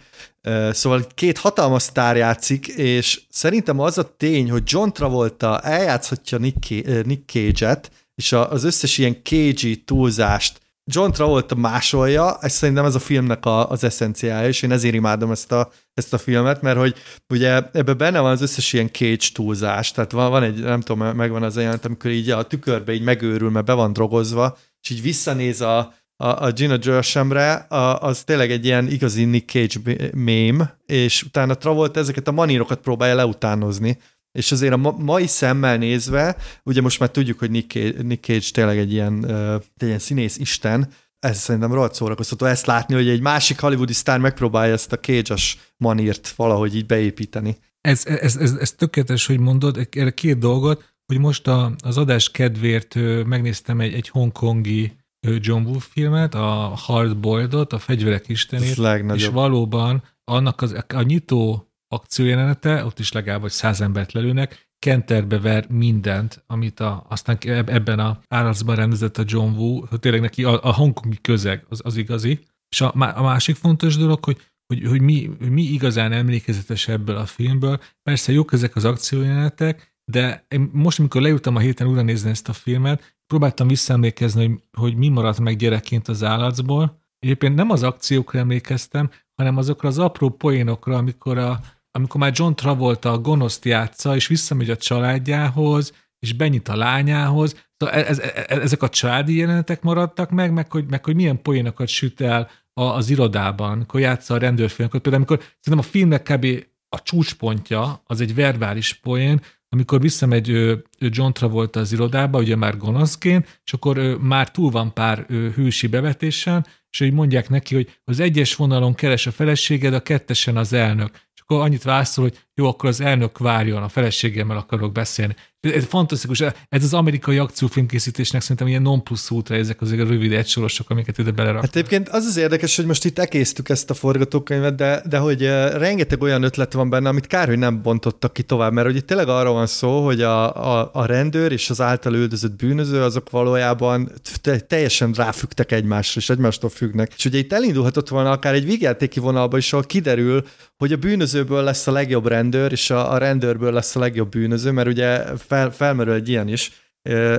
Szóval 0.71 1.07
két 1.15 1.37
hatalmas 1.37 1.81
sztár 1.81 2.15
játszik, 2.15 2.67
és 2.67 3.21
szerintem 3.29 3.79
az 3.79 3.97
a 3.97 4.15
tény, 4.15 4.49
hogy 4.49 4.63
John 4.65 4.89
Travolta 4.89 5.59
eljátszhatja 5.59 6.37
Nick 6.37 7.25
Cage-et, 7.25 7.91
és 8.15 8.31
az 8.31 8.63
összes 8.63 8.97
ilyen 8.97 9.17
cage 9.23 9.75
túlzást 9.85 10.62
John 10.85 11.11
Travolta 11.11 11.55
másolja, 11.55 12.37
ez 12.41 12.53
szerintem 12.53 12.85
ez 12.85 12.95
a 12.95 12.99
filmnek 12.99 13.45
a, 13.45 13.69
az 13.69 13.83
eszenciája, 13.83 14.47
és 14.47 14.61
én 14.61 14.71
ezért 14.71 14.93
imádom 14.93 15.31
ezt 15.31 15.51
a, 15.51 15.71
ezt 15.93 16.13
a 16.13 16.17
filmet, 16.17 16.61
mert 16.61 16.77
hogy 16.77 16.95
ugye 17.29 17.61
ebben 17.71 17.97
benne 17.97 18.19
van 18.19 18.31
az 18.31 18.41
összes 18.41 18.73
ilyen 18.73 18.89
cage 18.91 19.27
túlzás, 19.33 19.91
tehát 19.91 20.11
van, 20.11 20.29
van 20.29 20.43
egy, 20.43 20.59
nem 20.59 20.81
tudom, 20.81 21.15
megvan 21.15 21.43
az 21.43 21.57
olyan, 21.57 21.79
amikor 21.83 22.11
így 22.11 22.29
a 22.29 22.43
tükörbe 22.43 22.93
így 22.93 23.03
megőrül, 23.03 23.49
mert 23.49 23.65
be 23.65 23.73
van 23.73 23.93
drogozva, 23.93 24.57
és 24.81 24.89
így 24.89 25.01
visszanéz 25.01 25.61
a, 25.61 25.93
a, 26.15 26.45
a 26.45 26.51
Gina 26.51 26.77
Gershemre, 26.77 27.53
a, 27.53 28.01
az 28.01 28.23
tényleg 28.23 28.51
egy 28.51 28.65
ilyen 28.65 28.87
igazi 28.87 29.23
Nick 29.25 29.49
Cage 29.49 30.09
meme, 30.13 30.77
és 30.85 31.23
utána 31.23 31.55
Travolta 31.55 31.99
ezeket 31.99 32.27
a 32.27 32.31
manírokat 32.31 32.79
próbálja 32.79 33.15
leutánozni, 33.15 33.97
és 34.33 34.51
azért 34.51 34.73
a 34.73 34.77
ma- 34.77 34.97
mai 34.99 35.27
szemmel 35.27 35.77
nézve, 35.77 36.37
ugye 36.63 36.81
most 36.81 36.99
már 36.99 37.09
tudjuk, 37.09 37.39
hogy 37.39 37.51
Nick 37.51 37.71
Cage, 37.71 38.03
Nick 38.03 38.23
Cage 38.23 38.51
tényleg 38.51 38.77
egy 38.77 38.91
ilyen, 38.91 39.13
uh, 39.13 39.53
egy 39.53 39.87
ilyen 39.87 39.99
színész 39.99 40.37
isten, 40.37 40.89
ez 41.19 41.39
szerintem 41.39 41.73
rohadt 41.73 41.93
szórakoztató 41.93 42.45
ezt 42.45 42.65
látni, 42.65 42.95
hogy 42.95 43.07
egy 43.07 43.21
másik 43.21 43.59
hollywoodi 43.59 43.93
sztár 43.93 44.19
megpróbálja 44.19 44.73
ezt 44.73 44.91
a 44.91 44.99
cage 44.99 45.35
manírt 45.77 46.27
valahogy 46.35 46.75
így 46.75 46.85
beépíteni. 46.85 47.57
Ez, 47.81 48.05
ez, 48.05 48.35
ez, 48.35 48.53
ez 48.53 48.71
tökéletes, 48.71 49.25
hogy 49.25 49.39
mondod, 49.39 49.87
erre 49.91 50.11
két 50.11 50.37
dolgot, 50.37 50.93
hogy 51.05 51.19
most 51.19 51.47
a, 51.47 51.75
az 51.83 51.97
adás 51.97 52.31
kedvéért 52.31 52.95
megnéztem 53.25 53.79
egy, 53.79 53.93
egy 53.93 54.09
hongkongi 54.09 54.91
John 55.39 55.65
Woo 55.65 55.79
filmet, 55.79 56.35
a 56.35 56.73
Hard 56.75 57.17
Boiled-ot, 57.17 57.73
a 57.73 57.79
Fegyverek 57.79 58.27
Istenét, 58.27 58.67
és 59.13 59.27
valóban 59.27 60.03
annak 60.23 60.61
az, 60.61 60.83
a 60.87 61.01
nyitó 61.01 61.72
akciójelenete, 61.93 62.85
ott 62.85 62.99
is 62.99 63.11
legalább 63.11 63.41
vagy 63.41 63.51
száz 63.51 63.81
embert 63.81 64.11
lelőnek, 64.11 64.71
kenterbe 64.79 65.39
ver 65.39 65.69
mindent, 65.69 66.43
amit 66.47 66.79
a, 66.79 67.05
aztán 67.09 67.37
ebben 67.45 67.99
a 67.99 68.19
árazban 68.27 68.75
rendezett 68.75 69.17
a 69.17 69.23
John 69.25 69.55
Woo, 69.55 69.85
hogy 69.85 69.99
tényleg 69.99 70.21
neki 70.21 70.43
a, 70.43 70.63
a 70.63 70.73
hongkongi 70.73 71.17
közeg 71.21 71.65
az, 71.69 71.81
az 71.83 71.97
igazi. 71.97 72.39
És 72.69 72.81
a, 72.81 72.93
a 72.95 73.21
másik 73.21 73.55
fontos 73.55 73.97
dolog, 73.97 74.23
hogy, 74.23 74.37
hogy, 74.67 74.87
hogy 74.87 75.01
mi, 75.01 75.29
mi 75.49 75.61
igazán 75.61 76.11
emlékezetes 76.11 76.87
ebből 76.87 77.15
a 77.15 77.25
filmből. 77.25 77.79
Persze 78.03 78.31
jók 78.31 78.53
ezek 78.53 78.75
az 78.75 78.85
akciójelenetek, 78.85 79.95
de 80.11 80.45
én 80.47 80.69
most, 80.73 80.99
amikor 80.99 81.21
leültem 81.21 81.55
a 81.55 81.59
héten 81.59 81.87
újra 81.87 82.01
nézni 82.01 82.29
ezt 82.29 82.49
a 82.49 82.53
filmet, 82.53 83.15
próbáltam 83.27 83.67
visszaemlékezni, 83.67 84.45
hogy, 84.45 84.61
hogy 84.71 84.95
mi 84.95 85.07
maradt 85.07 85.39
meg 85.39 85.55
gyerekként 85.55 86.07
az 86.07 86.23
állatból. 86.23 87.01
Egyébként 87.19 87.55
nem 87.55 87.69
az 87.69 87.83
akciókra 87.83 88.39
emlékeztem, 88.39 89.09
hanem 89.35 89.57
azokra 89.57 89.87
az 89.87 89.99
apró 89.99 90.29
poénokra, 90.29 90.97
amikor, 90.97 91.37
a, 91.37 91.59
amikor 91.95 92.19
már 92.19 92.31
John 92.35 92.53
Travolta 92.53 93.11
a 93.11 93.19
gonoszt 93.19 93.65
játsza, 93.65 94.15
és 94.15 94.27
visszamegy 94.27 94.69
a 94.69 94.77
családjához, 94.77 95.93
és 96.19 96.33
benyit 96.33 96.67
a 96.67 96.75
lányához. 96.75 97.65
Szóval 97.77 97.95
ez, 97.95 98.19
ez, 98.19 98.57
ezek 98.59 98.83
a 98.83 98.89
családi 98.89 99.37
jelenetek 99.37 99.81
maradtak 99.81 100.29
meg, 100.29 100.53
meg 100.53 100.71
hogy, 100.71 100.85
meg 100.89 101.05
hogy 101.05 101.15
milyen 101.15 101.41
poénokat 101.41 101.87
süt 101.87 102.21
el 102.21 102.49
a, 102.73 102.83
az 102.83 103.09
irodában, 103.09 103.71
amikor 103.71 103.99
játsza 103.99 104.33
a 104.33 104.37
rendőrfőnököt. 104.37 105.01
Például 105.01 105.23
amikor 105.23 105.45
szerintem 105.59 105.87
a 105.87 105.91
filmnek 105.91 106.23
kb. 106.23 106.65
a 106.89 107.01
csúcspontja 107.01 108.03
az 108.05 108.21
egy 108.21 108.35
verbális 108.35 108.93
poén, 108.93 109.41
amikor 109.69 110.01
visszamegy 110.01 110.49
ő, 110.49 110.85
ő 110.99 111.09
John 111.11 111.31
Travolta 111.31 111.79
az 111.79 111.91
irodába, 111.91 112.39
ugye 112.39 112.55
már 112.55 112.77
gonoszként, 112.77 113.61
és 113.65 113.73
akkor 113.73 113.97
ő, 113.97 114.15
már 114.15 114.51
túl 114.51 114.71
van 114.71 114.93
pár 114.93 115.25
ő, 115.29 115.51
hősi 115.51 115.87
bevetésen, 115.87 116.65
és 116.89 116.99
hogy 116.99 117.13
mondják 117.13 117.49
neki, 117.49 117.75
hogy 117.75 117.99
az 118.03 118.19
egyes 118.19 118.55
vonalon 118.55 118.93
keres 118.93 119.27
a 119.27 119.31
feleséged, 119.31 119.93
a 119.93 120.01
kettesen 120.01 120.57
az 120.57 120.73
elnök. 120.73 121.11
És 121.43 121.49
akkor 121.49 121.65
annyit 121.65 121.83
válaszol, 121.83 122.23
hogy 122.23 122.45
jó, 122.53 122.67
akkor 122.67 122.89
az 122.89 123.01
elnök 123.01 123.37
várjon, 123.37 123.83
a 123.83 123.89
feleségemmel 123.89 124.57
akarok 124.57 124.91
beszélni. 124.91 125.35
Ez 125.71 125.85
fantasztikus, 125.85 126.41
ez 126.69 126.83
az 126.83 126.93
amerikai 126.93 127.37
akciófilmkészítésnek 127.37 128.41
szerintem 128.41 128.67
ilyen 128.67 128.81
non 128.81 129.03
plus 129.03 129.31
útra 129.31 129.55
ezek 129.55 129.81
az 129.81 129.91
a 129.91 129.95
rövid 129.95 130.31
egysorosok, 130.31 130.89
amiket 130.89 131.17
ide 131.17 131.31
belerak. 131.31 131.61
Hát 131.61 131.75
egyébként 131.75 132.09
az 132.09 132.25
az 132.25 132.37
érdekes, 132.37 132.75
hogy 132.75 132.85
most 132.85 133.05
itt 133.05 133.19
ekésztük 133.19 133.69
ezt 133.69 133.89
a 133.89 133.93
forgatókönyvet, 133.93 134.75
de, 134.75 135.01
de 135.09 135.17
hogy 135.17 135.41
rengeteg 135.73 136.21
olyan 136.21 136.43
ötlet 136.43 136.73
van 136.73 136.89
benne, 136.89 137.09
amit 137.09 137.27
kár, 137.27 137.47
hogy 137.47 137.57
nem 137.57 137.81
bontottak 137.81 138.33
ki 138.33 138.43
tovább, 138.43 138.73
mert 138.73 138.87
hogy 138.87 138.95
itt 138.95 139.07
tényleg 139.07 139.27
arról 139.27 139.53
van 139.53 139.67
szó, 139.67 140.05
hogy 140.05 140.21
a, 140.21 140.55
a, 140.79 140.89
a 140.93 141.05
rendőr 141.05 141.51
és 141.51 141.69
az 141.69 141.81
által 141.81 142.13
üldözött 142.13 142.55
bűnöző, 142.55 143.01
azok 143.01 143.29
valójában 143.29 144.11
te, 144.41 144.59
teljesen 144.59 145.11
ráfügtek 145.11 145.71
egymásra, 145.71 146.19
és 146.21 146.29
egymástól 146.29 146.69
függnek. 146.69 147.13
És 147.17 147.25
ugye 147.25 147.37
itt 147.37 147.53
elindulhatott 147.53 148.09
volna 148.09 148.31
akár 148.31 148.53
egy 148.53 148.65
vígjátéki 148.65 149.19
vonalba 149.19 149.57
is, 149.57 149.73
ahol 149.73 149.85
kiderül, 149.85 150.43
hogy 150.77 150.91
a 150.91 150.97
bűnözőből 150.97 151.63
lesz 151.63 151.87
a 151.87 151.91
legjobb 151.91 152.27
rendőr, 152.27 152.71
és 152.71 152.89
a, 152.89 153.11
a 153.11 153.17
rendőrből 153.17 153.71
lesz 153.73 153.95
a 153.95 153.99
legjobb 153.99 154.29
bűnöző, 154.29 154.71
mert 154.71 154.87
ugye 154.87 155.23
fel, 155.53 155.71
felmerül 155.71 156.13
egy 156.13 156.29
ilyen 156.29 156.47
is, 156.47 156.71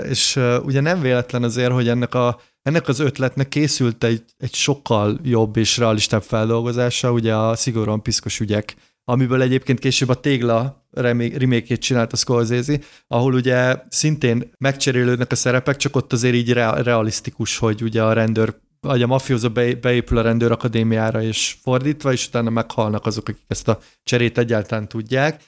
és 0.09 0.41
ugye 0.62 0.81
nem 0.81 1.01
véletlen 1.01 1.43
azért, 1.43 1.73
hogy 1.73 1.89
ennek, 1.89 2.15
a, 2.15 2.41
ennek 2.62 2.89
az 2.89 2.99
ötletnek 2.99 3.49
készült 3.49 4.05
egy, 4.05 4.23
egy 4.37 4.55
sokkal 4.55 5.19
jobb 5.23 5.57
és 5.57 5.77
realistább 5.77 6.23
feldolgozása, 6.23 7.12
ugye 7.12 7.35
a 7.35 7.57
szigorúan 7.57 8.03
piszkos 8.03 8.41
ügyek, 8.41 8.77
amiből 9.05 9.43
egyébként 9.43 9.79
később 9.79 10.09
a 10.09 10.21
Tégla 10.21 10.87
remake 10.91 11.77
csinált 11.77 12.12
a 12.12 12.17
Scorsese, 12.17 12.79
ahol 13.07 13.35
ugye 13.35 13.77
szintén 13.89 14.51
megcserélődnek 14.59 15.33
a 15.33 15.37
szerepek, 15.37 15.77
csak 15.77 15.97
ott 15.97 16.12
azért 16.12 16.35
így 16.35 16.53
realisztikus, 16.53 17.59
hogy 17.59 17.83
ugye 17.83 18.03
a 18.03 18.12
rendőr 18.12 18.55
vagy 18.81 19.03
a 19.03 19.07
mafiózó 19.07 19.49
beépül 19.81 20.19
a 20.19 20.23
rendőrakadémiára, 20.23 21.23
és 21.23 21.57
fordítva, 21.62 22.12
és 22.12 22.27
utána 22.27 22.51
meghalnak 22.51 23.07
azok, 23.07 23.29
akik 23.29 23.43
ezt 23.47 23.69
a 23.69 23.79
cserét 24.03 24.39
egyáltalán 24.39 24.89
tudják. 24.89 25.43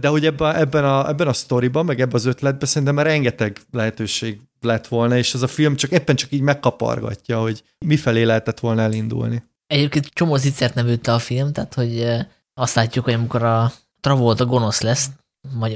De 0.00 0.08
hogy 0.08 0.26
ebben, 0.26 0.56
ebben, 0.56 0.84
a, 0.84 1.08
ebben 1.08 1.28
a 1.28 1.32
sztoriban, 1.32 1.84
meg 1.84 2.00
ebben 2.00 2.14
az 2.14 2.24
ötletben 2.24 2.68
szerintem 2.68 2.94
már 2.94 3.06
rengeteg 3.06 3.60
lehetőség 3.70 4.40
lett 4.60 4.86
volna, 4.86 5.16
és 5.16 5.34
ez 5.34 5.42
a 5.42 5.46
film 5.46 5.76
csak 5.76 5.90
éppen 5.90 6.16
csak 6.16 6.32
így 6.32 6.40
megkapargatja, 6.40 7.40
hogy 7.40 7.62
mifelé 7.78 8.22
lehetett 8.22 8.60
volna 8.60 8.82
elindulni. 8.82 9.42
Egyébként 9.66 10.06
csomó 10.06 10.36
zicsert 10.36 10.74
nem 10.74 10.98
a 11.04 11.18
film, 11.18 11.52
tehát 11.52 11.74
hogy 11.74 12.06
azt 12.54 12.74
látjuk, 12.74 13.04
hogy 13.04 13.14
amikor 13.14 13.42
a 13.42 13.72
Travolta 14.00 14.46
gonosz 14.46 14.80
lesz, 14.80 15.10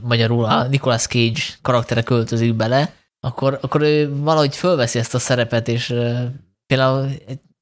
magyarul 0.03 0.45
a 0.45 0.67
Nicolas 0.67 1.07
Cage 1.07 1.41
karaktere 1.63 2.03
költözik 2.03 2.55
bele, 2.55 2.95
akkor, 3.21 3.59
akkor 3.63 3.83
ő 3.83 4.17
valahogy 4.17 4.57
fölveszi 4.57 4.99
ezt 4.99 5.15
a 5.15 5.19
szerepet, 5.19 5.69
és 5.69 5.95
például 6.67 7.09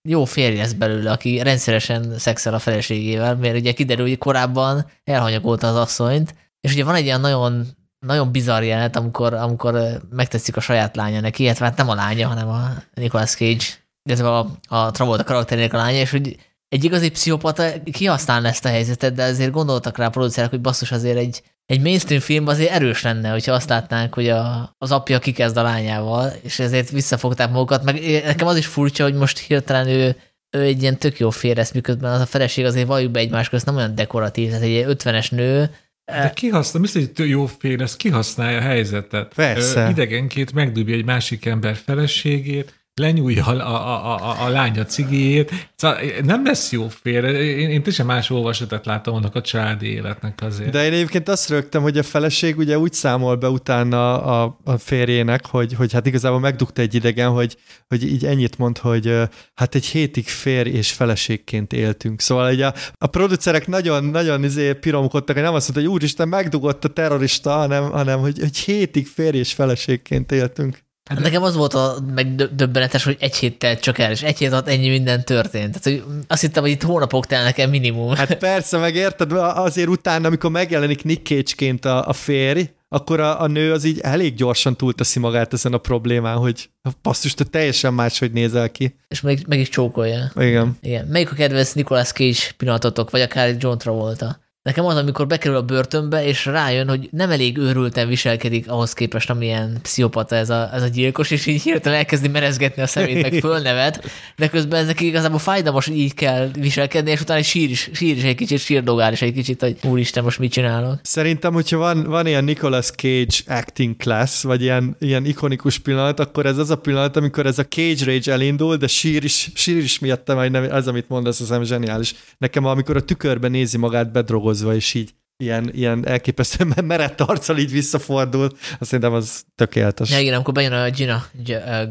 jó 0.09 0.25
férj 0.25 0.57
lesz 0.57 0.73
belőle, 0.73 1.11
aki 1.11 1.43
rendszeresen 1.43 2.19
szexel 2.19 2.55
a 2.55 2.59
feleségével, 2.59 3.37
mert 3.37 3.57
ugye 3.57 3.73
kiderül, 3.73 4.09
hogy 4.09 4.19
korábban 4.19 4.87
elhanyagolta 5.05 5.69
az 5.69 5.77
asszonyt, 5.77 6.35
és 6.61 6.73
ugye 6.73 6.85
van 6.85 6.95
egy 6.95 7.05
ilyen 7.05 7.21
nagyon, 7.21 7.67
nagyon 8.07 8.33
bizarr 8.33 8.63
jelenet, 8.63 8.97
amikor, 8.97 9.35
amikor 9.35 10.01
megtetszik 10.11 10.57
a 10.57 10.61
saját 10.61 10.97
lánya 10.97 11.21
neki, 11.21 11.47
hát 11.47 11.77
nem 11.77 11.89
a 11.89 11.95
lánya, 11.95 12.29
hanem 12.29 12.49
a 12.49 12.71
Nicolas 12.95 13.31
Cage, 13.31 13.65
illetve 14.03 14.29
a, 14.37 14.51
a 14.69 14.91
Travolta 14.91 15.25
karakterének 15.25 15.73
a 15.73 15.77
lánya, 15.77 15.99
és 15.99 16.11
hogy 16.11 16.37
egy 16.69 16.85
igazi 16.85 17.11
pszichopata 17.11 17.83
kihasználna 17.93 18.49
ezt 18.49 18.65
a 18.65 18.69
helyzetet, 18.69 19.15
de 19.15 19.25
azért 19.25 19.51
gondoltak 19.51 19.97
rá 19.97 20.07
a 20.07 20.11
producerek, 20.11 20.51
hogy 20.51 20.61
basszus 20.61 20.93
azért 20.93 21.17
egy, 21.17 21.43
egy 21.67 21.81
mainstream 21.81 22.21
film 22.21 22.47
azért 22.47 22.71
erős 22.71 23.03
lenne, 23.03 23.31
hogyha 23.31 23.53
azt 23.53 23.69
látnánk, 23.69 24.15
hogy 24.15 24.29
a, 24.29 24.75
az 24.79 24.93
apja 24.93 25.19
kikezd 25.19 25.57
a 25.57 25.63
lányával, 25.63 26.33
és 26.43 26.59
ezért 26.59 26.91
visszafogták 26.91 27.51
magukat. 27.51 27.85
Meg 27.85 28.23
nekem 28.25 28.47
az 28.47 28.57
is 28.57 28.67
furcsa, 28.67 29.03
hogy 29.03 29.15
most 29.15 29.39
hirtelen 29.39 29.87
ő, 29.87 30.17
ő 30.51 30.61
egy 30.61 30.83
ilyen 30.83 30.99
tök 30.99 31.19
jó 31.19 31.31
féresz, 31.31 31.73
miközben 31.73 32.13
az 32.13 32.21
a 32.21 32.27
feleség 32.27 32.65
azért 32.65 32.87
valljuk 32.87 33.11
be 33.11 33.21
egymás 33.21 33.49
közt 33.49 33.67
nem 33.67 33.77
olyan 33.77 33.95
dekoratív, 33.95 34.49
tehát 34.49 34.63
egy 34.63 34.85
50-es 34.89 35.31
nő, 35.31 35.71
de 36.05 36.33
kihasznál, 36.35 36.83
mi 36.83 36.89
hogy 36.93 37.29
jó 37.29 37.47
fél, 37.47 37.83
ez 37.83 37.97
kihasználja 37.97 38.59
a 38.59 38.63
helyzetet. 38.63 39.35
Persze. 39.35 39.85
Ö, 39.85 39.89
idegenként 39.89 40.53
megdobja 40.53 40.95
egy 40.95 41.05
másik 41.05 41.45
ember 41.45 41.77
feleségét, 41.77 42.82
lenyúlja 42.95 43.45
a, 43.45 43.55
a, 43.55 44.31
a, 44.31 44.45
a 44.45 44.49
lánya 44.49 44.85
cigijét. 44.85 45.71
Szóval 45.77 45.99
nem 46.25 46.45
lesz 46.45 46.73
jó 46.73 46.89
fél. 46.89 47.25
Én, 47.25 47.71
én 47.71 47.79
teljesen 47.79 48.07
más 48.07 48.31
olvasatot 48.31 48.87
láttam 48.87 49.15
annak 49.15 49.35
a 49.35 49.41
családi 49.41 49.87
életnek 49.87 50.39
azért. 50.43 50.71
De 50.71 50.85
én 50.85 50.93
egyébként 50.93 51.29
azt 51.29 51.49
rögtem, 51.49 51.83
hogy 51.83 51.99
a 51.99 52.03
feleség 52.03 52.59
ugye 52.59 52.79
úgy 52.79 52.93
számol 52.93 53.37
be 53.37 53.49
utána 53.49 54.23
a, 54.23 54.59
a 54.65 54.79
férjének, 54.79 55.47
hogy, 55.47 55.75
hogy 55.75 55.93
hát 55.93 56.07
igazából 56.07 56.41
megdugta 56.41 56.81
egy 56.81 56.95
idegen, 56.95 57.31
hogy, 57.31 57.57
hogy 57.89 58.05
így 58.05 58.25
ennyit 58.25 58.59
mond, 58.59 58.79
hogy 58.79 59.13
hát 59.55 59.75
egy 59.75 59.87
hétig 59.87 60.29
férj 60.29 60.71
és 60.71 60.93
feleségként 60.93 61.73
éltünk. 61.73 62.21
Szóval 62.21 62.53
ugye 62.53 62.67
a, 62.67 62.75
a 62.99 63.07
producerek 63.07 63.67
nagyon, 63.67 64.05
nagyon 64.05 64.45
izé 64.45 64.73
piromkodtak, 64.73 65.35
hogy 65.35 65.45
nem 65.45 65.55
azt 65.55 65.69
mondta, 65.69 65.89
hogy 65.89 65.99
úristen, 65.99 66.29
megdugott 66.29 66.85
a 66.85 66.89
terrorista, 66.89 67.51
hanem, 67.51 67.91
hanem 67.91 68.21
hogy, 68.21 68.39
hogy 68.39 68.57
hétig 68.57 69.07
férj 69.07 69.39
és 69.39 69.53
feleségként 69.53 70.33
éltünk. 70.33 70.79
Hát 71.11 71.21
nekem 71.21 71.43
az 71.43 71.55
volt 71.55 71.75
a 71.75 71.97
megdöbbenetes, 72.15 73.05
hogy 73.05 73.17
egy 73.21 73.37
héttel 73.37 73.79
csak 73.79 73.99
el, 73.99 74.11
és 74.11 74.23
egy 74.23 74.39
hét 74.39 74.53
alatt 74.53 74.69
ennyi 74.69 74.89
minden 74.89 75.25
történt. 75.25 75.81
Tehát, 75.81 76.01
hogy 76.01 76.15
azt 76.27 76.41
hittem, 76.41 76.63
hogy 76.63 76.73
itt 76.73 76.83
hónapok 76.83 77.27
telnek 77.27 77.59
el 77.59 77.69
minimum. 77.69 78.15
Hát 78.15 78.35
persze, 78.49 78.79
meg 78.79 78.95
érted, 78.95 79.33
azért 79.33 79.89
utána, 79.89 80.27
amikor 80.27 80.51
megjelenik 80.51 81.05
Nick 81.05 81.27
Cage-ként 81.27 81.85
a, 81.85 82.09
a 82.09 82.13
férj, 82.13 82.71
akkor 82.89 83.21
a, 83.21 83.41
a 83.41 83.47
nő 83.47 83.73
az 83.73 83.85
így 83.85 84.01
elég 84.01 84.35
gyorsan 84.35 84.77
túlteszi 84.77 85.19
magát 85.19 85.53
ezen 85.53 85.73
a 85.73 85.79
problémán, 85.79 86.37
hogy 86.37 86.71
basszus, 87.03 87.35
te 87.35 87.45
teljesen 87.45 87.95
máshogy 87.95 88.33
nézel 88.33 88.71
ki. 88.71 88.97
És 89.09 89.21
meg, 89.21 89.45
meg 89.47 89.59
is 89.59 89.69
csókolja. 89.69 90.33
Igen. 90.35 90.79
Igen. 90.81 91.07
Melyik 91.07 91.31
a 91.31 91.35
kedvenc 91.35 91.73
Nicolas 91.73 92.13
Cage 92.13 92.39
pillanatotok, 92.57 93.11
vagy 93.11 93.21
akár 93.21 93.57
John 93.59 93.79
Travolta? 93.79 94.41
Nekem 94.63 94.85
az, 94.85 94.97
amikor 94.97 95.27
bekerül 95.27 95.57
a 95.57 95.63
börtönbe, 95.63 96.25
és 96.25 96.47
rájön, 96.47 96.89
hogy 96.89 97.09
nem 97.11 97.31
elég 97.31 97.59
őrülten 97.59 98.09
viselkedik 98.09 98.71
ahhoz 98.71 98.93
képest, 98.93 99.31
amilyen 99.31 99.79
pszichopata 99.83 100.37
ez 100.37 100.51
a, 100.51 100.71
ez 100.73 100.83
a 100.83 100.87
gyilkos, 100.87 101.31
és 101.31 101.47
így 101.47 101.63
hirtelen 101.63 101.99
elkezdi 101.99 102.29
merezgetni 102.29 102.83
a 102.83 102.87
szemét, 102.87 103.23
meg 103.23 103.41
fölnevet, 103.45 104.05
de 104.37 104.49
közben 104.49 104.83
ezek 104.83 105.01
igazából 105.01 105.39
fájdalmas, 105.39 105.87
így 105.87 106.15
kell 106.15 106.51
viselkedni, 106.59 107.11
és 107.11 107.21
utána 107.21 107.43
sír 107.43 107.71
is, 107.71 107.91
sír 107.93 108.17
is 108.17 108.23
egy 108.23 108.35
kicsit, 108.35 108.59
sírdogál 108.59 109.13
is 109.13 109.23
egy 109.23 109.33
kicsit, 109.33 109.61
hogy 109.61 109.77
úristen, 109.83 110.25
most 110.25 110.39
mit 110.39 110.53
csinálok. 110.53 110.99
Szerintem, 111.03 111.53
hogyha 111.53 111.77
van, 111.77 112.05
van 112.05 112.27
ilyen 112.27 112.45
Nicolas 112.45 112.91
Cage 112.91 113.37
acting 113.47 113.97
class, 113.97 114.43
vagy 114.43 114.63
ilyen, 114.63 114.97
ilyen 114.99 115.25
ikonikus 115.25 115.79
pillanat, 115.79 116.21
akkor 116.21 116.47
ez 116.47 116.59
az 116.59 116.71
a 116.71 116.77
pillanat, 116.77 117.17
amikor 117.17 117.47
ez 117.47 117.59
a 117.59 117.65
Cage 117.65 118.05
Rage 118.05 118.33
elindul, 118.33 118.77
de 118.77 118.87
sír 118.87 119.25
is, 119.25 119.51
sír 119.55 119.83
is 119.83 119.99
miatt, 119.99 120.35
majd 120.35 120.51
nem, 120.51 120.67
az, 120.71 120.89
amit 120.89 121.09
mondasz, 121.09 121.41
az 121.41 121.49
nem 121.49 121.65
zseniális. 121.65 122.15
Nekem, 122.39 122.65
amikor 122.65 122.97
a 122.97 123.01
tükörben 123.01 123.51
nézi 123.51 123.77
magát 123.77 124.13
bedrogol 124.13 124.51
hozva, 124.53 124.75
és 124.75 124.95
így 124.95 125.15
ilyen, 125.43 125.71
ilyen 125.73 126.07
elképesztően 126.07 126.75
merett 126.85 127.21
arccal 127.21 127.59
így 127.59 127.71
visszafordul, 127.71 128.49
azt 128.79 128.91
szerintem 128.91 129.13
az 129.13 129.45
tökéletes. 129.55 130.11
Ja, 130.11 130.19
igen, 130.19 130.35
amikor 130.35 130.55
bejön 130.55 130.73
a 130.73 130.91
Gina 130.91 131.25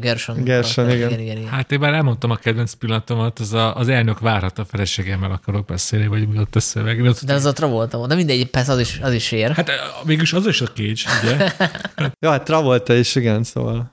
Gershon. 0.00 0.44
Gershon, 0.44 0.90
igen. 0.90 1.08
Igen, 1.08 1.20
igen, 1.20 1.36
igen. 1.36 1.48
Hát 1.48 1.72
én 1.72 1.78
már 1.78 1.92
elmondtam 1.92 2.30
a 2.30 2.36
kedvenc 2.36 2.72
pillanatomat, 2.72 3.38
az, 3.38 3.52
a, 3.52 3.76
az 3.76 3.88
elnök 3.88 4.18
várhat 4.18 4.58
a 4.58 4.64
feleségemmel 4.64 5.30
akarok 5.30 5.66
beszélni, 5.66 6.06
vagy 6.06 6.28
mi 6.28 6.38
ott 6.38 6.56
a 6.56 6.60
szöveg. 6.60 7.04
Ott 7.04 7.24
de 7.24 7.34
az 7.34 7.44
a 7.44 7.52
Travolta 7.52 8.06
de 8.06 8.14
mindegy, 8.14 8.46
persze 8.46 8.72
az 8.72 8.78
is, 8.78 8.98
az 9.02 9.12
is 9.12 9.32
ér. 9.32 9.50
Hát 9.50 9.70
mégis 10.04 10.32
az 10.32 10.46
is 10.46 10.60
a 10.60 10.66
Cage, 10.66 11.02
ugye? 11.22 11.52
ja, 12.20 12.30
hát 12.30 12.44
Travolta 12.44 12.94
is, 12.94 13.14
igen, 13.14 13.42
szóval. 13.42 13.92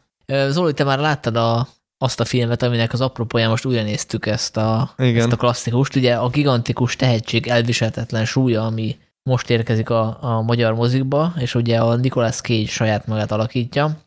Zoli, 0.50 0.74
te 0.74 0.84
már 0.84 1.00
láttad 1.00 1.36
a 1.36 1.68
azt 2.02 2.20
a 2.20 2.26
filmet, 2.26 2.62
aminek 2.62 2.94
az 2.94 3.02
apropóján 3.02 3.50
most 3.50 3.66
újra 3.66 3.84
néztük 3.84 4.26
ezt 4.26 4.58
a, 4.58 4.94
Igen. 4.98 5.18
ezt 5.18 5.32
a 5.32 5.36
klasszikust. 5.36 5.96
Ugye 5.96 6.16
a 6.16 6.30
gigantikus 6.30 6.96
tehetség 6.96 7.48
elviselhetetlen 7.48 8.26
súlya, 8.26 8.66
ami 8.66 8.98
most 9.24 9.50
érkezik 9.50 9.90
a, 9.90 10.18
a 10.22 10.42
magyar 10.42 10.74
mozikba, 10.74 11.34
és 11.38 11.56
ugye 11.56 11.78
a 11.78 11.96
Nicolas 11.96 12.36
Cage 12.36 12.68
saját 12.68 13.08
magát 13.08 13.32
alakítja. 13.32 13.98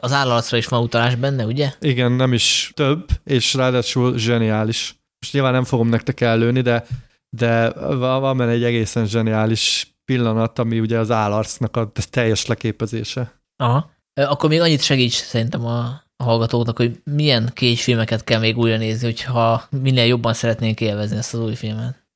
Az 0.00 0.12
állarcra 0.12 0.56
is 0.56 0.66
van 0.66 0.82
utalás 0.82 1.14
benne, 1.14 1.44
ugye? 1.44 1.72
Igen, 1.80 2.12
nem 2.12 2.32
is 2.32 2.72
több, 2.74 3.06
és 3.24 3.54
ráadásul 3.54 4.18
zseniális. 4.18 4.96
Most 5.20 5.32
nyilván 5.32 5.52
nem 5.52 5.64
fogom 5.64 5.88
nektek 5.88 6.20
előni, 6.20 6.60
de 6.60 6.84
de 7.30 7.70
van 7.94 8.36
benne 8.36 8.50
egy 8.50 8.64
egészen 8.64 9.06
zseniális 9.06 9.96
pillanat, 10.04 10.58
ami 10.58 10.80
ugye 10.80 10.98
az 10.98 11.10
állarcnak 11.10 11.76
a 11.76 11.92
teljes 12.10 12.46
leképezése. 12.46 13.42
Aha. 13.56 13.90
Akkor 14.14 14.48
még 14.48 14.60
annyit 14.60 14.82
segíts 14.82 15.14
szerintem 15.14 15.66
a, 15.66 16.02
a 16.20 16.24
hallgatóknak, 16.24 16.76
hogy 16.76 17.00
milyen 17.04 17.50
kés 17.54 17.82
filmeket 17.82 18.24
kell 18.24 18.40
még 18.40 18.56
újra 18.56 18.76
nézni, 18.76 19.04
hogyha 19.04 19.62
minél 19.70 20.04
jobban 20.04 20.34
szeretnénk 20.34 20.80
élvezni 20.80 21.16
ezt 21.16 21.34
az 21.34 21.40
új 21.40 21.54
filmet. 21.54 22.06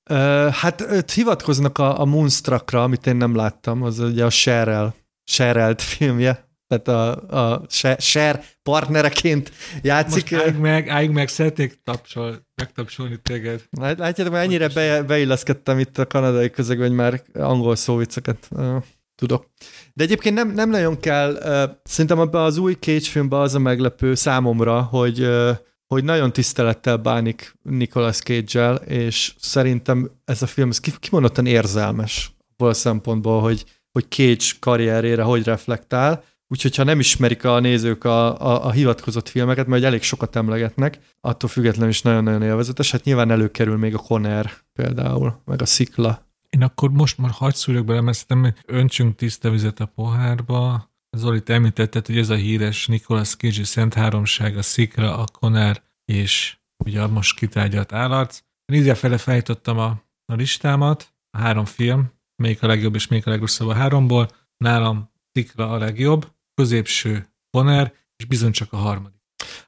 Hát 0.52 1.10
hivatkoznak 1.10 1.78
a, 1.78 2.00
a 2.00 2.04
Moonstruckra, 2.04 2.82
amit 2.82 3.06
én 3.06 3.16
nem 3.16 3.36
láttam, 3.36 3.82
az 3.82 3.98
ugye 3.98 4.24
a 4.24 4.30
Sherrel, 4.30 4.94
Sherrelt 5.24 5.82
filmje, 5.82 6.50
tehát 6.68 6.88
a, 6.88 7.52
a 7.52 7.66
Sher 7.98 8.44
partnereként 8.62 9.52
játszik. 9.82 10.30
Most 10.30 10.42
állj 10.42 10.52
meg, 10.52 10.88
állj 10.88 11.06
meg, 11.06 11.28
szeretnék 11.28 11.80
tapsol, 11.84 12.46
megtapsolni 12.54 13.18
téged. 13.22 13.62
Látjátok, 13.70 14.32
már 14.32 14.42
ennyire 14.42 14.68
be, 14.68 15.02
beilleszkedtem 15.02 15.78
itt 15.78 15.98
a 15.98 16.06
kanadai 16.06 16.50
közegben, 16.50 16.86
hogy 16.86 16.96
már 16.96 17.22
angol 17.34 17.76
szóvicceket 17.76 18.48
uh, 18.50 18.82
tudok. 19.22 19.46
De 19.94 20.04
egyébként 20.04 20.34
nem, 20.34 20.50
nem 20.50 20.70
nagyon 20.70 21.00
kell, 21.00 21.32
uh, 21.32 21.76
szerintem 21.84 22.18
abban 22.18 22.44
az 22.44 22.56
új 22.56 22.72
Cage 22.72 23.08
filmben 23.10 23.40
az 23.40 23.54
a 23.54 23.58
meglepő 23.58 24.14
számomra, 24.14 24.82
hogy 24.82 25.20
uh, 25.20 25.50
hogy 25.86 26.04
nagyon 26.04 26.32
tisztelettel 26.32 26.96
bánik 26.96 27.54
Nicolas 27.62 28.18
cage 28.18 28.74
és 28.74 29.34
szerintem 29.38 30.10
ez 30.24 30.42
a 30.42 30.46
film 30.46 30.68
ez 30.68 30.80
kimondottan 30.80 31.46
érzelmes 31.46 32.32
abból 32.52 32.68
a 32.68 32.74
szempontból, 32.74 33.40
hogy, 33.40 33.64
hogy 33.92 34.04
Cage 34.08 34.44
karrierére 34.60 35.22
hogy 35.22 35.44
reflektál, 35.44 36.24
úgyhogy 36.48 36.76
ha 36.76 36.84
nem 36.84 36.98
ismerik 36.98 37.44
a 37.44 37.60
nézők 37.60 38.04
a, 38.04 38.40
a, 38.40 38.66
a 38.66 38.70
hivatkozott 38.70 39.28
filmeket, 39.28 39.66
mert 39.66 39.84
elég 39.84 40.02
sokat 40.02 40.36
emlegetnek, 40.36 40.98
attól 41.20 41.48
függetlenül 41.48 41.90
is 41.90 42.02
nagyon-nagyon 42.02 42.42
élvezetes, 42.42 42.90
hát 42.90 43.04
nyilván 43.04 43.30
előkerül 43.30 43.76
még 43.76 43.94
a 43.94 43.98
Conner 43.98 44.50
például, 44.72 45.42
meg 45.44 45.62
a 45.62 45.66
Szikla. 45.66 46.31
Én 46.56 46.62
akkor 46.62 46.90
most 46.90 47.18
már 47.18 47.30
hagyd 47.30 47.84
bele, 47.84 48.00
mert 48.00 48.16
szerintem 48.16 48.54
öntsünk 48.66 49.16
tiszta 49.16 49.50
vizet 49.50 49.80
a 49.80 49.86
pohárba, 49.86 50.90
Zoli, 51.16 51.42
te 51.42 51.54
említetted, 51.54 52.06
hogy 52.06 52.18
ez 52.18 52.30
a 52.30 52.34
híres 52.34 52.86
Nicolas 52.86 53.36
Cage 53.36 53.64
Szent 53.64 53.94
Háromság, 53.94 54.56
a 54.56 54.62
Szikra, 54.62 55.18
a 55.18 55.24
Conner 55.38 55.82
és 56.04 56.56
ugye 56.84 57.02
a 57.02 57.08
most 57.08 57.38
kitárgyalt 57.38 57.92
állarc. 57.92 58.42
Én 58.72 58.94
fele 58.94 59.18
fejtottam 59.18 59.78
a, 59.78 60.02
a 60.24 60.34
listámat, 60.34 61.14
a 61.30 61.38
három 61.38 61.64
film, 61.64 62.12
melyik 62.42 62.62
a 62.62 62.66
legjobb 62.66 62.94
és 62.94 63.06
melyik 63.06 63.26
a 63.26 63.30
legrosszabb 63.30 63.68
a 63.68 63.74
háromból. 63.74 64.28
Nálam 64.56 65.10
Szikra 65.32 65.70
a 65.70 65.78
legjobb, 65.78 66.32
középső 66.54 67.28
Conner, 67.50 67.94
és 68.16 68.24
bizony 68.24 68.52
csak 68.52 68.72
a 68.72 68.76
harmadik. 68.76 69.20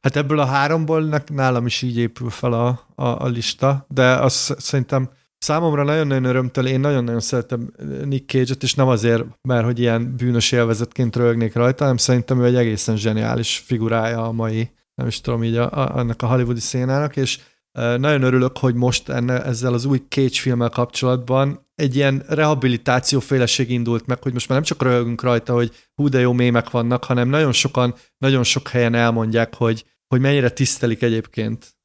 Hát 0.02 0.16
ebből 0.16 0.38
a 0.38 0.46
háromból 0.46 1.22
nálam 1.26 1.66
is 1.66 1.82
így 1.82 1.96
épül 1.96 2.30
fel 2.30 2.52
a, 2.52 2.86
a, 2.94 3.06
a 3.06 3.26
lista, 3.26 3.86
de 3.88 4.14
azt 4.14 4.60
szerintem 4.60 5.10
Számomra 5.44 5.84
nagyon-nagyon 5.84 6.24
örömtől, 6.24 6.66
én 6.66 6.80
nagyon-nagyon 6.80 7.20
szeretem 7.20 7.72
Nick 8.04 8.30
Cage-et, 8.30 8.62
és 8.62 8.74
nem 8.74 8.88
azért, 8.88 9.24
mert 9.42 9.64
hogy 9.64 9.78
ilyen 9.78 10.16
bűnös 10.16 10.52
élvezetként 10.52 11.16
rögnék 11.16 11.54
rajta, 11.54 11.82
hanem 11.82 11.96
szerintem 11.96 12.40
ő 12.40 12.44
egy 12.44 12.54
egészen 12.54 12.96
zseniális 12.96 13.62
figurája 13.66 14.26
a 14.26 14.32
mai, 14.32 14.70
nem 14.94 15.06
is 15.06 15.20
tudom 15.20 15.44
így, 15.44 15.56
a, 15.56 15.72
a, 15.72 15.96
annak 15.96 16.22
a 16.22 16.26
hollywoodi 16.26 16.60
szénának, 16.60 17.16
és 17.16 17.38
nagyon 17.72 18.22
örülök, 18.22 18.58
hogy 18.58 18.74
most 18.74 19.08
enne, 19.08 19.44
ezzel 19.44 19.72
az 19.72 19.84
új 19.84 20.02
Cage 20.08 20.38
filmmel 20.40 20.68
kapcsolatban 20.68 21.66
egy 21.74 21.96
ilyen 21.96 22.24
rehabilitáció 22.28 23.20
féleség 23.20 23.70
indult 23.70 24.06
meg, 24.06 24.22
hogy 24.22 24.32
most 24.32 24.48
már 24.48 24.58
nem 24.58 24.66
csak 24.66 24.82
röhögünk 24.82 25.22
rajta, 25.22 25.52
hogy 25.52 25.72
hú 25.94 26.08
de 26.08 26.20
jó 26.20 26.32
mémek 26.32 26.70
vannak, 26.70 27.04
hanem 27.04 27.28
nagyon 27.28 27.52
sokan, 27.52 27.94
nagyon 28.18 28.42
sok 28.42 28.68
helyen 28.68 28.94
elmondják, 28.94 29.54
hogy, 29.54 29.84
hogy 30.06 30.20
mennyire 30.20 30.50
tisztelik 30.50 31.02
egyébként 31.02 31.76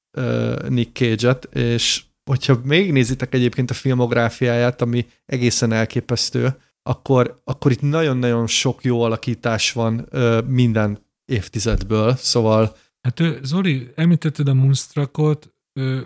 Nick 0.68 0.96
Cage-et, 0.98 1.46
és 1.56 2.04
hogyha 2.30 2.60
még 2.64 2.92
nézitek 2.92 3.34
egyébként 3.34 3.70
a 3.70 3.74
filmográfiáját, 3.74 4.82
ami 4.82 5.06
egészen 5.26 5.72
elképesztő, 5.72 6.56
akkor, 6.84 7.42
akkor 7.44 7.72
itt 7.72 7.82
nagyon-nagyon 7.82 8.48
sok 8.48 8.84
jó 8.84 9.02
alakítás 9.02 9.72
van 9.72 10.06
ö, 10.10 10.42
minden 10.48 11.00
évtizedből, 11.26 12.16
szóval... 12.16 12.76
Hát 13.02 13.22
Zoli, 13.42 13.92
említetted 13.96 14.48
a 14.48 14.54
Moonstruckot, 14.54 15.54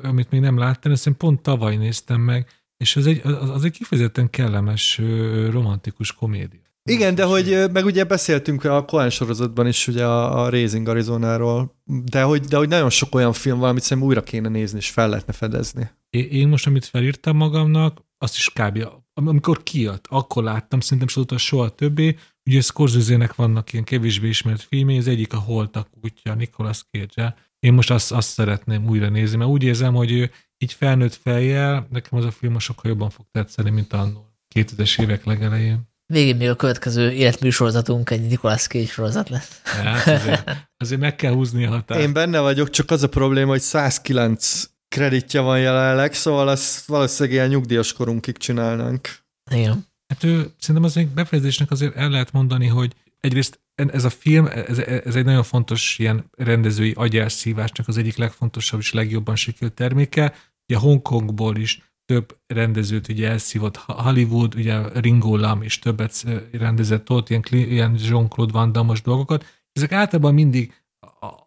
amit 0.04 0.30
még 0.30 0.41
nem 0.41 0.58
láttam, 0.58 0.91
ezt 0.91 1.08
én 1.08 1.18
pont 1.18 1.41
tavaly 1.41 1.76
néztem 1.76 2.22
meg, 2.22 2.48
és 2.78 2.95
az 2.95 3.08
egy, 3.08 3.22
az, 3.24 3.50
az 3.50 3.64
egy 3.64 3.72
kifejezetten 3.72 4.30
kellemes, 4.30 5.02
romantikus 5.50 6.12
komédia. 6.14 6.62
Igen, 6.89 7.15
de 7.15 7.23
hogy 7.23 7.72
meg 7.72 7.85
ugye 7.85 8.03
beszéltünk 8.03 8.64
a 8.64 8.85
Cohen 8.85 9.10
sorozatban 9.10 9.68
is 9.68 9.88
ugye 9.88 10.05
a, 10.05 10.43
a 10.43 10.49
Raising 10.49 10.88
Arizonáról, 10.88 11.81
de 11.85 12.22
hogy, 12.22 12.41
de 12.41 12.57
hogy 12.57 12.68
nagyon 12.68 12.89
sok 12.89 13.15
olyan 13.15 13.34
film 13.34 13.60
van, 13.60 13.69
amit 13.69 13.81
szerintem 13.81 14.07
újra 14.07 14.23
kéne 14.23 14.49
nézni, 14.49 14.77
és 14.77 14.89
fel 14.89 15.10
lehetne 15.10 15.34
fedezni. 15.34 15.89
Én 16.10 16.47
most, 16.47 16.68
amit 16.68 16.85
felírtam 16.85 17.38
magamnak, 17.38 18.01
azt 18.18 18.35
is 18.35 18.49
kb. 18.53 18.88
amikor 19.14 19.64
kijött, 19.64 20.05
akkor 20.10 20.43
láttam, 20.43 20.80
szerintem 20.80 21.07
azóta 21.11 21.38
soha 21.38 21.69
többé. 21.69 22.15
Ugye 22.45 22.61
scorsese 22.61 23.31
vannak 23.35 23.73
ilyen 23.73 23.85
kevésbé 23.85 24.27
ismert 24.27 24.61
filmé, 24.61 24.97
az 24.97 25.07
egyik 25.07 25.34
a 25.34 25.38
Holtak 25.38 25.88
útja, 26.01 26.34
Nicolas 26.34 26.85
cage 26.91 27.35
Én 27.60 27.73
most 27.73 27.91
azt, 27.91 28.11
azt 28.11 28.30
szeretném 28.30 28.88
újra 28.88 29.10
nézni, 29.10 29.38
mert 29.38 29.49
úgy 29.49 29.64
érzem, 29.64 29.93
hogy 29.93 30.11
ő 30.11 30.31
így 30.57 30.73
felnőtt 30.73 31.14
fejjel, 31.14 31.88
nekem 31.91 32.19
az 32.19 32.26
a 32.26 32.31
film 32.31 32.60
sokkal 32.60 32.91
jobban 32.91 33.10
fog 33.10 33.26
tetszeni, 33.31 33.69
mint 33.69 33.93
annól 33.93 34.34
2000-es 34.55 35.01
évek 35.01 35.26
legelején. 35.26 35.93
Végén 36.14 36.35
még 36.35 36.49
a 36.49 36.56
következő 36.56 37.11
életműsorozatunk 37.11 38.10
egy 38.10 38.27
Nicolas 38.27 38.68
Cage 38.68 38.85
sorozat 38.85 39.30
lesz. 39.30 39.61
Hát 39.64 40.07
azért, 40.07 40.49
azért 40.84 41.02
meg 41.02 41.15
kell 41.15 41.34
húzni 41.34 41.65
a 41.65 41.69
határt. 41.69 42.02
Én 42.02 42.14
benne 42.14 42.40
vagyok, 42.40 42.69
csak 42.69 42.91
az 42.91 43.03
a 43.03 43.10
probléma, 43.10 43.49
hogy 43.49 43.61
109 43.61 44.64
kreditje 44.88 45.40
van 45.40 45.60
jelenleg, 45.60 46.14
szóval 46.14 46.52
ezt 46.52 46.85
valószínűleg 46.85 47.38
ilyen 47.38 47.49
nyugdíjas 47.49 47.94
korunkig 47.94 48.38
csinálnánk. 48.38 49.10
Igen. 49.52 49.88
Hát 50.07 50.23
ő, 50.23 50.52
szerintem 50.60 50.84
az 50.84 50.95
még 50.95 51.07
befejezésnek 51.07 51.72
azért 51.72 51.95
el 51.95 52.10
lehet 52.10 52.31
mondani, 52.31 52.68
hogy 52.68 52.94
egyrészt 53.19 53.60
ez 53.76 54.03
a 54.03 54.10
film, 54.10 54.45
ez, 54.45 54.77
ez 54.80 55.15
egy 55.15 55.26
nagyon 55.26 55.44
fontos 55.44 55.99
ilyen 55.99 56.30
rendezői 56.38 56.94
agyelszívásnak 56.95 57.88
az 57.88 57.98
egyik 57.98 58.18
legfontosabb 58.18 58.80
és 58.80 58.94
legjobban 58.94 59.35
sikerült 59.35 59.73
terméke. 59.73 60.34
Ugye 60.68 60.77
Hongkongból 60.77 61.57
is 61.57 61.81
több 62.06 62.38
rendezőt 62.48 63.08
ugye 63.08 63.30
elszívott 63.30 63.78
Hollywood, 63.78 64.56
ugye 64.56 65.00
Ringo 65.00 65.38
Lam 65.38 65.62
is 65.62 65.80
többet 65.80 66.26
rendezett 66.52 67.10
ott, 67.10 67.30
ilyen, 67.30 67.44
ilyen 67.52 67.96
Jean-Claude 68.00 68.52
Van 68.52 68.72
damme 68.72 68.94
dolgokat. 69.04 69.46
Ezek 69.72 69.92
általában 69.92 70.34
mindig 70.34 70.74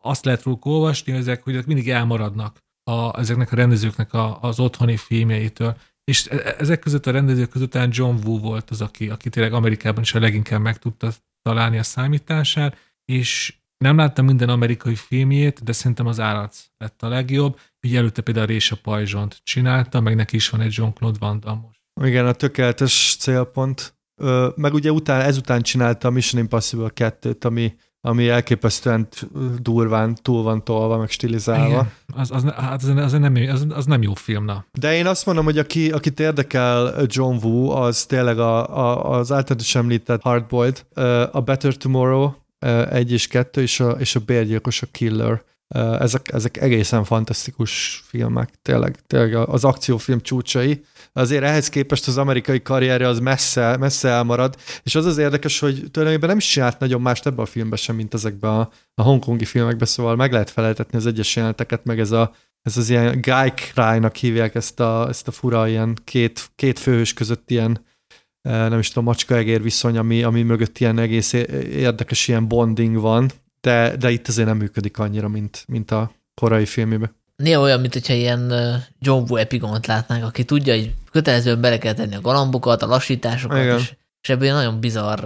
azt 0.03 0.25
lehet 0.25 0.43
róluk 0.43 0.65
olvasni, 0.65 1.13
hogy 1.13 1.21
ezek, 1.21 1.43
hogy 1.43 1.67
mindig 1.67 1.91
elmaradnak 1.91 2.65
a, 2.91 3.19
ezeknek 3.19 3.53
a 3.53 3.57
rendezőknek 3.57 4.13
a, 4.13 4.43
az 4.43 4.61
otthoni 4.61 4.97
filmjeitől. 4.97 5.77
És 6.05 6.27
e, 6.27 6.37
e, 6.37 6.55
ezek 6.59 6.79
között 6.79 7.07
a 7.07 7.11
rendezők 7.11 7.49
között 7.49 7.71
talán 7.71 7.91
John 7.93 8.27
Woo 8.27 8.39
volt 8.39 8.71
az, 8.71 8.81
aki, 8.81 9.09
aki 9.09 9.29
tényleg 9.29 9.53
Amerikában 9.53 10.03
is 10.03 10.15
a 10.15 10.21
leginkább 10.21 10.61
meg 10.61 10.79
tudta 10.79 11.13
találni 11.43 11.79
a 11.79 11.83
számítását, 11.83 12.77
és 13.05 13.55
nem 13.79 13.97
láttam 13.97 14.25
minden 14.25 14.49
amerikai 14.49 14.95
filmjét, 14.95 15.65
de 15.65 15.73
szerintem 15.73 16.07
az 16.07 16.21
állat 16.21 16.57
lett 16.79 17.03
a 17.03 17.09
legjobb. 17.09 17.59
Ugye 17.83 17.99
előtte 17.99 18.23
például 18.23 18.47
a 18.47 18.49
Résa 18.49 18.77
Pajzsont 18.83 19.41
csinálta, 19.43 20.01
meg 20.01 20.15
neki 20.15 20.37
is 20.37 20.49
van 20.49 20.61
egy 20.61 20.75
Jean-Claude 20.77 21.19
Van 21.21 21.41
Damme 21.41 21.61
most. 21.61 21.81
Igen, 22.03 22.27
a 22.27 22.33
tökéletes 22.33 23.17
célpont. 23.19 23.95
Ö, 24.21 24.49
meg 24.57 24.75
ugye 24.75 24.93
után, 24.93 25.21
ezután 25.21 25.63
csinálta 25.63 26.09
a 26.09 26.11
Mission 26.11 26.43
Impossible 26.43 26.91
2-t, 26.95 27.45
ami 27.45 27.75
ami 28.07 28.29
elképesztően 28.29 29.09
durván 29.59 30.15
túl 30.23 30.43
van 30.43 30.65
tolva, 30.65 30.99
meg 30.99 31.11
stilizálva. 31.11 31.67
Igen, 31.67 31.91
az, 32.15 32.31
az, 32.31 32.45
hát 32.45 32.83
az, 32.83 32.89
az, 32.89 33.13
nem, 33.13 33.35
az, 33.51 33.67
az 33.71 33.87
nem 33.87 34.03
jó 34.03 34.15
film, 34.15 34.45
na. 34.45 34.65
De 34.79 34.95
én 34.95 35.07
azt 35.07 35.27
mondom, 35.27 35.45
hogy 35.45 35.59
aki, 35.59 35.91
akit 35.91 36.21
érdekel 36.21 36.95
John 37.07 37.47
Woo, 37.47 37.71
az 37.71 38.05
tényleg 38.05 38.39
a, 38.39 38.79
a, 38.79 39.11
az 39.19 39.33
általad 39.33 39.61
is 39.61 39.75
említett 39.75 40.23
Hardboiled, 40.23 40.87
a 41.33 41.41
Better 41.41 41.77
Tomorrow 41.77 42.31
egy 42.91 43.13
és 43.13 43.27
kettő, 43.27 43.63
és 43.63 43.81
a, 43.81 43.91
és 43.91 44.15
a 44.15 44.21
Bérgyilkos, 44.21 44.83
a 44.83 44.87
Killer. 44.91 45.43
Ezek, 45.99 46.33
ezek 46.33 46.57
egészen 46.57 47.05
fantasztikus 47.05 48.03
filmek, 48.07 48.51
tényleg, 48.63 48.97
tényleg 49.07 49.35
az 49.35 49.65
akciófilm 49.65 50.21
csúcsai 50.21 50.85
azért 51.13 51.43
ehhez 51.43 51.69
képest 51.69 52.09
az 52.09 52.17
amerikai 52.19 52.63
karrierje 52.63 53.09
az 53.09 53.19
messze, 53.19 53.77
messze 53.77 54.09
elmarad, 54.09 54.57
és 54.83 54.95
az 54.95 55.05
az 55.05 55.19
érdekes, 55.19 55.59
hogy 55.59 55.75
tulajdonképpen 55.75 56.29
nem 56.29 56.39
is 56.39 56.47
csinált 56.47 56.79
nagyon 56.79 57.01
mást 57.01 57.27
ebben 57.27 57.45
a 57.45 57.47
filmben 57.47 57.79
sem, 57.79 57.97
mint 57.97 58.15
ezekben 58.15 58.51
a, 58.51 58.71
a 58.95 59.03
hongkongi 59.03 59.45
filmekben, 59.45 59.87
szóval 59.87 60.17
meg 60.17 60.33
lehet 60.33 60.51
feleltetni 60.51 60.99
az 60.99 61.07
egyes 61.07 61.37
jeleneteket, 61.37 61.85
meg 61.85 62.01
ez, 62.01 62.11
a, 62.11 62.35
ez 62.63 62.77
az 62.77 62.91
ilyen 62.91 63.21
guy 63.21 63.53
cry-nak 63.55 64.17
hívják 64.17 64.55
ezt 64.55 64.81
a, 64.81 65.09
ezt 65.09 65.29
a 65.29 65.33
fura 65.33 65.69
ilyen 65.69 65.97
két, 66.05 66.51
két 66.55 66.79
főhős 66.79 67.13
között 67.13 67.51
ilyen 67.51 67.85
nem 68.47 68.79
is 68.79 68.89
tudom, 68.89 69.05
macska-egér 69.05 69.63
viszony, 69.63 69.99
ami, 69.99 70.23
ami 70.23 70.43
mögött 70.43 70.79
ilyen 70.79 70.99
egész 70.99 71.33
érdekes 71.73 72.29
ilyen 72.29 72.49
bonding 72.49 72.97
van, 72.97 73.31
de, 73.61 73.97
de 73.97 74.11
itt 74.11 74.29
azért 74.29 74.49
nem 74.49 74.57
működik 74.57 74.99
annyira, 74.99 75.29
mint, 75.29 75.65
mint 75.67 75.91
a 75.91 76.11
korai 76.35 76.67
filmében 76.67 77.15
néha 77.37 77.61
olyan, 77.61 77.81
mint 77.81 77.93
hogyha 77.93 78.15
ilyen 78.15 78.53
John 78.99 79.25
Woo 79.29 79.37
epigont 79.37 79.87
látnánk, 79.87 80.25
aki 80.25 80.45
tudja, 80.45 80.75
hogy 80.75 80.95
kötelezően 81.11 81.61
bele 81.61 81.79
kell 81.79 81.93
tenni 81.93 82.15
a 82.15 82.21
galambokat, 82.21 82.83
a 82.83 82.87
lassításokat, 82.87 83.63
Igen. 83.63 83.79
és, 83.79 83.95
és 84.23 84.29
ebből 84.29 84.53
nagyon 84.53 84.81
bizarr 84.81 85.25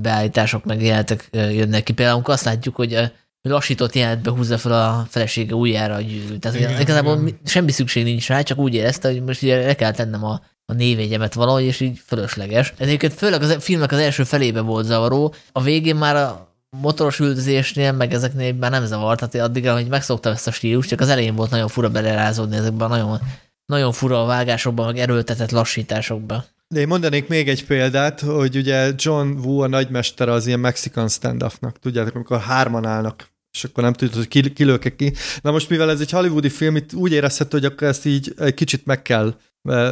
beállítások 0.00 0.64
meg 0.64 0.82
jelenetek 0.82 1.28
jönnek 1.30 1.82
ki. 1.82 1.92
Például 1.92 2.16
amikor 2.16 2.34
azt 2.34 2.44
látjuk, 2.44 2.76
hogy 2.76 3.12
lassított 3.42 3.94
jelenetbe 3.94 4.30
húzza 4.30 4.58
fel 4.58 4.72
a 4.72 5.06
felesége 5.08 5.54
újjára 5.54 5.94
a 5.94 6.00
gyűrűt. 6.00 6.40
Tehát 6.40 6.58
Igen, 6.58 6.80
igazából 6.80 7.18
igen. 7.26 7.38
semmi 7.44 7.70
szükség 7.70 8.04
nincs 8.04 8.28
rá, 8.28 8.42
csak 8.42 8.58
úgy 8.58 8.74
érezte, 8.74 9.08
hogy 9.08 9.22
most 9.22 9.42
ugye 9.42 9.66
le 9.66 9.74
kell 9.74 9.92
tennem 9.92 10.24
a, 10.24 10.40
a 10.66 10.72
névjegyemet 10.72 11.34
valahogy, 11.34 11.62
és 11.62 11.80
így 11.80 12.00
fölösleges. 12.06 12.72
Ez 12.76 12.86
egyébként 12.86 13.14
főleg 13.14 13.42
a 13.42 13.60
filmnek 13.60 13.92
az 13.92 13.98
első 13.98 14.24
felébe 14.24 14.60
volt 14.60 14.86
zavaró. 14.86 15.34
A 15.52 15.62
végén 15.62 15.96
már 15.96 16.16
a 16.16 16.54
motoros 16.80 17.18
üldözésnél, 17.18 17.92
meg 17.92 18.12
ezeknél 18.12 18.52
már 18.52 18.70
nem 18.70 18.86
zavart, 18.86 19.30
tehát 19.30 19.48
addig, 19.48 19.68
hogy 19.68 19.86
megszoktam 19.86 20.32
ezt 20.32 20.46
a 20.46 20.50
stílust, 20.50 20.88
csak 20.88 21.00
az 21.00 21.08
elején 21.08 21.34
volt 21.34 21.50
nagyon 21.50 21.68
fura 21.68 21.88
belerázódni 21.88 22.56
ezekben 22.56 22.88
nagyon, 22.88 23.20
nagyon 23.66 23.92
fura 23.92 24.22
a 24.22 24.26
vágásokban, 24.26 24.86
meg 24.86 24.98
erőltetett 24.98 25.50
lassításokban. 25.50 26.44
De 26.68 26.80
én 26.80 26.86
mondanék 26.86 27.28
még 27.28 27.48
egy 27.48 27.64
példát, 27.64 28.20
hogy 28.20 28.56
ugye 28.56 28.92
John 28.96 29.28
Woo 29.28 29.62
a 29.62 29.66
nagymestere 29.66 30.32
az 30.32 30.46
ilyen 30.46 30.60
Mexican 30.60 31.08
stand-upnak, 31.08 31.78
tudjátok, 31.78 32.14
amikor 32.14 32.40
hárman 32.40 32.86
állnak, 32.86 33.32
és 33.52 33.64
akkor 33.64 33.82
nem 33.82 33.92
tudod, 33.92 34.14
hogy 34.14 34.28
ki, 34.28 34.52
ki 34.52 34.94
ki. 34.96 35.12
Na 35.42 35.50
most, 35.50 35.70
mivel 35.70 35.90
ez 35.90 36.00
egy 36.00 36.10
hollywoodi 36.10 36.48
film, 36.48 36.76
itt 36.76 36.92
úgy 36.92 37.12
érezhető, 37.12 37.58
hogy 37.58 37.66
akkor 37.66 37.88
ezt 37.88 38.06
így 38.06 38.34
egy 38.38 38.54
kicsit 38.54 38.86
meg 38.86 39.02
kell, 39.02 39.34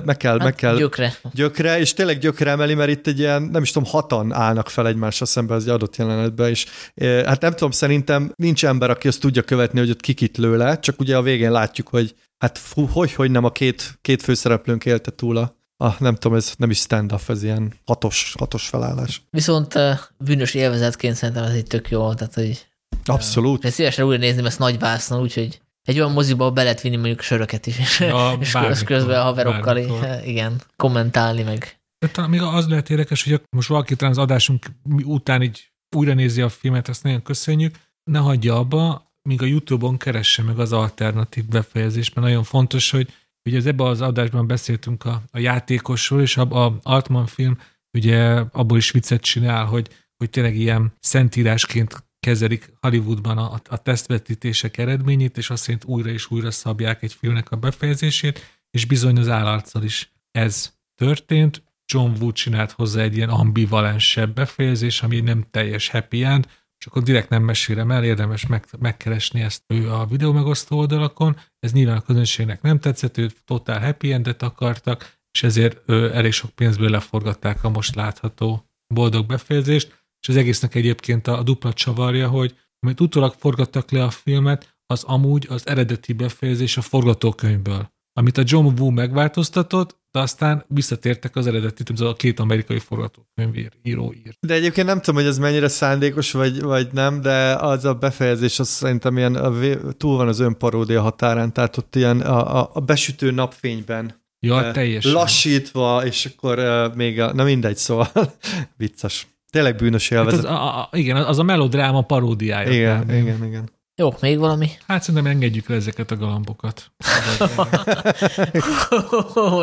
meg 0.05 0.17
kell, 0.17 0.37
meg 0.37 0.55
kell 0.55 0.77
Gyökre. 0.77 1.15
gyökre, 1.33 1.79
és 1.79 1.93
tényleg 1.93 2.19
gyökre 2.19 2.51
emeli, 2.51 2.75
mert 2.75 2.91
itt 2.91 3.07
egy 3.07 3.19
ilyen, 3.19 3.43
nem 3.43 3.63
is 3.63 3.71
tudom, 3.71 3.89
hatan 3.89 4.33
állnak 4.33 4.69
fel 4.69 4.87
egymással 4.87 5.27
szemben 5.27 5.57
az 5.57 5.63
egy 5.63 5.71
adott 5.71 5.97
jelenetben, 5.97 6.49
és 6.49 6.67
eh, 6.95 7.25
hát 7.25 7.41
nem 7.41 7.53
tudom, 7.53 7.71
szerintem 7.71 8.33
nincs 8.37 8.65
ember, 8.65 8.91
aki 8.91 9.09
azt 9.09 9.21
tudja 9.21 9.43
követni, 9.43 9.79
hogy 9.79 9.91
ott 9.91 10.01
kikit 10.01 10.37
lő 10.37 10.57
le, 10.57 10.79
csak 10.79 11.01
ugye 11.01 11.17
a 11.17 11.23
végén 11.23 11.51
látjuk, 11.51 11.89
hogy 11.89 12.15
hát 12.39 12.59
fú, 12.59 12.87
hogy, 12.87 13.13
hogy 13.13 13.31
nem 13.31 13.45
a 13.45 13.51
két, 13.51 13.99
két 14.01 14.23
főszereplőnk 14.23 14.85
élte 14.85 15.11
túl 15.11 15.37
a, 15.37 15.57
a, 15.77 15.95
nem 15.99 16.15
tudom, 16.15 16.37
ez 16.37 16.53
nem 16.57 16.71
is 16.71 16.79
stand-up, 16.79 17.23
ez 17.27 17.43
ilyen 17.43 17.75
hatos, 17.85 18.35
hatos 18.39 18.69
felállás. 18.69 19.23
Viszont 19.31 19.75
uh, 19.75 19.99
bűnös 20.19 20.55
élvezetként 20.55 21.17
szerintem 21.17 21.45
ez 21.45 21.57
így 21.57 21.67
tök 21.67 21.91
jó, 21.91 22.15
tehát 22.15 22.35
hogy 22.35 22.67
Abszolút. 23.05 23.65
én 23.65 23.71
szívesen 23.71 24.05
újra 24.05 24.19
nézném 24.19 24.47
ezt 24.47 24.59
nagy 24.59 24.79
vásznon, 24.79 25.21
úgyhogy 25.21 25.61
egy 25.85 25.99
olyan 25.99 26.13
moziba 26.13 26.51
be 26.51 26.63
lehet 26.63 26.81
vinni 26.81 26.97
mondjuk 26.97 27.21
söröket 27.21 27.67
is, 27.67 27.79
és, 27.79 28.01
Ja, 28.01 28.37
és 28.41 28.53
bármikor, 28.53 28.85
közben 28.85 29.21
a 29.21 29.23
haverokkal 29.23 29.75
bármikor. 29.75 30.21
igen, 30.25 30.61
kommentálni 30.77 31.43
meg. 31.43 31.81
De 31.99 32.09
talán 32.09 32.31
még 32.31 32.43
az 32.43 32.69
lehet 32.69 32.91
érdekes, 32.91 33.25
hogy 33.25 33.41
most 33.57 33.69
valaki 33.69 33.97
talán 33.97 34.13
az 34.13 34.19
adásunk 34.19 34.67
után 35.05 35.43
így 35.43 35.73
újra 35.97 36.15
nézi 36.15 36.41
a 36.41 36.49
filmet, 36.49 36.89
ezt 36.89 37.03
nagyon 37.03 37.23
köszönjük, 37.23 37.75
ne 38.11 38.19
hagyja 38.19 38.57
abba, 38.57 39.13
míg 39.23 39.43
a 39.43 39.47
Youtube-on 39.47 39.99
keresse 39.99 40.43
meg 40.43 40.59
az 40.59 40.73
alternatív 40.73 41.45
befejezést, 41.45 42.15
mert 42.15 42.27
nagyon 42.27 42.43
fontos, 42.43 42.91
hogy 42.91 43.13
ugye 43.45 43.57
az 43.57 43.67
ebben 43.67 43.87
az 43.87 44.01
adásban 44.01 44.47
beszéltünk 44.47 45.05
a, 45.05 45.23
a 45.31 45.39
játékosról, 45.39 46.21
és 46.21 46.37
a, 46.37 46.65
a 46.65 46.79
Altman 46.83 47.27
film 47.27 47.59
ugye 47.99 48.45
abból 48.53 48.79
is 48.79 48.91
viccet 48.91 49.21
csinál, 49.21 49.65
hogy, 49.65 49.89
hogy 50.17 50.31
tényleg 50.31 50.57
ilyen 50.57 50.93
szentírásként 51.01 52.05
kezelik 52.27 52.73
Hollywoodban 52.81 53.39
a, 53.39 53.61
a 53.69 53.77
tesztvetítések 53.77 54.79
eredményét, 54.79 55.37
és 55.37 55.51
azt 55.51 55.63
szerint 55.63 55.85
újra 55.85 56.11
és 56.11 56.31
újra 56.31 56.51
szabják 56.51 57.03
egy 57.03 57.13
filmnek 57.13 57.51
a 57.51 57.57
befejezését, 57.57 58.61
és 58.71 58.85
bizony 58.85 59.19
az 59.19 59.29
állarccal 59.29 59.83
is 59.83 60.13
ez 60.31 60.73
történt. 60.95 61.63
John 61.93 62.13
Woo 62.21 62.33
csinált 62.33 62.71
hozzá 62.71 63.03
egy 63.03 63.17
ilyen 63.17 63.29
ambivalensebb 63.29 64.35
befejezés, 64.35 65.03
ami 65.03 65.21
nem 65.21 65.45
teljes 65.51 65.89
happy 65.89 66.25
end, 66.25 66.47
és 66.79 66.87
akkor 66.87 67.03
direkt 67.03 67.29
nem 67.29 67.43
mesélem 67.43 67.91
el, 67.91 68.05
érdemes 68.05 68.47
meg, 68.47 68.65
megkeresni 68.79 69.41
ezt 69.41 69.63
ő 69.67 69.91
a 69.91 70.07
videó 70.07 70.33
megosztó 70.33 70.79
oldalakon. 70.79 71.37
Ez 71.61 71.73
nyilván 71.73 71.97
a 71.97 72.01
közönségnek 72.01 72.63
nem 72.63 72.81
tetszett, 72.81 73.19
ő 73.19 73.31
totál 73.45 73.81
happy 73.81 74.13
endet 74.13 74.43
akartak, 74.43 75.19
és 75.33 75.43
ezért 75.43 75.83
ő, 75.87 76.15
elég 76.15 76.33
sok 76.33 76.51
pénzből 76.51 76.91
leforgatták 76.91 77.65
a 77.65 77.69
most 77.69 77.95
látható 77.95 78.67
boldog 78.87 79.27
befejezést, 79.27 80.02
és 80.23 80.29
az 80.29 80.37
egésznek 80.37 80.75
egyébként 80.75 81.27
a, 81.27 81.39
a 81.39 81.43
dupla 81.43 81.73
csavarja, 81.73 82.29
hogy 82.29 82.55
amit 82.81 83.01
utólag 83.01 83.35
forgattak 83.39 83.91
le 83.91 84.05
a 84.05 84.11
filmet, 84.11 84.77
az 84.87 85.05
amúgy 85.05 85.47
az 85.51 85.67
eredeti 85.67 86.13
befejezés 86.13 86.77
a 86.77 86.81
forgatókönyvből, 86.81 87.93
amit 88.13 88.39
a 88.39 88.43
John 88.45 88.81
Woo 88.81 88.91
megváltoztatott, 88.91 90.01
de 90.11 90.21
aztán 90.21 90.65
visszatértek 90.69 91.37
az 91.37 91.47
eredeti, 91.47 91.83
tudom, 91.83 92.07
a 92.07 92.13
két 92.13 92.41
amerikai 92.41 92.79
forgatókönyvíró 92.79 94.15
írt. 94.27 94.37
De 94.41 94.55
egyébként 94.55 94.87
nem 94.87 95.01
tudom, 95.01 95.21
hogy 95.21 95.31
ez 95.31 95.39
mennyire 95.39 95.69
szándékos, 95.69 96.33
vagy, 96.33 96.61
vagy 96.61 96.89
nem, 96.93 97.21
de 97.21 97.55
az 97.55 97.85
a 97.85 97.95
befejezés, 97.95 98.59
az 98.59 98.69
szerintem 98.69 99.17
ilyen 99.17 99.35
a 99.35 99.53
túl 99.93 100.17
van 100.17 100.29
az 100.29 100.41
önparódia 100.41 101.03
határán, 101.03 101.53
tehát 101.53 101.77
ott 101.77 101.97
ilyen 101.97 102.21
a, 102.21 102.61
a, 102.61 102.71
a 102.73 102.81
besütő 102.81 103.31
napfényben 103.31 104.21
Ja, 104.47 104.71
teljesen. 104.71 105.13
lassítva, 105.13 106.05
és 106.05 106.27
akkor 106.27 106.59
uh, 106.59 106.95
még 106.95 107.21
a, 107.21 107.33
na 107.33 107.45
mindegy, 107.45 107.77
szóval 107.77 108.11
vicces. 108.77 109.27
Tényleg 109.53 109.77
bűnös 109.77 110.09
Hát 110.09 110.19
az, 110.19 110.33
élvezet. 110.33 110.51
a, 110.51 110.79
a, 110.81 110.89
igen, 110.93 111.17
az 111.17 111.39
a 111.39 111.43
melodráma 111.43 112.03
paródiája. 112.03 112.71
igen, 112.71 113.01
kb. 113.03 113.11
igen, 113.11 113.45
igen. 113.45 113.71
Jó, 113.97 114.15
még 114.21 114.39
valami? 114.39 114.69
Hát 114.87 115.03
szerintem 115.03 115.33
engedjük 115.33 115.69
le 115.69 115.75
ezeket 115.75 116.11
a 116.11 116.17
galambokat. 116.17 116.93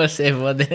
Szép 0.05 0.37
volt. 0.37 0.67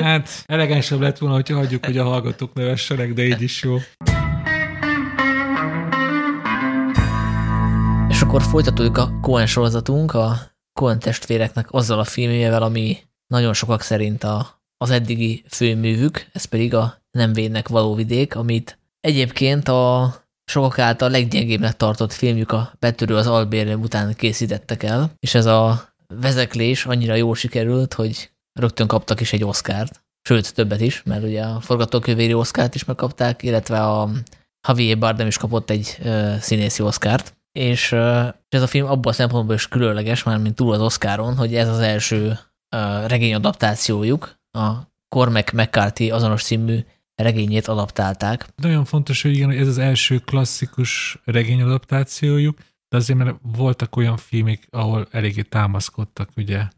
Hát 0.00 0.44
elegánsabb 0.46 1.00
lett 1.00 1.18
volna, 1.18 1.34
hogyha 1.34 1.56
hagyjuk, 1.56 1.84
hogy 1.84 1.98
a 1.98 2.04
hallgatók 2.04 2.54
nevessenek, 2.54 3.12
de 3.12 3.22
így 3.22 3.42
is 3.42 3.62
jó. 3.62 3.76
És 8.08 8.20
akkor 8.20 8.42
folytatódik 8.42 8.98
a 8.98 9.18
Coen 9.22 9.46
sorozatunk, 9.46 10.14
a 10.14 10.36
Coen 10.72 10.98
testvéreknek 10.98 11.66
azzal 11.70 11.98
a 11.98 12.04
filmjével, 12.04 12.62
ami 12.62 12.96
nagyon 13.26 13.52
sokak 13.54 13.80
szerint 13.82 14.24
a, 14.24 14.59
az 14.84 14.90
eddigi 14.90 15.44
főművük, 15.48 16.26
ez 16.32 16.44
pedig 16.44 16.74
a 16.74 17.02
Nem 17.10 17.32
védnek 17.32 17.68
való 17.68 17.94
vidék, 17.94 18.36
amit 18.36 18.78
egyébként 19.00 19.68
a 19.68 20.14
sokak 20.50 20.78
által 20.78 21.10
leggyengébbnek 21.10 21.76
tartott 21.76 22.12
filmjük 22.12 22.52
a 22.52 22.72
Betörő 22.78 23.16
az 23.16 23.26
albérlőm 23.26 23.80
után 23.80 24.14
készítettek 24.14 24.82
el, 24.82 25.12
és 25.18 25.34
ez 25.34 25.46
a 25.46 25.88
vezeklés 26.20 26.86
annyira 26.86 27.14
jól 27.14 27.34
sikerült, 27.34 27.94
hogy 27.94 28.30
rögtön 28.60 28.86
kaptak 28.86 29.20
is 29.20 29.32
egy 29.32 29.44
Oscárt, 29.44 30.04
sőt 30.22 30.54
többet 30.54 30.80
is, 30.80 31.02
mert 31.02 31.22
ugye 31.22 31.42
a 31.42 31.60
forgatókönyvéri 31.60 32.34
Oscárt 32.34 32.74
is 32.74 32.84
megkapták, 32.84 33.42
illetve 33.42 33.86
a 33.86 34.10
Javier 34.68 34.98
Bardem 34.98 35.26
is 35.26 35.36
kapott 35.36 35.70
egy 35.70 35.98
ö, 36.02 36.34
színészi 36.40 36.82
Oscárt, 36.82 37.36
és 37.52 37.92
ö, 37.92 38.28
ez 38.48 38.62
a 38.62 38.66
film 38.66 38.86
abban 38.86 39.12
a 39.12 39.16
szempontból 39.16 39.54
is 39.54 39.68
különleges, 39.68 40.22
már 40.22 40.38
mint 40.38 40.54
túl 40.54 40.72
az 40.72 40.80
Oscaron, 40.80 41.36
hogy 41.36 41.54
ez 41.54 41.68
az 41.68 41.78
első 41.78 42.38
ö, 42.76 43.06
regényadaptációjuk, 43.06 44.39
a 44.50 44.92
Cormac 45.08 45.52
McCarthy 45.52 46.10
azonos 46.10 46.42
című 46.42 46.78
regényét 47.14 47.66
adaptálták. 47.66 48.46
Nagyon 48.56 48.84
fontos, 48.84 49.22
hogy 49.22 49.34
igen, 49.34 49.48
hogy 49.48 49.56
ez 49.56 49.68
az 49.68 49.78
első 49.78 50.18
klasszikus 50.18 51.18
regényadaptációjuk, 51.24 52.58
de 52.88 52.96
azért 52.96 53.18
mert 53.18 53.36
voltak 53.42 53.96
olyan 53.96 54.16
filmek, 54.16 54.66
ahol 54.70 55.06
eléggé 55.10 55.42
támaszkodtak 55.42 56.30
ugye 56.36 56.68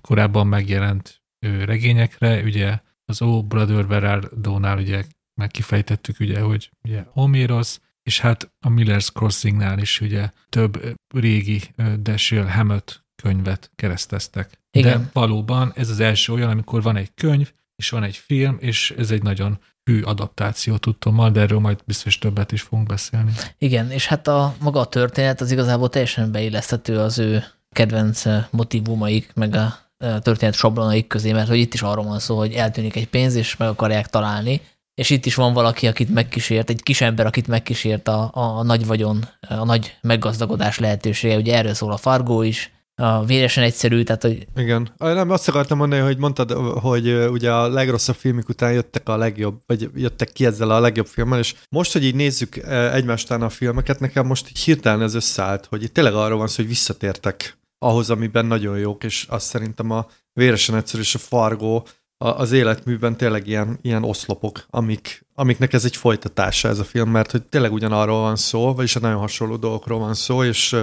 korábban 0.00 0.46
megjelent 0.46 1.22
regényekre, 1.64 2.42
ugye 2.42 2.78
az 3.04 3.22
O 3.22 3.42
Brother 3.42 3.86
Berardónál 3.86 4.78
ugye 4.78 5.04
meg 5.40 5.50
kifejtettük 5.50 6.20
ugye, 6.20 6.40
hogy 6.40 6.70
ugye 6.82 7.04
Homérosz, 7.08 7.80
és 8.02 8.20
hát 8.20 8.52
a 8.60 8.68
Miller's 8.68 9.08
Crossingnál 9.14 9.78
is 9.78 10.00
ugye 10.00 10.30
több 10.48 10.96
régi 11.14 11.60
Dashiell 12.02 12.46
Hammett 12.46 12.99
könyvet 13.22 13.70
kereszteztek. 13.76 14.58
Igen. 14.70 15.00
De 15.00 15.10
valóban 15.12 15.72
ez 15.76 15.88
az 15.88 16.00
első 16.00 16.32
olyan, 16.32 16.50
amikor 16.50 16.82
van 16.82 16.96
egy 16.96 17.14
könyv, 17.14 17.52
és 17.76 17.90
van 17.90 18.02
egy 18.02 18.16
film, 18.16 18.56
és 18.60 18.94
ez 18.98 19.10
egy 19.10 19.22
nagyon 19.22 19.58
hű 19.84 20.02
adaptáció 20.02 20.76
tudtommal, 20.76 21.30
de 21.30 21.40
erről 21.40 21.58
majd 21.58 21.78
biztos 21.84 22.18
többet 22.18 22.52
is 22.52 22.62
fogunk 22.62 22.88
beszélni. 22.88 23.32
Igen, 23.58 23.90
és 23.90 24.06
hát 24.06 24.28
a 24.28 24.54
maga 24.60 24.80
a 24.80 24.86
történet 24.86 25.40
az 25.40 25.50
igazából 25.50 25.88
teljesen 25.88 26.32
beilleszthető 26.32 26.98
az 26.98 27.18
ő 27.18 27.44
kedvenc 27.72 28.26
eh, 28.26 28.44
motivumaik, 28.50 29.32
meg 29.34 29.54
a 29.54 29.78
eh, 29.96 30.18
történet 30.20 30.54
sablonaik 30.54 31.06
közé, 31.06 31.32
mert 31.32 31.48
hogy 31.48 31.58
itt 31.58 31.74
is 31.74 31.82
arról 31.82 32.04
van 32.04 32.18
szó, 32.18 32.36
hogy 32.36 32.52
eltűnik 32.52 32.96
egy 32.96 33.08
pénz, 33.08 33.34
és 33.34 33.56
meg 33.56 33.68
akarják 33.68 34.06
találni, 34.06 34.60
és 34.94 35.10
itt 35.10 35.26
is 35.26 35.34
van 35.34 35.52
valaki, 35.52 35.86
akit 35.86 36.14
megkísért, 36.14 36.70
egy 36.70 36.82
kis 36.82 37.00
ember, 37.00 37.26
akit 37.26 37.46
megkísért 37.46 38.08
a, 38.08 38.30
a, 38.32 38.40
a 38.40 38.62
nagy 38.62 38.86
vagyon, 38.86 39.28
a 39.48 39.64
nagy 39.64 39.96
meggazdagodás 40.00 40.78
lehetősége, 40.78 41.36
ugye 41.36 41.56
erről 41.56 41.74
szól 41.74 41.92
a 41.92 41.96
Fargo 41.96 42.42
is, 42.42 42.72
a 43.00 43.24
véresen 43.24 43.64
egyszerű, 43.64 44.02
tehát 44.02 44.22
hogy 44.22 44.46
Igen. 44.56 44.92
Nem, 44.98 45.30
azt 45.30 45.48
akartam 45.48 45.78
mondani, 45.78 46.02
hogy 46.02 46.18
mondtad, 46.18 46.50
hogy 46.80 47.12
ugye 47.30 47.52
a 47.52 47.68
legrosszabb 47.68 48.14
filmik 48.14 48.48
után 48.48 48.72
jöttek 48.72 49.08
a 49.08 49.16
legjobb, 49.16 49.60
vagy 49.66 49.90
jöttek 49.94 50.32
ki 50.32 50.46
ezzel 50.46 50.70
a 50.70 50.80
legjobb 50.80 51.06
filmmel, 51.06 51.38
és 51.38 51.54
most, 51.70 51.92
hogy 51.92 52.04
így 52.04 52.14
nézzük 52.14 52.56
ö, 52.56 52.92
egymástán 52.92 53.42
a 53.42 53.48
filmeket, 53.48 54.00
nekem 54.00 54.26
most 54.26 54.48
így 54.48 54.58
hirtelen 54.58 55.02
ez 55.02 55.14
összeállt, 55.14 55.66
hogy 55.66 55.82
itt 55.82 55.94
tényleg 55.94 56.14
arról 56.14 56.38
van 56.38 56.46
szó, 56.46 56.54
hogy 56.56 56.68
visszatértek 56.68 57.58
ahhoz, 57.78 58.10
amiben 58.10 58.46
nagyon 58.46 58.78
jók, 58.78 59.04
és 59.04 59.26
azt 59.28 59.46
szerintem 59.46 59.90
a 59.90 60.06
véresen 60.32 60.76
egyszerű 60.76 61.02
és 61.02 61.14
a 61.14 61.18
Fargo 61.18 61.82
a- 62.24 62.28
az 62.28 62.52
életműben 62.52 63.16
tényleg 63.16 63.46
ilyen, 63.46 63.78
ilyen 63.82 64.04
oszlopok, 64.04 64.66
amik, 64.70 65.26
amiknek 65.34 65.72
ez 65.72 65.84
egy 65.84 65.96
folytatása 65.96 66.68
ez 66.68 66.78
a 66.78 66.84
film, 66.84 67.10
mert 67.10 67.30
hogy 67.30 67.42
tényleg 67.42 67.72
ugyanarról 67.72 68.20
van 68.20 68.36
szó, 68.36 68.74
vagyis 68.74 68.96
a 68.96 69.00
nagyon 69.00 69.18
hasonló 69.18 69.56
dolgokról 69.56 69.98
van 69.98 70.14
szó, 70.14 70.44
és 70.44 70.76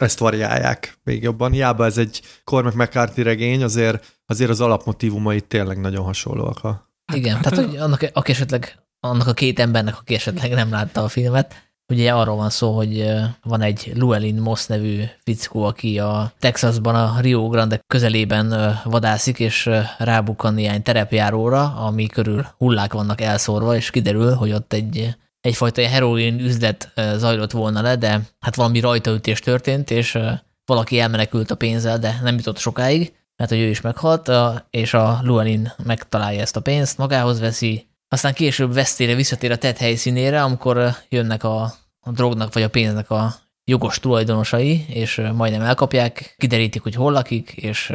ezt 0.00 0.18
variálják 0.18 0.98
még 1.02 1.22
jobban. 1.22 1.52
Hiába 1.52 1.84
ez 1.84 1.98
egy 1.98 2.22
Cormac 2.44 2.74
McCarthy 2.74 3.22
regény, 3.22 3.62
azért, 3.62 4.20
azért 4.26 4.50
az 4.50 4.60
alapmotívumai 4.60 5.40
tényleg 5.40 5.80
nagyon 5.80 6.04
hasonlóak. 6.04 6.64
A... 6.64 6.90
igen, 7.12 7.34
hát 7.34 7.42
tehát 7.42 7.64
hogy 7.64 7.76
annak, 7.76 8.10
aki 8.12 8.32
esetleg, 8.32 8.78
annak 9.00 9.26
a 9.26 9.32
két 9.32 9.58
embernek, 9.58 9.98
aki 9.98 10.14
esetleg 10.14 10.50
nem 10.50 10.70
látta 10.70 11.02
a 11.02 11.08
filmet, 11.08 11.64
Ugye 11.92 12.12
arról 12.12 12.36
van 12.36 12.50
szó, 12.50 12.76
hogy 12.76 13.12
van 13.42 13.60
egy 13.60 13.92
Llewellyn 13.94 14.40
Moss 14.40 14.66
nevű 14.66 15.02
fickó, 15.22 15.62
aki 15.62 15.98
a 15.98 16.32
Texasban 16.38 16.94
a 16.94 17.20
Rio 17.20 17.48
Grande 17.48 17.80
közelében 17.86 18.78
vadászik, 18.84 19.38
és 19.38 19.70
rábukkan 19.98 20.54
néhány 20.54 20.82
terepjáróra, 20.82 21.74
ami 21.76 22.06
körül 22.06 22.46
hullák 22.58 22.92
vannak 22.92 23.20
elszórva, 23.20 23.76
és 23.76 23.90
kiderül, 23.90 24.34
hogy 24.34 24.52
ott 24.52 24.72
egy 24.72 25.16
egyfajta 25.44 25.88
heroin 25.88 26.38
üzlet 26.40 26.92
zajlott 27.16 27.50
volna 27.50 27.82
le, 27.82 27.96
de 27.96 28.20
hát 28.40 28.54
valami 28.54 28.80
rajtaütés 28.80 29.40
történt, 29.40 29.90
és 29.90 30.18
valaki 30.64 30.98
elmenekült 30.98 31.50
a 31.50 31.54
pénzzel, 31.54 31.98
de 31.98 32.18
nem 32.22 32.36
jutott 32.36 32.58
sokáig, 32.58 33.12
mert 33.36 33.50
hogy 33.50 33.60
ő 33.60 33.68
is 33.68 33.80
meghalt, 33.80 34.30
és 34.70 34.94
a 34.94 35.20
Llewellyn 35.22 35.72
megtalálja 35.84 36.40
ezt 36.40 36.56
a 36.56 36.60
pénzt, 36.60 36.98
magához 36.98 37.40
veszi, 37.40 37.88
aztán 38.08 38.32
később 38.32 38.74
vesztére 38.74 39.14
visszatér 39.14 39.50
a 39.50 39.56
tett 39.56 39.76
helyszínére, 39.76 40.42
amikor 40.42 40.94
jönnek 41.08 41.44
a, 41.44 41.62
a 42.00 42.12
drognak 42.12 42.54
vagy 42.54 42.62
a 42.62 42.70
pénznek 42.70 43.10
a 43.10 43.34
jogos 43.64 43.98
tulajdonosai, 43.98 44.84
és 44.88 45.22
majdnem 45.34 45.62
elkapják, 45.62 46.34
kiderítik, 46.38 46.82
hogy 46.82 46.94
hol 46.94 47.12
lakik, 47.12 47.50
és 47.50 47.92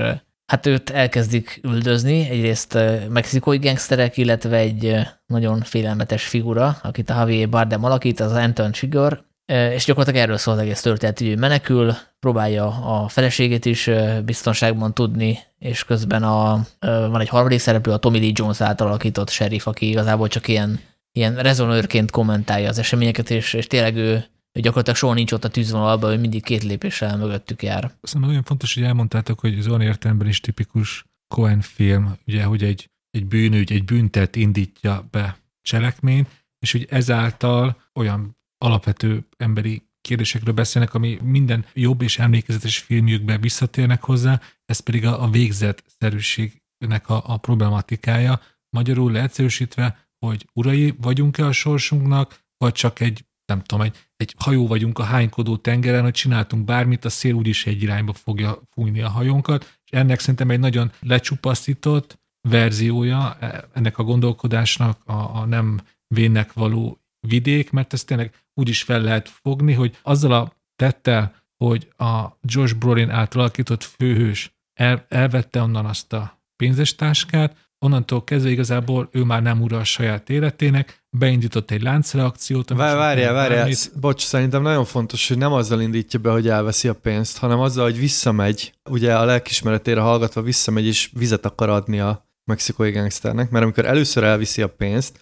hát 0.49 0.65
őt 0.65 0.89
elkezdik 0.89 1.59
üldözni, 1.63 2.29
egyrészt 2.29 2.77
mexikói 3.09 3.57
gangsterek, 3.57 4.17
illetve 4.17 4.57
egy 4.57 4.95
nagyon 5.25 5.61
félelmetes 5.61 6.25
figura, 6.25 6.77
akit 6.83 7.09
a 7.09 7.13
Javier 7.13 7.49
Bardem 7.49 7.83
alakít, 7.83 8.19
az 8.19 8.31
Anton 8.31 8.71
Chigurh, 8.71 9.17
és 9.45 9.85
gyakorlatilag 9.85 10.25
erről 10.25 10.37
szól 10.37 10.53
az 10.53 10.59
egész 10.59 10.81
történet, 10.81 11.19
hogy 11.19 11.37
menekül, 11.37 11.93
próbálja 12.19 12.65
a 12.67 13.07
feleségét 13.07 13.65
is 13.65 13.89
biztonságban 14.25 14.93
tudni, 14.93 15.39
és 15.59 15.83
közben 15.83 16.23
a, 16.23 16.65
van 16.79 17.19
egy 17.19 17.29
harmadik 17.29 17.59
szereplő, 17.59 17.93
a 17.93 17.97
Tommy 17.97 18.19
Lee 18.19 18.31
Jones 18.33 18.61
által 18.61 18.87
alakított 18.87 19.29
sheriff, 19.29 19.67
aki 19.67 19.89
igazából 19.89 20.27
csak 20.27 20.47
ilyen, 20.47 20.79
ilyen 21.11 21.35
rezonőrként 21.35 22.11
kommentálja 22.11 22.69
az 22.69 22.79
eseményeket, 22.79 23.29
és, 23.29 23.53
és 23.53 23.67
tényleg 23.67 23.95
ő 23.95 24.25
gyakorlatilag 24.53 24.97
soha 24.97 25.13
nincs 25.13 25.31
ott 25.31 25.43
a 25.43 25.49
tűzvonalban, 25.49 26.09
hogy 26.09 26.19
mindig 26.19 26.43
két 26.43 26.63
lépéssel 26.63 27.17
mögöttük 27.17 27.63
jár. 27.63 27.91
Szerintem 28.01 28.29
nagyon 28.29 28.43
fontos, 28.43 28.73
hogy 28.73 28.83
elmondtátok, 28.83 29.39
hogy 29.39 29.57
az 29.59 29.67
olyan 29.67 29.81
értelemben 29.81 30.27
is 30.27 30.39
tipikus 30.39 31.05
Cohen 31.35 31.61
film, 31.61 32.17
ugye, 32.27 32.43
hogy 32.43 32.63
egy, 32.63 32.89
egy 33.09 33.25
bűnügy, 33.25 33.71
egy 33.71 33.85
büntet 33.85 34.35
indítja 34.35 35.07
be 35.11 35.37
cselekményt, 35.61 36.27
és 36.59 36.71
hogy 36.71 36.87
ezáltal 36.89 37.81
olyan 37.93 38.37
alapvető 38.57 39.27
emberi 39.37 39.87
kérdésekről 40.01 40.53
beszélnek, 40.53 40.93
ami 40.93 41.19
minden 41.23 41.65
jobb 41.73 42.01
és 42.01 42.19
emlékezetes 42.19 42.77
filmjükben 42.77 43.41
visszatérnek 43.41 44.03
hozzá, 44.03 44.41
ez 44.65 44.79
pedig 44.79 45.05
a, 45.05 45.23
a 45.23 45.29
végzetszerűségnek 45.29 47.09
a, 47.09 47.23
a 47.25 47.37
problematikája. 47.37 48.41
Magyarul 48.69 49.11
leegyszerűsítve, 49.11 50.09
hogy 50.25 50.47
urai 50.53 50.95
vagyunk-e 51.01 51.45
a 51.45 51.51
sorsunknak, 51.51 52.39
vagy 52.57 52.73
csak 52.73 52.99
egy, 52.99 53.25
nem 53.45 53.61
tudom, 53.63 53.85
egy, 53.85 54.08
egy 54.19 54.35
hajó 54.37 54.67
vagyunk 54.67 54.99
a 54.99 55.03
hánykodó 55.03 55.57
tengeren, 55.57 56.03
hogy 56.03 56.13
csináltunk 56.13 56.65
bármit, 56.65 57.05
a 57.05 57.09
szél 57.09 57.33
úgyis 57.33 57.65
egy 57.65 57.81
irányba 57.81 58.13
fogja 58.13 58.61
fújni 58.69 59.01
a 59.01 59.09
hajónkat, 59.09 59.79
és 59.85 59.97
ennek 59.97 60.19
szerintem 60.19 60.49
egy 60.49 60.59
nagyon 60.59 60.91
lecsupaszított 60.99 62.19
verziója 62.49 63.37
e, 63.39 63.67
ennek 63.73 63.97
a 63.97 64.03
gondolkodásnak 64.03 65.01
a, 65.05 65.13
a 65.13 65.45
nem 65.45 65.79
vénnek 66.07 66.53
való 66.53 66.99
vidék, 67.27 67.71
mert 67.71 67.93
ezt 67.93 68.05
tényleg 68.05 68.33
úgy 68.53 68.69
is 68.69 68.83
fel 68.83 69.01
lehet 69.01 69.29
fogni, 69.29 69.73
hogy 69.73 69.97
azzal 70.01 70.31
a 70.31 70.53
tettel, 70.75 71.35
hogy 71.63 71.93
a 71.97 72.37
Josh 72.41 72.75
Brolin 72.75 73.09
által 73.09 73.41
alakított 73.41 73.83
főhős 73.83 74.51
el, 74.79 75.05
elvette 75.09 75.61
onnan 75.61 75.85
azt 75.85 76.13
a 76.13 76.41
pénzes 76.55 76.95
táskát, 76.95 77.69
onnantól 77.85 78.23
kezdve 78.23 78.49
igazából 78.49 79.09
ő 79.11 79.23
már 79.23 79.41
nem 79.41 79.61
ura 79.61 79.77
a 79.77 79.83
saját 79.83 80.29
életének, 80.29 80.98
beindított 81.09 81.71
egy 81.71 81.81
láncreakciót. 81.81 82.69
Vár, 82.69 82.95
várjál, 82.95 83.33
várjál, 83.33 83.69
bocs, 83.99 84.23
szerintem 84.23 84.61
nagyon 84.61 84.85
fontos, 84.85 85.27
hogy 85.27 85.37
nem 85.37 85.53
azzal 85.53 85.81
indítja 85.81 86.19
be, 86.19 86.31
hogy 86.31 86.49
elveszi 86.49 86.87
a 86.87 86.93
pénzt, 86.93 87.37
hanem 87.37 87.59
azzal, 87.59 87.83
hogy 87.83 87.99
visszamegy, 87.99 88.73
ugye 88.89 89.15
a 89.15 89.25
lelkismeretére 89.25 89.99
hallgatva 89.99 90.41
visszamegy 90.41 90.85
és 90.85 91.09
vizet 91.13 91.45
akar 91.45 91.69
adni 91.69 91.99
a 91.99 92.27
mexikói 92.43 92.91
gangsternek, 92.91 93.49
mert 93.49 93.63
amikor 93.63 93.85
először 93.85 94.23
elviszi 94.23 94.61
a 94.61 94.67
pénzt, 94.67 95.19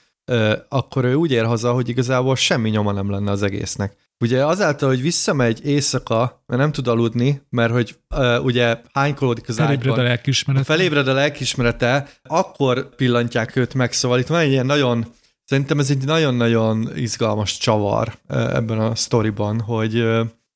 akkor 0.69 1.05
ő 1.05 1.13
úgy 1.13 1.31
ér 1.31 1.45
haza, 1.45 1.71
hogy 1.71 1.89
igazából 1.89 2.35
semmi 2.35 2.69
nyoma 2.69 2.91
nem 2.91 3.11
lenne 3.11 3.31
az 3.31 3.43
egésznek. 3.43 3.95
Ugye 4.19 4.45
azáltal, 4.45 4.89
hogy 4.89 5.01
visszamegy 5.01 5.65
éjszaka, 5.65 6.43
mert 6.45 6.61
nem 6.61 6.71
tud 6.71 6.87
aludni, 6.87 7.41
mert 7.49 7.71
hogy 7.71 7.95
uh, 8.15 8.43
ugye 8.43 8.81
hánykolódik 8.93 9.49
az 9.49 9.55
Felébred 9.55 9.87
ágyban. 9.87 9.99
a 9.99 10.07
lelkismerete. 10.07 10.65
Felébred 10.65 11.07
a 11.07 11.13
lelkismerete, 11.13 12.07
akkor 12.23 12.95
pillantják 12.95 13.55
őt 13.55 13.73
meg, 13.73 13.93
szóval 13.93 14.19
itt 14.19 14.27
van 14.27 14.39
egy 14.39 14.51
ilyen 14.51 14.65
nagyon, 14.65 15.05
szerintem 15.47 15.79
ez 15.79 15.89
egy 15.89 16.05
nagyon-nagyon 16.05 16.91
izgalmas 16.95 17.57
csavar 17.57 18.17
ebben 18.27 18.79
a 18.79 18.95
sztoriban, 18.95 19.59
hogy, 19.59 20.03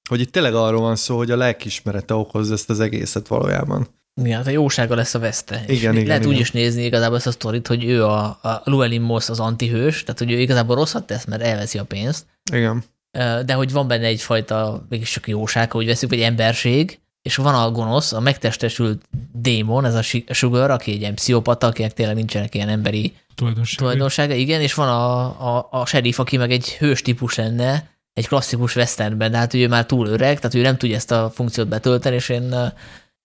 hogy 0.09 0.19
itt 0.19 0.31
tényleg 0.31 0.53
arról 0.53 0.81
van 0.81 0.95
szó, 0.95 1.17
hogy 1.17 1.31
a 1.31 1.37
lelkismerete 1.37 2.13
okoz 2.13 2.51
ezt 2.51 2.69
az 2.69 2.79
egészet 2.79 3.27
valójában. 3.27 3.87
Igen, 4.21 4.37
hát 4.37 4.47
a 4.47 4.49
jósága 4.49 4.95
lesz 4.95 5.13
a 5.13 5.19
veszte. 5.19 5.63
Igen, 5.67 5.93
igen, 5.93 6.07
lehet 6.07 6.21
igen. 6.21 6.33
úgy 6.33 6.39
is 6.39 6.51
nézni 6.51 6.83
igazából 6.83 7.17
ezt 7.17 7.27
a 7.27 7.31
sztorit, 7.31 7.67
hogy 7.67 7.83
ő 7.85 8.05
a, 8.05 8.23
a 8.23 8.61
Llewellyn 8.63 9.01
Moss 9.01 9.29
az 9.29 9.39
antihős, 9.39 10.03
tehát 10.03 10.19
hogy 10.19 10.31
ő 10.31 10.39
igazából 10.39 10.75
rosszat 10.75 11.05
tesz, 11.05 11.25
mert 11.25 11.41
elveszi 11.41 11.77
a 11.77 11.83
pénzt. 11.83 12.25
Igen. 12.53 12.83
De 13.45 13.53
hogy 13.53 13.71
van 13.71 13.87
benne 13.87 14.05
egyfajta 14.05 14.85
mégis 14.89 15.11
csak 15.11 15.27
jóság, 15.27 15.71
hogy 15.71 15.85
veszük, 15.85 16.09
vagy 16.09 16.21
emberség, 16.21 16.99
és 17.21 17.35
van 17.35 17.55
a 17.55 17.71
gonosz, 17.71 18.13
a 18.13 18.19
megtestesült 18.19 19.01
démon, 19.31 19.85
ez 19.85 19.95
a 19.95 20.33
Sugar, 20.33 20.71
aki 20.71 20.91
egy 20.91 20.99
ilyen 20.99 21.15
pszichopata, 21.15 21.67
akinek 21.67 21.93
tényleg 21.93 22.15
nincsenek 22.15 22.55
ilyen 22.55 22.69
emberi 22.69 23.13
tulajdonsága. 23.41 23.81
tulajdonsága, 23.81 24.33
igen, 24.33 24.61
és 24.61 24.73
van 24.73 24.87
a, 24.87 25.23
a, 25.57 25.67
a 25.71 25.85
sheriff, 25.85 26.19
aki 26.19 26.37
meg 26.37 26.51
egy 26.51 26.73
hős 26.73 27.01
típus 27.01 27.35
lenne, 27.35 27.89
egy 28.13 28.27
klasszikus 28.27 28.75
westernben, 28.75 29.31
de 29.31 29.37
hát 29.37 29.53
ő 29.53 29.67
már 29.67 29.85
túl 29.85 30.07
öreg, 30.07 30.37
tehát 30.37 30.55
ő 30.55 30.61
nem 30.61 30.77
tudja 30.77 30.95
ezt 30.95 31.11
a 31.11 31.31
funkciót 31.33 31.67
betölteni, 31.67 32.15
és 32.15 32.29
én 32.29 32.55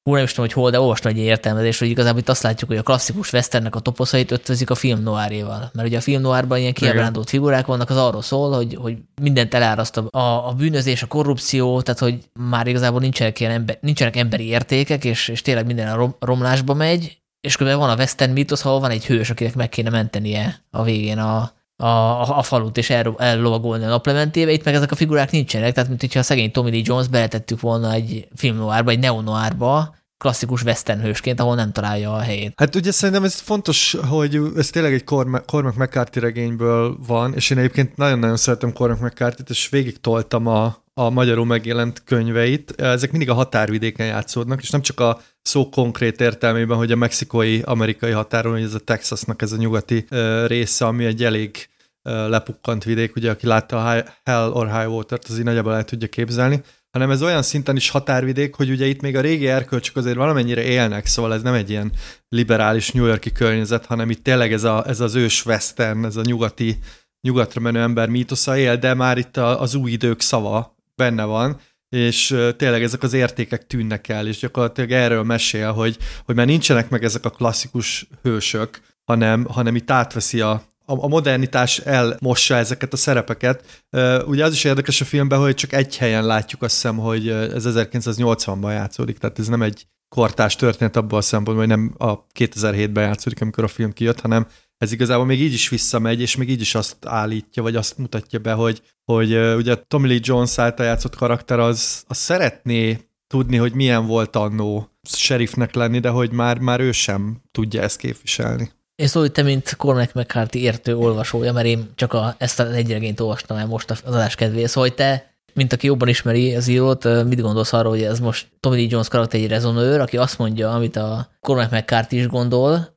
hú, 0.02 0.14
nem 0.14 0.24
is 0.24 0.30
tudom, 0.30 0.44
hogy 0.44 0.54
hol, 0.54 0.70
de 0.70 0.80
olvastam 0.80 1.12
egy 1.12 1.18
értelmezés, 1.18 1.78
hogy 1.78 1.88
igazából 1.88 2.20
itt 2.20 2.28
azt 2.28 2.42
látjuk, 2.42 2.70
hogy 2.70 2.78
a 2.78 2.82
klasszikus 2.82 3.32
westernnek 3.32 3.74
a 3.74 3.80
toposzait 3.80 4.30
ötvözik 4.30 4.70
a 4.70 4.74
film 4.74 5.02
noáréval. 5.02 5.70
Mert 5.72 5.88
ugye 5.88 5.96
a 5.96 6.00
film 6.00 6.20
noárban 6.20 6.58
ilyen 6.58 6.72
kiábrándult 6.72 7.28
figurák 7.28 7.66
vannak, 7.66 7.90
az 7.90 7.96
arról 7.96 8.22
szól, 8.22 8.52
hogy, 8.52 8.74
hogy 8.74 8.96
mindent 9.22 9.54
eláraszt 9.54 9.96
a, 9.96 10.48
a, 10.48 10.52
bűnözés, 10.52 11.02
a 11.02 11.06
korrupció, 11.06 11.82
tehát 11.82 12.00
hogy 12.00 12.18
már 12.32 12.66
igazából 12.66 13.00
nincsenek, 13.00 13.40
ilyen 13.40 13.52
ember, 13.52 13.78
nincsenek 13.80 14.16
emberi 14.16 14.46
értékek, 14.46 15.04
és, 15.04 15.28
és 15.28 15.42
tényleg 15.42 15.66
minden 15.66 15.88
a 15.88 15.96
rom, 15.96 16.16
romlásba 16.20 16.74
megy, 16.74 17.18
és 17.46 17.56
közben 17.56 17.78
van 17.78 17.90
a 17.90 17.96
western 17.96 18.32
mítosz, 18.32 18.64
ahol 18.64 18.80
van 18.80 18.90
egy 18.90 19.06
hős, 19.06 19.30
akinek 19.30 19.54
meg 19.54 19.68
kéne 19.68 19.90
mentenie 19.90 20.62
a 20.70 20.82
végén 20.82 21.18
a, 21.18 21.52
a, 21.76 21.86
a, 21.86 22.38
a 22.38 22.42
falut, 22.42 22.76
és 22.76 22.90
el, 22.90 23.14
ellovagolni 23.18 23.84
a 23.84 23.88
naplementébe, 23.88 24.52
itt 24.52 24.64
meg 24.64 24.74
ezek 24.74 24.90
a 24.90 24.94
figurák 24.94 25.30
nincsenek, 25.30 25.72
tehát 25.72 25.88
mint 25.88 26.00
hogyha 26.00 26.18
a 26.18 26.22
szegény 26.22 26.50
Tommy 26.50 26.70
Lee 26.70 26.82
Jones 26.84 27.08
beletettük 27.08 27.60
volna 27.60 27.92
egy 27.92 28.28
film 28.34 28.56
noárba, 28.56 28.90
egy 28.90 28.98
neonoárba, 28.98 29.94
klasszikus 30.18 30.62
western 30.62 31.00
hősként, 31.00 31.40
ahol 31.40 31.54
nem 31.54 31.72
találja 31.72 32.12
a 32.12 32.20
helyét. 32.20 32.52
Hát 32.56 32.74
ugye 32.74 32.90
szerintem 32.90 33.24
ez 33.24 33.40
fontos, 33.40 33.96
hogy 34.08 34.40
ez 34.56 34.70
tényleg 34.70 34.92
egy 34.92 35.04
Cormac 35.46 35.76
McCarthy 35.76 36.20
regényből 36.20 36.96
van, 37.06 37.34
és 37.34 37.50
én 37.50 37.58
egyébként 37.58 37.96
nagyon-nagyon 37.96 38.36
szeretem 38.36 38.72
Cormac 38.72 39.00
McCarthy-t, 39.00 39.50
és 39.50 39.68
végig 39.68 40.00
toltam 40.00 40.46
a, 40.46 40.76
a 40.94 41.10
magyarul 41.10 41.46
megjelent 41.46 42.02
könyveit. 42.04 42.80
Ezek 42.80 43.10
mindig 43.10 43.30
a 43.30 43.34
határvidéken 43.34 44.06
játszódnak, 44.06 44.62
és 44.62 44.70
nem 44.70 44.80
csak 44.80 45.00
a 45.00 45.20
szó 45.46 45.68
konkrét 45.68 46.20
értelmében, 46.20 46.76
hogy 46.76 46.92
a 46.92 46.96
mexikói, 46.96 47.60
amerikai 47.64 48.10
határon, 48.10 48.52
hogy 48.52 48.62
ez 48.62 48.74
a 48.74 48.78
Texasnak 48.78 49.42
ez 49.42 49.52
a 49.52 49.56
nyugati 49.56 50.06
uh, 50.10 50.46
része, 50.46 50.86
ami 50.86 51.04
egy 51.04 51.24
elég 51.24 51.68
uh, 52.04 52.28
lepukkant 52.28 52.84
vidék, 52.84 53.16
ugye 53.16 53.30
aki 53.30 53.46
látta 53.46 53.90
a 53.90 54.04
Hell 54.24 54.50
or 54.50 54.78
High 54.78 54.92
Water-t, 54.92 55.24
az 55.28 55.38
így 55.38 55.44
nagyjából 55.44 55.74
el 55.74 55.84
tudja 55.84 56.08
képzelni, 56.08 56.60
hanem 56.90 57.10
ez 57.10 57.22
olyan 57.22 57.42
szinten 57.42 57.76
is 57.76 57.90
határvidék, 57.90 58.54
hogy 58.54 58.70
ugye 58.70 58.86
itt 58.86 59.00
még 59.00 59.16
a 59.16 59.20
régi 59.20 59.48
erkölcsök 59.48 59.96
azért 59.96 60.16
valamennyire 60.16 60.62
élnek, 60.62 61.06
szóval 61.06 61.34
ez 61.34 61.42
nem 61.42 61.54
egy 61.54 61.70
ilyen 61.70 61.92
liberális 62.28 62.90
New 62.90 63.06
Yorki 63.06 63.32
környezet, 63.32 63.86
hanem 63.86 64.10
itt 64.10 64.24
tényleg 64.24 64.52
ez, 64.52 64.64
a, 64.64 64.84
ez 64.86 65.00
az 65.00 65.14
ős 65.14 65.44
western, 65.44 66.04
ez 66.04 66.16
a 66.16 66.22
nyugati, 66.22 66.78
nyugatra 67.20 67.60
menő 67.60 67.80
ember 67.80 68.08
mítosza 68.08 68.56
él, 68.56 68.76
de 68.76 68.94
már 68.94 69.18
itt 69.18 69.36
a, 69.36 69.60
az 69.60 69.74
új 69.74 69.90
idők 69.90 70.20
szava 70.20 70.76
benne 70.94 71.24
van, 71.24 71.60
és 71.96 72.36
tényleg 72.56 72.82
ezek 72.82 73.02
az 73.02 73.12
értékek 73.12 73.66
tűnnek 73.66 74.08
el, 74.08 74.26
és 74.26 74.38
gyakorlatilag 74.38 74.90
erről 74.90 75.22
mesél, 75.22 75.72
hogy, 75.72 75.96
hogy 76.24 76.34
már 76.34 76.46
nincsenek 76.46 76.88
meg 76.88 77.04
ezek 77.04 77.24
a 77.24 77.30
klasszikus 77.30 78.08
hősök, 78.22 78.80
hanem, 79.04 79.44
hanem 79.44 79.76
itt 79.76 79.90
átveszi 79.90 80.40
a, 80.40 80.62
a 80.84 81.08
modernitás 81.08 81.78
elmossa 81.78 82.56
ezeket 82.56 82.92
a 82.92 82.96
szerepeket. 82.96 83.84
Ugye 84.26 84.44
az 84.44 84.52
is 84.52 84.64
érdekes 84.64 85.00
a 85.00 85.04
filmben, 85.04 85.38
hogy 85.38 85.54
csak 85.54 85.72
egy 85.72 85.96
helyen 85.96 86.26
látjuk 86.26 86.62
azt 86.62 86.74
hiszem, 86.74 86.96
hogy 86.96 87.28
ez 87.28 87.64
1980-ban 87.66 88.70
játszódik, 88.70 89.18
tehát 89.18 89.38
ez 89.38 89.48
nem 89.48 89.62
egy 89.62 89.86
kortás 90.08 90.56
történet 90.56 90.96
abban 90.96 91.18
a 91.18 91.22
szempontból, 91.22 91.66
hogy 91.66 91.76
nem 91.76 91.94
a 91.98 92.26
2007-ben 92.26 93.04
játszódik, 93.04 93.40
amikor 93.40 93.64
a 93.64 93.68
film 93.68 93.92
kijött, 93.92 94.20
hanem 94.20 94.46
ez 94.78 94.92
igazából 94.92 95.26
még 95.26 95.40
így 95.40 95.52
is 95.52 95.68
visszamegy, 95.68 96.20
és 96.20 96.36
még 96.36 96.50
így 96.50 96.60
is 96.60 96.74
azt 96.74 96.96
állítja, 97.04 97.62
vagy 97.62 97.76
azt 97.76 97.98
mutatja 97.98 98.38
be, 98.38 98.52
hogy, 98.52 98.82
hogy 99.04 99.36
ugye 99.56 99.74
Tommy 99.74 100.08
Lee 100.08 100.18
Jones 100.22 100.58
által 100.58 100.86
játszott 100.86 101.16
karakter 101.16 101.58
az, 101.58 102.04
az 102.06 102.16
szeretné 102.16 103.00
tudni, 103.26 103.56
hogy 103.56 103.72
milyen 103.72 104.06
volt 104.06 104.36
annó 104.36 104.90
sheriffnek 105.08 105.74
lenni, 105.74 105.98
de 105.98 106.08
hogy 106.08 106.30
már, 106.30 106.58
már 106.58 106.80
ő 106.80 106.92
sem 106.92 107.42
tudja 107.50 107.82
ezt 107.82 107.98
képviselni. 107.98 108.70
Szól, 108.96 109.22
hogy 109.22 109.32
te, 109.32 109.42
mint 109.42 109.76
Cormac 109.76 110.14
McCarthy 110.14 110.62
értő 110.62 110.96
olvasója, 110.96 111.52
mert 111.52 111.66
én 111.66 111.90
csak 111.94 112.12
a, 112.12 112.34
ezt 112.38 112.60
az 112.60 112.70
egy 112.70 113.20
olvastam 113.20 113.56
el 113.56 113.66
most 113.66 113.90
az 113.90 114.02
adás 114.04 114.34
kedvéért, 114.34 114.68
szóval 114.68 114.88
hogy 114.88 114.96
te, 114.96 115.34
mint 115.54 115.72
aki 115.72 115.86
jobban 115.86 116.08
ismeri 116.08 116.54
az 116.54 116.68
írót, 116.68 117.24
mit 117.24 117.40
gondolsz 117.40 117.72
arról, 117.72 117.90
hogy 117.90 118.02
ez 118.02 118.20
most 118.20 118.46
Tommy 118.60 118.76
Lee 118.76 118.86
Jones 118.90 119.08
karakter 119.08 119.40
egy 119.40 119.48
rezonőr, 119.48 120.00
aki 120.00 120.16
azt 120.16 120.38
mondja, 120.38 120.70
amit 120.70 120.96
a 120.96 121.28
Cormac 121.40 121.72
McCarthy 121.72 122.16
is 122.16 122.26
gondol, 122.26 122.95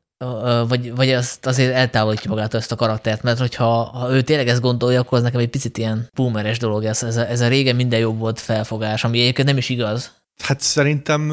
vagy, 0.68 0.96
vagy 0.96 1.10
azt 1.10 1.46
azért 1.46 1.74
eltávolítja 1.74 2.30
magától 2.30 2.60
ezt 2.60 2.72
a 2.72 2.76
karaktert, 2.76 3.24
mert 3.24 3.40
hogyha 3.40 3.84
ha 3.84 4.14
ő 4.14 4.22
tényleg 4.22 4.48
ezt 4.48 4.62
gondolja, 4.62 5.00
akkor 5.00 5.18
az 5.18 5.24
nekem 5.24 5.40
egy 5.40 5.50
picit 5.50 5.78
ilyen 5.78 6.10
boomeres 6.16 6.58
dolog, 6.58 6.84
ez, 6.84 7.04
ez, 7.04 7.18
a, 7.18 7.30
ez 7.30 7.42
a 7.42 7.48
régen 7.48 7.76
minden 7.76 8.00
jobb 8.00 8.20
volt 8.20 8.40
felfogás, 8.40 9.04
ami 9.04 9.20
egyébként 9.20 9.48
nem 9.48 9.58
is 9.58 9.70
igaz. 9.70 10.18
Hát 10.44 10.62
szerintem 10.62 11.30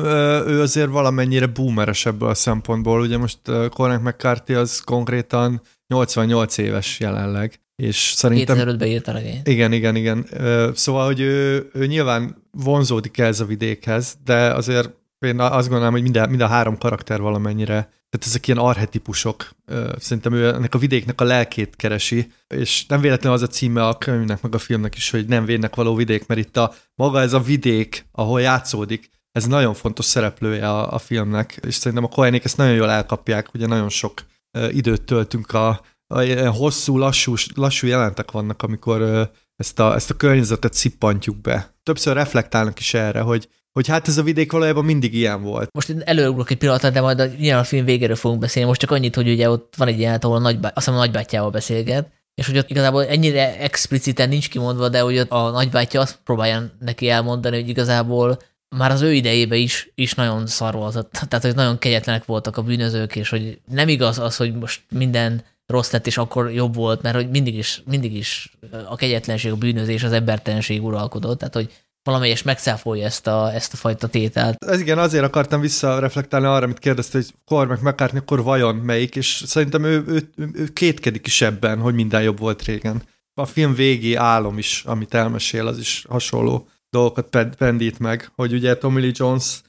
ő 0.46 0.60
azért 0.60 0.90
valamennyire 0.90 1.46
boomeres 1.46 2.06
ebből 2.06 2.28
a 2.28 2.34
szempontból. 2.34 3.00
Ugye 3.00 3.18
most 3.18 3.38
Cormac 3.70 4.02
McCarthy 4.02 4.54
az 4.54 4.80
konkrétan 4.80 5.60
88 5.88 6.58
éves 6.58 7.00
jelenleg, 7.00 7.60
és 7.76 8.12
szerintem... 8.16 8.58
2005-ben 8.58 8.88
írt 8.88 9.08
a 9.08 9.12
regényt. 9.12 9.48
Igen, 9.48 9.72
igen, 9.72 9.96
igen. 9.96 10.26
Szóval, 10.74 11.06
hogy 11.06 11.20
ő, 11.20 11.70
ő 11.72 11.86
nyilván 11.86 12.42
vonzódik 12.50 13.18
ez 13.18 13.40
a 13.40 13.44
vidékhez, 13.44 14.16
de 14.24 14.52
azért 14.52 14.90
én 15.18 15.40
azt 15.40 15.68
gondolom, 15.68 15.92
hogy 15.92 16.02
minden, 16.02 16.28
mind 16.28 16.40
a 16.40 16.46
három 16.46 16.78
karakter 16.78 17.20
valamennyire 17.20 17.94
tehát 18.08 18.26
ezek 18.26 18.46
ilyen 18.46 18.58
arhetipusok. 18.58 19.50
Szerintem 19.98 20.32
ő 20.32 20.54
ennek 20.54 20.74
a 20.74 20.78
vidéknek 20.78 21.20
a 21.20 21.24
lelkét 21.24 21.76
keresi, 21.76 22.32
és 22.48 22.86
nem 22.86 23.00
véletlenül 23.00 23.38
az 23.38 23.42
a 23.42 23.46
címe 23.46 23.86
a 23.86 23.98
könyvnek, 23.98 24.42
meg 24.42 24.54
a 24.54 24.58
filmnek 24.58 24.96
is, 24.96 25.10
hogy 25.10 25.26
nem 25.26 25.44
védnek 25.44 25.74
való 25.74 25.94
vidék, 25.94 26.26
mert 26.26 26.40
itt 26.40 26.56
a 26.56 26.74
maga 26.94 27.20
ez 27.20 27.32
a 27.32 27.40
vidék, 27.40 28.06
ahol 28.12 28.40
játszódik, 28.40 29.10
ez 29.32 29.46
nagyon 29.46 29.74
fontos 29.74 30.04
szereplője 30.04 30.70
a, 30.70 30.92
a 30.92 30.98
filmnek, 30.98 31.58
és 31.66 31.74
szerintem 31.74 32.04
a 32.04 32.14
Koenék 32.14 32.44
ezt 32.44 32.56
nagyon 32.56 32.74
jól 32.74 32.90
elkapják, 32.90 33.54
ugye 33.54 33.66
nagyon 33.66 33.88
sok 33.88 34.22
időt 34.70 35.02
töltünk 35.02 35.52
a, 35.52 35.80
a 36.06 36.48
hosszú, 36.48 36.98
lassú, 36.98 37.34
lassú 37.54 37.86
jelentek 37.86 38.30
vannak, 38.30 38.62
amikor 38.62 39.30
ezt 39.56 39.78
a, 39.78 39.94
ezt 39.94 40.10
a 40.10 40.16
környezetet 40.16 40.74
szippantjuk 40.74 41.40
be. 41.40 41.74
Többször 41.82 42.14
reflektálnak 42.14 42.78
is 42.78 42.94
erre, 42.94 43.20
hogy 43.20 43.48
hogy 43.76 43.86
hát 43.86 44.08
ez 44.08 44.18
a 44.18 44.22
vidék 44.22 44.52
valójában 44.52 44.84
mindig 44.84 45.14
ilyen 45.14 45.42
volt. 45.42 45.68
Most 45.72 45.88
én 45.88 46.02
előugrok 46.04 46.50
egy 46.50 46.56
pillanatra, 46.56 46.90
de 46.90 47.00
majd 47.00 47.20
a, 47.20 47.26
nyilván 47.26 47.60
a 47.60 47.64
film 47.64 47.84
végéről 47.84 48.16
fogunk 48.16 48.40
beszélni. 48.40 48.68
Most 48.68 48.80
csak 48.80 48.90
annyit, 48.90 49.14
hogy 49.14 49.28
ugye 49.28 49.50
ott 49.50 49.74
van 49.76 49.88
egy 49.88 49.98
ilyen, 49.98 50.18
ahol 50.20 50.36
a 50.36 50.40
nagybá, 50.40 50.68
azt 50.68 50.76
hiszem 50.76 50.94
a 50.94 50.98
nagybátyjával 50.98 51.50
beszélget, 51.50 52.08
és 52.34 52.46
hogy 52.46 52.58
ott 52.58 52.70
igazából 52.70 53.06
ennyire 53.06 53.58
expliciten 53.58 54.28
nincs 54.28 54.48
kimondva, 54.48 54.88
de 54.88 55.00
hogy 55.00 55.18
ott 55.18 55.30
a 55.30 55.50
nagybátyja 55.50 56.00
azt 56.00 56.18
próbálja 56.24 56.70
neki 56.80 57.08
elmondani, 57.08 57.60
hogy 57.60 57.68
igazából 57.68 58.38
már 58.76 58.90
az 58.90 59.00
ő 59.00 59.12
idejében 59.12 59.58
is, 59.58 59.90
is 59.94 60.14
nagyon 60.14 60.46
szar 60.46 60.74
volt. 60.74 61.06
Tehát, 61.28 61.44
hogy 61.44 61.54
nagyon 61.54 61.78
kegyetlenek 61.78 62.24
voltak 62.24 62.56
a 62.56 62.62
bűnözők, 62.62 63.16
és 63.16 63.28
hogy 63.28 63.60
nem 63.70 63.88
igaz 63.88 64.18
az, 64.18 64.36
hogy 64.36 64.54
most 64.54 64.82
minden 64.90 65.44
rossz 65.66 65.90
lett, 65.90 66.06
és 66.06 66.18
akkor 66.18 66.52
jobb 66.52 66.74
volt, 66.74 67.02
mert 67.02 67.16
hogy 67.16 67.30
mindig 67.30 67.56
is, 67.56 67.82
mindig 67.86 68.14
is 68.16 68.56
a 68.88 68.96
kegyetlenség, 68.96 69.52
a 69.52 69.56
bűnözés, 69.56 70.02
az 70.02 70.12
embertelenség 70.12 70.84
uralkodott. 70.84 71.38
Tehát, 71.38 71.54
hogy 71.54 71.70
valamelyes 72.06 72.42
megszáfolja 72.42 73.04
ezt 73.04 73.26
a, 73.26 73.54
ezt 73.54 73.72
a 73.72 73.76
fajta 73.76 74.08
tételt. 74.08 74.64
Ez 74.64 74.80
igen, 74.80 74.98
azért 74.98 75.24
akartam 75.24 75.60
visszareflektálni 75.60 76.46
arra, 76.46 76.64
amit 76.64 76.78
kérdezte, 76.78 77.18
hogy 77.18 77.34
Cormac 77.44 77.80
McCartney 77.80 78.20
akkor 78.20 78.42
vajon 78.42 78.74
melyik, 78.74 79.16
és 79.16 79.42
szerintem 79.46 79.84
ő, 79.84 80.04
ő, 80.06 80.30
ő, 80.36 80.68
kétkedik 80.72 81.26
is 81.26 81.42
ebben, 81.42 81.78
hogy 81.78 81.94
minden 81.94 82.22
jobb 82.22 82.38
volt 82.38 82.62
régen. 82.62 83.02
A 83.34 83.46
film 83.46 83.74
végi 83.74 84.14
álom 84.14 84.58
is, 84.58 84.82
amit 84.86 85.14
elmesél, 85.14 85.66
az 85.66 85.78
is 85.78 86.04
hasonló 86.08 86.68
dolgokat 86.90 87.56
pendít 87.58 87.98
meg, 87.98 88.30
hogy 88.34 88.52
ugye 88.52 88.76
Tommy 88.76 89.00
Lee 89.00 89.12
Jones 89.14 89.60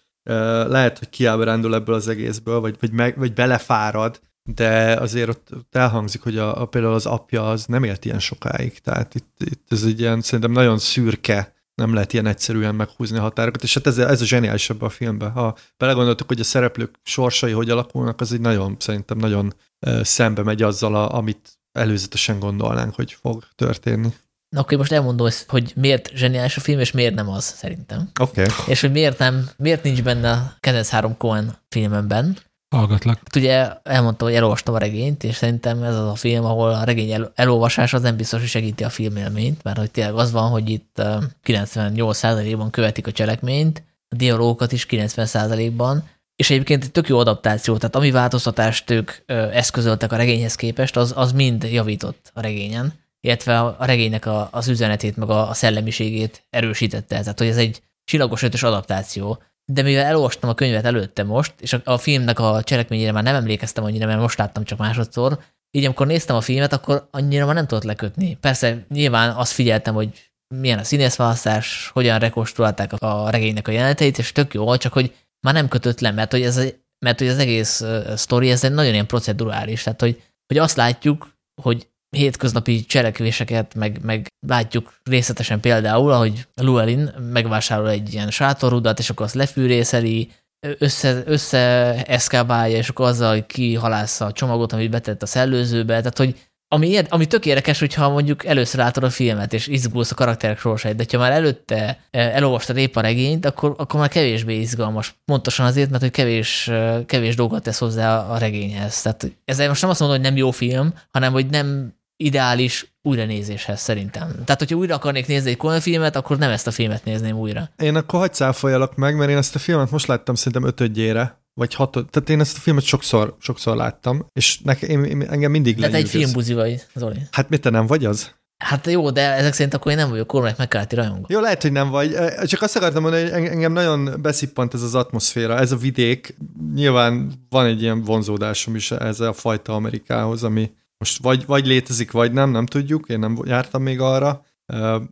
lehet, 0.68 0.97
hogy 0.99 1.09
kiábrándul 1.09 1.76
ebből 1.76 1.95
az 1.95 2.07
egészből, 2.07 2.59
vagy, 2.59 2.76
vagy, 2.80 2.91
meg, 2.91 3.18
vagy 3.18 3.34
belefárad, 3.34 4.19
de 4.43 4.93
azért 4.93 5.30
ott, 5.30 5.47
ott 5.53 5.76
elhangzik, 5.76 6.22
hogy 6.22 6.38
a, 6.38 6.61
a, 6.61 6.65
például 6.65 6.93
az 6.93 7.05
apja 7.05 7.49
az 7.49 7.65
nem 7.65 7.84
élt 7.84 8.05
ilyen 8.05 8.19
sokáig, 8.19 8.80
tehát 8.80 9.15
itt, 9.15 9.35
itt 9.39 9.72
ez 9.72 9.84
egy 9.84 9.99
ilyen 9.99 10.22
szerintem 10.22 10.51
nagyon 10.51 10.77
szürke 10.77 11.55
nem 11.81 11.93
lehet 11.93 12.13
ilyen 12.13 12.25
egyszerűen 12.25 12.75
meghúzni 12.75 13.17
a 13.17 13.21
határokat, 13.21 13.63
és 13.63 13.73
hát 13.73 13.87
ez, 13.87 13.97
ez 13.97 14.21
a 14.21 14.25
zseniális 14.25 14.69
ebben 14.69 14.87
a 14.87 14.91
filmben. 14.91 15.31
Ha 15.31 15.57
belegondoltuk, 15.77 16.27
hogy 16.27 16.39
a 16.39 16.43
szereplők 16.43 16.95
sorsai 17.03 17.51
hogy 17.51 17.69
alakulnak, 17.69 18.21
az 18.21 18.33
egy 18.33 18.41
nagyon, 18.41 18.75
szerintem 18.79 19.17
nagyon 19.17 19.53
szembe 20.01 20.43
megy 20.43 20.61
azzal, 20.61 20.95
a, 20.95 21.13
amit 21.13 21.59
előzetesen 21.71 22.39
gondolnánk, 22.39 22.95
hogy 22.95 23.17
fog 23.21 23.43
történni. 23.55 24.13
Na 24.49 24.59
akkor 24.59 24.77
most 24.77 24.91
elmondom, 24.91 25.29
hogy 25.47 25.73
miért 25.75 26.11
zseniális 26.15 26.57
a 26.57 26.59
film, 26.59 26.79
és 26.79 26.91
miért 26.91 27.15
nem 27.15 27.29
az, 27.29 27.43
szerintem. 27.43 28.09
Oké. 28.19 28.41
Okay. 28.41 28.53
És 28.67 28.81
hogy 28.81 28.91
miért 28.91 29.17
nem, 29.17 29.49
miért 29.57 29.83
nincs 29.83 30.03
benne 30.03 30.31
a 30.31 30.55
Kenneth 30.59 30.89
3 30.89 31.17
Cohen 31.17 31.57
filmemben. 31.69 32.37
Hallgatlak. 32.77 33.17
Hát 33.17 33.35
ugye 33.35 33.67
elmondta, 33.83 34.25
hogy 34.25 34.33
elolvastam 34.33 34.73
a 34.73 34.77
regényt, 34.77 35.23
és 35.23 35.35
szerintem 35.35 35.83
ez 35.83 35.95
az 35.95 36.09
a 36.09 36.15
film, 36.15 36.45
ahol 36.45 36.69
a 36.69 36.83
regény 36.83 37.11
el, 37.11 37.31
elolvasás 37.35 37.93
az 37.93 38.01
nem 38.01 38.17
biztos, 38.17 38.39
hogy 38.39 38.49
segíti 38.49 38.83
a 38.83 38.89
filmélményt, 38.89 39.63
mert 39.63 39.77
hogy 39.77 39.91
tényleg 39.91 40.15
az 40.15 40.31
van, 40.31 40.49
hogy 40.49 40.69
itt 40.69 41.01
98%-ban 41.43 42.69
követik 42.69 43.07
a 43.07 43.11
cselekményt, 43.11 43.83
a 44.09 44.15
dialógokat 44.15 44.71
is 44.71 44.85
90%-ban, 44.89 46.09
és 46.35 46.49
egyébként 46.49 46.83
egy 46.83 46.91
tök 46.91 47.07
jó 47.07 47.19
adaptáció, 47.19 47.77
tehát 47.77 47.95
ami 47.95 48.11
változtatást 48.11 48.89
ők 48.89 49.11
eszközöltek 49.51 50.11
a 50.11 50.15
regényhez 50.15 50.55
képest, 50.55 50.97
az, 50.97 51.13
az 51.15 51.31
mind 51.31 51.63
javított 51.63 52.31
a 52.33 52.41
regényen, 52.41 52.93
illetve 53.21 53.59
a 53.59 53.85
regénynek 53.85 54.25
a, 54.25 54.47
az 54.51 54.67
üzenetét, 54.67 55.17
meg 55.17 55.29
a, 55.29 55.49
a 55.49 55.53
szellemiségét 55.53 56.43
erősítette. 56.49 57.19
Tehát, 57.19 57.37
hogy 57.37 57.47
ez 57.47 57.57
egy 57.57 57.81
csillagos 58.03 58.43
ötös 58.43 58.63
adaptáció 58.63 59.41
de 59.72 59.81
mivel 59.81 60.06
elolvastam 60.06 60.49
a 60.49 60.53
könyvet 60.53 60.85
előtte 60.85 61.23
most, 61.23 61.53
és 61.60 61.73
a, 61.73 61.81
a 61.84 61.98
filmnek 61.98 62.39
a 62.39 62.64
cselekményére 62.64 63.11
már 63.11 63.23
nem 63.23 63.35
emlékeztem 63.35 63.84
annyira, 63.84 64.06
mert 64.06 64.19
most 64.19 64.38
láttam 64.38 64.64
csak 64.64 64.77
másodszor, 64.77 65.39
így 65.72 65.85
amikor 65.85 66.07
néztem 66.07 66.35
a 66.35 66.41
filmet, 66.41 66.73
akkor 66.73 67.07
annyira 67.11 67.45
már 67.45 67.56
nem 67.56 67.68
tudott 67.68 67.84
lekötni. 67.84 68.38
Persze 68.41 68.85
nyilván 68.89 69.35
azt 69.35 69.52
figyeltem, 69.52 69.94
hogy 69.94 70.31
milyen 70.56 70.80
a 70.80 70.84
színészválasztás, 70.84 71.89
hogyan 71.94 72.19
rekonstruálták 72.19 72.94
a 72.94 73.30
regénynek 73.30 73.68
a 73.68 73.72
jeleneteit, 73.72 74.18
és 74.18 74.31
tök 74.31 74.53
jó, 74.53 74.77
csak 74.77 74.94
hogy 74.94 75.15
már 75.39 75.53
nem 75.53 75.68
kötött 75.68 75.99
le, 75.99 76.11
mert 76.11 76.31
hogy, 76.31 76.41
ez, 76.41 76.61
mert 77.06 77.19
hogy 77.19 77.27
az 77.27 77.38
egész 77.38 77.84
sztori, 78.15 78.52
ez 78.52 78.64
egy 78.64 78.72
nagyon 78.72 78.94
ilyen 78.94 79.07
procedurális, 79.07 79.84
tehát 79.84 80.02
hogy, 80.02 80.22
hogy 80.48 80.57
azt 80.57 80.76
látjuk, 80.76 81.35
hogy 81.61 81.88
hétköznapi 82.18 82.85
cselekvéseket, 82.85 83.76
meg, 83.76 83.99
meg 84.02 84.27
látjuk 84.48 84.94
részletesen 85.03 85.60
például, 85.60 86.11
ahogy 86.11 86.48
Llewellyn 86.61 87.14
megvásárol 87.34 87.89
egy 87.89 88.14
ilyen 88.14 88.30
sátorrudat, 88.30 88.99
és 88.99 89.10
akkor 89.10 89.26
azt 89.26 89.35
lefűrészeli, 89.35 90.31
össze, 90.77 91.22
összeeszkábálja, 91.26 92.77
és 92.77 92.89
akkor 92.89 93.06
azzal 93.07 93.45
kihalásza 93.45 94.26
a 94.26 94.31
csomagot, 94.31 94.73
amit 94.73 94.89
betett 94.89 95.22
a 95.22 95.26
szellőzőbe, 95.26 95.98
tehát 95.98 96.18
hogy 96.18 96.35
ami, 96.69 96.98
ami 97.10 97.26
tök 97.26 97.45
érdekes, 97.45 97.80
hogyha 97.80 98.10
mondjuk 98.10 98.45
először 98.45 98.80
látod 98.80 99.03
a 99.03 99.10
filmet, 99.10 99.53
és 99.53 99.68
izgulsz 99.68 100.11
a 100.11 100.15
karakterek 100.15 100.60
sorsait, 100.60 100.95
de 100.95 101.06
ha 101.11 101.18
már 101.18 101.31
előtte 101.31 101.99
elolvastad 102.11 102.77
épp 102.77 102.95
a 102.95 103.02
regényt, 103.02 103.45
akkor, 103.45 103.76
akkor 103.77 103.99
már 103.99 104.10
kevésbé 104.10 104.60
izgalmas. 104.60 105.15
Pontosan 105.26 105.65
azért, 105.65 105.89
mert 105.89 106.02
hogy 106.02 106.11
kevés, 106.11 106.72
kevés 107.06 107.35
dolgot 107.35 107.64
tesz 107.64 107.80
hozzá 107.80 108.19
a 108.19 108.38
regényhez. 108.38 109.02
Tehát 109.02 109.31
ezzel 109.45 109.68
most 109.68 109.81
nem 109.81 109.89
azt 109.89 109.99
mondom, 109.99 110.18
hogy 110.18 110.27
nem 110.27 110.38
jó 110.38 110.52
film, 110.52 110.94
hanem 111.11 111.31
hogy 111.31 111.45
nem 111.45 111.94
ideális 112.18 112.95
újranézéshez 113.02 113.81
szerintem. 113.81 114.27
Tehát, 114.45 114.60
hogyha 114.60 114.76
újra 114.76 114.95
akarnék 114.95 115.27
nézni 115.27 115.49
egy 115.49 115.57
Coen 115.57 115.80
filmet, 115.80 116.15
akkor 116.15 116.38
nem 116.38 116.52
ezt 116.52 116.68
a 116.68 116.72
filmet 116.72 117.06
nézném 117.06 117.38
újra. 117.38 117.69
Én 117.77 117.95
akkor 117.95 118.19
hagyd 118.19 118.34
cáfoljalak 118.34 118.95
meg, 118.95 119.18
mert 119.18 119.30
én 119.30 119.38
ezt 119.38 119.56
a 119.56 119.60
filmet 119.60 119.91
most 119.91 120.07
láttam 120.07 120.35
szerintem 120.35 120.64
ötödjére, 120.64 121.41
vagy 121.53 121.73
hatod, 121.73 122.10
tehát 122.10 122.30
én 122.30 122.39
ezt 122.39 122.57
a 122.57 122.60
filmet 122.60 122.84
sokszor, 122.84 123.35
sokszor 123.39 123.76
láttam, 123.76 124.26
és 124.34 124.60
nekem, 124.60 124.89
én, 124.89 125.03
én, 125.03 125.22
engem 125.30 125.52
mindig 125.52 125.77
Tehát 125.77 125.94
egy 125.94 126.10
filmbuzi 126.10 126.53
vagy, 126.53 126.85
Zoli. 126.95 127.19
Hát 127.31 127.49
mit 127.49 127.61
te 127.61 127.69
nem 127.69 127.85
vagy 127.88 128.06
az? 128.06 128.35
Hát 128.64 128.88
jó, 128.88 129.11
de 129.11 129.34
ezek 129.34 129.53
szerint 129.53 129.73
akkor 129.73 129.91
én 129.91 129.98
nem 129.98 130.10
vagyok 130.10 130.27
Cormac 130.27 130.60
McCarthy 130.60 130.95
rajongó. 130.95 131.26
Jó, 131.30 131.39
lehet, 131.39 131.61
hogy 131.61 131.72
nem 131.72 131.89
vagy. 131.89 132.15
Csak 132.45 132.61
azt 132.61 132.76
akartam 132.76 133.02
mondani, 133.02 133.30
hogy 133.30 133.45
engem 133.45 133.72
nagyon 133.72 134.15
beszippant 134.22 134.73
ez 134.73 134.81
az 134.81 134.95
atmoszféra, 134.95 135.57
ez 135.57 135.72
a 135.72 135.76
vidék. 135.76 136.38
Nyilván 136.73 137.31
van 137.49 137.65
egy 137.65 137.81
ilyen 137.81 138.02
vonzódásom 138.02 138.76
is 138.76 138.91
ez 138.91 139.19
a 139.19 139.34
fajta 139.34 139.73
Amerikához, 139.73 140.44
ami, 140.44 140.72
most 140.98 141.22
vagy, 141.22 141.45
vagy 141.45 141.65
létezik, 141.65 142.11
vagy 142.11 142.32
nem, 142.32 142.49
nem 142.49 142.65
tudjuk, 142.65 143.10
én 143.10 143.19
nem 143.19 143.40
jártam 143.45 143.82
még 143.82 143.99
arra, 143.99 144.45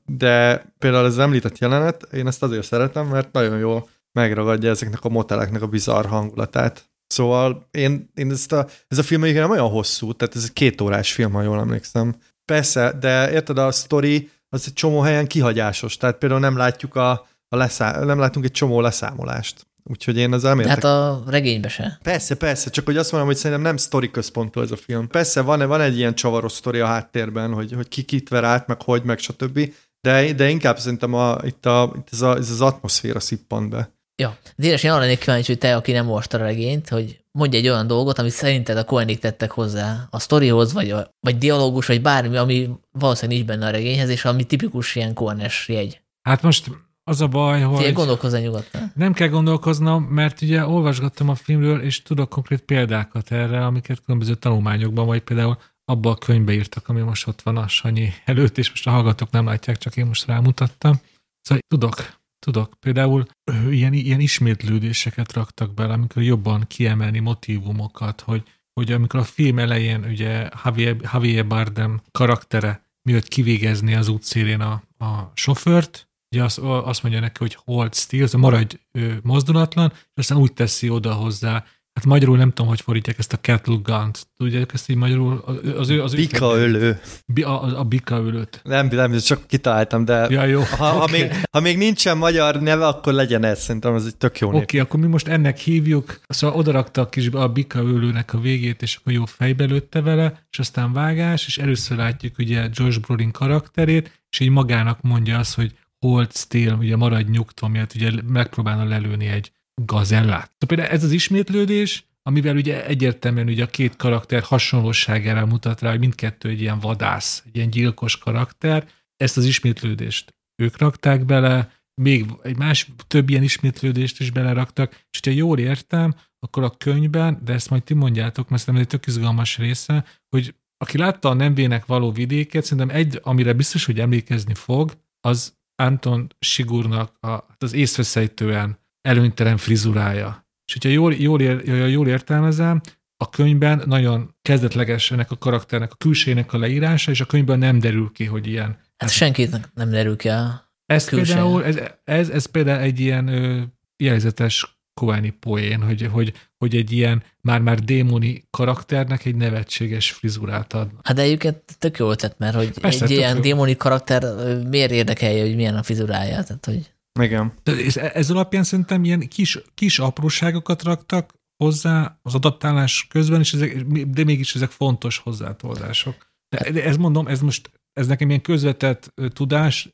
de 0.06 0.66
például 0.80 1.06
ez 1.06 1.18
említett 1.18 1.58
jelenet, 1.58 2.04
én 2.14 2.28
ezt 2.28 2.44
azért 2.44 2.66
szeretem, 2.66 3.08
mert 3.08 3.32
nagyon 3.32 3.58
jól 3.58 3.90
megragadja 4.12 4.70
ezeknek 4.70 5.04
a 5.04 5.10
moteleknek 5.10 5.62
a 5.62 5.68
bizarr 5.68 6.06
hangulatát. 6.06 6.90
Szóval 7.08 7.68
én, 7.72 8.10
én 8.14 8.32
ezt 8.32 8.52
a, 8.52 8.68
ez 8.88 8.98
a 8.98 9.04
film 9.04 9.24
egyébként 9.24 9.48
nem 9.48 9.58
olyan 9.58 9.72
hosszú, 9.72 10.14
tehát 10.14 10.36
ez 10.36 10.44
egy 10.44 10.54
két 10.54 10.82
órás 10.82 11.14
film, 11.14 11.32
ha 11.32 11.42
jól 11.42 11.60
emlékszem. 11.60 12.16
Persze, 12.46 12.92
de 13.00 13.32
érted, 13.32 13.58
a 13.58 13.72
sztori 13.72 14.30
az 14.50 14.64
egy 14.68 14.74
csomó 14.74 15.00
helyen 15.00 15.28
kihagyásos, 15.28 15.98
tehát 15.98 16.18
például 16.18 16.42
nem 16.42 16.58
látjuk 16.58 16.96
a, 16.96 17.12
a 17.48 17.56
leszá- 17.56 18.04
nem 18.04 18.20
látunk 18.20 18.46
egy 18.46 18.52
csomó 18.52 18.82
leszámolást. 18.82 19.68
Úgyhogy 19.90 20.18
én 20.18 20.34
az 20.34 20.46
elméletek... 20.46 20.84
Hát 20.84 20.94
a 20.94 21.24
regénybe 21.28 21.68
se. 21.68 22.00
Persze, 22.04 22.36
persze, 22.36 22.70
csak 22.70 22.86
hogy 22.86 22.98
azt 22.98 23.12
mondom, 23.12 23.30
hogy 23.30 23.40
szerintem 23.40 23.62
nem 23.62 23.78
sztori 23.78 24.12
központú 24.12 24.62
ez 24.62 24.72
a 24.72 24.76
film. 24.76 25.08
Persze 25.08 25.42
van, 25.42 25.68
van 25.68 25.82
egy 25.82 25.98
ilyen 25.98 26.16
csavaros 26.16 26.52
sztori 26.52 26.80
a 26.80 26.86
háttérben, 26.86 27.54
hogy, 27.54 27.74
hogy 27.74 27.88
ki 27.88 28.02
kit 28.02 28.30
ver 28.30 28.44
át, 28.44 28.68
meg 28.68 28.82
hogy, 28.82 29.04
meg 29.04 29.20
stb. 29.20 29.74
De, 30.02 30.34
de 30.34 30.50
inkább 30.50 30.80
szerintem 30.80 31.14
a, 31.14 31.38
itt, 31.44 31.66
a, 31.66 31.94
itt 31.98 32.08
ez, 32.12 32.22
a, 32.22 32.36
ez 32.36 32.50
az 32.50 32.62
atmoszféra 32.62 33.20
szippant 33.20 33.70
be. 33.70 33.94
Ja, 34.22 34.38
Dénes, 34.56 34.84
én 34.84 34.92
arra 34.92 35.00
lennék 35.00 35.20
kíváncsi, 35.20 35.52
hogy 35.52 35.62
te, 35.62 35.76
aki 35.76 35.92
nem 35.92 36.08
olvasta 36.08 36.38
a 36.38 36.42
regényt, 36.42 36.90
hogy 36.90 37.20
mondj 37.32 37.58
egy 37.58 37.68
olyan 37.68 37.88
dolgot, 37.88 38.20
amit 38.20 38.32
szerinted 38.32 38.78
a 38.78 38.84
Koenig 38.84 39.20
tettek 39.20 39.52
hozzá 39.52 40.08
a 40.10 40.20
sztorihoz, 40.20 40.74
vagy, 40.74 40.92
a, 40.92 41.10
vagy 41.20 41.38
dialógus, 41.38 41.86
vagy 41.86 42.02
bármi, 42.02 42.38
ami 42.38 42.70
valószínűleg 42.92 43.38
nincs 43.38 43.52
benne 43.52 43.68
a 43.68 43.72
regényhez, 43.72 44.10
és 44.10 44.26
ami 44.26 44.44
tipikus 44.44 44.96
ilyen 44.96 45.14
Koenes 45.14 45.68
jegy. 45.68 46.02
Hát 46.22 46.42
most 46.42 46.72
az 47.08 47.22
a 47.22 47.28
baj, 47.28 47.62
hogy... 47.62 47.76
Figyelj, 47.76 47.94
gondolkozz 47.94 48.36
nyugodtan. 48.36 48.92
Nem 48.96 49.14
kell 49.14 49.28
gondolkoznom, 49.28 50.04
mert 50.04 50.42
ugye 50.42 50.66
olvasgattam 50.66 51.30
a 51.30 51.36
filmről, 51.36 51.82
és 51.82 52.02
tudok 52.02 52.30
konkrét 52.30 52.62
példákat 52.62 53.32
erre, 53.32 53.66
amiket 53.66 54.02
különböző 54.04 54.36
tanulmányokban, 54.36 55.06
vagy 55.06 55.22
például 55.22 55.58
abba 55.86 56.10
a 56.10 56.16
könyvbe 56.16 56.54
írtak, 56.54 56.90
ami 56.90 57.02
most 57.02 57.28
ott 57.28 57.42
van 57.42 57.58
a 57.58 57.68
Sanyi 57.68 58.14
előtt, 58.26 58.58
és 58.58 58.70
most 58.70 58.88
a 58.88 58.92
hallgatók 58.92 59.32
nem 59.32 59.46
látják, 59.46 59.78
csak 59.78 59.98
én 59.98 60.06
most 60.06 60.26
rámutattam. 60.26 61.00
Szóval 61.42 61.64
tudok, 61.68 61.96
tudok. 62.40 62.74
Például 62.80 63.26
ilyen, 63.70 63.94
ilyen 63.94 64.20
ismétlődéseket 64.20 65.34
raktak 65.34 65.74
bele, 65.74 65.94
amikor 65.94 66.22
jobban 66.22 66.64
kiemelni 66.68 67.20
motivumokat, 67.20 68.22
hogy, 68.22 68.44
hogy 68.74 68.92
amikor 68.92 69.20
a 69.20 69.24
film 69.24 69.60
elején 69.60 70.04
ugye 70.04 70.50
Javier, 70.64 70.96
Javier 71.14 71.48
Bardem 71.48 72.02
karaktere 72.12 72.86
miatt 73.02 73.28
kivégezni 73.28 73.96
az 73.96 74.08
útszélén 74.08 74.62
a, 74.62 74.84
a 74.98 75.32
sofőrt, 75.34 76.08
ugye 76.36 76.44
azt, 76.44 76.60
azt 76.60 77.04
mondja 77.04 77.22
neki, 77.22 77.38
hogy 77.40 77.58
hold 77.66 77.94
still, 77.94 78.28
maradj 78.38 78.76
mozdulatlan, 79.22 79.92
és 79.94 80.02
aztán 80.16 80.38
úgy 80.38 80.54
teszi 80.54 80.90
oda 80.90 81.14
hozzá 81.14 81.64
Hát 81.96 82.06
magyarul 82.06 82.38
nem 82.38 82.50
tudom, 82.50 82.68
hogy 82.68 82.82
fordítják 82.82 83.18
ezt 83.18 83.34
a 83.34 83.38
kettle 83.42 83.78
gun-t. 83.84 84.28
Tudják 84.38 84.74
ezt 84.74 84.90
így 84.90 84.96
magyarul? 84.96 85.44
Az, 85.78 85.90
ő, 85.90 86.04
az 86.04 86.16
bika 86.16 86.56
ölő. 86.56 87.00
A, 87.44 87.50
a, 87.50 87.80
a 87.80 87.84
bika 87.84 88.18
ölőt. 88.18 88.62
Nem, 88.64 88.88
nem, 88.88 89.18
csak 89.18 89.48
kitaláltam, 89.48 90.06
de 90.06 90.28
ja, 90.30 90.46
jó. 90.46 90.62
Ha, 90.62 90.88
okay. 90.88 91.00
ha, 91.00 91.08
még, 91.12 91.46
ha 91.52 91.60
még 91.60 91.78
nincsen 91.78 92.18
magyar 92.18 92.62
neve, 92.62 92.88
akkor 92.88 93.14
legyen 93.14 93.44
ez, 93.44 93.62
szerintem 93.62 93.96
ez 93.96 94.06
egy 94.06 94.16
tök 94.16 94.40
jó 94.40 94.48
Oké, 94.48 94.58
okay, 94.58 94.80
akkor 94.80 95.00
mi 95.00 95.08
most 95.08 95.28
ennek 95.28 95.58
hívjuk, 95.58 96.20
szóval 96.28 96.58
odarakta 96.58 97.02
a 97.02 97.10
kis 97.10 97.28
a 97.28 97.48
bika 97.48 97.80
ölőnek 97.80 98.34
a 98.34 98.40
végét, 98.40 98.82
és 98.82 98.96
akkor 98.96 99.14
jó 99.14 99.26
fejbe 99.26 99.66
lőtte 99.66 100.02
vele, 100.02 100.46
és 100.52 100.60
aztán 100.60 100.94
vágás, 100.94 101.48
és 101.48 101.58
először 101.58 101.98
látjuk 101.98 102.38
ugye 102.38 102.68
Josh 102.72 103.00
Brolin 103.00 103.32
karakterét, 103.32 104.24
és 104.30 104.40
így 104.40 104.50
magának 104.50 105.02
mondja 105.02 105.38
azt, 105.38 105.56
hogy 105.56 105.74
hold 106.00 106.32
still, 106.32 106.74
ugye 106.74 106.96
maradj 106.96 107.30
nyugton, 107.30 107.72
miatt 107.72 107.94
ugye 107.94 108.12
megpróbálna 108.28 108.84
lelőni 108.84 109.26
egy 109.26 109.52
gazellát. 109.82 110.52
Tehát 110.58 110.66
például 110.68 110.90
ez 110.90 111.04
az 111.04 111.12
ismétlődés, 111.12 112.06
amivel 112.24 112.56
ugye 112.56 112.86
egyértelműen 112.86 113.48
ugye 113.48 113.64
a 113.64 113.68
két 113.68 113.96
karakter 113.96 114.42
hasonlóságára 114.42 115.46
mutat 115.46 115.82
rá, 115.82 115.90
hogy 115.90 116.00
mindkettő 116.00 116.50
egy 116.50 116.62
ilyen 116.62 116.80
vadász, 116.80 117.44
egy 117.46 117.56
ilyen 117.56 117.70
gyilkos 117.70 118.18
karakter, 118.18 118.88
ezt 119.16 119.38
az 119.38 119.46
ismétlődést 119.46 120.34
ők 120.56 120.78
rakták 120.78 121.26
bele, 121.26 121.72
még 122.02 122.26
egy 122.44 122.58
más, 122.58 122.92
több 123.08 123.30
ilyen 123.30 123.44
ismétlődést 123.44 124.20
is 124.20 124.32
beleraktak, 124.32 125.06
és 125.10 125.20
ha 125.24 125.32
jól 125.32 125.60
értem, 125.60 126.16
akkor 126.40 126.64
a 126.64 126.70
könyvben, 126.70 127.42
de 127.44 127.54
ezt 127.54 127.70
majd 127.70 127.84
ti 127.84 127.94
mondjátok, 127.94 128.50
mert 128.50 128.62
szerintem 128.62 128.76
ez 128.76 128.90
egy 128.92 129.00
tök 129.00 129.16
izgalmas 129.16 129.58
része, 129.58 130.06
hogy 130.30 130.56
aki 130.78 130.98
látta 130.98 131.30
a 131.30 131.34
nemvének 131.34 131.86
való 131.86 132.12
vidéket, 132.12 132.64
szerintem 132.64 132.96
egy, 132.96 133.20
amire 133.24 133.54
biztos, 133.54 133.86
hogy 133.86 134.00
emlékezni 134.00 134.54
fog, 134.54 134.94
az 135.22 135.55
Anton 135.76 136.28
Sigurnak 136.40 137.18
a, 137.20 137.28
hát 137.28 137.64
az 137.64 137.74
észveszejtően 137.74 138.80
előnytelen 139.02 139.58
frizurája. 139.58 140.48
És 140.66 140.74
hogyha 140.74 140.90
jól, 140.90 141.14
jól, 141.14 141.42
ér, 141.42 141.90
jól 141.90 142.08
értelmezem, 142.08 142.82
a 143.18 143.30
könyvben 143.30 143.84
nagyon 143.86 144.36
kezdetleges 144.42 145.12
ennek 145.12 145.32
a 145.32 145.38
karakternek 145.38 145.92
a 145.92 145.96
külsének 145.96 146.54
a 146.54 146.58
leírása, 146.58 147.12
és 147.12 147.22
a 147.22 147.26
könyvben 147.26 147.60
nem 147.60 147.80
derül 147.80 148.12
ki, 148.14 148.26
hogy 148.26 148.48
ilyen. 148.48 148.68
Hát, 148.68 148.94
hát 148.98 149.12
senkit 149.12 149.74
nem 149.74 149.90
derül 149.90 150.16
ki 150.16 150.30
a 150.30 150.66
ez 150.86 151.10
például, 151.10 151.64
ez, 151.64 151.80
ez, 152.04 152.30
ez 152.30 152.46
például 152.46 152.82
egy 152.82 153.00
ilyen 153.00 153.28
ö, 153.28 153.62
jelzetes 153.98 154.75
Kováni 155.02 155.30
poén, 155.30 155.82
hogy, 155.82 156.10
hogy, 156.12 156.34
hogy 156.58 156.76
egy 156.76 156.92
ilyen 156.92 157.24
már-már 157.42 157.80
démoni 157.80 158.44
karakternek 158.50 159.26
egy 159.26 159.36
nevetséges 159.36 160.12
frizurát 160.12 160.74
ad. 160.74 160.90
Hát 161.04 161.16
de 161.16 161.22
egyébként 161.22 161.62
tök 161.80 161.98
jó 161.98 162.12
ötlet, 162.12 162.38
mert 162.38 162.56
hogy 162.56 162.80
Persze, 162.80 163.06
egy 163.06 163.12
ilyen 163.12 163.36
jó. 163.36 163.42
démoni 163.42 163.76
karakter 163.76 164.24
miért 164.70 164.92
érdekelje, 164.92 165.42
hogy 165.42 165.56
milyen 165.56 165.76
a 165.76 165.84
frizurája, 165.84 166.44
tehát 166.44 166.66
hogy 166.66 166.94
igen. 167.22 167.54
És 167.78 167.96
e- 167.96 168.12
ez 168.14 168.30
alapján 168.30 168.64
szerintem 168.64 169.04
ilyen 169.04 169.20
kis, 169.20 169.60
kis 169.74 170.00
apróságokat 170.00 170.84
raktak 170.84 171.34
hozzá 171.58 172.20
az 172.22 172.36
adaptálás 172.36 173.08
közben, 173.10 173.40
és 173.40 173.54
ezek, 173.54 173.82
de 173.88 174.24
mégis 174.24 174.56
ezek 174.56 174.70
fontos 174.70 175.18
hozzátoldások. 175.18 176.34
De, 176.50 176.72
de 176.72 176.84
ez 176.84 176.98
mondom, 176.98 177.28
ez 177.28 177.42
most, 177.42 177.72
ez 177.94 178.08
nekem 178.08 178.30
ilyen 178.30 178.42
közvetett 178.42 179.14
tudás, 179.34 179.90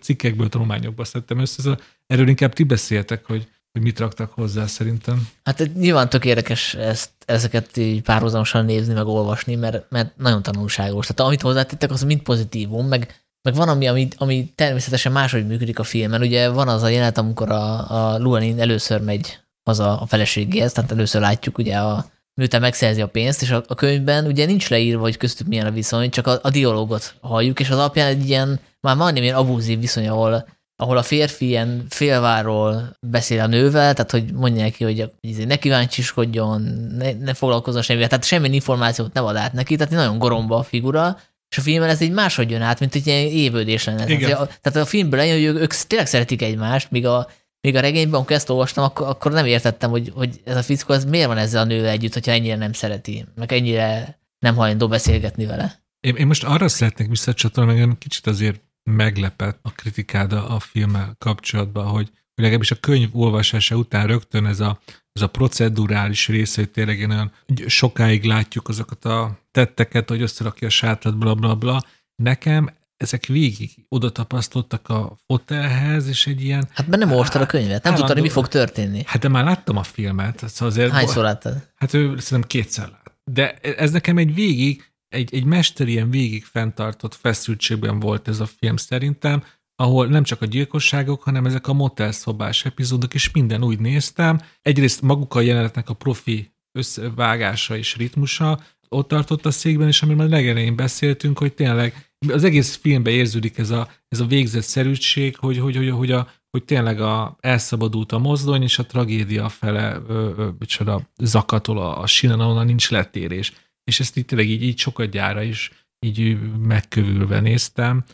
cikkekből, 0.00 0.48
tanulmányokból 0.48 1.04
szedtem 1.04 1.38
össze, 1.38 1.78
erről 2.06 2.28
inkább 2.28 2.52
ti 2.52 2.62
beszéltek, 2.64 3.24
hogy, 3.24 3.48
hogy 3.74 3.82
mit 3.82 3.98
raktak 3.98 4.30
hozzá 4.30 4.66
szerintem. 4.66 5.28
Hát 5.44 5.70
nyilván 5.74 6.08
tök 6.08 6.24
érdekes 6.24 6.74
ezt, 6.74 7.10
ezeket 7.26 7.76
így 7.76 8.02
párhuzamosan 8.02 8.64
nézni, 8.64 8.94
meg 8.94 9.06
olvasni, 9.06 9.54
mert, 9.54 9.90
mert 9.90 10.16
nagyon 10.16 10.42
tanulságos. 10.42 11.06
Tehát 11.06 11.30
amit 11.30 11.42
hozzátettek, 11.42 11.90
az 11.90 12.02
mind 12.02 12.20
pozitívum, 12.20 12.86
meg 12.86 13.24
meg 13.48 13.54
van, 13.54 13.68
ami, 13.68 13.88
ami, 13.88 14.08
ami 14.16 14.52
természetesen 14.54 15.12
máshogy 15.12 15.46
működik 15.46 15.78
a 15.78 15.82
filmen. 15.82 16.20
Ugye 16.20 16.48
van 16.48 16.68
az 16.68 16.82
a 16.82 16.88
jelenet, 16.88 17.18
amikor 17.18 17.50
a, 17.50 17.90
a 17.90 18.18
Luanin 18.18 18.60
először 18.60 19.00
megy 19.00 19.38
haza 19.64 20.00
a 20.00 20.06
feleségéhez, 20.06 20.72
tehát 20.72 20.92
először 20.92 21.20
látjuk 21.20 21.58
ugye 21.58 21.76
a, 21.76 22.06
miután 22.34 22.60
megszerzi 22.60 23.00
a 23.00 23.08
pénzt, 23.08 23.42
és 23.42 23.50
a, 23.50 23.64
a 23.66 23.74
könyvben 23.74 24.26
ugye 24.26 24.46
nincs 24.46 24.70
leírva, 24.70 25.02
hogy 25.02 25.16
köztük 25.16 25.46
milyen 25.46 25.66
a 25.66 25.70
viszony, 25.70 26.10
csak 26.10 26.26
a, 26.26 26.38
a 26.42 26.50
dialógot 26.50 27.14
halljuk, 27.20 27.60
és 27.60 27.70
az 27.70 27.78
alapján 27.78 28.08
egy 28.08 28.28
ilyen, 28.28 28.60
már 28.80 28.96
majdnem 28.96 29.22
ilyen 29.22 29.36
abúzív 29.36 29.80
viszony, 29.80 30.08
ahol, 30.08 30.48
ahol 30.76 30.96
a 30.96 31.02
férfi 31.02 31.46
ilyen 31.46 31.86
félváról 31.88 32.96
beszél 33.00 33.40
a 33.40 33.46
nővel, 33.46 33.94
tehát 33.94 34.10
hogy 34.10 34.32
mondja 34.32 34.62
neki, 34.62 34.84
hogy, 34.84 35.10
hogy 35.20 35.46
ne 35.46 35.56
kíváncsiskodjon, 35.56 36.62
ne, 36.98 37.12
ne 37.12 37.34
foglalkozzon 37.34 37.82
semmivel, 37.82 38.08
tehát 38.08 38.24
semmi 38.24 38.54
információt 38.54 39.12
nem 39.12 39.24
ad 39.24 39.36
át 39.36 39.52
neki, 39.52 39.76
tehát 39.76 39.92
egy 39.92 39.98
nagyon 39.98 40.18
goromba 40.18 40.56
a 40.56 40.62
figura, 40.62 41.18
és 41.50 41.58
a 41.58 41.62
filmben 41.62 41.88
ez 41.88 42.00
egy 42.00 42.12
máshogy 42.12 42.50
jön 42.50 42.62
át, 42.62 42.80
mint 42.80 42.94
egy 42.94 43.06
ilyen 43.06 43.26
évődés 43.26 43.84
lenne. 43.84 44.06
Igen. 44.06 44.30
Tehát, 44.30 44.40
a, 44.40 44.46
tehát 44.60 44.86
a 44.86 44.90
filmből 44.90 45.18
lejön, 45.18 45.34
hogy 45.34 45.44
ők, 45.44 45.62
ők 45.62 45.74
tényleg 45.74 46.06
szeretik 46.08 46.42
egymást, 46.42 46.90
míg 46.90 47.06
a, 47.06 47.28
míg 47.60 47.76
a 47.76 47.80
regényben, 47.80 48.14
amikor 48.14 48.36
ezt 48.36 48.50
olvastam, 48.50 48.84
akkor, 48.84 49.06
akkor 49.06 49.32
nem 49.32 49.46
értettem, 49.46 49.90
hogy, 49.90 50.12
hogy 50.14 50.40
ez 50.44 50.56
a 50.56 50.62
fickó, 50.62 50.94
ez 50.94 51.04
miért 51.04 51.26
van 51.26 51.38
ezzel 51.38 51.62
a 51.62 51.64
nővel 51.64 51.90
együtt, 51.90 52.12
hogyha 52.12 52.32
ennyire 52.32 52.56
nem 52.56 52.72
szereti, 52.72 53.24
meg 53.34 53.52
ennyire 53.52 54.18
nem 54.38 54.54
hajlandó 54.54 54.88
beszélgetni 54.88 55.46
vele. 55.46 55.82
Én, 56.00 56.16
én 56.16 56.26
most 56.26 56.44
arra 56.44 56.68
szeretnék 56.68 57.08
visszacsatolni, 57.08 57.84
meg 57.84 57.98
kicsit 57.98 58.26
azért 58.26 58.60
meglepett 58.90 59.58
a 59.62 59.70
kritikáda 59.72 60.48
a 60.48 60.58
filmmel 60.58 61.14
kapcsolatban, 61.18 61.86
hogy, 61.86 62.10
hogy 62.34 62.44
legalábbis 62.44 62.70
a 62.70 62.80
könyv 62.80 63.08
olvasása 63.12 63.76
után 63.76 64.06
rögtön 64.06 64.46
ez 64.46 64.60
a, 64.60 64.80
ez 65.12 65.22
a 65.22 65.26
procedurális 65.26 66.28
része, 66.28 66.60
hogy 66.60 66.70
tényleg 66.70 67.10
olyan 67.10 67.32
sokáig 67.66 68.24
látjuk 68.24 68.68
azokat 68.68 69.04
a 69.04 69.38
tetteket, 69.50 70.08
hogy 70.08 70.22
összerakja 70.22 70.66
a 70.66 70.70
sátrat, 70.70 71.18
bla 71.18 71.34
bla 71.34 71.54
bla. 71.54 71.82
Nekem 72.22 72.70
ezek 72.96 73.26
végig 73.26 73.70
oda 73.88 74.10
tapasztottak 74.10 74.88
a 74.88 75.16
fotelhez, 75.26 76.08
és 76.08 76.26
egy 76.26 76.42
ilyen... 76.42 76.68
Hát 76.72 76.86
mert 76.86 77.02
nem 77.02 77.10
olvastad 77.10 77.42
a 77.42 77.46
könyvet, 77.46 77.82
nem 77.82 77.94
tudtad, 77.94 78.20
mi 78.20 78.28
fog 78.28 78.48
történni. 78.48 79.02
Hát 79.06 79.22
de 79.22 79.28
már 79.28 79.44
láttam 79.44 79.76
a 79.76 79.82
filmet. 79.82 80.48
Szóval 80.48 80.68
azért, 80.68 80.92
Hányszor 80.92 81.24
láttad? 81.24 81.68
Hát 81.74 81.94
ő 81.94 82.18
szerintem 82.18 82.42
kétszer 82.48 82.88
lát. 82.88 83.12
De 83.24 83.54
ez 83.54 83.90
nekem 83.90 84.18
egy 84.18 84.34
végig, 84.34 84.92
egy, 85.14 85.34
egy 85.34 85.44
mester 85.44 85.88
ilyen 85.88 86.10
végig 86.10 86.44
fenntartott 86.44 87.14
feszültségben 87.14 88.00
volt 88.00 88.28
ez 88.28 88.40
a 88.40 88.46
film 88.46 88.76
szerintem, 88.76 89.44
ahol 89.76 90.06
nem 90.06 90.22
csak 90.22 90.42
a 90.42 90.46
gyilkosságok, 90.46 91.22
hanem 91.22 91.46
ezek 91.46 91.68
a 91.68 91.72
motelszobás 91.72 92.64
epizódok, 92.64 93.14
és 93.14 93.30
minden 93.30 93.64
úgy 93.64 93.78
néztem. 93.78 94.40
Egyrészt 94.62 95.02
maguk 95.02 95.34
a 95.34 95.40
jelenetnek 95.40 95.88
a 95.88 95.94
profi 95.94 96.52
összevágása 96.78 97.76
és 97.76 97.96
ritmusa, 97.96 98.60
ott 98.88 99.08
tartott 99.08 99.46
a 99.46 99.50
székben, 99.50 99.88
és 99.88 100.02
amiről 100.02 100.20
már 100.20 100.30
legelején 100.30 100.76
beszéltünk, 100.76 101.38
hogy 101.38 101.54
tényleg 101.54 102.10
az 102.28 102.44
egész 102.44 102.76
filmben 102.76 103.12
érződik 103.12 103.58
ez 103.58 103.70
a, 103.70 103.88
ez 104.08 104.20
a 104.20 104.26
szerűség, 104.60 105.36
hogy, 105.36 105.58
hogy, 105.58 105.76
hogy, 105.76 105.90
hogy, 105.90 106.12
a, 106.12 106.28
hogy 106.50 106.64
tényleg 106.64 107.00
a, 107.00 107.36
elszabadult 107.40 108.12
a 108.12 108.18
mozdony, 108.18 108.62
és 108.62 108.78
a 108.78 108.86
tragédia 108.86 109.48
fele 109.48 110.00
ö, 110.08 110.30
ö, 110.36 110.96
zakatol 111.18 111.78
a, 111.78 112.00
a 112.00 112.06
sínen, 112.06 112.40
ahonnan 112.40 112.66
nincs 112.66 112.90
letérés. 112.90 113.52
És 113.84 114.00
ezt 114.00 114.16
itt 114.16 114.26
tényleg 114.26 114.48
így, 114.48 114.62
így 114.62 114.78
sokat 114.78 115.10
gyára 115.10 115.42
is 115.42 115.70
így 116.04 116.38
megkövülve 116.58 117.40
néztem. 117.40 118.04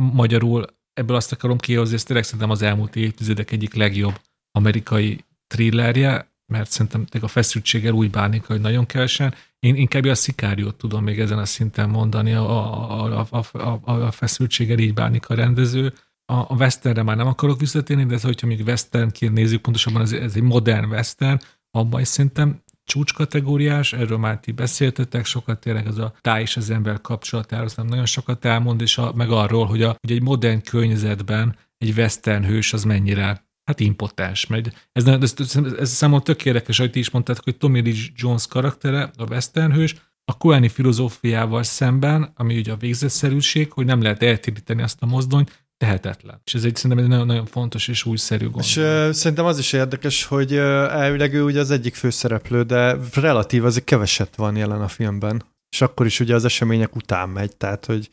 Magyarul 0.00 0.64
ebből 0.92 1.16
azt 1.16 1.32
akarom 1.32 1.58
kihozni, 1.58 1.94
ez 1.94 2.02
tényleg 2.02 2.24
szerintem 2.24 2.50
az 2.50 2.62
elmúlt 2.62 2.96
évtizedek 2.96 3.50
egyik 3.50 3.74
legjobb 3.74 4.20
amerikai 4.50 5.24
thrillerje, 5.46 6.32
mert 6.52 6.70
szerintem 6.70 7.06
a 7.20 7.28
feszültséggel 7.28 7.92
úgy 7.92 8.10
bánik, 8.10 8.44
hogy 8.44 8.60
nagyon 8.60 8.86
kevesen. 8.86 9.34
Én 9.58 9.74
inkább 9.74 10.04
a 10.04 10.14
szikáriót 10.14 10.74
tudom 10.74 11.04
még 11.04 11.20
ezen 11.20 11.38
a 11.38 11.44
szinten 11.44 11.90
mondani, 11.90 12.32
a, 12.32 13.20
a, 13.20 13.26
a, 13.30 13.58
a, 13.58 13.90
a 13.90 14.10
feszültséggel 14.10 14.78
így 14.78 14.94
bánik 14.94 15.28
a 15.28 15.34
rendező. 15.34 15.92
A, 16.26 16.34
a 16.34 16.54
westernre 16.58 17.02
már 17.02 17.16
nem 17.16 17.26
akarok 17.26 17.60
visszatérni, 17.60 18.04
de 18.04 18.14
ez, 18.14 18.22
hogyha 18.22 18.46
még 18.46 18.66
westernként 18.66 19.32
nézzük, 19.32 19.60
pontosabban 19.60 20.02
ez, 20.02 20.12
ez 20.12 20.36
egy 20.36 20.42
modern 20.42 20.90
western, 20.90 21.38
abban 21.70 22.00
is 22.00 22.08
szerintem 22.08 22.62
csúcskategóriás, 22.84 23.92
erről 23.92 24.18
már 24.18 24.40
ti 24.40 24.52
beszéltetek, 24.52 25.24
sokat 25.24 25.60
tényleg 25.60 25.86
ez 25.86 25.98
a 25.98 26.14
táj 26.20 26.40
és 26.40 26.56
az 26.56 26.70
ember 26.70 27.00
kapcsolatáról, 27.00 27.68
nem 27.76 27.86
nagyon 27.86 28.06
sokat 28.06 28.44
elmond, 28.44 28.80
és 28.80 28.98
a, 28.98 29.12
meg 29.14 29.30
arról, 29.30 29.66
hogy, 29.66 29.82
a, 29.82 29.96
hogy 30.00 30.12
egy 30.16 30.22
modern 30.22 30.62
környezetben 30.62 31.56
egy 31.78 31.96
western 31.96 32.44
hős 32.44 32.72
az 32.72 32.84
mennyire 32.84 33.46
hát 33.64 33.80
impotens. 33.80 34.46
Mert 34.46 34.88
ez, 34.92 35.06
ez, 35.06 35.34
ez, 35.38 35.56
ez 35.78 35.90
számomra 35.90 36.22
tök 36.22 36.44
érdekes, 36.44 36.78
hogy 36.78 36.90
ti 36.90 36.98
is 36.98 37.10
mondtátok, 37.10 37.44
hogy 37.44 37.56
Tommy 37.56 37.80
Lee 37.80 37.94
Jones 38.14 38.46
karaktere, 38.46 39.10
a 39.16 39.24
western 39.24 39.72
hős, 39.72 39.94
a 40.24 40.36
Coeni 40.36 40.68
filozófiával 40.68 41.62
szemben, 41.62 42.32
ami 42.36 42.56
ugye 42.56 42.72
a 42.72 42.76
végzetszerűség, 42.76 43.72
hogy 43.72 43.84
nem 43.86 44.02
lehet 44.02 44.22
eltéríteni 44.22 44.82
azt 44.82 45.02
a 45.02 45.06
mozdonyt, 45.06 45.63
tehetetlen. 45.84 46.40
És 46.44 46.54
ez 46.54 46.64
egy 46.64 46.76
szerintem 46.76 47.04
egy 47.04 47.10
nagyon, 47.10 47.26
nagyon 47.26 47.46
fontos 47.46 47.88
és 47.88 48.04
újszerű 48.04 48.50
gond. 48.50 48.64
És 48.64 48.76
uh, 48.76 49.10
szerintem 49.10 49.44
az 49.44 49.58
is 49.58 49.72
érdekes, 49.72 50.24
hogy 50.24 50.56
elvileg 50.56 51.34
ő 51.34 51.42
ugye 51.42 51.60
az 51.60 51.70
egyik 51.70 51.94
főszereplő, 51.94 52.62
de 52.62 52.96
relatív 53.12 53.64
azért 53.64 53.84
keveset 53.84 54.36
van 54.36 54.56
jelen 54.56 54.80
a 54.80 54.88
filmben. 54.88 55.42
És 55.68 55.80
akkor 55.80 56.06
is 56.06 56.20
ugye 56.20 56.34
az 56.34 56.44
események 56.44 56.96
után 56.96 57.28
megy, 57.28 57.56
tehát 57.56 57.86
hogy 57.86 58.10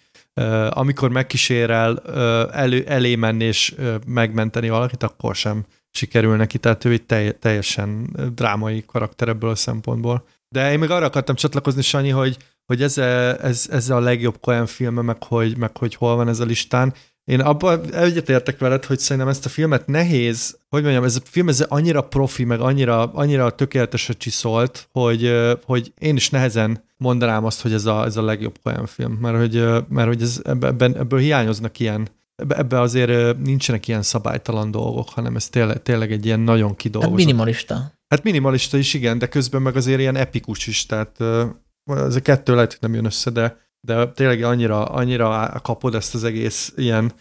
amikor 0.69 1.09
megkísérel 1.09 2.01
uh, 2.05 2.59
elő, 2.59 2.83
elé 2.87 3.15
menni 3.15 3.43
és 3.43 3.75
megmenteni 4.05 4.69
valakit, 4.69 5.03
akkor 5.03 5.35
sem 5.35 5.65
sikerül 5.91 6.35
neki, 6.35 6.57
tehát 6.57 6.85
ő 6.85 6.91
egy 6.91 7.03
telj, 7.03 7.31
teljesen 7.31 8.15
drámai 8.35 8.83
karakter 8.85 9.27
ebből 9.27 9.49
a 9.49 9.55
szempontból. 9.55 10.25
De 10.49 10.71
én 10.71 10.79
még 10.79 10.89
arra 10.89 11.05
akartam 11.05 11.35
csatlakozni, 11.35 11.81
Sanyi, 11.81 12.09
hogy, 12.09 12.37
hogy 12.65 12.81
ez, 12.81 12.97
ez, 12.97 13.67
ez 13.71 13.89
a 13.89 13.99
legjobb 13.99 14.39
Coen 14.39 14.65
filme, 14.65 15.01
meg 15.01 15.23
hogy, 15.23 15.57
meg 15.57 15.77
hogy 15.77 15.95
hol 15.95 16.15
van 16.15 16.27
ez 16.27 16.39
a 16.39 16.45
listán. 16.45 16.93
Én 17.25 17.39
abban 17.39 17.93
egyetértek 17.93 18.59
veled, 18.59 18.85
hogy 18.85 18.99
szerintem 18.99 19.31
ezt 19.31 19.45
a 19.45 19.49
filmet 19.49 19.87
nehéz, 19.87 20.57
hogy 20.69 20.81
mondjam, 20.81 21.03
ez 21.03 21.15
a 21.15 21.19
film 21.23 21.49
ez 21.49 21.61
annyira 21.61 22.01
profi, 22.01 22.43
meg 22.43 22.59
annyira, 22.59 23.03
annyira 23.03 23.55
tökéletesen 23.55 24.15
csiszolt, 24.17 24.87
hogy, 24.91 25.31
hogy 25.65 25.93
én 25.99 26.15
is 26.15 26.29
nehezen 26.29 26.83
mondanám 26.97 27.45
azt, 27.45 27.61
hogy 27.61 27.73
ez 27.73 27.85
a, 27.85 28.05
ez 28.05 28.17
a 28.17 28.23
legjobb 28.23 28.59
olyan 28.63 28.85
film, 28.85 29.13
mert 29.13 29.37
hogy, 29.37 29.53
mert 29.89 30.07
hogy 30.07 30.21
ez, 30.21 30.41
ebben, 30.43 30.97
ebből 30.97 31.19
hiányoznak 31.19 31.79
ilyen, 31.79 32.07
ebbe 32.47 32.79
azért 32.79 33.37
nincsenek 33.37 33.87
ilyen 33.87 34.01
szabálytalan 34.01 34.71
dolgok, 34.71 35.09
hanem 35.09 35.35
ez 35.35 35.49
tényleg, 35.49 35.81
tényleg 35.81 36.11
egy 36.11 36.25
ilyen 36.25 36.39
nagyon 36.39 36.75
kidolgozott. 36.75 37.17
Hát 37.17 37.25
minimalista. 37.25 37.93
Hát 38.07 38.23
minimalista 38.23 38.77
is, 38.77 38.93
igen, 38.93 39.17
de 39.17 39.27
közben 39.27 39.61
meg 39.61 39.75
azért 39.75 39.99
ilyen 39.99 40.15
epikus 40.15 40.67
is, 40.67 40.85
tehát 40.85 41.21
ez 41.85 42.15
a 42.15 42.21
kettő 42.21 42.53
lehet, 42.53 42.69
hogy 42.69 42.81
nem 42.81 42.93
jön 42.93 43.05
össze, 43.05 43.29
de, 43.29 43.57
de 43.87 44.07
tényleg 44.07 44.43
annyira, 44.43 44.85
annyira 44.85 45.59
kapod 45.63 45.95
ezt 45.95 46.15
az 46.15 46.23
egész 46.23 46.73
ilyen, 46.75 47.11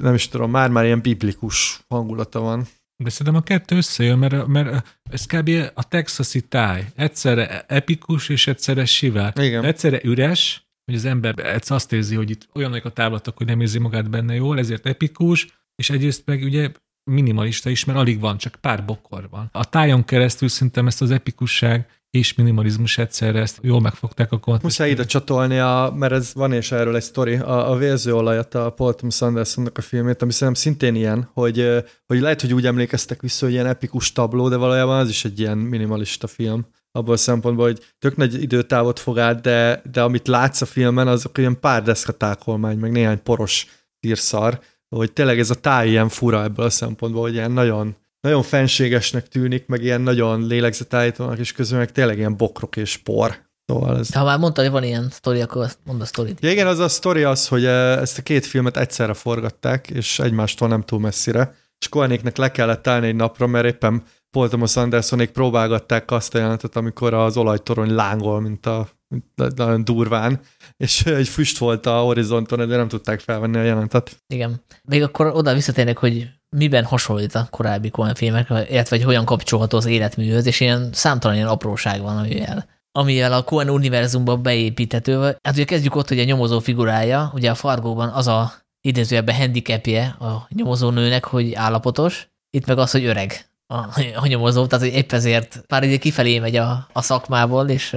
nem 0.00 0.14
is 0.14 0.28
tudom, 0.28 0.50
már-már 0.50 0.84
ilyen 0.84 1.00
biblikus 1.00 1.84
hangulata 1.88 2.40
van. 2.40 2.66
De 2.96 3.10
szerintem 3.10 3.42
a 3.42 3.44
kettő 3.44 3.76
összejön, 3.76 4.18
mert, 4.18 4.46
mert 4.46 5.00
ez 5.10 5.26
kb. 5.26 5.50
a 5.74 5.88
texasi 5.88 6.40
táj. 6.48 6.86
Egyszerre 6.94 7.64
epikus 7.68 8.28
és 8.28 8.46
egyszerre 8.46 8.84
sivár. 8.84 9.32
Igen. 9.38 9.64
Egyszerre 9.64 10.00
üres, 10.02 10.68
hogy 10.84 10.94
az 10.94 11.04
ember 11.04 11.60
azt 11.66 11.92
érzi, 11.92 12.14
hogy 12.14 12.30
itt 12.30 12.48
olyanok 12.54 12.84
a 12.84 12.92
távlatok, 12.92 13.36
hogy 13.36 13.46
nem 13.46 13.60
érzi 13.60 13.78
magát 13.78 14.10
benne 14.10 14.34
jól, 14.34 14.58
ezért 14.58 14.86
epikus, 14.86 15.46
és 15.74 15.90
egyrészt 15.90 16.22
meg 16.26 16.42
ugye 16.42 16.70
minimalista 17.10 17.70
is, 17.70 17.84
mert 17.84 17.98
alig 17.98 18.20
van, 18.20 18.38
csak 18.38 18.56
pár 18.60 18.84
bokor 18.84 19.28
van. 19.30 19.48
A 19.52 19.64
tájon 19.64 20.04
keresztül 20.04 20.48
szerintem 20.48 20.86
ezt 20.86 21.02
az 21.02 21.10
epikusság 21.10 21.88
és 22.14 22.34
minimalizmus 22.34 22.98
egyszerre 22.98 23.40
ezt 23.40 23.58
jól 23.62 23.80
megfogták 23.80 24.32
a 24.32 24.38
kontextusban. 24.38 24.60
Muszáj 24.62 24.90
ide 24.90 25.04
csatolni, 25.04 25.58
a, 25.58 25.92
mert 25.96 26.12
ez 26.12 26.34
van 26.34 26.52
és 26.52 26.72
erről 26.72 26.96
egy 26.96 27.02
sztori, 27.02 27.34
a, 27.34 27.70
a 27.70 27.76
vérzőolajat, 27.76 28.54
a 28.54 28.70
Paul 28.70 28.94
Thomas 28.94 29.22
Andersonnak 29.22 29.78
a 29.78 29.80
filmét, 29.80 30.22
ami 30.22 30.32
szerintem 30.32 30.62
szintén 30.62 30.94
ilyen, 30.94 31.30
hogy, 31.32 31.84
hogy 32.06 32.20
lehet, 32.20 32.40
hogy 32.40 32.54
úgy 32.54 32.66
emlékeztek 32.66 33.20
vissza, 33.20 33.44
hogy 33.44 33.54
ilyen 33.54 33.66
epikus 33.66 34.12
tabló, 34.12 34.48
de 34.48 34.56
valójában 34.56 34.98
az 34.98 35.08
is 35.08 35.24
egy 35.24 35.40
ilyen 35.40 35.58
minimalista 35.58 36.26
film 36.26 36.66
abból 36.92 37.14
a 37.14 37.16
szempontból, 37.16 37.64
hogy 37.64 37.84
tök 37.98 38.16
nagy 38.16 38.42
időtávot 38.42 38.98
fog 38.98 39.18
át, 39.18 39.40
de, 39.40 39.82
de 39.92 40.02
amit 40.02 40.28
látsz 40.28 40.60
a 40.60 40.66
filmen, 40.66 41.08
azok 41.08 41.38
ilyen 41.38 41.60
pár 41.60 41.82
deszkatákolmány, 41.82 42.78
meg 42.78 42.90
néhány 42.90 43.22
poros 43.22 43.66
írszar, 44.00 44.60
hogy 44.88 45.12
tényleg 45.12 45.38
ez 45.38 45.50
a 45.50 45.54
táj 45.60 45.88
ilyen 45.88 46.08
fura 46.08 46.42
ebből 46.42 46.66
a 46.66 46.70
szempontból, 46.70 47.22
hogy 47.22 47.34
ilyen 47.34 47.52
nagyon, 47.52 47.96
nagyon 48.24 48.42
fenségesnek 48.42 49.28
tűnik, 49.28 49.66
meg 49.66 49.82
ilyen 49.82 50.00
nagyon 50.00 50.46
lélegzetállítónak, 50.46 51.38
és 51.38 51.52
közben 51.52 51.78
meg 51.78 51.92
tényleg 51.92 52.18
ilyen 52.18 52.36
bokrok 52.36 52.76
és 52.76 52.96
por. 52.96 53.42
Szóval 53.66 53.98
ez... 53.98 54.14
Ha 54.14 54.24
már 54.24 54.38
mondtad, 54.38 54.64
hogy 54.64 54.72
van 54.72 54.82
ilyen 54.84 55.08
sztori, 55.10 55.40
akkor 55.40 55.70
mondd 55.84 56.00
a 56.00 56.04
sztorit. 56.04 56.38
Ja, 56.40 56.50
igen, 56.50 56.66
az 56.66 56.78
a 56.78 56.88
sztori 56.88 57.22
az, 57.22 57.48
hogy 57.48 57.64
eh, 57.64 58.00
ezt 58.00 58.18
a 58.18 58.22
két 58.22 58.46
filmet 58.46 58.76
egyszerre 58.76 59.14
forgatták, 59.14 59.90
és 59.90 60.18
egymástól 60.18 60.68
nem 60.68 60.82
túl 60.82 61.00
messzire, 61.00 61.54
és 61.78 61.88
Koenéknek 61.88 62.36
le 62.36 62.50
kellett 62.50 62.86
állni 62.86 63.06
egy 63.06 63.16
napra, 63.16 63.46
mert 63.46 63.66
éppen 63.66 64.02
Paul 64.30 64.48
Thomas 64.48 64.76
Andersonék 64.76 65.30
próbálgatták 65.30 66.10
azt 66.10 66.34
a 66.34 66.38
jelenetet, 66.38 66.76
amikor 66.76 67.14
az 67.14 67.36
olajtorony 67.36 67.94
lángol, 67.94 68.40
mint 68.40 68.66
a 68.66 68.88
nagyon 69.34 69.84
durván, 69.84 70.40
és 70.76 71.06
egy 71.06 71.28
füst 71.28 71.58
volt 71.58 71.86
a 71.86 71.98
horizonton, 71.98 72.68
de 72.68 72.76
nem 72.76 72.88
tudták 72.88 73.20
felvenni 73.20 73.58
a 73.58 73.62
jelentet. 73.62 74.16
Igen. 74.26 74.62
Még 74.82 75.02
akkor 75.02 75.26
oda 75.26 75.54
visszatérnek, 75.54 75.98
hogy 75.98 76.28
miben 76.56 76.84
hasonlít 76.84 77.34
a 77.34 77.46
korábbi 77.50 77.90
Coen 77.90 78.14
filmek, 78.14 78.48
illetve 78.48 78.96
hogy 78.96 79.04
hogyan 79.04 79.24
kapcsolható 79.24 79.76
az 79.76 79.86
életműhöz, 79.86 80.46
és 80.46 80.60
ilyen 80.60 80.88
számtalan 80.92 81.36
ilyen 81.36 81.48
apróság 81.48 82.00
van, 82.00 82.16
amivel 82.16 82.72
amivel 82.98 83.32
a 83.32 83.42
Coen 83.42 83.70
univerzumba 83.70 84.36
beépíthető. 84.36 85.20
Hát 85.20 85.54
ugye 85.54 85.64
kezdjük 85.64 85.94
ott, 85.94 86.08
hogy 86.08 86.18
a 86.18 86.24
nyomozó 86.24 86.58
figurája, 86.58 87.30
ugye 87.34 87.50
a 87.50 87.54
Fargóban 87.54 88.08
az 88.08 88.26
a 88.26 88.52
idézőjelben 88.80 89.34
handicapje 89.34 90.16
a 90.20 90.46
nyomozónőnek, 90.48 91.24
hogy 91.24 91.54
állapotos, 91.54 92.28
itt 92.50 92.66
meg 92.66 92.78
az, 92.78 92.90
hogy 92.90 93.04
öreg 93.04 93.46
a, 93.66 93.76
a 94.14 94.26
nyomozó, 94.26 94.66
tehát 94.66 94.84
hogy 94.84 94.94
épp 94.94 95.12
ezért 95.12 95.64
pár 95.66 95.82
ide 95.82 95.96
kifelé 95.96 96.38
megy 96.38 96.56
a, 96.56 96.88
a 96.92 97.02
szakmából, 97.02 97.68
és 97.68 97.96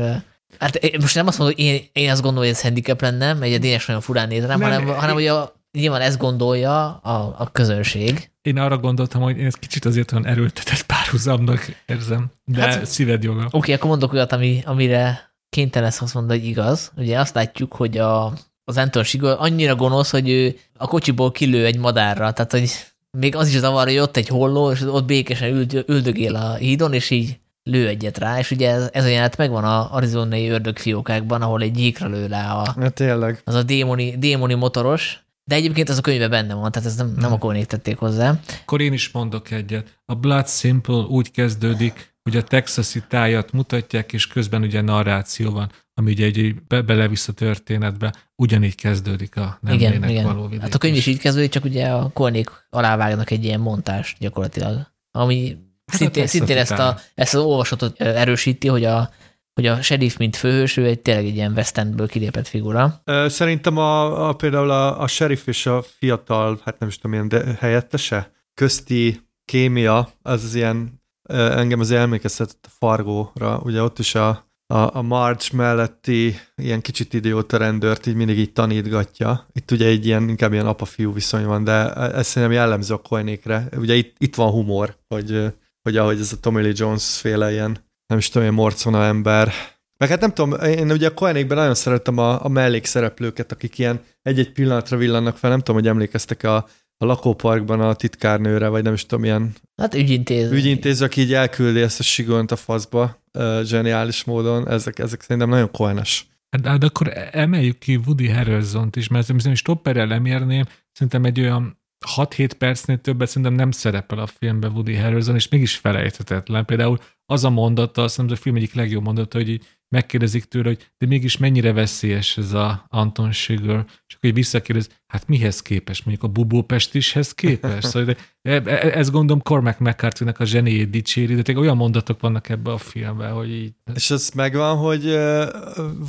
Hát 0.60 1.00
most 1.02 1.16
nem 1.16 1.28
azt 1.28 1.38
mondom, 1.38 1.56
hogy 1.56 1.66
én, 1.66 1.82
én 1.94 2.12
azt 2.12 2.22
gondolom, 2.22 2.48
hogy 2.48 2.56
ez 2.56 2.62
handicap 2.62 3.02
lenne, 3.02 3.34
mert 3.34 3.52
egy 3.52 3.60
Dénes 3.60 3.86
nagyon 3.86 4.02
furán 4.02 4.28
néz 4.28 4.46
rám, 4.46 4.62
hanem, 4.62 4.88
hanem 4.88 5.14
hogy 5.14 5.28
a, 5.28 5.57
nyilván 5.72 6.02
ezt 6.02 6.18
gondolja 6.18 6.98
a, 6.98 7.36
a 7.38 7.52
közönség. 7.52 8.32
Én 8.42 8.58
arra 8.58 8.78
gondoltam, 8.78 9.22
hogy 9.22 9.38
én 9.38 9.46
ezt 9.46 9.60
kicsit 9.60 9.86
azért 9.86 10.12
olyan 10.12 10.26
erőltetett 10.26 10.82
párhuzamnak 10.86 11.84
érzem, 11.86 12.26
de 12.46 12.62
hát, 12.62 12.86
szíved 12.86 13.24
joga. 13.24 13.46
Oké, 13.46 13.58
okay, 13.58 13.74
akkor 13.74 13.90
mondok 13.90 14.14
olyat, 14.14 14.32
ami, 14.32 14.62
amire 14.66 15.32
kénytelen 15.50 15.88
lesz 15.88 16.02
azt 16.02 16.14
mondani, 16.14 16.40
hogy 16.40 16.48
igaz. 16.48 16.92
Ugye 16.98 17.20
azt 17.20 17.36
látjuk, 17.36 17.74
hogy 17.74 17.98
a, 17.98 18.34
az 18.64 18.78
Anton 18.78 19.04
Sigol 19.04 19.32
annyira 19.32 19.76
gonosz, 19.76 20.12
hogy 20.12 20.30
ő 20.30 20.56
a 20.78 20.88
kocsiból 20.88 21.32
kilő 21.32 21.66
egy 21.66 21.78
madárra, 21.78 22.32
tehát 22.32 22.52
hogy 22.52 22.70
még 23.18 23.36
az 23.36 23.48
is 23.48 23.58
zavar, 23.58 23.88
hogy 23.88 23.98
ott 23.98 24.18
egy 24.18 24.28
holló, 24.28 24.72
és 24.72 24.82
ott 24.82 25.06
békesen 25.06 25.50
üld, 25.50 25.84
üldögél 25.88 26.36
a 26.36 26.54
hídon, 26.54 26.94
és 26.94 27.10
így 27.10 27.40
lő 27.64 27.88
egyet 27.88 28.18
rá, 28.18 28.40
és 28.40 28.52
ugye 28.52 28.72
ez, 28.72 28.90
ez 28.94 29.04
a 29.04 29.08
jelenet 29.08 29.38
megvan 29.38 29.64
a 29.64 29.94
arizonai 29.94 30.50
ördögfiókákban, 30.50 31.42
ahol 31.42 31.62
egy 31.62 31.72
gyíkra 31.72 32.08
lő 32.08 32.26
rá 32.26 32.54
a, 32.54 32.76
ja, 32.80 32.90
tényleg. 32.90 33.42
az 33.44 33.54
a 33.54 33.64
démoni, 33.64 34.18
démoni 34.18 34.54
motoros, 34.54 35.27
de 35.48 35.56
egyébként 35.56 35.90
az 35.90 35.98
a 35.98 36.02
könyve 36.02 36.28
benne 36.28 36.54
van, 36.54 36.72
tehát 36.72 36.88
ez 36.88 36.96
nem, 36.96 37.14
nem 37.18 37.32
akkor 37.32 37.58
tették 37.58 37.98
hozzá. 37.98 38.40
Akkor 38.62 38.82
én 38.82 38.94
is 38.94 39.12
mondok 39.12 39.52
egyet. 39.52 40.02
A 40.06 40.16
Blood 40.16 40.48
Simple 40.50 40.96
úgy 40.96 41.32
kezdődik, 41.32 42.16
hogy 42.24 42.38
a 42.38 42.44
texasi 42.44 43.04
tájat 43.08 43.52
mutatják, 43.52 44.14
és 44.14 44.28
közben 44.28 44.62
ugye 44.62 44.82
narráció 44.82 45.52
van, 45.52 45.72
ami 45.94 46.12
ugye 46.12 46.26
egy 46.26 46.56
be, 46.68 46.82
belevisz 46.82 47.28
a 47.28 47.34
történetbe, 47.34 48.14
ugyanígy 48.36 48.76
kezdődik 48.76 49.36
a 49.36 49.58
nem 49.62 49.74
igen, 49.74 50.10
igen. 50.10 50.24
való 50.24 50.44
vidék 50.44 50.62
Hát 50.62 50.74
a 50.74 50.78
könyv 50.78 50.96
is 50.96 51.06
így 51.06 51.20
kezdődik, 51.20 51.52
csak 51.52 51.64
ugye 51.64 51.88
a 51.88 52.10
kornék 52.14 52.50
alávágnak 52.70 53.32
egy 53.32 53.44
ilyen 53.44 53.60
montást 53.60 54.18
gyakorlatilag, 54.20 54.92
ami 55.12 55.58
Hát 55.92 56.00
szintén, 56.00 56.28
szintén 56.28 56.58
ezt, 56.58 56.72
a, 56.72 57.00
ezt 57.16 57.34
az 57.34 57.42
olvasatot 57.42 58.02
erősíti, 58.02 58.68
hogy 58.68 58.86
a, 58.86 59.10
hogy 59.58 59.66
a 59.66 59.82
sheriff, 59.82 60.18
mint 60.18 60.36
főhős, 60.36 60.78
ő 60.78 60.86
egy 60.86 61.00
tényleg 61.00 61.26
egy 61.26 61.36
ilyen 61.36 61.52
West 61.52 61.78
Endből 61.78 62.08
kilépett 62.08 62.48
figura. 62.48 63.02
Szerintem 63.28 63.78
a, 63.78 64.28
a 64.30 64.34
például 64.34 64.72
a, 64.72 65.02
a 65.02 65.08
sheriff 65.08 65.48
és 65.48 65.66
a 65.66 65.82
fiatal, 65.82 66.60
hát 66.64 66.80
nem 66.80 66.90
is 66.90 66.96
tudom, 66.96 67.14
ilyen 67.14 67.28
de 67.28 67.58
helyettese, 67.60 68.32
közti 68.54 69.22
kémia, 69.46 70.10
az 70.22 70.44
az 70.44 70.56
ilyen, 70.56 71.02
engem 71.30 71.80
az 71.80 71.92
elmékeztetett 71.92 72.66
a 72.66 72.74
Fargóra, 72.80 73.60
ugye 73.64 73.82
ott 73.82 74.00
is 74.00 74.16
a, 74.16 74.30
a, 74.74 74.98
a 74.98 75.02
Marge 75.02 75.46
melletti 75.54 76.36
ilyen 76.56 76.82
kicsit 76.82 77.14
idióta 77.14 77.58
rendőrt 77.58 78.06
így 78.06 78.16
mindig 78.16 78.38
így 78.38 78.54
tanítgatja. 78.54 79.48
Itt 79.54 79.72
ugye 79.72 79.86
egy 79.88 80.06
ilyen, 80.06 80.30
inkább 80.30 80.54
ilyen 80.54 80.68
apa-fiú 80.68 81.14
viszony 81.14 81.46
van, 81.46 81.64
de 81.64 81.94
ez 81.94 82.28
szerintem 82.28 82.58
jellemző 82.58 82.94
a 82.94 82.98
Koenékre. 82.98 83.68
Ugye 83.78 83.94
itt, 83.94 84.16
itt 84.18 84.36
van 84.36 84.52
humor, 84.52 84.98
hogy 85.08 85.54
hogy 85.82 85.98
ahogy 85.98 86.20
ez 86.20 86.32
a 86.32 86.40
Tommy 86.40 86.62
Lee 86.62 86.72
Jones 86.76 87.18
féle 87.20 87.52
ilyen, 87.52 87.86
nem 88.08 88.18
is 88.18 88.28
tudom, 88.28 88.42
ilyen 88.42 88.54
morcona 88.54 89.04
ember. 89.04 89.52
Meg 89.98 90.10
hát 90.10 90.20
nem 90.20 90.34
tudom, 90.34 90.62
én 90.62 90.92
ugye 90.92 91.08
a 91.08 91.14
Koenékben 91.14 91.58
nagyon 91.58 91.76
szeretem 91.76 92.18
a, 92.18 92.46
a 92.46 92.48
mellékszereplőket, 92.48 93.52
akik 93.52 93.78
ilyen 93.78 94.02
egy-egy 94.22 94.52
pillanatra 94.52 94.98
villannak 94.98 95.38
fel, 95.38 95.50
nem 95.50 95.60
tudom, 95.60 95.76
hogy 95.76 95.88
emlékeztek 95.88 96.44
a, 96.44 96.56
a 96.98 97.06
lakóparkban 97.06 97.82
a 97.82 97.94
titkárnőre, 97.94 98.68
vagy 98.68 98.84
nem 98.84 98.94
is 98.94 99.06
tudom, 99.06 99.24
ilyen 99.24 99.54
hát 99.76 99.94
ügyintéző. 99.94 100.56
ügyintéző, 100.56 101.06
aki 101.06 101.22
így 101.22 101.34
elküldi 101.34 101.82
ezt 101.82 102.00
a 102.00 102.04
sigont 102.04 102.52
a 102.52 102.56
faszba 102.56 103.22
uh, 103.34 103.64
zseniális 103.64 104.24
módon, 104.24 104.70
ezek, 104.70 105.00
ezek 105.00 105.22
szerintem 105.22 105.50
nagyon 105.50 105.72
koenes. 105.72 106.28
Hát, 106.50 106.80
de 106.80 106.86
akkor 106.86 107.12
emeljük 107.32 107.78
ki 107.78 107.96
Woody 107.96 108.30
Harrelson-t 108.30 108.96
is, 108.96 109.08
mert 109.08 109.26
szerintem 109.26 109.56
stopperrel 109.56 110.08
lemérném, 110.08 110.66
szerintem 110.92 111.26
egy 111.26 111.40
olyan 111.40 111.77
6-7 112.16 112.52
percnél 112.58 113.02
többet 113.02 113.28
szerintem 113.28 113.54
nem 113.54 113.72
szerepel 113.72 114.20
a 114.20 114.28
filmben 114.28 114.72
Woody 114.72 114.96
Harrelson, 114.96 115.36
és 115.36 115.48
mégis 115.48 115.76
felejthetetlen. 115.76 116.66
Például 116.66 116.98
az 117.26 117.44
a 117.44 117.50
mondata, 117.50 118.02
azt 118.02 118.16
hiszem, 118.16 118.32
a 118.32 118.36
film 118.36 118.56
egyik 118.56 118.74
legjobb 118.74 119.04
mondata, 119.04 119.38
hogy 119.38 119.50
így 119.50 119.66
megkérdezik 119.90 120.44
tőle, 120.44 120.68
hogy 120.68 120.92
de 120.98 121.08
mégis 121.08 121.38
mennyire 121.38 121.74
veszélyes 121.74 122.38
ez 122.38 122.54
a 122.54 122.86
Anton 122.90 123.32
Sugar, 123.32 123.86
és 124.08 124.16
akkor 124.16 124.34
visszakérdez, 124.34 124.90
hát 125.08 125.28
mihez 125.28 125.62
képes, 125.62 126.04
mondjuk 126.04 126.30
a 126.30 126.34
Bubópestishez 126.34 127.34
képes? 127.34 127.84
Szóval 127.84 128.04
de 128.04 128.16
e, 128.42 128.62
e, 128.66 128.98
ez 128.98 129.10
gondolom 129.10 129.42
Cormac 129.42 129.80
mccarthy 129.80 130.26
a 130.38 130.46
zseniét 130.46 130.90
dicséri, 130.90 131.36
de 131.36 131.42
tényleg 131.42 131.64
olyan 131.64 131.78
mondatok 131.78 132.22
vannak 132.22 132.50
ebbe 132.50 132.72
a 132.72 132.78
filmben, 132.78 133.34
hogy 133.34 133.52
így... 133.52 133.74
És 133.94 134.12
ez 134.12 134.30
megvan, 134.36 134.78
hogy 134.78 135.06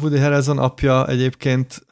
Woody 0.01 0.19
Harrelson 0.19 0.59
apja 0.59 1.07
egyébként 1.07 1.87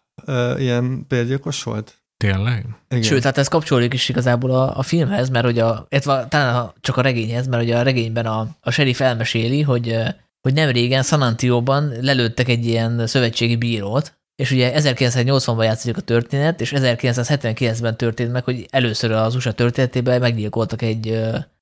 ilyen 0.57 1.05
bérgyilkos 1.09 1.63
volt? 1.63 2.06
Tényleg? 2.17 2.67
Igen. 2.89 3.03
Sőt, 3.03 3.23
hát 3.23 3.39
ez 3.39 3.49
kapcsolódik 3.49 3.93
is 3.93 4.09
igazából 4.09 4.51
a, 4.51 4.77
a 4.77 4.83
filmhez, 4.83 5.29
mert 5.29 5.45
hogy 5.45 5.59
a, 5.59 5.87
illetve 5.89 6.27
talán 6.29 6.55
a, 6.55 6.73
csak 6.81 6.97
a 6.97 7.01
regényhez, 7.01 7.47
mert 7.47 7.63
hogy 7.63 7.73
a 7.73 7.83
regényben 7.83 8.27
a, 8.27 8.49
a 8.61 8.71
sheriff 8.71 9.01
elmeséli, 9.01 9.63
hogy, 9.63 9.99
hogy 10.41 10.55
nem 10.55 10.71
régen 10.71 11.03
San 11.03 11.23
Antonio-ban 11.23 11.93
lelőttek 12.01 12.49
egy 12.49 12.67
ilyen 12.67 13.07
szövetségi 13.07 13.57
bírót, 13.57 14.19
és 14.37 14.51
ugye 14.51 14.73
1980-ban 14.75 15.65
játszik 15.65 15.97
a 15.97 16.01
történet, 16.01 16.61
és 16.61 16.73
1979-ben 16.77 17.97
történt 17.97 18.33
meg, 18.33 18.45
hogy 18.45 18.67
először 18.71 19.11
az 19.11 19.35
USA 19.35 19.53
történetében 19.53 20.21
meggyilkoltak 20.21 20.83
egy, 20.83 21.21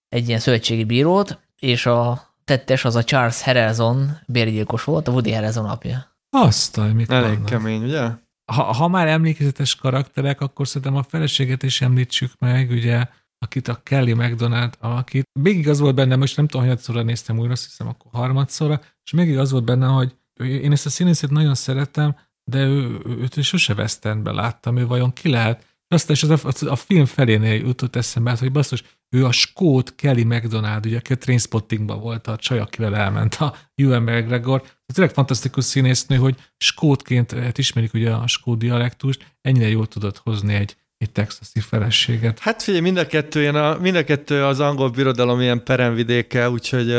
egy 0.09 0.28
ilyen 0.28 0.40
szövetségi 0.40 0.85
bírót, 0.85 1.39
és 1.59 1.86
a 1.86 2.32
tettes 2.44 2.85
az 2.85 2.97
a 2.97 3.05
Charles 3.05 3.43
Harrelson 3.43 4.18
bérgyilkos 4.26 4.85
volt, 4.85 5.09
a 5.09 5.12
Woody 5.12 5.32
Harrelson 5.32 5.64
apja. 5.64 6.16
Azt, 6.31 6.76
mit 6.94 7.10
Elég 7.10 7.28
vannak. 7.31 7.44
kemény, 7.44 7.82
ugye? 7.82 8.09
Ha, 8.52 8.62
ha 8.62 8.88
már 8.88 9.08
emlékezetes 9.08 9.74
karakterek, 9.76 10.40
akkor 10.40 10.68
szerintem 10.68 10.96
a 10.96 11.02
feleséget 11.02 11.62
is 11.62 11.80
említsük 11.80 12.32
meg, 12.38 12.70
ugye, 12.70 13.06
akit 13.38 13.68
a 13.68 13.80
Kelly 13.82 14.12
McDonald 14.12 14.76
alakít. 14.80 15.28
Még 15.40 15.68
az 15.68 15.78
volt 15.78 15.94
benne, 15.94 16.16
most 16.16 16.36
nem 16.36 16.46
tudom, 16.46 16.76
szóra 16.76 17.02
néztem 17.02 17.38
újra, 17.38 17.52
azt 17.52 17.64
hiszem 17.64 17.88
akkor 17.88 18.10
harmadszorra, 18.12 18.80
és 19.04 19.10
még 19.10 19.38
az 19.38 19.50
volt 19.50 19.64
benne, 19.64 19.86
hogy 19.86 20.14
én 20.40 20.72
ezt 20.72 20.86
a 20.86 20.90
színészét 20.90 21.30
nagyon 21.30 21.54
szeretem, 21.54 22.16
de 22.44 22.58
ő, 22.58 23.00
őt 23.06 23.42
sose 23.42 23.74
Westernbe 23.74 24.32
láttam, 24.32 24.76
ő 24.76 24.86
vajon 24.86 25.12
ki 25.12 25.28
lehet? 25.28 25.73
Aztán 25.89 26.16
is 26.16 26.23
az 26.23 26.44
a, 26.44 26.70
a 26.70 26.77
film 26.77 27.05
felénél 27.05 27.55
jutott 27.55 27.97
eszembe, 27.97 28.31
hát, 28.31 28.39
hogy 28.39 28.52
basszus, 28.52 28.82
ő 29.11 29.24
a 29.24 29.32
skót 29.32 29.94
Kelly 29.94 30.24
McDonald, 30.24 30.86
ugye, 30.86 30.97
aki 30.97 31.12
a 31.12 31.16
Trainspottingban 31.16 32.01
volt 32.01 32.27
a 32.27 32.36
csaj, 32.36 32.59
akivel 32.59 32.97
elment 32.97 33.35
a 33.35 33.55
Ewan 33.74 34.02
McGregor. 34.02 34.62
Ez 34.86 34.94
tényleg 34.94 35.15
fantasztikus 35.15 35.65
színésznő, 35.65 36.16
hogy 36.16 36.36
skótként, 36.56 37.32
hát 37.32 37.59
ismerik 37.59 37.94
ugye 37.94 38.11
a 38.11 38.27
skót 38.27 38.59
dialektust, 38.59 39.27
ennyire 39.40 39.69
jól 39.69 39.86
tudott 39.86 40.19
hozni 40.19 40.55
egy, 40.55 40.77
egy 40.98 41.11
texasi 41.11 41.61
feleséget. 41.61 42.39
Hát 42.39 42.62
figyelj, 42.62 42.82
mind 42.82 42.97
a 42.97 43.06
kettő, 43.06 43.40
ilyen 43.40 43.56
a, 43.56 43.78
mind 43.78 43.97
a 43.97 44.05
kettő 44.05 44.44
az 44.44 44.61
angol 44.61 44.90
birodalom 44.90 45.40
ilyen 45.40 45.65
peremvidéke, 45.65 46.51
úgyhogy... 46.51 46.98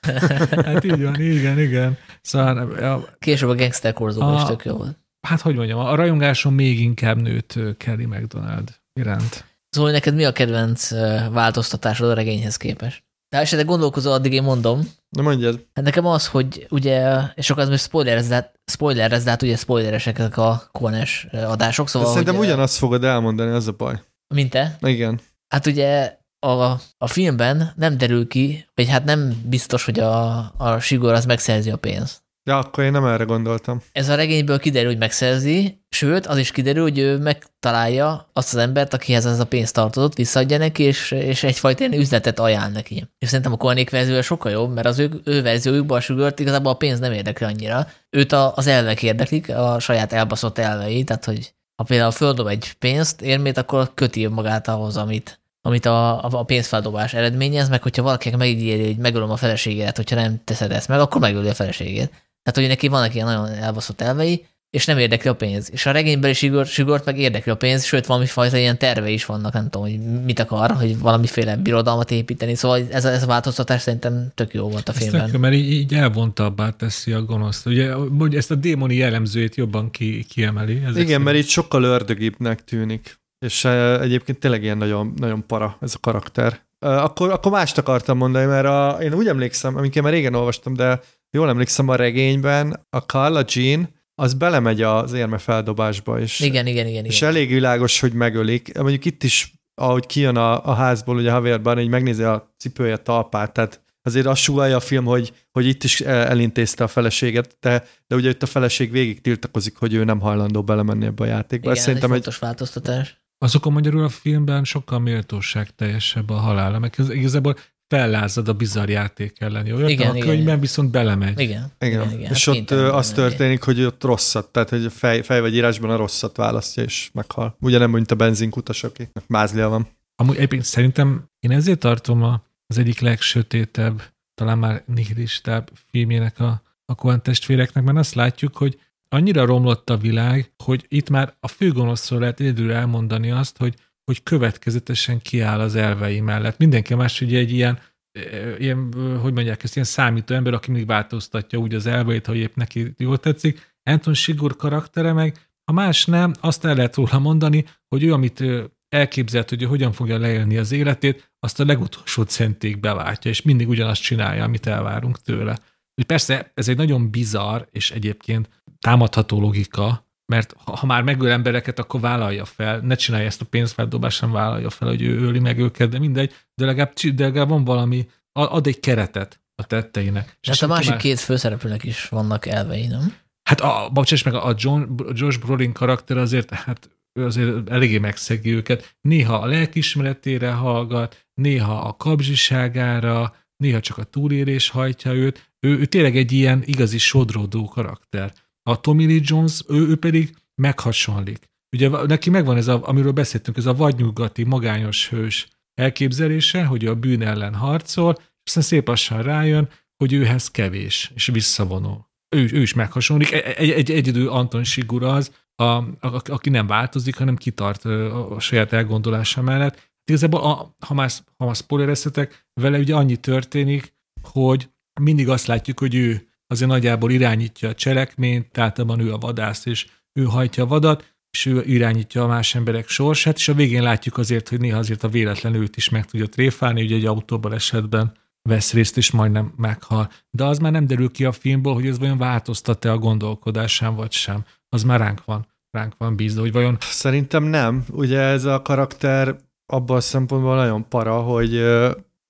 hát 0.64 0.84
így 0.84 1.02
van, 1.02 1.20
igen, 1.20 1.58
igen. 1.58 1.98
Szóval, 2.20 2.58
a, 2.58 3.16
Később 3.18 3.48
a 3.48 3.54
gangster 3.54 3.92
korzóban 3.92 4.34
is 4.36 4.44
tök 4.44 4.64
jó 4.64 4.76
volt 4.76 5.03
hát 5.24 5.40
hogy 5.40 5.54
mondjam, 5.54 5.78
a 5.78 5.94
rajongásom 5.94 6.54
még 6.54 6.80
inkább 6.80 7.20
nőtt 7.20 7.58
Kelly 7.76 8.04
McDonald 8.04 8.74
iránt. 9.00 9.44
Szóval 9.68 9.90
neked 9.90 10.14
mi 10.14 10.24
a 10.24 10.32
kedvenc 10.32 10.90
változtatásod 11.30 12.10
a 12.10 12.14
regényhez 12.14 12.56
képest? 12.56 13.04
De 13.28 13.40
esetleg 13.40 13.66
gondolkozol, 13.66 14.12
addig 14.12 14.32
én 14.32 14.42
mondom. 14.42 14.80
Na 15.08 15.22
mondjad. 15.22 15.66
Hát 15.74 15.84
nekem 15.84 16.06
az, 16.06 16.26
hogy 16.26 16.66
ugye, 16.70 17.20
és 17.34 17.50
akkor 17.50 17.62
az 17.62 17.68
most 17.68 17.82
spoilerez, 17.82 18.28
de, 18.28 18.34
hát, 18.34 18.60
spoilerez, 18.66 19.24
de 19.24 19.30
hát 19.30 19.42
ugye 19.42 19.56
spoileresek 19.56 20.18
ezek 20.18 20.36
a 20.36 20.62
kones 20.72 21.26
adások, 21.32 21.88
szóval... 21.88 22.08
De 22.08 22.14
szerintem 22.14 22.36
hogy, 22.36 22.46
ugyanazt 22.46 22.76
fogod 22.76 23.04
elmondani, 23.04 23.50
az 23.50 23.68
a 23.68 23.72
baj. 23.72 24.00
Mint 24.34 24.50
te? 24.50 24.76
Igen. 24.80 25.20
Hát 25.48 25.66
ugye 25.66 26.16
a, 26.38 26.80
a 26.98 27.06
filmben 27.06 27.72
nem 27.76 27.98
derül 27.98 28.28
ki, 28.28 28.66
vagy 28.74 28.88
hát 28.88 29.04
nem 29.04 29.42
biztos, 29.44 29.84
hogy 29.84 29.98
a, 29.98 30.36
a 30.56 30.80
Sigor 30.80 31.12
az 31.12 31.24
megszerzi 31.24 31.70
a 31.70 31.76
pénzt. 31.76 32.23
Ja, 32.46 32.58
akkor 32.58 32.84
én 32.84 32.90
nem 32.90 33.04
erre 33.04 33.24
gondoltam. 33.24 33.82
Ez 33.92 34.08
a 34.08 34.14
regényből 34.14 34.58
kiderül, 34.58 34.88
hogy 34.88 34.98
megszerzi, 34.98 35.82
sőt, 35.88 36.26
az 36.26 36.38
is 36.38 36.50
kiderül, 36.50 36.82
hogy 36.82 36.98
ő 36.98 37.18
megtalálja 37.18 38.30
azt 38.32 38.54
az 38.54 38.60
embert, 38.60 38.94
akihez 38.94 39.26
ez 39.26 39.38
a 39.38 39.46
pénz 39.46 39.70
tartozott, 39.72 40.14
visszaadja 40.14 40.58
neki, 40.58 40.82
és, 40.82 41.10
és 41.10 41.42
egyfajta 41.42 41.84
ilyen 41.84 42.00
üzletet 42.00 42.38
ajánl 42.38 42.72
neki. 42.72 43.04
És 43.18 43.28
szerintem 43.28 43.52
a 43.52 43.56
Kornék 43.56 43.90
verzió 43.90 44.20
sokkal 44.20 44.52
jobb, 44.52 44.74
mert 44.74 44.86
az 44.86 44.98
ő, 44.98 45.20
ő 45.24 45.42
verziójukban 45.42 45.96
a 45.96 46.00
sugart 46.00 46.38
igazából 46.40 46.72
a 46.72 46.76
pénz 46.76 46.98
nem 46.98 47.12
érdekli 47.12 47.46
annyira. 47.46 47.86
Őt 48.10 48.32
a, 48.32 48.52
az 48.56 48.66
elvek 48.66 49.02
érdeklik, 49.02 49.48
a 49.48 49.78
saját 49.78 50.12
elbaszott 50.12 50.58
elvei, 50.58 51.04
tehát 51.04 51.24
hogy 51.24 51.54
ha 51.76 51.84
például 51.84 52.10
földom 52.10 52.46
egy 52.46 52.72
pénzt, 52.78 53.22
érmét, 53.22 53.58
akkor 53.58 53.94
köti 53.94 54.26
magát 54.26 54.68
ahhoz, 54.68 54.96
amit, 54.96 55.40
amit 55.60 55.86
a, 55.86 56.24
a 56.24 56.44
pénzfeldobás 56.44 57.14
eredményez, 57.14 57.68
meg 57.68 57.82
hogyha 57.82 58.02
valakinek 58.02 58.38
megígéri, 58.38 58.86
hogy 58.86 58.96
megölöm 58.96 59.30
a 59.30 59.36
feleséget, 59.36 59.96
hogyha 59.96 60.16
nem 60.16 60.40
teszed 60.44 60.72
ezt 60.72 60.88
meg, 60.88 61.00
akkor 61.00 61.20
megöli 61.20 61.48
a 61.48 61.54
feleségét. 61.54 62.10
Tehát, 62.44 62.60
hogy 62.60 62.68
neki 62.68 62.88
vannak 62.88 63.14
ilyen 63.14 63.26
nagyon 63.26 63.48
elbaszott 63.48 64.00
elvei, 64.00 64.46
és 64.74 64.84
nem 64.84 64.98
érdekli 64.98 65.30
a 65.30 65.34
pénz. 65.34 65.68
És 65.72 65.86
a 65.86 65.90
regényben 65.90 66.30
is 66.30 66.38
Sigort, 66.38 66.68
Sigort 66.68 67.04
meg 67.04 67.18
érdekli 67.18 67.52
a 67.52 67.56
pénz, 67.56 67.84
sőt, 67.84 68.06
valami 68.06 68.26
fajta 68.26 68.56
ilyen 68.56 68.78
terve 68.78 69.08
is 69.08 69.24
vannak, 69.24 69.52
nem 69.52 69.68
tudom, 69.70 69.82
hogy 69.82 70.22
mit 70.24 70.38
akar, 70.38 70.70
hogy 70.70 70.98
valamiféle 70.98 71.56
birodalmat 71.56 72.10
építeni. 72.10 72.54
Szóval 72.54 72.80
ez 72.90 73.04
a, 73.04 73.08
ez 73.10 73.22
a 73.22 73.26
változtatás 73.26 73.82
szerintem 73.82 74.32
tök 74.34 74.54
jó 74.54 74.68
volt 74.68 74.88
a 74.88 74.92
filmben. 74.92 75.30
Tök, 75.30 75.40
mert 75.40 75.54
így, 75.54 75.72
így 75.72 75.94
elvontabbá 75.94 76.70
teszi 76.70 77.12
a 77.12 77.22
gonoszt. 77.22 77.66
Ugye, 77.66 77.92
hogy 77.92 78.34
ezt 78.34 78.50
a 78.50 78.54
démoni 78.54 78.94
jellemzőjét 78.94 79.54
jobban 79.54 79.90
ki, 79.90 80.24
kiemeli. 80.28 80.82
Ezek 80.86 81.02
Igen, 81.02 81.20
mert 81.20 81.36
így 81.36 81.48
sokkal 81.48 81.82
ördögibbnek 81.82 82.64
tűnik. 82.64 83.18
És 83.38 83.64
uh, 83.64 84.00
egyébként 84.00 84.38
tényleg 84.38 84.62
ilyen 84.62 84.78
nagyon, 84.78 85.14
nagyon 85.16 85.46
para 85.46 85.76
ez 85.80 85.92
a 85.94 85.98
karakter. 86.00 86.60
Akkor, 86.84 87.30
akkor 87.30 87.52
mást 87.52 87.78
akartam 87.78 88.16
mondani, 88.16 88.46
mert 88.46 88.66
a, 88.66 88.98
én 89.02 89.14
úgy 89.14 89.26
emlékszem, 89.26 89.76
amiket 89.76 90.02
már 90.02 90.12
régen 90.12 90.34
olvastam, 90.34 90.74
de 90.74 91.00
jól 91.30 91.48
emlékszem 91.48 91.88
a 91.88 91.94
regényben, 91.94 92.86
a 92.90 92.98
Carla 92.98 93.44
Jean, 93.48 93.88
az 94.14 94.34
belemegy 94.34 94.82
az 94.82 95.12
érme 95.12 95.38
feldobásba, 95.38 96.20
és, 96.20 96.40
igen, 96.40 96.66
igen, 96.66 96.86
igen, 96.86 97.04
és 97.04 97.16
igen. 97.16 97.28
elég 97.28 97.48
világos, 97.48 98.00
hogy 98.00 98.12
megölik. 98.12 98.78
Mondjuk 98.78 99.04
itt 99.04 99.22
is, 99.22 99.52
ahogy 99.74 100.06
kijön 100.06 100.36
a, 100.36 100.66
a 100.66 100.74
házból, 100.74 101.16
ugye 101.16 101.30
Javier 101.30 101.62
Bardem, 101.62 101.84
így 101.84 101.90
megnézi 101.90 102.22
a 102.22 102.54
cipője 102.58 102.96
talpát, 102.96 103.52
tehát 103.52 103.82
azért 104.02 104.26
azt 104.26 104.40
sugalja 104.40 104.76
a 104.76 104.80
film, 104.80 105.04
hogy, 105.04 105.32
hogy 105.52 105.66
itt 105.66 105.84
is 105.84 106.00
elintézte 106.00 106.84
a 106.84 106.88
feleséget, 106.88 107.56
de, 107.60 107.84
de 108.06 108.16
ugye 108.16 108.28
itt 108.28 108.42
a 108.42 108.46
feleség 108.46 108.90
végig 108.90 109.20
tiltakozik, 109.20 109.76
hogy 109.76 109.94
ő 109.94 110.04
nem 110.04 110.20
hajlandó 110.20 110.62
belemenni 110.62 111.06
ebbe 111.06 111.22
a 111.22 111.26
játékba. 111.26 111.66
Igen, 111.66 111.76
ez 111.76 111.82
szerintem 111.82 112.12
egy 112.12 112.22
fontos 112.22 112.38
változtatás. 112.38 113.23
Azokon 113.44 113.72
magyarul 113.72 114.04
a 114.04 114.08
filmben 114.08 114.64
sokkal 114.64 114.98
méltóság 114.98 115.74
teljesebb 115.74 116.30
a 116.30 116.34
halála, 116.34 116.78
meg 116.78 116.94
igazából 117.08 117.56
fellázad 117.88 118.48
a 118.48 118.52
bizarr 118.52 118.88
játék 118.88 119.40
ellen. 119.40 119.66
Jó? 119.66 119.88
Igen, 119.88 120.08
a 120.08 120.12
könyvben 120.12 120.36
igen. 120.36 120.60
viszont 120.60 120.90
belemegy. 120.90 121.40
Igen. 121.40 121.72
igen. 121.78 122.02
igen, 122.02 122.18
igen. 122.18 122.30
És 122.32 122.44
hát 122.44 122.56
ott 122.56 122.70
az 122.70 123.12
történik, 123.12 123.62
hogy 123.62 123.82
ott 123.82 124.04
rosszat, 124.04 124.52
tehát 124.52 124.68
hogy 124.68 124.84
a 124.84 124.90
fej, 124.90 125.22
fej 125.22 125.40
vagy 125.40 125.54
írásban 125.54 125.90
a 125.90 125.96
rosszat 125.96 126.36
választja, 126.36 126.82
és 126.82 127.10
meghal. 127.12 127.56
Ugye 127.60 127.78
nem, 127.78 127.90
mint 127.90 128.10
a 128.10 128.14
benzinkutas, 128.14 128.84
akinek 128.84 129.24
mázlia 129.26 129.68
van. 129.68 129.88
Amúgy 130.16 130.36
egyébként 130.36 130.64
szerintem 130.64 131.30
én 131.40 131.50
ezért 131.50 131.78
tartom 131.78 132.22
a, 132.22 132.42
az 132.66 132.78
egyik 132.78 133.00
legsötétebb, 133.00 134.02
talán 134.34 134.58
már 134.58 134.82
nihilistább 134.86 135.70
filmjének 135.90 136.40
a, 136.40 136.62
a 136.84 136.94
Coen 136.94 137.22
testvéreknek, 137.22 137.84
mert 137.84 137.98
azt 137.98 138.14
látjuk, 138.14 138.56
hogy 138.56 138.80
annyira 139.14 139.44
romlott 139.44 139.90
a 139.90 139.96
világ, 139.96 140.52
hogy 140.64 140.84
itt 140.88 141.10
már 141.10 141.34
a 141.40 141.48
főgonoszról 141.48 142.20
lehet 142.20 142.40
egyedül 142.40 142.72
elmondani 142.72 143.30
azt, 143.30 143.58
hogy 143.58 143.74
hogy 144.04 144.22
következetesen 144.22 145.20
kiáll 145.20 145.60
az 145.60 145.74
elvei 145.74 146.20
mellett. 146.20 146.58
Mindenki 146.58 146.94
más 146.94 147.20
ugye 147.20 147.38
egy 147.38 147.50
ilyen, 147.50 147.78
e, 148.12 148.56
ilyen 148.58 148.92
hogy 149.20 149.32
mondják 149.32 149.62
ezt, 149.62 149.74
ilyen 149.74 149.86
számító 149.86 150.34
ember, 150.34 150.52
aki 150.52 150.70
mindig 150.70 150.88
változtatja 150.88 151.58
úgy 151.58 151.74
az 151.74 151.86
elveit, 151.86 152.26
hogy 152.26 152.36
épp 152.36 152.54
neki 152.54 152.94
jól 152.98 153.18
tetszik. 153.18 153.76
Anton 153.82 154.14
Sigur 154.14 154.56
karaktere 154.56 155.12
meg, 155.12 155.38
ha 155.64 155.72
más 155.72 156.04
nem, 156.04 156.32
azt 156.40 156.64
el 156.64 156.74
lehet 156.74 156.94
róla 156.94 157.18
mondani, 157.18 157.64
hogy 157.88 158.02
ő, 158.02 158.12
amit 158.12 158.44
elképzelt, 158.88 159.48
hogy 159.48 159.62
ő 159.62 159.66
hogyan 159.66 159.92
fogja 159.92 160.18
leélni 160.18 160.56
az 160.56 160.72
életét, 160.72 161.32
azt 161.38 161.60
a 161.60 161.64
legutolsó 161.64 162.22
centéig 162.22 162.80
beváltja, 162.80 163.30
és 163.30 163.42
mindig 163.42 163.68
ugyanazt 163.68 164.02
csinálja, 164.02 164.44
amit 164.44 164.66
elvárunk 164.66 165.20
tőle. 165.20 165.58
Persze 166.06 166.50
ez 166.54 166.68
egy 166.68 166.76
nagyon 166.76 167.10
bizarr, 167.10 167.62
és 167.70 167.90
egyébként 167.90 168.48
támadható 168.78 169.40
logika, 169.40 170.08
mert 170.32 170.54
ha 170.64 170.86
már 170.86 171.02
megöl 171.02 171.30
embereket, 171.30 171.78
akkor 171.78 172.00
vállalja 172.00 172.44
fel, 172.44 172.78
ne 172.78 172.94
csinálja 172.94 173.26
ezt 173.26 173.40
a 173.40 173.44
pénzfeldobást, 173.44 174.16
sem 174.16 174.30
vállalja 174.30 174.70
fel, 174.70 174.88
hogy 174.88 175.02
ő 175.02 175.18
öli 175.18 175.38
meg 175.38 175.58
őket, 175.58 175.88
de 175.88 175.98
mindegy, 175.98 176.32
de 176.54 176.64
legalább, 176.64 176.92
de 176.92 177.24
legalább 177.24 177.48
van 177.48 177.64
valami, 177.64 178.08
ad 178.32 178.66
egy 178.66 178.80
keretet 178.80 179.40
a 179.54 179.66
tetteinek. 179.66 180.38
De 180.40 180.52
hát 180.52 180.62
a 180.62 180.66
másik 180.66 180.90
már... 180.90 180.98
két 180.98 181.20
főszereplőnek 181.20 181.84
is 181.84 182.08
vannak 182.08 182.46
elvei, 182.46 182.86
nem? 182.86 183.14
Hát 183.42 183.60
a, 183.60 183.90
bocsáss 183.92 184.22
meg, 184.22 184.34
a 184.34 184.54
John, 184.56 184.82
Josh 185.12 185.38
Brolin 185.38 185.72
karakter 185.72 186.16
azért, 186.16 186.50
hát 186.50 186.90
ő 187.18 187.24
azért 187.24 187.70
eléggé 187.70 187.98
megszegi 187.98 188.50
őket. 188.50 188.96
Néha 189.00 189.34
a 189.34 189.46
lelkismeretére 189.46 190.50
hallgat, 190.50 191.26
néha 191.34 191.80
a 191.80 191.96
kabzsiságára, 191.96 193.34
néha 193.56 193.80
csak 193.80 193.98
a 193.98 194.04
túlérés 194.04 194.68
hajtja 194.68 195.12
őt. 195.12 195.52
Ő, 195.64 195.78
ő 195.78 195.84
tényleg 195.84 196.16
egy 196.16 196.32
ilyen 196.32 196.62
igazi 196.64 196.98
sodródó 196.98 197.64
karakter. 197.64 198.32
A 198.62 198.80
Tommy 198.80 199.06
Lee 199.06 199.20
Jones, 199.22 199.62
ő, 199.68 199.88
ő 199.88 199.96
pedig 199.96 200.34
meghasonlik. 200.54 201.50
Ugye 201.76 201.88
neki 201.88 202.30
megvan 202.30 202.56
ez, 202.56 202.68
a, 202.68 202.88
amiről 202.88 203.12
beszéltünk, 203.12 203.56
ez 203.56 203.66
a 203.66 203.74
vadnyugati, 203.74 204.44
magányos 204.44 205.08
hős 205.08 205.48
elképzelése, 205.74 206.64
hogy 206.64 206.86
a 206.86 206.94
bűn 206.94 207.22
ellen 207.22 207.54
harcol, 207.54 208.12
és 208.18 208.24
aztán 208.44 208.62
szép 208.62 208.88
lassan 208.88 209.22
rájön, 209.22 209.68
hogy 209.96 210.12
őhez 210.12 210.50
kevés, 210.50 211.10
és 211.14 211.26
visszavonul. 211.26 212.08
ő, 212.36 212.48
ő 212.52 212.60
is 212.60 212.74
meghasonlik. 212.74 213.32
Egy, 213.32 213.42
egy, 213.42 213.70
egy 213.70 213.90
egyedül 213.90 214.28
Anton 214.28 214.64
Sigura 214.64 215.12
az, 215.12 215.32
a, 215.54 215.64
a, 215.64 216.22
aki 216.24 216.50
nem 216.50 216.66
változik, 216.66 217.16
hanem 217.16 217.36
kitart 217.36 217.84
a, 217.84 218.34
a 218.34 218.40
saját 218.40 218.72
elgondolása 218.72 219.42
mellett. 219.42 219.92
Igazából, 220.04 220.40
a, 220.40 220.74
ha 220.86 220.94
már, 220.94 221.10
ha 221.36 221.44
már 221.44 221.54
spoilereztetek, 221.54 222.46
vele 222.60 222.78
ugye 222.78 222.94
annyi 222.94 223.16
történik, 223.16 223.94
hogy 224.22 224.68
mindig 225.00 225.28
azt 225.28 225.46
látjuk, 225.46 225.78
hogy 225.78 225.94
ő 225.94 226.28
azért 226.46 226.70
nagyjából 226.70 227.10
irányítja 227.10 227.68
a 227.68 227.74
cselekményt, 227.74 228.58
általában 228.58 229.00
ő 229.00 229.12
a 229.12 229.18
vadász, 229.18 229.66
és 229.66 229.86
ő 230.12 230.24
hajtja 230.24 230.62
a 230.62 230.66
vadat, 230.66 231.14
és 231.30 231.46
ő 231.46 231.62
irányítja 231.62 232.22
a 232.22 232.26
más 232.26 232.54
emberek 232.54 232.88
sorsát, 232.88 233.36
és 233.36 233.48
a 233.48 233.54
végén 233.54 233.82
látjuk 233.82 234.18
azért, 234.18 234.48
hogy 234.48 234.60
néha 234.60 234.78
azért 234.78 235.02
a 235.02 235.08
véletlen 235.08 235.54
őt 235.54 235.76
is 235.76 235.88
meg 235.88 236.04
tudja 236.04 236.26
tréfálni, 236.26 236.82
ugye 236.82 236.94
egy 236.94 237.06
autóban 237.06 237.52
esetben 237.52 238.12
vesz 238.48 238.72
részt, 238.72 238.96
és 238.96 239.10
majdnem 239.10 239.52
meghal. 239.56 240.10
De 240.30 240.44
az 240.44 240.58
már 240.58 240.72
nem 240.72 240.86
derül 240.86 241.10
ki 241.10 241.24
a 241.24 241.32
filmból, 241.32 241.74
hogy 241.74 241.86
ez 241.86 241.98
vajon 241.98 242.18
változtat-e 242.18 242.92
a 242.92 242.98
gondolkodásán, 242.98 243.94
vagy 243.94 244.12
sem. 244.12 244.44
Az 244.68 244.82
már 244.82 245.00
ránk 245.00 245.24
van, 245.24 245.46
ránk 245.70 245.94
van 245.98 246.16
bízva, 246.16 246.40
hogy 246.40 246.52
vajon... 246.52 246.76
Szerintem 246.80 247.44
nem. 247.44 247.84
Ugye 247.90 248.18
ez 248.18 248.44
a 248.44 248.62
karakter 248.62 249.36
abban 249.66 249.96
a 249.96 250.00
szempontból 250.00 250.56
nagyon 250.56 250.88
para, 250.88 251.20
hogy, 251.20 251.62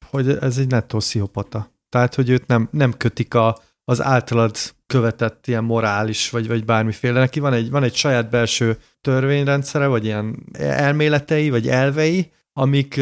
hogy 0.07 0.29
ez 0.29 0.59
egy 0.59 0.69
nettó 0.69 1.01
sziopata. 1.01 1.74
Tehát, 1.95 2.15
hogy 2.15 2.31
őt 2.31 2.47
nem, 2.47 2.69
nem 2.71 2.93
kötik 2.93 3.35
a, 3.35 3.59
az 3.85 4.03
általad 4.03 4.57
követett 4.87 5.47
ilyen 5.47 5.65
morális, 5.65 6.31
vagy, 6.31 6.49
vagy 6.49 6.65
bármiféle. 6.65 7.19
Neki 7.19 7.41
van 7.41 7.53
egy, 7.53 7.71
van 7.71 7.83
egy 7.83 7.95
saját 7.95 8.31
belső 8.31 8.79
törvényrendszere, 9.01 9.87
vagy 9.87 10.05
ilyen 10.05 10.47
elméletei, 10.59 11.51
vagy 11.51 11.69
elvei, 11.69 12.33
amik 12.53 13.01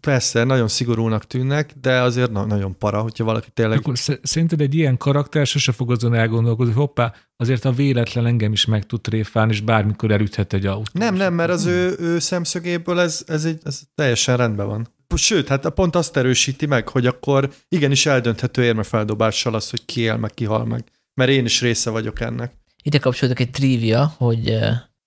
persze 0.00 0.44
nagyon 0.44 0.68
szigorúnak 0.68 1.24
tűnnek, 1.24 1.72
de 1.80 2.00
azért 2.00 2.30
na- 2.30 2.46
nagyon 2.46 2.78
para, 2.78 3.00
hogyha 3.00 3.24
valaki 3.24 3.50
tényleg... 3.54 3.78
Akkor 3.78 3.98
szerinted 4.22 4.60
egy 4.60 4.74
ilyen 4.74 4.96
karakter 4.96 5.46
sose 5.46 5.72
fog 5.72 5.90
azon 5.90 6.14
elgondolkozni, 6.14 6.72
hogy 6.72 6.82
hoppá, 6.82 7.12
azért 7.36 7.64
a 7.64 7.72
véletlen 7.72 8.26
engem 8.26 8.52
is 8.52 8.64
meg 8.64 8.86
tud 8.86 9.00
tréfálni, 9.00 9.52
és 9.52 9.60
bármikor 9.60 10.10
elüthet 10.10 10.52
egy 10.52 10.66
autó. 10.66 10.90
Nem, 10.92 11.14
nem, 11.14 11.34
mert 11.34 11.50
az 11.50 11.66
ő, 11.66 11.96
ő 11.98 12.18
szemszögéből 12.18 13.00
ez, 13.00 13.24
ez, 13.26 13.44
egy, 13.44 13.60
ez 13.64 13.80
teljesen 13.94 14.36
rendben 14.36 14.66
van. 14.66 14.94
Sőt, 15.14 15.48
hát 15.48 15.68
pont 15.68 15.96
azt 15.96 16.16
erősíti 16.16 16.66
meg, 16.66 16.88
hogy 16.88 17.06
akkor 17.06 17.50
igenis 17.68 18.06
eldönthető 18.06 18.64
érmefeldobással 18.64 19.54
az, 19.54 19.70
hogy 19.70 19.84
ki 19.84 20.00
él 20.00 20.16
meg, 20.16 20.30
ki 20.34 20.44
hal 20.44 20.64
meg. 20.64 20.84
Mert 21.14 21.30
én 21.30 21.44
is 21.44 21.60
része 21.60 21.90
vagyok 21.90 22.20
ennek. 22.20 22.52
Ide 22.82 22.98
kapcsolódik 22.98 23.40
egy 23.40 23.50
trivia, 23.50 24.14
hogy 24.16 24.58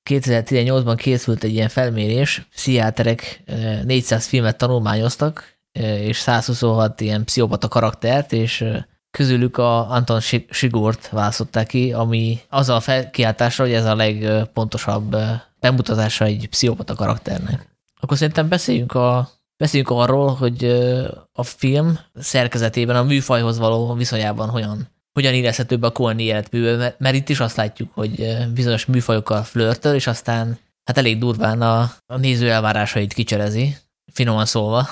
2018-ban 0.09 0.95
készült 0.97 1.43
egy 1.43 1.53
ilyen 1.53 1.69
felmérés, 1.69 2.47
pszichiáterek 2.49 3.43
400 3.83 4.25
filmet 4.25 4.57
tanulmányoztak, 4.57 5.57
és 5.81 6.17
126 6.17 7.01
ilyen 7.01 7.23
pszichopata 7.23 7.67
karaktert, 7.67 8.33
és 8.33 8.65
közülük 9.11 9.57
a 9.57 9.89
Anton 9.89 10.19
Sigort 10.49 11.09
választották 11.09 11.67
ki, 11.67 11.93
ami 11.93 12.39
az 12.49 12.69
a 12.69 12.79
felkiáltásra, 12.79 13.63
hogy 13.63 13.73
ez 13.73 13.85
a 13.85 13.95
legpontosabb 13.95 15.15
bemutatása 15.59 16.25
egy 16.25 16.47
pszichopata 16.49 16.95
karakternek. 16.95 17.67
Akkor 17.99 18.17
szerintem 18.17 18.47
beszéljünk, 18.47 18.93
a, 18.93 19.29
beszéljünk 19.59 19.91
arról, 19.91 20.33
hogy 20.33 20.63
a 21.31 21.43
film 21.43 21.99
szerkezetében, 22.15 22.95
a 22.95 23.03
műfajhoz 23.03 23.57
való 23.57 23.93
viszonyában 23.93 24.49
hogyan 24.49 24.87
hogyan 25.13 25.33
illeszhető 25.33 25.77
be 25.77 25.87
a 25.87 25.91
Cohen 25.91 26.19
életműbe, 26.19 26.75
mert, 26.75 26.99
mert 26.99 27.15
itt 27.15 27.29
is 27.29 27.39
azt 27.39 27.55
látjuk, 27.55 27.93
hogy 27.93 28.37
bizonyos 28.53 28.85
műfajokkal 28.85 29.43
flörtöl, 29.43 29.95
és 29.95 30.07
aztán 30.07 30.59
hát 30.83 30.97
elég 30.97 31.17
durván 31.17 31.61
a, 31.61 31.79
a 32.05 32.17
néző 32.17 32.51
elvárásait 32.51 33.13
kicserezi, 33.13 33.75
finoman 34.13 34.45
szólva. 34.45 34.87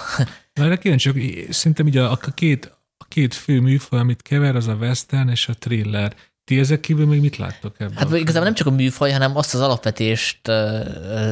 Na, 0.53 0.63
erre 0.63 0.77
kíváncsi, 0.77 1.47
szerintem 1.49 1.87
így 1.87 1.97
a, 1.97 2.11
a, 2.11 2.17
két, 2.33 2.77
a 2.97 3.05
két 3.07 3.33
fő 3.33 3.59
műfaj, 3.59 3.99
amit 3.99 4.21
kever, 4.21 4.55
az 4.55 4.67
a 4.67 4.73
western 4.73 5.29
és 5.29 5.47
a 5.47 5.53
thriller. 5.59 6.15
Ti 6.43 6.59
ezek 6.59 6.79
kívül 6.79 7.05
még 7.05 7.21
mit 7.21 7.37
láttok 7.37 7.75
ebben? 7.79 7.97
Hát 7.97 8.13
igazából 8.13 8.43
nem 8.43 8.53
csak 8.53 8.67
a 8.67 8.71
műfaj, 8.71 9.11
hanem 9.11 9.35
azt 9.35 9.53
az 9.53 9.59
alapvetést 9.59 10.51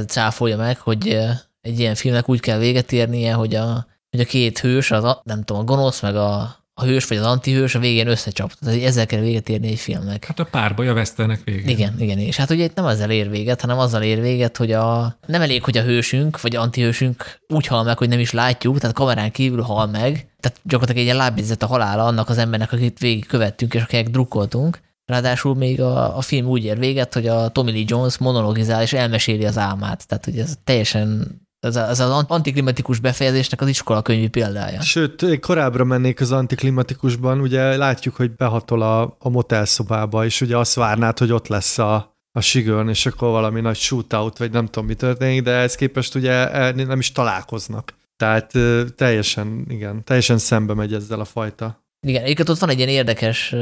cáfolja 0.07 0.57
meg, 0.57 0.79
hogy 0.79 1.19
egy 1.65 1.79
ilyen 1.79 1.95
filmnek 1.95 2.29
úgy 2.29 2.39
kell 2.39 2.57
véget 2.57 2.91
érnie, 2.91 3.33
hogy 3.33 3.55
a, 3.55 3.87
hogy 4.09 4.19
a 4.19 4.25
két 4.25 4.59
hős, 4.59 4.91
az 4.91 5.03
a, 5.03 5.21
nem 5.23 5.43
tudom, 5.43 5.61
a 5.61 5.65
gonosz, 5.65 6.01
meg 6.01 6.15
a, 6.15 6.55
a 6.73 6.83
hős 6.83 7.05
vagy 7.05 7.17
az 7.17 7.25
antihős 7.25 7.75
a 7.75 7.79
végén 7.79 8.07
összecsap. 8.07 8.53
Tehát 8.53 8.81
ezzel 8.81 9.05
kell 9.05 9.19
véget 9.19 9.49
érni 9.49 9.67
egy 9.67 9.79
filmnek. 9.79 10.25
Hát 10.25 10.39
a 10.39 10.43
párbaj 10.43 10.87
a 10.87 10.93
vesztenek 10.93 11.41
végén. 11.43 11.67
Igen, 11.67 11.95
igen. 11.99 12.17
És 12.19 12.35
hát 12.35 12.49
ugye 12.49 12.63
itt 12.63 12.75
nem 12.75 12.85
azzal 12.85 13.09
ér 13.09 13.29
véget, 13.29 13.61
hanem 13.61 13.79
azzal 13.79 14.01
ér 14.01 14.21
véget, 14.21 14.57
hogy 14.57 14.71
a, 14.71 15.17
nem 15.27 15.41
elég, 15.41 15.63
hogy 15.63 15.77
a 15.77 15.83
hősünk 15.83 16.41
vagy 16.41 16.55
antihősünk 16.55 17.39
úgy 17.47 17.67
hal 17.67 17.83
meg, 17.83 17.97
hogy 17.97 18.09
nem 18.09 18.19
is 18.19 18.31
látjuk, 18.31 18.79
tehát 18.79 18.95
kamerán 18.95 19.31
kívül 19.31 19.61
hal 19.61 19.87
meg. 19.87 20.11
Tehát 20.39 20.59
gyakorlatilag 20.63 20.97
egy 20.97 21.03
ilyen 21.03 21.15
lábjegyzet 21.15 21.63
a 21.63 21.67
halála 21.67 22.05
annak 22.05 22.29
az 22.29 22.37
embernek, 22.37 22.71
akit 22.71 22.99
végig 22.99 23.25
követtünk 23.25 23.73
és 23.73 23.81
akinek 23.81 24.09
drukkoltunk. 24.09 24.79
Ráadásul 25.05 25.55
még 25.55 25.81
a, 25.81 26.17
a 26.17 26.21
film 26.21 26.45
úgy 26.45 26.63
ér 26.63 26.79
véget, 26.79 27.13
hogy 27.13 27.27
a 27.27 27.49
Tommy 27.49 27.71
Lee 27.71 27.83
Jones 27.87 28.17
monologizál 28.17 28.81
és 28.81 28.93
elmeséli 28.93 29.45
az 29.45 29.57
álmát. 29.57 30.07
Tehát 30.07 30.27
ugye 30.27 30.41
ez 30.41 30.57
teljesen 30.63 31.41
ez, 31.65 31.75
ez 31.75 31.99
az 31.99 32.25
antiklimatikus 32.27 32.99
befejezésnek 32.99 33.61
az 33.61 33.67
iskola 33.67 34.01
könyvi 34.01 34.27
példája. 34.27 34.81
Sőt, 34.81 35.39
korábbra 35.39 35.83
mennék 35.83 36.21
az 36.21 36.31
antiklimatikusban, 36.31 37.39
ugye 37.39 37.77
látjuk, 37.77 38.15
hogy 38.15 38.35
behatol 38.35 38.81
a, 38.81 39.17
a 39.19 39.29
motelszobába, 39.29 40.25
és 40.25 40.41
ugye 40.41 40.57
azt 40.57 40.73
várnád, 40.73 41.17
hogy 41.17 41.31
ott 41.31 41.47
lesz 41.47 41.77
a, 41.77 42.17
a 42.31 42.41
sigőn, 42.41 42.89
és 42.89 43.05
akkor 43.05 43.29
valami 43.29 43.61
nagy 43.61 43.77
shootout, 43.77 44.37
vagy 44.37 44.51
nem 44.51 44.65
tudom, 44.65 44.87
mi 44.87 44.93
történik, 44.93 45.41
de 45.41 45.51
ez 45.51 45.75
képest 45.75 46.15
ugye 46.15 46.71
nem 46.71 46.99
is 46.99 47.11
találkoznak. 47.11 47.93
Tehát 48.17 48.51
teljesen, 48.95 49.65
igen, 49.67 50.03
teljesen 50.03 50.37
szembe 50.37 50.73
megy 50.73 50.93
ezzel 50.93 51.19
a 51.19 51.25
fajta 51.25 51.84
igen, 52.05 52.23
egyébként 52.23 52.49
ott 52.49 52.59
van 52.59 52.69
egy 52.69 52.77
ilyen 52.77 52.89
érdekes 52.89 53.55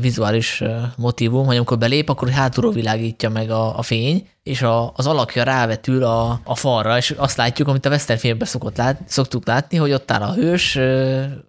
vizuális 0.00 0.62
motivum, 0.96 1.46
hogy 1.46 1.56
amikor 1.56 1.78
belép, 1.78 2.08
akkor 2.08 2.28
hátulról 2.28 2.72
világítja 2.72 3.28
meg 3.28 3.50
a, 3.50 3.78
a 3.78 3.82
fény, 3.82 4.28
és 4.42 4.62
a, 4.62 4.92
az 4.96 5.06
alakja 5.06 5.42
rávetül 5.42 6.02
a, 6.02 6.40
a 6.44 6.54
falra, 6.54 6.96
és 6.96 7.10
azt 7.10 7.36
látjuk, 7.36 7.68
amit 7.68 7.86
a 7.86 7.90
western 7.90 8.18
filmben 8.18 8.48
szokott 8.48 8.76
lát, 8.76 9.00
szoktuk 9.06 9.46
látni, 9.46 9.76
hogy 9.76 9.92
ott 9.92 10.10
áll 10.10 10.22
a 10.22 10.32
hős, 10.32 10.78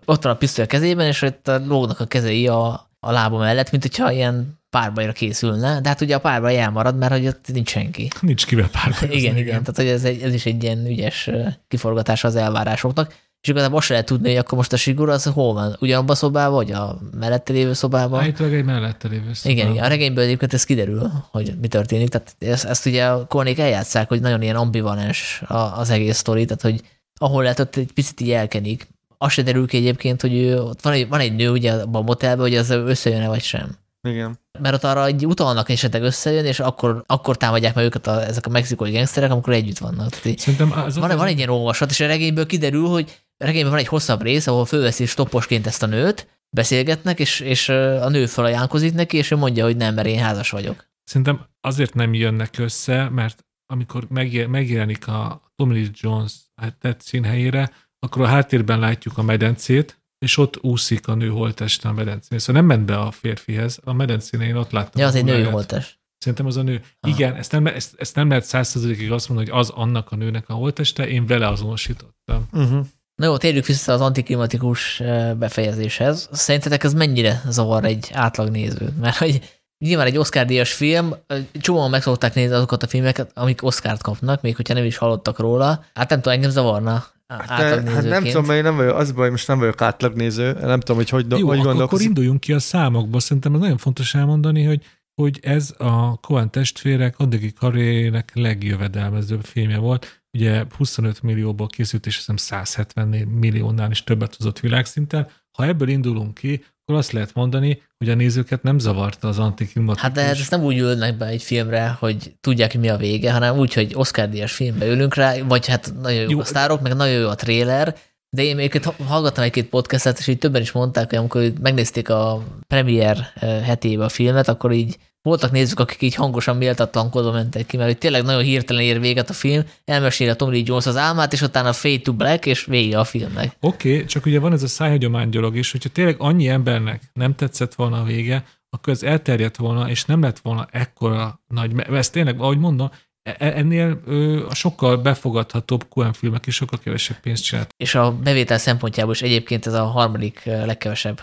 ott 0.06 0.24
van 0.24 0.34
a 0.34 0.38
pisztoly 0.38 0.64
a 0.64 0.68
kezében, 0.68 1.08
és 1.08 1.22
ott 1.22 1.52
lógnak 1.66 2.00
a 2.00 2.06
kezei 2.06 2.48
a, 2.48 2.90
a 3.00 3.12
lába 3.12 3.38
mellett, 3.38 3.72
mint 3.72 3.84
hogyha 3.84 4.12
ilyen 4.12 4.64
párbajra 4.70 5.12
készülne, 5.12 5.82
de 5.82 5.90
hát 5.90 6.02
ugye 6.02 6.16
a 6.16 6.20
párbaj 6.20 6.60
elmarad, 6.60 6.98
mert 6.98 7.12
hogy 7.12 7.28
ott 7.28 7.46
nincs 7.54 7.70
senki. 7.70 8.08
Nincs 8.22 8.46
kivel 8.46 8.70
párbaj. 8.70 9.08
Igen, 9.10 9.18
igen, 9.18 9.38
igen, 9.38 9.64
tehát 9.64 9.76
hogy 9.76 9.88
ez, 9.88 10.04
egy, 10.04 10.22
ez 10.22 10.34
is 10.34 10.46
egy 10.46 10.64
ilyen 10.64 10.86
ügyes 10.86 11.30
kiforgatás 11.68 12.24
az 12.24 12.36
elvárásoknak. 12.36 13.14
És 13.46 13.52
igazából 13.52 13.78
azt 13.78 13.86
se 13.86 13.94
lehet 13.94 14.08
tudni, 14.08 14.30
hogy 14.30 14.38
akkor 14.38 14.58
most 14.58 14.74
a 14.74 14.78
Sigura 14.78 15.14
az 15.14 15.24
hol 15.24 15.54
van? 15.54 15.78
Ugyanabban 15.80 16.10
a 16.10 16.16
szobában, 16.16 16.54
vagy 16.54 16.72
a 16.72 17.00
mellette 17.18 17.54
lévő 17.54 17.74
szobában? 17.74 18.20
Állítólag 18.20 18.54
egy 18.54 18.66
mellette 18.66 19.08
lévő 19.08 19.34
szobában. 19.34 19.60
Igen, 19.60 19.72
igen, 19.72 19.84
a 19.84 19.88
regényből 19.88 20.24
egyébként 20.24 20.54
ez 20.54 20.64
kiderül, 20.64 21.12
hogy 21.32 21.54
mi 21.62 21.68
történik. 21.68 22.10
Tehát 22.10 22.36
ezt, 22.40 22.66
ezt 22.66 22.86
ugye 22.86 23.06
a 23.06 23.26
kornék 23.28 23.60
eljátszák, 23.60 24.08
hogy 24.08 24.22
nagyon 24.22 24.42
ilyen 24.42 24.56
ambivalens 24.56 25.44
az 25.76 25.90
egész 25.90 26.18
sztori, 26.18 26.46
tehát 26.46 26.62
hogy 26.62 26.82
ahol 27.20 27.44
lehet, 27.44 27.60
ott 27.60 27.76
egy 27.76 27.92
picit 27.94 28.22
így 28.22 28.32
elkenik. 28.32 28.88
Azt 29.18 29.34
se 29.34 29.42
derül 29.42 29.68
ki 29.68 29.78
egyébként, 29.78 30.22
hogy 30.22 30.34
ő, 30.34 30.62
ott 30.62 30.82
van 30.82 30.94
egy, 30.94 31.08
van 31.08 31.20
egy 31.20 31.36
nő 31.36 31.50
ugye 31.50 31.72
abban 31.72 32.02
a 32.02 32.06
motelben, 32.06 32.46
hogy 32.46 32.56
az 32.56 32.70
összejön-e 32.70 33.28
vagy 33.28 33.44
sem. 33.44 33.78
Igen. 34.08 34.40
Mert 34.60 34.76
ott 34.76 34.84
arra 34.84 35.06
egy 35.06 35.26
utalnak 35.26 35.70
esetleg 35.70 36.04
összejön, 36.04 36.46
és 36.46 36.60
akkor, 36.60 37.04
akkor 37.08 37.38
támadják 37.38 37.76
meg 37.76 37.86
őket 37.86 38.08
a, 38.08 38.24
ezek 38.26 38.46
a 38.46 38.50
mexikói 38.50 38.92
gangsterek, 38.92 39.32
amikor 39.32 39.54
együtt 39.54 39.78
vannak. 39.78 40.14
Szerintem 40.14 40.72
az 40.86 40.98
van, 40.98 41.10
az 41.10 41.18
van 41.18 41.28
egy 41.28 41.38
ilyen 41.38 41.50
olvasat, 41.50 41.90
és 41.90 42.00
a 42.00 42.08
regényből 42.08 42.46
kiderül, 42.46 42.88
hogy 42.88 43.25
regényben 43.38 43.72
van 43.72 43.80
egy 43.80 43.88
hosszabb 43.88 44.22
rész, 44.22 44.48
ahol 44.48 44.66
fölveszi 44.66 45.06
stopposként 45.06 45.68
ezt 45.68 45.84
a 45.84 45.86
nőt, 45.86 46.28
beszélgetnek, 46.50 47.20
és, 47.20 47.40
és 47.40 47.70
a 47.70 48.10
nő 48.10 48.26
felajánlkozik 48.26 48.94
neki, 48.94 49.18
és 49.18 49.32
ő 49.32 49.36
mondja, 49.36 49.64
hogy 49.64 49.78
nem, 49.78 49.94
mert 49.94 50.08
én 50.08 50.20
házas 50.20 50.50
vagyok. 50.50 50.90
Szerintem 51.04 51.46
azért 51.62 51.94
nem 51.94 52.14
jönnek 52.14 52.58
össze, 52.58 53.10
mert 53.10 53.46
amikor 53.66 54.08
megjelenik 54.48 55.08
a 55.08 55.52
Tommy 55.56 55.74
Lee 55.74 55.90
Jones 55.94 56.34
tett 56.80 57.02
színhelyére, 57.02 57.72
akkor 58.00 58.22
a 58.22 58.28
háttérben 58.28 58.80
látjuk 58.80 59.18
a 59.18 59.22
medencét, 59.22 60.00
és 60.18 60.38
ott 60.38 60.64
úszik 60.64 61.08
a 61.08 61.16
nő 61.16 61.30
holteste 61.30 61.90
a 61.90 61.94
medencén. 61.94 62.40
Szóval 62.40 62.62
nem 62.62 62.66
ment 62.70 62.86
be 62.86 62.98
a 62.98 63.12
férfihez, 63.12 63.80
a 63.84 63.94
medencén 63.94 64.42
én 64.42 64.56
ott 64.56 64.72
láttam. 64.72 65.02
Ja, 65.02 65.08
az 65.08 65.16
egy 65.16 65.24
női 65.24 65.44
holtest. 65.44 66.00
Szerintem 66.18 66.46
az 66.46 66.58
a 66.58 66.62
nő. 66.62 66.82
Ah. 67.00 67.10
Igen, 67.12 67.36
ezt 67.36 67.52
nem, 67.52 67.68
ezt, 67.68 67.96
ezt 67.98 68.16
nem 68.16 68.30
lehet 68.30 68.44
százszerzalékig 68.44 69.12
azt 69.12 69.30
mondani, 69.30 69.50
hogy 69.50 69.60
az 69.60 69.70
annak 69.70 70.12
a 70.12 70.16
nőnek 70.16 70.50
a 70.50 70.54
holteste, 70.54 71.08
én 71.08 71.26
vele 71.26 71.48
azonosítottam. 71.48 72.48
Uh-huh. 72.52 72.86
Na 73.16 73.26
jó, 73.26 73.38
térjük 73.38 73.66
vissza 73.66 73.94
az 73.94 74.02
antiklimatikus 74.02 75.02
befejezéshez. 75.38 76.30
Szerintetek 76.32 76.84
ez 76.84 76.94
mennyire 76.94 77.42
zavar 77.50 77.86
egy 77.86 78.10
átlagnézőt? 78.14 79.00
Mert 79.00 79.18
hogy 79.18 79.60
nyilván 79.78 80.06
egy 80.06 80.18
Oscar-díjas 80.18 80.74
film, 80.74 81.16
csomóan 81.60 81.90
meg 81.90 82.02
szokták 82.02 82.34
nézni 82.34 82.56
azokat 82.56 82.84
a 82.84 82.88
filmeket, 82.88 83.32
amik 83.34 83.64
Oscar-t 83.64 84.02
kapnak, 84.02 84.42
még 84.42 84.56
hogyha 84.56 84.74
nem 84.74 84.86
is 84.86 84.98
hallottak 84.98 85.40
róla. 85.40 85.84
Hát 85.94 86.10
nem 86.10 86.22
tudom, 86.22 86.34
engem 86.34 86.50
zavarna 86.50 87.14
Hát, 87.28 87.50
hát 87.50 88.04
nem 88.04 88.24
tudom, 88.24 88.46
mert 88.46 88.58
én 88.58 88.64
nem 88.64 88.76
vagyok, 88.76 88.96
az 88.96 89.12
baj, 89.12 89.30
most 89.30 89.48
nem 89.48 89.60
vagyok 89.60 89.82
átlagnéző, 89.82 90.54
nem 90.54 90.80
tudom, 90.80 90.96
hogy 90.96 91.10
hogy, 91.10 91.26
Jó, 91.38 91.48
hogy 91.48 91.60
akkor, 91.60 91.82
akkor 91.82 92.02
induljunk 92.02 92.40
ki 92.40 92.54
a 92.54 92.60
számokból. 92.60 93.20
Szerintem 93.20 93.54
ez 93.54 93.60
nagyon 93.60 93.78
fontos 93.78 94.14
elmondani, 94.16 94.64
hogy 94.64 94.82
hogy 95.22 95.40
ez 95.42 95.74
a 95.78 96.18
Coen 96.20 96.52
testvérek 96.52 97.20
addigi 97.20 97.54
karrierének 97.54 98.32
legjövedelmezőbb 98.34 99.44
filmje 99.44 99.78
volt. 99.78 100.25
Ugye 100.36 100.64
25 100.78 101.22
millióból 101.22 101.68
készült, 101.68 102.06
és 102.06 102.16
hiszem 102.16 102.38
170 102.38 103.08
milliónál 103.08 103.92
is 103.92 104.04
többet 104.04 104.36
hozott 104.36 104.60
világszinten. 104.60 105.28
Ha 105.52 105.66
ebből 105.66 105.88
indulunk 105.88 106.34
ki, 106.34 106.64
akkor 106.82 107.00
azt 107.00 107.12
lehet 107.12 107.34
mondani, 107.34 107.82
hogy 107.98 108.10
a 108.10 108.16
nézőket 108.16 108.64
nem 108.64 108.80
zavarta 108.80 109.28
az 109.28 109.40
antiklimatikus. 109.40 110.02
Hát 110.02 110.12
de 110.12 110.22
ezt 110.22 110.52
nem 110.52 110.64
úgy 110.64 110.78
ülnek 110.78 111.18
be 111.18 111.26
egy 111.26 111.44
filmre, 111.44 111.96
hogy 112.00 112.36
tudják, 112.42 112.72
hogy 112.72 112.80
mi 112.80 112.90
a 112.90 112.98
vége, 112.98 113.32
hanem 113.32 113.58
úgy, 113.58 113.74
hogy 113.74 113.92
Oscar 113.96 114.30
díjas 114.30 114.54
filmbe 114.54 114.88
ülünk 114.88 115.16
rá, 115.16 115.38
vagy 115.44 115.68
hát 115.68 115.94
nagyon 116.02 116.22
jó, 116.22 116.30
jó. 116.30 116.40
a 116.40 116.44
sztárok, 116.44 116.82
meg 116.82 116.96
nagyon 116.96 117.20
jó 117.20 117.30
a 117.30 117.36
tréler, 117.36 117.96
de 118.30 118.44
én 118.44 118.56
még 118.56 118.82
hallgattam 119.08 119.44
egy-két 119.44 119.70
podcastet, 119.70 120.20
és 120.20 120.28
így 120.28 120.38
többen 120.38 120.62
is 120.62 120.72
mondták, 120.72 121.10
hogy 121.10 121.18
amikor 121.18 121.52
megnézték 121.62 122.10
a 122.10 122.44
premier 122.68 123.32
eh, 123.36 123.66
hetébe 123.66 124.04
a 124.04 124.10
filmet, 124.10 124.48
akkor 124.48 124.72
így 124.72 124.98
voltak 125.26 125.52
nézők, 125.52 125.80
akik 125.80 126.02
így 126.02 126.16
hangosan 126.16 126.58
méltatlankodva 126.58 127.32
mentek 127.32 127.66
ki, 127.66 127.78
mert 127.78 127.90
hogy 127.90 127.98
tényleg 127.98 128.24
nagyon 128.24 128.42
hirtelen 128.42 128.84
ér 128.84 129.00
véget 129.00 129.30
a 129.30 129.34
film, 129.34 129.64
elmesél 129.86 130.30
a 130.30 130.36
Tom 130.36 130.52
Lee 130.52 130.62
Jones 130.66 130.86
az 130.86 130.98
álmát, 130.98 131.34
és 131.34 131.42
utána 131.42 131.74
Fade 131.74 132.00
to 132.00 132.14
Black, 132.14 132.46
és 132.46 132.66
vége 132.66 133.00
a 133.00 133.04
filmnek. 133.04 133.58
Oké, 133.60 133.94
okay, 133.94 134.06
csak 134.06 134.26
ugye 134.26 134.40
van 134.40 134.54
ez 134.54 134.64
a 134.64 134.68
szájhagyomány 134.68 135.30
dolog 135.30 135.56
is, 135.56 135.72
hogyha 135.72 135.90
tényleg 135.90 136.16
annyi 136.18 136.48
embernek 136.48 137.02
nem 137.14 137.36
tetszett 137.36 137.74
volna 137.74 138.00
a 138.00 138.04
vége, 138.04 138.46
akkor 138.70 138.94
ez 138.94 139.04
elterjedt 139.04 139.58
volna, 139.58 139.90
és 139.90 140.06
nem 140.06 140.22
lett 140.22 140.40
volna 140.40 140.68
ekkora 140.72 141.42
nagy, 141.48 141.72
ezt 141.92 142.12
tényleg, 142.12 142.40
ahogy 142.40 142.58
mondom, 142.58 142.92
ennél 143.38 144.02
ö, 144.06 144.46
a 144.48 144.56
sokkal 144.56 144.98
befogadhatóbb 144.98 145.86
QM 145.94 146.12
filmek 146.12 146.46
is 146.46 146.56
sokkal 146.56 146.80
kevesebb 146.80 147.20
pénzt 147.20 147.44
csinált. 147.44 147.74
És 147.78 147.96
a 147.96 148.12
bevétel 148.12 148.58
szempontjából 148.58 149.14
is 149.14 149.22
egyébként 149.22 149.66
ez 149.66 149.74
a 149.74 149.84
harmadik 149.84 150.42
legkevesebb, 150.44 151.20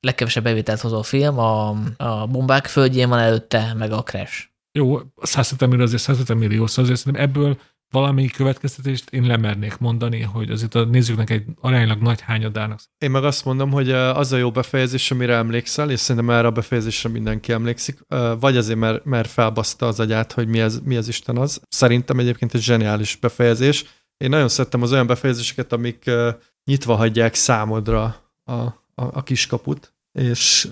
legkevesebb 0.00 0.42
bevételt 0.42 0.80
hozó 0.80 1.02
film, 1.02 1.38
a, 1.38 1.68
a 1.96 2.26
bombák 2.26 2.66
földjén 2.66 3.08
van 3.08 3.18
előtte, 3.18 3.74
meg 3.74 3.92
a 3.92 4.02
Crash. 4.02 4.48
Jó, 4.72 5.00
170 5.22 5.68
millió 5.68 5.84
azért 5.84 6.02
170 6.02 6.36
millió, 6.36 6.66
szóval 6.66 6.84
azért 6.84 7.00
szerintem 7.00 7.28
ebből 7.28 7.58
valami 7.90 8.26
következtetést 8.26 9.10
én 9.10 9.26
lemernék 9.26 9.78
mondani, 9.78 10.20
hogy 10.20 10.50
azért 10.50 10.74
a 10.74 10.84
nézőknek 10.84 11.30
egy 11.30 11.44
aránylag 11.60 12.00
nagy 12.00 12.20
hányadának. 12.20 12.80
Én 12.98 13.10
meg 13.10 13.24
azt 13.24 13.44
mondom, 13.44 13.70
hogy 13.70 13.90
az 13.92 14.32
a 14.32 14.36
jó 14.36 14.50
befejezés, 14.50 15.10
amire 15.10 15.34
emlékszel, 15.34 15.90
és 15.90 16.00
szerintem 16.00 16.30
erre 16.34 16.46
a 16.46 16.50
befejezésre 16.50 17.08
mindenki 17.08 17.52
emlékszik, 17.52 17.98
vagy 18.40 18.56
azért, 18.56 18.78
mert, 18.78 19.04
mert 19.04 19.30
felbaszta 19.30 19.86
az 19.86 20.00
agyát, 20.00 20.32
hogy 20.32 20.48
mi 20.48 20.60
ez, 20.60 20.80
mi 20.84 20.96
ez 20.96 21.08
Isten 21.08 21.36
az. 21.36 21.60
Szerintem 21.68 22.18
egyébként 22.18 22.54
egy 22.54 22.62
zseniális 22.62 23.16
befejezés. 23.16 23.84
Én 24.16 24.28
nagyon 24.28 24.48
szerettem 24.48 24.82
az 24.82 24.92
olyan 24.92 25.06
befejezéseket, 25.06 25.72
amik 25.72 26.10
nyitva 26.64 26.94
hagyják 26.94 27.34
számodra 27.34 28.02
a, 28.44 28.52
a, 28.52 28.74
a 28.94 29.22
kiskaput, 29.22 29.94
és 30.12 30.68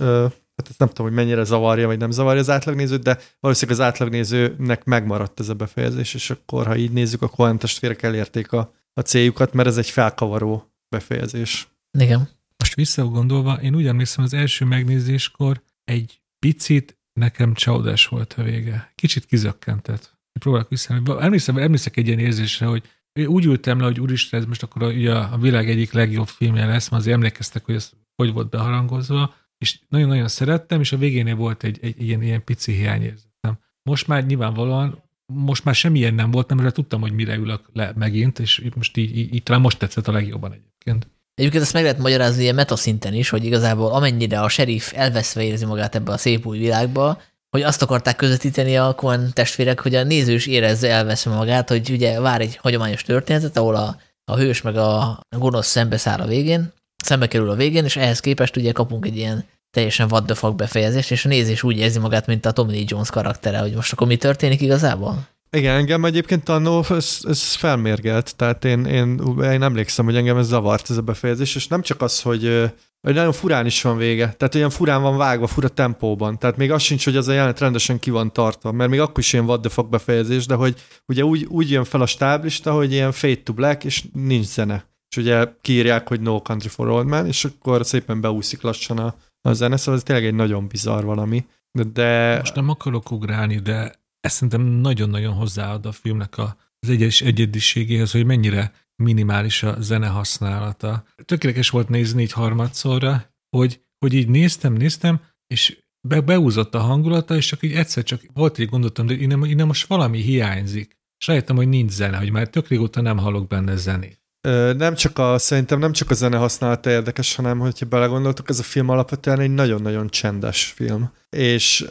hát 0.59 0.69
ezt 0.69 0.79
nem 0.79 0.89
tudom, 0.89 1.07
hogy 1.07 1.15
mennyire 1.15 1.45
zavarja, 1.45 1.87
vagy 1.87 1.99
nem 1.99 2.11
zavarja 2.11 2.41
az 2.41 2.51
átlagnézőt, 2.51 3.03
de 3.03 3.19
valószínűleg 3.41 3.81
az 3.81 3.87
átlagnézőnek 3.87 4.85
megmaradt 4.85 5.41
ez 5.41 5.49
a 5.49 5.55
befejezés, 5.55 6.15
és 6.15 6.31
akkor, 6.31 6.67
ha 6.67 6.77
így 6.77 6.93
nézzük, 6.93 7.23
akkor 7.23 7.45
olyan 7.45 7.59
testvérek 7.59 8.03
elérték 8.03 8.53
a, 8.53 8.75
a 8.93 9.01
céljukat, 9.01 9.53
mert 9.53 9.69
ez 9.69 9.77
egy 9.77 9.91
felkavaró 9.91 10.73
befejezés. 10.89 11.69
Igen. 11.99 12.29
Most 12.57 12.75
visszagondolva, 12.75 13.55
én 13.63 13.75
úgy 13.75 13.87
emlékszem, 13.87 14.25
az 14.25 14.35
első 14.35 14.65
megnézéskor 14.65 15.63
egy 15.85 16.21
picit 16.39 16.99
nekem 17.13 17.55
csaudás 17.55 18.07
volt 18.07 18.35
a 18.39 18.43
vége. 18.43 18.93
Kicsit 18.95 19.27
kizökkentett. 19.27 20.17
Próbálok 20.41 20.69
vissza. 20.69 21.01
Emlékszem, 21.21 21.59
emlékszek 21.59 21.97
egy 21.97 22.07
ilyen 22.07 22.19
érzésre, 22.19 22.67
hogy 22.67 22.83
úgy 23.27 23.45
ültem 23.45 23.79
le, 23.79 23.85
hogy 23.85 24.01
úristen, 24.01 24.41
ez 24.41 24.47
most 24.47 24.63
akkor 24.63 24.83
a, 24.83 25.33
a 25.33 25.39
világ 25.39 25.71
egyik 25.71 25.93
legjobb 25.93 26.29
filmje 26.29 26.67
lesz, 26.67 26.89
mert 26.89 27.03
azért 27.03 27.17
emlékeztek, 27.17 27.65
hogy 27.65 27.75
ez 27.75 27.91
hogy 28.17 28.33
volt 28.33 28.49
beharangozva, 28.49 29.35
és 29.59 29.81
nagyon-nagyon 29.89 30.29
szerettem, 30.29 30.81
és 30.81 30.93
a 30.93 30.97
végénél 30.97 31.35
volt 31.35 31.65
egy, 31.65 31.79
egy 31.83 32.03
ilyen, 32.03 32.23
ilyen 32.23 32.45
pici 32.45 32.73
hiányérzetem. 32.73 33.59
Most 33.83 34.07
már 34.07 34.27
nyilvánvalóan, 34.27 35.03
most 35.33 35.65
már 35.65 35.75
semmilyen 35.75 36.15
nem 36.15 36.31
volt, 36.31 36.55
mert 36.55 36.75
tudtam, 36.75 37.01
hogy 37.01 37.13
mire 37.13 37.35
ülök 37.35 37.71
le 37.73 37.93
megint, 37.95 38.39
és 38.39 38.63
most 38.75 38.97
így, 38.97 39.17
így, 39.17 39.35
így 39.35 39.43
talán 39.43 39.61
most 39.61 39.79
tetszett 39.79 40.09
a 40.09 40.13
legjobban 40.13 40.53
egyébként. 40.53 41.09
Egyébként 41.35 41.63
ezt 41.63 41.73
meg 41.73 41.83
lehet 41.83 41.99
magyarázni 41.99 42.43
ilyen 42.43 42.55
metaszinten 42.55 43.15
is, 43.15 43.29
hogy 43.29 43.45
igazából 43.45 43.93
amennyire 43.93 44.41
a 44.41 44.49
sheriff 44.49 44.93
elveszve 44.95 45.43
érzi 45.43 45.65
magát 45.65 45.95
ebbe 45.95 46.13
a 46.13 46.17
szép 46.17 46.47
új 46.47 46.59
világba, 46.59 47.21
hogy 47.51 47.63
azt 47.63 47.83
akarták 47.83 48.17
közvetíteni 48.17 48.77
a 48.77 48.95
Coen 48.95 49.31
testvérek, 49.33 49.81
hogy 49.81 49.95
a 49.95 50.03
néző 50.03 50.33
is 50.33 50.47
érezze 50.47 50.91
elveszve 50.91 51.35
magát, 51.35 51.69
hogy 51.69 51.91
ugye 51.91 52.21
vár 52.21 52.41
egy 52.41 52.57
hagyományos 52.57 53.03
történetet, 53.03 53.57
ahol 53.57 53.75
a, 53.75 53.97
a 54.25 54.37
hős 54.37 54.63
meg 54.63 54.77
a 54.77 55.21
gonosz 55.37 55.67
szembeszáll 55.67 56.21
a 56.21 56.27
végén, 56.27 56.73
szembe 57.05 57.29
kerül 57.29 57.51
a 57.51 57.55
végén, 57.55 57.85
és 57.85 57.97
ehhez 57.97 58.21
képest 58.21 58.57
ugye 58.57 58.73
kapunk 58.73 59.07
egy 59.07 59.17
ilyen 59.17 59.45
teljesen 59.71 60.09
what 60.11 60.25
the 60.25 60.35
fuck 60.35 60.55
befejezést, 60.55 61.11
és 61.11 61.25
a 61.25 61.29
nézés 61.29 61.63
úgy 61.63 61.79
érzi 61.79 61.99
magát, 61.99 62.27
mint 62.27 62.47
a 62.47 62.51
Tommy 62.51 62.73
Lee 62.73 62.85
Jones 62.87 63.11
karaktere, 63.11 63.59
hogy 63.59 63.75
most 63.75 63.93
akkor 63.93 64.07
mi 64.07 64.17
történik 64.17 64.61
igazából? 64.61 65.27
Igen, 65.51 65.77
engem 65.77 66.05
egyébként 66.05 66.49
annó 66.49 66.85
ez, 66.91 67.19
ez 67.23 67.55
felmérgelt, 67.55 68.37
tehát 68.37 68.65
én, 68.65 68.85
én, 68.85 69.21
én 69.43 69.63
emlékszem, 69.63 70.05
hogy 70.05 70.17
engem 70.17 70.37
ez 70.37 70.47
zavart 70.47 70.91
ez 70.91 70.97
a 70.97 71.03
befejezés, 71.03 71.55
és 71.55 71.67
nem 71.67 71.83
csak 71.83 72.03
az, 72.03 72.23
hogy, 72.23 72.71
hogy 73.01 73.15
nagyon 73.15 73.33
furán 73.33 73.67
is 73.67 73.83
van 73.83 73.97
vége, 73.97 74.35
tehát 74.37 74.55
olyan 74.55 74.71
furán 74.71 75.03
van 75.03 75.17
vágva, 75.17 75.47
fura 75.47 75.69
tempóban, 75.69 76.39
tehát 76.39 76.57
még 76.57 76.73
az 76.73 76.83
sincs, 76.83 77.05
hogy 77.05 77.17
az 77.17 77.29
a 77.29 77.33
jelenet 77.33 77.61
rendesen 77.61 77.99
ki 77.99 78.11
van 78.11 78.33
tartva, 78.33 78.73
mert 78.73 78.91
még 78.91 79.01
akkor 79.01 79.19
is 79.19 79.33
ilyen 79.33 79.45
what 79.45 79.61
the 79.61 79.71
fuck 79.71 79.89
befejezés, 79.89 80.47
de 80.47 80.55
hogy 80.55 80.75
ugye 81.07 81.25
úgy, 81.25 81.45
úgy 81.49 81.71
jön 81.71 81.85
fel 81.85 82.01
a 82.01 82.07
stáblista, 82.07 82.73
hogy 82.73 82.93
ilyen 82.93 83.13
fade 83.13 83.43
to 83.43 83.53
black, 83.53 83.85
és 83.85 84.05
nincs 84.13 84.47
zene 84.47 84.88
és 85.11 85.17
ugye 85.17 85.53
kiírják, 85.61 86.09
hogy 86.09 86.21
No 86.21 86.43
Country 86.43 86.69
for 86.69 86.89
Old 86.89 87.07
Man, 87.07 87.27
és 87.27 87.45
akkor 87.45 87.87
szépen 87.87 88.21
beúszik 88.21 88.61
lassan 88.61 88.99
a, 88.99 89.15
a 89.41 89.53
zene, 89.53 89.77
szóval 89.77 89.95
ez 89.95 90.03
tényleg 90.03 90.25
egy 90.25 90.35
nagyon 90.35 90.69
bizarr 90.69 91.05
valami. 91.05 91.47
De, 91.79 91.85
de... 91.85 92.39
Most 92.39 92.55
nem 92.55 92.69
akarok 92.69 93.11
ugrálni, 93.11 93.59
de 93.59 93.95
ez 94.21 94.33
szerintem 94.33 94.63
nagyon-nagyon 94.63 95.35
hozzáad 95.35 95.87
a 95.87 95.93
filmnek 95.93 96.39
a, 96.39 96.57
az 96.79 96.89
egyes 96.89 97.21
egyediségéhez, 97.21 98.11
hogy 98.11 98.27
mennyire 98.27 98.73
minimális 99.03 99.63
a 99.63 99.81
zene 99.81 100.07
használata. 100.07 101.05
Tökéletes 101.25 101.71
volt 101.71 101.89
nézni 101.89 102.23
így 102.23 102.33
harmadszorra, 102.33 103.35
hogy, 103.57 103.81
hogy 103.99 104.15
így 104.15 104.29
néztem, 104.29 104.73
néztem, 104.73 105.21
és 105.47 105.79
be, 106.09 106.21
beúzott 106.21 106.75
a 106.75 106.81
hangulata, 106.81 107.37
és 107.37 107.47
csak 107.47 107.63
így 107.63 107.73
egyszer 107.73 108.03
csak 108.03 108.23
volt 108.33 108.59
egy 108.59 108.69
gondoltam, 108.69 109.07
de 109.07 109.15
innen, 109.15 109.45
innen 109.45 109.67
most 109.67 109.87
valami 109.87 110.21
hiányzik. 110.21 110.97
És 111.19 111.27
rájöttem, 111.27 111.57
hogy 111.57 111.69
nincs 111.69 111.91
zene, 111.91 112.17
hogy 112.17 112.31
már 112.31 112.49
tök 112.49 112.69
régóta 112.69 113.01
nem 113.01 113.19
hallok 113.19 113.47
benne 113.47 113.77
zenét 113.77 114.28
nem 114.77 114.95
csak 114.95 115.19
a, 115.19 115.39
szerintem 115.39 115.79
nem 115.79 115.93
csak 115.93 116.11
a 116.11 116.15
zene 116.15 116.37
használata 116.37 116.91
érdekes, 116.91 117.35
hanem 117.35 117.59
hogyha 117.59 117.87
belegondoltok, 117.87 118.49
ez 118.49 118.59
a 118.59 118.63
film 118.63 118.89
alapvetően 118.89 119.41
egy 119.41 119.55
nagyon-nagyon 119.55 120.09
csendes 120.09 120.65
film. 120.65 121.11
És 121.31 121.87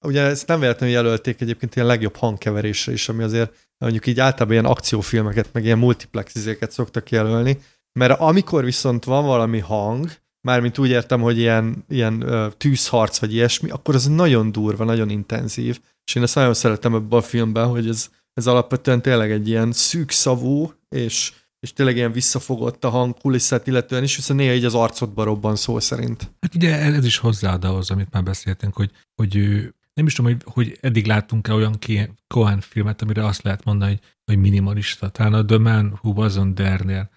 ugye 0.00 0.22
ezt 0.22 0.46
nem 0.46 0.60
véletlenül 0.60 0.94
jelölték 0.94 1.40
egyébként 1.40 1.76
ilyen 1.76 1.88
legjobb 1.88 2.16
hangkeverésre 2.16 2.92
is, 2.92 3.08
ami 3.08 3.22
azért 3.22 3.52
mondjuk 3.78 4.06
így 4.06 4.20
általában 4.20 4.52
ilyen 4.52 4.64
akciófilmeket, 4.64 5.48
meg 5.52 5.64
ilyen 5.64 5.78
multiplex 5.78 6.34
izéket 6.34 6.72
szoktak 6.72 7.10
jelölni, 7.10 7.58
mert 7.92 8.20
amikor 8.20 8.64
viszont 8.64 9.04
van 9.04 9.24
valami 9.24 9.58
hang, 9.58 10.10
mármint 10.40 10.78
úgy 10.78 10.88
értem, 10.88 11.20
hogy 11.20 11.38
ilyen, 11.38 11.84
ilyen 11.88 12.22
uh, 12.22 12.52
tűzharc 12.56 13.18
vagy 13.18 13.34
ilyesmi, 13.34 13.70
akkor 13.70 13.94
az 13.94 14.06
nagyon 14.06 14.52
durva, 14.52 14.84
nagyon 14.84 15.10
intenzív. 15.10 15.80
És 16.04 16.14
én 16.14 16.22
ezt 16.22 16.34
nagyon 16.34 16.54
szeretem 16.54 16.94
ebben 16.94 17.18
a 17.18 17.22
filmben, 17.22 17.66
hogy 17.66 17.88
ez, 17.88 18.08
ez 18.34 18.46
alapvetően 18.46 19.02
tényleg 19.02 19.30
egy 19.30 19.48
ilyen 19.48 19.72
szűkszavú 19.72 20.72
és 20.88 21.32
és 21.66 21.72
tényleg 21.72 21.96
ilyen 21.96 22.12
visszafogott 22.12 22.84
a 22.84 22.88
hang 22.88 23.18
kulisszát 23.18 23.66
illetően 23.66 24.02
is, 24.02 24.16
hiszen 24.16 24.36
néha 24.36 24.54
így 24.54 24.64
az 24.64 24.74
arcodba 24.74 25.24
robban 25.24 25.56
szó 25.56 25.80
szerint. 25.80 26.30
Hát 26.40 26.54
ugye 26.54 26.78
ez 26.78 27.04
is 27.04 27.18
hozzáad 27.18 27.64
ahhoz, 27.64 27.90
amit 27.90 28.10
már 28.10 28.22
beszéltünk, 28.22 28.74
hogy, 28.76 28.90
hogy 29.14 29.36
nem 29.94 30.06
is 30.06 30.14
tudom, 30.14 30.32
hogy, 30.32 30.42
hogy 30.44 30.78
eddig 30.80 31.06
láttunk-e 31.06 31.52
olyan 31.52 31.78
Cohen 32.26 32.60
filmet, 32.60 33.02
amire 33.02 33.26
azt 33.26 33.42
lehet 33.42 33.64
mondani, 33.64 33.90
hogy, 33.90 34.00
hogy 34.24 34.38
minimalista. 34.38 35.08
Talán 35.08 35.32
a 35.32 35.44
The 35.44 35.58
Man 35.58 35.98
Who 36.02 36.12
Was 36.12 36.36
on 36.36 36.54
There-nél 36.54 37.10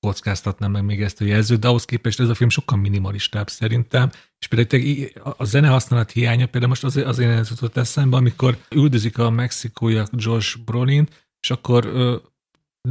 kockáztatnám 0.00 0.70
meg 0.70 0.84
még 0.84 1.02
ezt 1.02 1.20
a 1.20 1.24
jelzőt, 1.24 1.60
de 1.60 1.68
ahhoz 1.68 1.84
képest 1.84 2.20
ez 2.20 2.28
a 2.28 2.34
film 2.34 2.48
sokkal 2.48 2.78
minimalistább 2.78 3.48
szerintem, 3.48 4.10
és 4.38 4.46
például 4.46 5.08
a 5.36 5.44
zene 5.44 5.68
használat 5.68 6.10
hiánya 6.10 6.46
például 6.46 6.68
most 6.68 6.84
azért, 6.84 7.06
azért 7.06 7.48
jutott 7.48 7.76
eszembe, 7.76 8.16
amikor 8.16 8.58
üldözik 8.70 9.18
a 9.18 9.30
mexikóiak 9.30 10.08
Josh 10.12 10.58
Brolin, 10.64 11.08
és 11.40 11.50
akkor 11.50 11.86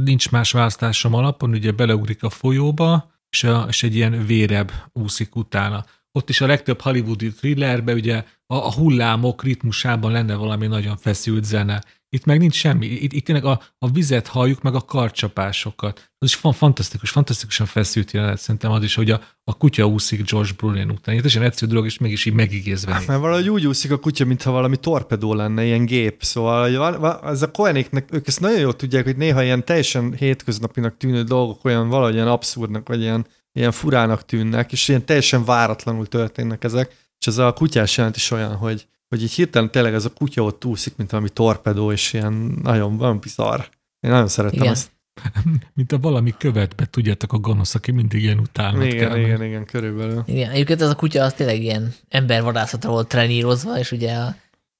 nincs 0.04 0.30
más 0.30 0.52
választásom 0.52 1.14
alapon, 1.14 1.50
ugye 1.50 1.72
beleugrik 1.72 2.22
a 2.22 2.30
folyóba, 2.30 3.10
és, 3.30 3.44
a, 3.44 3.64
és 3.68 3.82
egy 3.82 3.94
ilyen 3.94 4.26
vérebb 4.26 4.72
úszik 4.92 5.36
utána. 5.36 5.84
Ott 6.16 6.28
is 6.28 6.40
a 6.40 6.46
legtöbb 6.46 6.80
hollywoodi 6.80 7.32
thrillerbe 7.32 7.92
ugye 7.92 8.24
a, 8.46 8.54
a 8.54 8.72
hullámok 8.72 9.42
ritmusában 9.42 10.12
lenne 10.12 10.34
valami 10.34 10.66
nagyon 10.66 10.96
feszült 10.96 11.44
zene. 11.44 11.82
Itt 12.08 12.24
meg 12.24 12.38
nincs 12.38 12.54
semmi. 12.54 12.86
Itt, 12.86 13.12
itt 13.12 13.24
tényleg 13.24 13.44
a, 13.44 13.60
a 13.78 13.90
vizet 13.90 14.26
halljuk, 14.26 14.62
meg 14.62 14.74
a 14.74 14.80
karcsapásokat. 14.80 16.10
Az 16.18 16.28
is 16.28 16.34
fan, 16.34 16.52
fantasztikus, 16.52 17.10
fantasztikusan 17.10 17.66
feszült 17.66 18.10
jelenet 18.10 18.38
szerintem 18.38 18.70
az 18.70 18.82
is, 18.82 18.94
hogy 18.94 19.10
a, 19.10 19.20
a 19.44 19.56
kutya 19.56 19.86
úszik 19.86 20.30
George 20.30 20.52
Brolin 20.56 20.90
után. 20.90 21.16
Ez 21.16 21.36
egy 21.36 21.42
egyszerű 21.42 21.70
dolog, 21.70 21.86
és 21.86 21.98
mégis 21.98 22.24
így 22.24 22.34
megigézve. 22.34 22.92
Hát, 22.92 23.06
mert 23.06 23.20
valahogy 23.20 23.48
úgy 23.48 23.66
úszik 23.66 23.90
a 23.90 23.98
kutya, 23.98 24.24
mintha 24.24 24.50
valami 24.50 24.76
torpedó 24.76 25.34
lenne, 25.34 25.64
ilyen 25.64 25.84
gép. 25.84 26.22
Szóval 26.22 27.20
ez 27.24 27.42
a 27.42 27.50
Koenéknek, 27.50 28.08
ők 28.12 28.26
ezt 28.26 28.40
nagyon 28.40 28.60
jól 28.60 28.76
tudják, 28.76 29.04
hogy 29.04 29.16
néha 29.16 29.42
ilyen 29.42 29.64
teljesen 29.64 30.14
hétköznapinak 30.14 30.96
tűnő 30.96 31.22
dolgok 31.22 31.64
olyan 31.64 31.88
valahogy 31.88 32.14
ilyen 32.14 32.28
abszurdnak, 32.28 32.88
vagy 32.88 33.00
ilyen, 33.00 33.26
ilyen 33.56 33.72
furának 33.72 34.24
tűnnek, 34.24 34.72
és 34.72 34.88
ilyen 34.88 35.04
teljesen 35.04 35.44
váratlanul 35.44 36.06
történnek 36.06 36.64
ezek. 36.64 36.96
És 37.18 37.26
ez 37.26 37.38
a 37.38 37.52
kutyás 37.52 37.96
jelent 37.96 38.16
is 38.16 38.30
olyan, 38.30 38.54
hogy 38.54 38.86
hogy 39.08 39.22
így 39.22 39.32
hirtelen 39.32 39.70
tényleg 39.70 39.94
ez 39.94 40.04
a 40.04 40.10
kutya 40.10 40.42
ott 40.42 40.64
úszik, 40.64 40.96
mint 40.96 41.10
valami 41.10 41.28
torpedó, 41.28 41.92
és 41.92 42.12
ilyen 42.12 42.58
nagyon, 42.62 42.96
van 42.96 43.18
bizarr. 43.18 43.60
Én 44.00 44.10
nagyon 44.10 44.28
szerettem 44.28 44.60
Igen. 44.60 44.72
ezt. 44.72 44.90
Mint 45.74 45.92
a 45.92 45.98
valami 45.98 46.34
követbe, 46.38 46.84
tudjátok, 46.84 47.32
a 47.32 47.38
gonosz, 47.38 47.74
aki 47.74 47.90
mindig 47.90 48.22
ilyen 48.22 48.38
utálnak 48.38 48.84
Igen, 48.84 49.08
kell. 49.08 49.18
igen, 49.18 49.42
igen, 49.42 49.64
körülbelül. 49.64 50.22
Igen, 50.26 50.50
egyébként 50.50 50.80
ez 50.80 50.88
a 50.88 50.94
kutya 50.94 51.22
az 51.24 51.32
tényleg 51.32 51.62
ilyen 51.62 51.94
embervadászatra 52.08 52.90
volt 52.90 53.08
trenírozva, 53.08 53.78
és 53.78 53.92
ugye 53.92 54.14
a- 54.14 54.34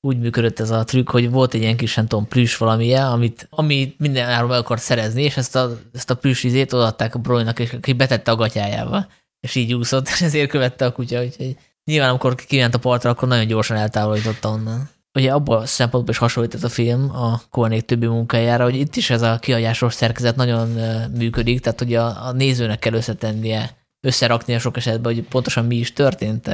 úgy 0.07 0.19
működött 0.19 0.61
ez 0.61 0.71
a 0.71 0.85
trükk, 0.85 1.11
hogy 1.11 1.31
volt 1.31 1.55
egy 1.55 1.61
ilyen 1.61 1.77
kis, 1.77 1.95
nem 1.95 2.07
tudom, 2.07 2.29
plüss 2.29 2.57
valamilyen, 2.57 3.07
amit, 3.07 3.47
amit 3.51 3.99
minden 3.99 4.29
áron 4.29 4.49
meg 4.49 4.59
akart 4.59 4.83
szerezni, 4.83 5.23
és 5.23 5.37
ezt 5.37 5.57
a, 5.57 5.79
ezt 5.95 6.11
a 6.11 6.17
plüss 6.17 6.43
izét 6.43 6.73
odaadták 6.73 7.15
a 7.15 7.19
Brolynak, 7.19 7.59
és 7.59 7.73
aki 7.73 7.93
betette 7.93 8.31
a 8.31 8.37
gatyájába, 8.37 9.07
és 9.41 9.55
így 9.55 9.75
úszott, 9.75 10.09
és 10.15 10.21
ezért 10.21 10.51
követte 10.51 10.85
a 10.85 10.93
kutya, 10.93 11.23
úgyhogy 11.23 11.57
nyilván 11.85 12.09
amikor 12.09 12.35
kiment 12.35 12.75
a 12.75 12.79
partra, 12.79 13.11
akkor 13.11 13.29
nagyon 13.29 13.47
gyorsan 13.47 13.77
eltávolította 13.77 14.49
onnan. 14.49 14.89
Ugye 15.15 15.33
abban 15.33 15.63
a 15.63 15.67
szempontból 15.67 16.15
is 16.15 16.21
hasonlít 16.21 16.55
ez 16.55 16.65
a 16.65 16.69
film 16.69 17.11
a 17.11 17.41
Kornék 17.51 17.85
többi 17.85 18.07
munkájára, 18.07 18.65
hogy 18.65 18.75
itt 18.75 18.97
is 18.97 19.11
ez 19.11 19.23
a 19.23 19.39
kihagyásos 19.39 19.95
szerkezet 19.95 20.37
nagyon 20.37 20.69
működik, 21.17 21.61
tehát 21.61 21.79
hogy 21.79 21.95
a, 21.95 22.27
a 22.27 22.33
nézőnek 22.33 22.79
kell 22.79 22.93
összetennie, 22.93 23.77
a 24.07 24.59
sok 24.59 24.77
esetben, 24.77 25.15
hogy 25.15 25.23
pontosan 25.23 25.65
mi 25.65 25.77
is 25.77 25.93
történt. 25.93 26.51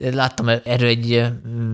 Láttam 0.00 0.48
erről 0.48 0.88
egy 0.88 1.24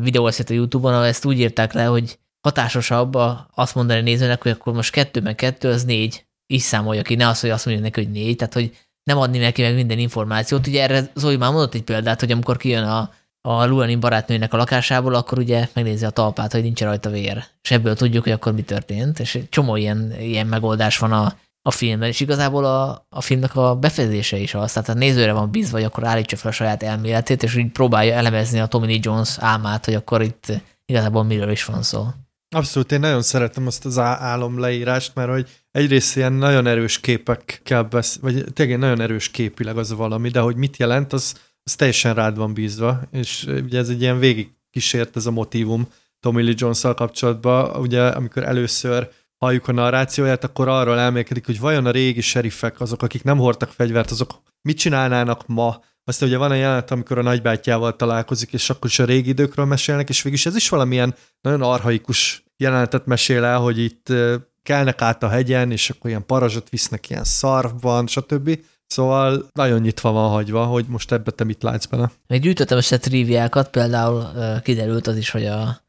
videóeszét 0.00 0.50
a 0.50 0.54
Youtube-on, 0.54 0.92
ahol 0.92 1.06
ezt 1.06 1.24
úgy 1.24 1.38
írták 1.38 1.72
le, 1.72 1.84
hogy 1.84 2.18
hatásosabb 2.40 3.14
a- 3.14 3.48
azt 3.54 3.74
mondani 3.74 4.00
a 4.00 4.02
nézőnek, 4.02 4.42
hogy 4.42 4.52
akkor 4.52 4.72
most 4.72 4.92
kettő 4.92 5.20
meg 5.20 5.34
kettő, 5.34 5.68
az 5.68 5.84
négy. 5.84 6.24
Így 6.46 6.60
számolja 6.60 7.02
ki, 7.02 7.14
ne 7.14 7.28
az, 7.28 7.40
hogy 7.40 7.50
azt 7.50 7.64
mondja 7.66 7.84
neki, 7.84 8.02
hogy 8.02 8.12
négy, 8.12 8.36
tehát 8.36 8.54
hogy 8.54 8.76
nem 9.02 9.18
adni 9.18 9.38
neki 9.38 9.62
meg 9.62 9.74
minden 9.74 9.98
információt. 9.98 10.66
Ugye 10.66 10.82
erre 10.82 11.10
Zoli 11.14 11.36
már 11.36 11.50
mondott 11.50 11.74
egy 11.74 11.82
példát, 11.82 12.20
hogy 12.20 12.30
amikor 12.32 12.56
kijön 12.56 12.84
a, 12.84 13.10
a 13.40 13.66
Luanin 13.66 14.00
barátnőnek 14.00 14.52
a 14.52 14.56
lakásából, 14.56 15.14
akkor 15.14 15.38
ugye 15.38 15.68
megnézi 15.72 16.04
a 16.04 16.10
talpát, 16.10 16.52
hogy 16.52 16.62
nincs 16.62 16.80
rajta 16.80 17.10
vér. 17.10 17.44
És 17.62 17.70
ebből 17.70 17.96
tudjuk, 17.96 18.22
hogy 18.22 18.32
akkor 18.32 18.52
mi 18.52 18.62
történt. 18.62 19.18
És 19.18 19.34
egy 19.34 19.48
csomó 19.48 19.76
ilyen, 19.76 20.14
ilyen 20.20 20.46
megoldás 20.46 20.98
van 20.98 21.12
a, 21.12 21.38
a 21.66 21.70
filmben, 21.70 22.09
és 22.09 22.20
igazából 22.20 22.64
a, 22.64 23.06
a 23.09 23.20
filmnek 23.20 23.56
a 23.56 23.74
befejezése 23.74 24.36
is 24.36 24.55
az, 24.55 24.72
tehát 24.72 24.88
a 24.88 24.94
nézőre 24.94 25.32
van 25.32 25.51
bízva, 25.51 25.76
hogy 25.76 25.86
akkor 25.86 26.06
állítsa 26.06 26.36
fel 26.36 26.51
a 26.51 26.55
saját 26.55 26.82
elméletét, 26.82 27.43
és 27.43 27.56
így 27.56 27.70
próbálja 27.70 28.14
elemezni 28.14 28.59
a 28.59 28.66
Tommy 28.66 28.86
Lee 28.86 28.98
Jones 29.01 29.36
álmát, 29.38 29.84
hogy 29.84 29.94
akkor 29.94 30.22
itt 30.22 30.52
igazából 30.84 31.24
miről 31.24 31.51
is 31.51 31.64
van 31.64 31.82
szó. 31.82 32.06
Abszolút, 32.56 32.93
én 32.93 33.01
nagyon 33.01 33.22
szeretem 33.22 33.66
azt 33.66 33.84
az 33.84 33.98
álom 33.98 34.59
leírást, 34.59 35.14
mert 35.14 35.30
hogy 35.30 35.48
egyrészt 35.70 36.16
ilyen 36.16 36.32
nagyon 36.32 36.66
erős 36.66 37.01
képekkel 37.01 37.82
besz, 37.82 38.18
vagy 38.20 38.44
tényleg 38.52 38.78
nagyon 38.78 39.01
erős 39.01 39.30
képileg 39.30 39.78
az 39.78 39.93
valami, 39.93 40.28
de 40.28 40.40
hogy 40.40 40.56
mit 40.56 40.76
jelent, 40.76 41.12
az, 41.12 41.34
az 41.62 41.74
teljesen 41.74 42.14
rád 42.14 42.36
van 42.36 42.55
bízva, 42.55 43.01
és 43.10 43.47
ugye 43.64 43.78
ez 43.78 43.88
egy 43.88 44.01
ilyen 44.01 44.18
végig 44.18 44.51
kísért 44.70 45.16
ez 45.16 45.26
a 45.26 45.30
motivum 45.30 45.88
Tommy 46.20 46.43
Lee 46.43 46.55
jones 46.56 46.80
kapcsolatban, 46.80 47.80
ugye 47.80 48.02
amikor 48.02 48.44
először 48.44 49.09
halljuk 49.38 49.68
a 49.68 49.72
narrációját, 49.72 50.44
akkor 50.44 50.68
arról 50.68 50.98
elmélkedik, 50.98 51.46
hogy 51.46 51.60
vajon 51.60 51.86
a 51.86 51.90
régi 51.90 52.20
serifek, 52.20 52.80
azok, 52.80 53.02
akik 53.02 53.24
nem 53.24 53.38
hordtak 53.38 53.70
fegyvert, 53.70 54.10
azok 54.10 54.42
mit 54.62 54.78
csinálnának 54.78 55.46
ma, 55.46 55.80
aztán 56.04 56.28
ugye 56.28 56.38
van 56.38 56.50
a 56.50 56.54
jelenet, 56.54 56.90
amikor 56.90 57.18
a 57.18 57.22
nagybátyjával 57.22 57.96
találkozik, 57.96 58.52
és 58.52 58.70
akkor 58.70 58.90
is 58.90 58.98
a 58.98 59.04
régi 59.04 59.28
időkről 59.28 59.64
mesélnek, 59.64 60.08
és 60.08 60.22
végülis 60.22 60.46
ez 60.46 60.56
is 60.56 60.68
valamilyen 60.68 61.14
nagyon 61.40 61.62
arhaikus 61.62 62.44
jelenetet 62.56 63.06
mesél 63.06 63.44
el, 63.44 63.58
hogy 63.58 63.78
itt 63.78 64.12
kelnek 64.62 65.02
át 65.02 65.22
a 65.22 65.28
hegyen, 65.28 65.70
és 65.70 65.90
akkor 65.90 66.10
ilyen 66.10 66.26
parazsot 66.26 66.68
visznek 66.68 67.10
ilyen 67.10 67.24
szarvban, 67.24 68.06
stb. 68.06 68.58
Szóval 68.86 69.48
nagyon 69.52 69.80
nyitva 69.80 70.10
van 70.10 70.30
hagyva, 70.30 70.64
hogy 70.64 70.84
most 70.88 71.12
ebbe 71.12 71.30
te 71.30 71.44
mit 71.44 71.62
látsz 71.62 71.84
benne. 71.86 72.10
Még 72.26 72.40
gyűjtöttem 72.40 72.78
össze 72.78 72.98
triviákat, 72.98 73.70
például 73.70 74.26
kiderült 74.62 75.06
az 75.06 75.16
is, 75.16 75.30
hogy 75.30 75.46
a 75.46 75.84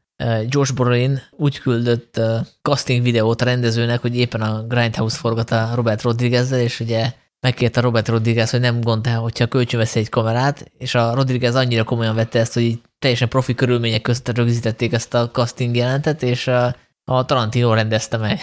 Josh 0.48 0.74
Brolin 0.74 1.20
úgy 1.30 1.58
küldött 1.58 2.16
ö, 2.16 2.38
casting 2.62 3.02
videót 3.02 3.40
a 3.40 3.44
rendezőnek, 3.44 4.00
hogy 4.00 4.16
éppen 4.16 4.40
a 4.40 4.62
Grindhouse 4.62 5.16
forgat 5.16 5.50
a 5.50 5.70
Robert 5.74 6.02
Rodriguezzel, 6.02 6.60
és 6.60 6.80
ugye 6.80 7.12
megkérte 7.40 7.80
Robert 7.80 8.08
Rodriguez, 8.08 8.50
hogy 8.50 8.60
nem 8.60 8.80
gond, 8.80 9.06
hogyha 9.06 9.46
kölcsönvesz 9.46 9.96
egy 9.96 10.08
kamerát, 10.08 10.72
és 10.78 10.94
a 10.94 11.14
Rodriguez 11.14 11.54
annyira 11.54 11.84
komolyan 11.84 12.14
vette 12.14 12.38
ezt, 12.38 12.54
hogy 12.54 12.62
így 12.62 12.80
teljesen 12.98 13.28
profi 13.28 13.54
körülmények 13.54 14.02
között 14.02 14.36
rögzítették 14.36 14.92
ezt 14.92 15.14
a 15.14 15.30
casting 15.30 15.76
jelentet, 15.76 16.22
és 16.22 16.46
a, 16.46 16.76
a 17.04 17.24
Tarantino 17.24 17.74
rendezte 17.74 18.16
meg. 18.16 18.40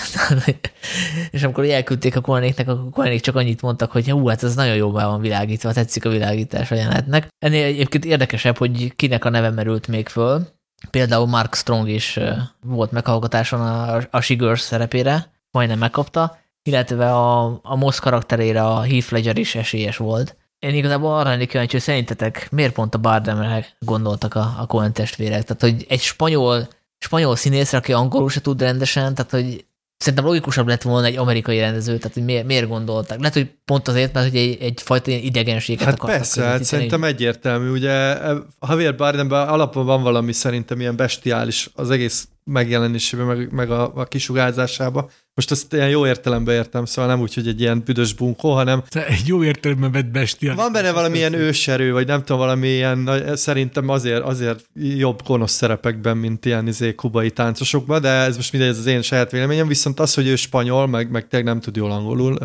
és 1.31 1.43
amikor 1.43 1.65
elküldték 1.65 2.15
a 2.15 2.22
Kornéknek, 2.22 2.68
akkor 2.68 2.89
Kornék 2.91 3.22
csak 3.22 3.35
annyit 3.35 3.61
mondtak, 3.61 3.91
hogy 3.91 4.10
hú, 4.10 4.27
hát 4.27 4.43
ez 4.43 4.56
nagyon 4.56 4.93
be 4.93 5.06
van 5.06 5.22
világítva, 5.22 5.73
tetszik 5.73 6.06
a 6.06 6.10
világítás 6.10 6.72
a 6.72 6.76
jelenetnek. 6.76 7.27
Ennél 7.39 7.65
egyébként 7.65 8.06
érdekesebb, 8.06 8.57
hogy 8.57 8.95
kinek 8.95 9.26
a 9.26 9.30
neve 9.30 9.49
merült 9.49 9.88
még 9.88 10.07
föl. 10.07 10.55
Például 10.90 11.28
Mark 11.28 11.56
Strong 11.56 11.90
is 11.90 12.20
volt 12.62 12.91
meghallgatáson 12.91 13.62
a, 13.62 14.02
a 14.12 14.22
Shigers 14.22 14.62
szerepére, 14.62 15.32
majdnem 15.52 15.78
megkapta, 15.78 16.38
illetve 16.64 17.14
a, 17.14 17.60
a 17.64 17.76
Moss 17.76 17.99
karakterére 17.99 18.64
a 18.64 18.82
Heath 18.82 19.12
Ledger 19.12 19.38
is 19.38 19.56
esélyes 19.56 19.98
volt. 19.98 20.38
Én 20.60 20.76
igazából 20.76 21.18
arra 21.18 21.30
lennék 21.30 21.49
kíváncsi, 21.49 21.72
hogy 21.72 21.82
szerintetek 21.82 22.48
miért 22.52 22.74
pont 22.74 22.95
a 22.95 22.98
Bardemre 22.98 23.66
gondoltak 23.80 24.36
a, 24.36 24.56
a 24.60 24.66
Coen 24.66 24.94
testvérek? 24.94 25.44
Tehát, 25.44 25.62
hogy 25.62 25.86
egy 25.90 26.02
spanyol, 26.02 26.68
spanyol 26.98 27.36
színészre, 27.36 27.78
aki 27.78 27.94
angolul 27.94 28.30
se 28.30 28.41
tud 28.41 28.62
rendesen, 28.62 29.16
tehát, 29.16 29.32
hogy 29.32 29.66
szerintem 29.97 30.26
logikusabb 30.26 30.67
lett 30.67 30.81
volna 30.81 31.07
egy 31.07 31.17
amerikai 31.17 31.59
rendező, 31.59 31.97
tehát, 31.97 32.13
hogy 32.13 32.23
miért, 32.23 32.45
miért 32.45 32.67
gondolták. 32.67 33.19
Lehet, 33.19 33.34
hogy 33.34 33.51
pont 33.65 33.88
azért, 33.88 34.13
mert 34.13 34.30
hogy 34.30 34.39
egy, 34.39 34.57
egyfajta 34.61 35.11
ilyen 35.11 35.23
idegenséget 35.23 35.84
Hát 35.84 35.93
akartak 35.93 36.17
persze, 36.17 36.43
hát 36.43 36.63
szerintem 36.63 37.03
egyértelmű. 37.03 37.69
Ugye 37.69 37.91
e, 37.91 38.35
Javier 38.61 38.95
Bardemben 38.95 39.47
alapban 39.47 39.85
van 39.85 40.01
valami 40.01 40.31
szerintem 40.31 40.80
ilyen 40.80 40.95
bestiális 40.95 41.69
az 41.73 41.89
egész 41.89 42.27
megjelenésében, 42.43 43.26
meg, 43.26 43.51
meg 43.51 43.72
a, 43.72 43.91
a 43.95 44.05
kisugárzásában. 44.05 45.09
Most 45.36 45.52
ezt 45.52 45.74
ilyen 45.74 45.90
jó 45.90 46.07
értelemben 46.07 46.56
értem, 46.56 46.86
szóval 46.86 47.12
nem 47.12 47.22
úgy, 47.22 47.34
hogy 47.34 47.48
egy 47.48 47.60
ilyen 47.60 47.82
büdös 47.86 48.14
bunkó, 48.14 48.53
hanem 48.53 48.84
Te 48.90 49.07
Egy 49.07 49.28
jó 49.28 49.44
értelemben 49.44 49.91
vett 49.91 50.06
bestiál. 50.06 50.56
van 50.56 50.72
benne 50.72 50.91
valamilyen 50.91 51.34
őserő, 51.34 51.91
vagy 51.91 52.07
nem 52.07 52.20
tudom, 52.20 52.38
valami 52.38 52.68
ilyen, 52.68 53.10
szerintem 53.34 53.90
azért, 53.90 54.24
azért 54.24 54.66
jobb 54.74 55.22
gonosz 55.26 55.52
szerepekben, 55.52 56.18
mint 56.18 56.45
ilyen 56.45 56.68
izé, 56.68 56.95
kubai 56.95 57.32
táncosokban, 57.32 58.02
de 58.02 58.10
ez 58.10 58.36
most 58.36 58.52
mindegy, 58.52 58.70
ez 58.70 58.78
az 58.78 58.86
én 58.86 59.02
saját 59.02 59.32
véleményem, 59.32 59.68
viszont 59.68 59.99
az, 59.99 60.14
hogy 60.14 60.28
ő 60.28 60.36
spanyol, 60.36 60.88
meg, 60.88 61.10
meg 61.10 61.28
tényleg 61.28 61.53
nem 61.53 61.62
tud 61.62 61.76
jól 61.76 61.91
angolul, 61.91 62.38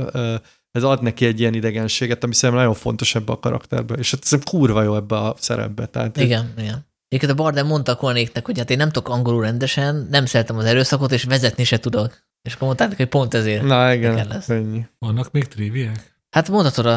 ez 0.70 0.82
ad 0.82 1.02
neki 1.02 1.26
egy 1.26 1.40
ilyen 1.40 1.54
idegenséget, 1.54 2.24
ami 2.24 2.34
szerintem 2.34 2.64
nagyon 2.64 2.80
fontos 2.80 3.14
ebbe 3.14 3.32
a 3.32 3.38
karakterbe, 3.38 3.94
és 3.94 4.10
hát 4.10 4.22
ez 4.30 4.44
kurva 4.44 4.82
jó 4.82 4.96
ebbe 4.96 5.16
a 5.16 5.34
szerepbe. 5.38 5.86
Tehát 5.86 6.16
Igen, 6.16 6.52
igen. 6.58 6.88
Egyébként 7.08 7.38
a 7.38 7.42
Bardem 7.42 7.66
mondta 7.66 7.92
a 7.92 7.96
Kornéknek, 7.96 8.46
hogy 8.46 8.58
hát 8.58 8.70
én 8.70 8.76
nem 8.76 8.90
tudok 8.90 9.08
angolul 9.08 9.42
rendesen, 9.42 10.08
nem 10.10 10.26
szeretem 10.26 10.56
az 10.56 10.64
erőszakot, 10.64 11.12
és 11.12 11.24
vezetni 11.24 11.64
se 11.64 11.78
tudok. 11.78 12.28
És 12.42 12.54
akkor 12.54 12.66
mondták 12.66 12.96
hogy 12.96 13.08
pont 13.08 13.34
ezért. 13.34 13.62
Na 13.62 13.94
igen, 13.94 14.28
lesz. 14.28 14.48
ennyi. 14.48 14.86
Vannak 14.98 15.30
még 15.30 15.44
triviák? 15.44 16.18
Hát 16.30 16.48
mondhatod 16.48 16.86
a, 16.86 16.96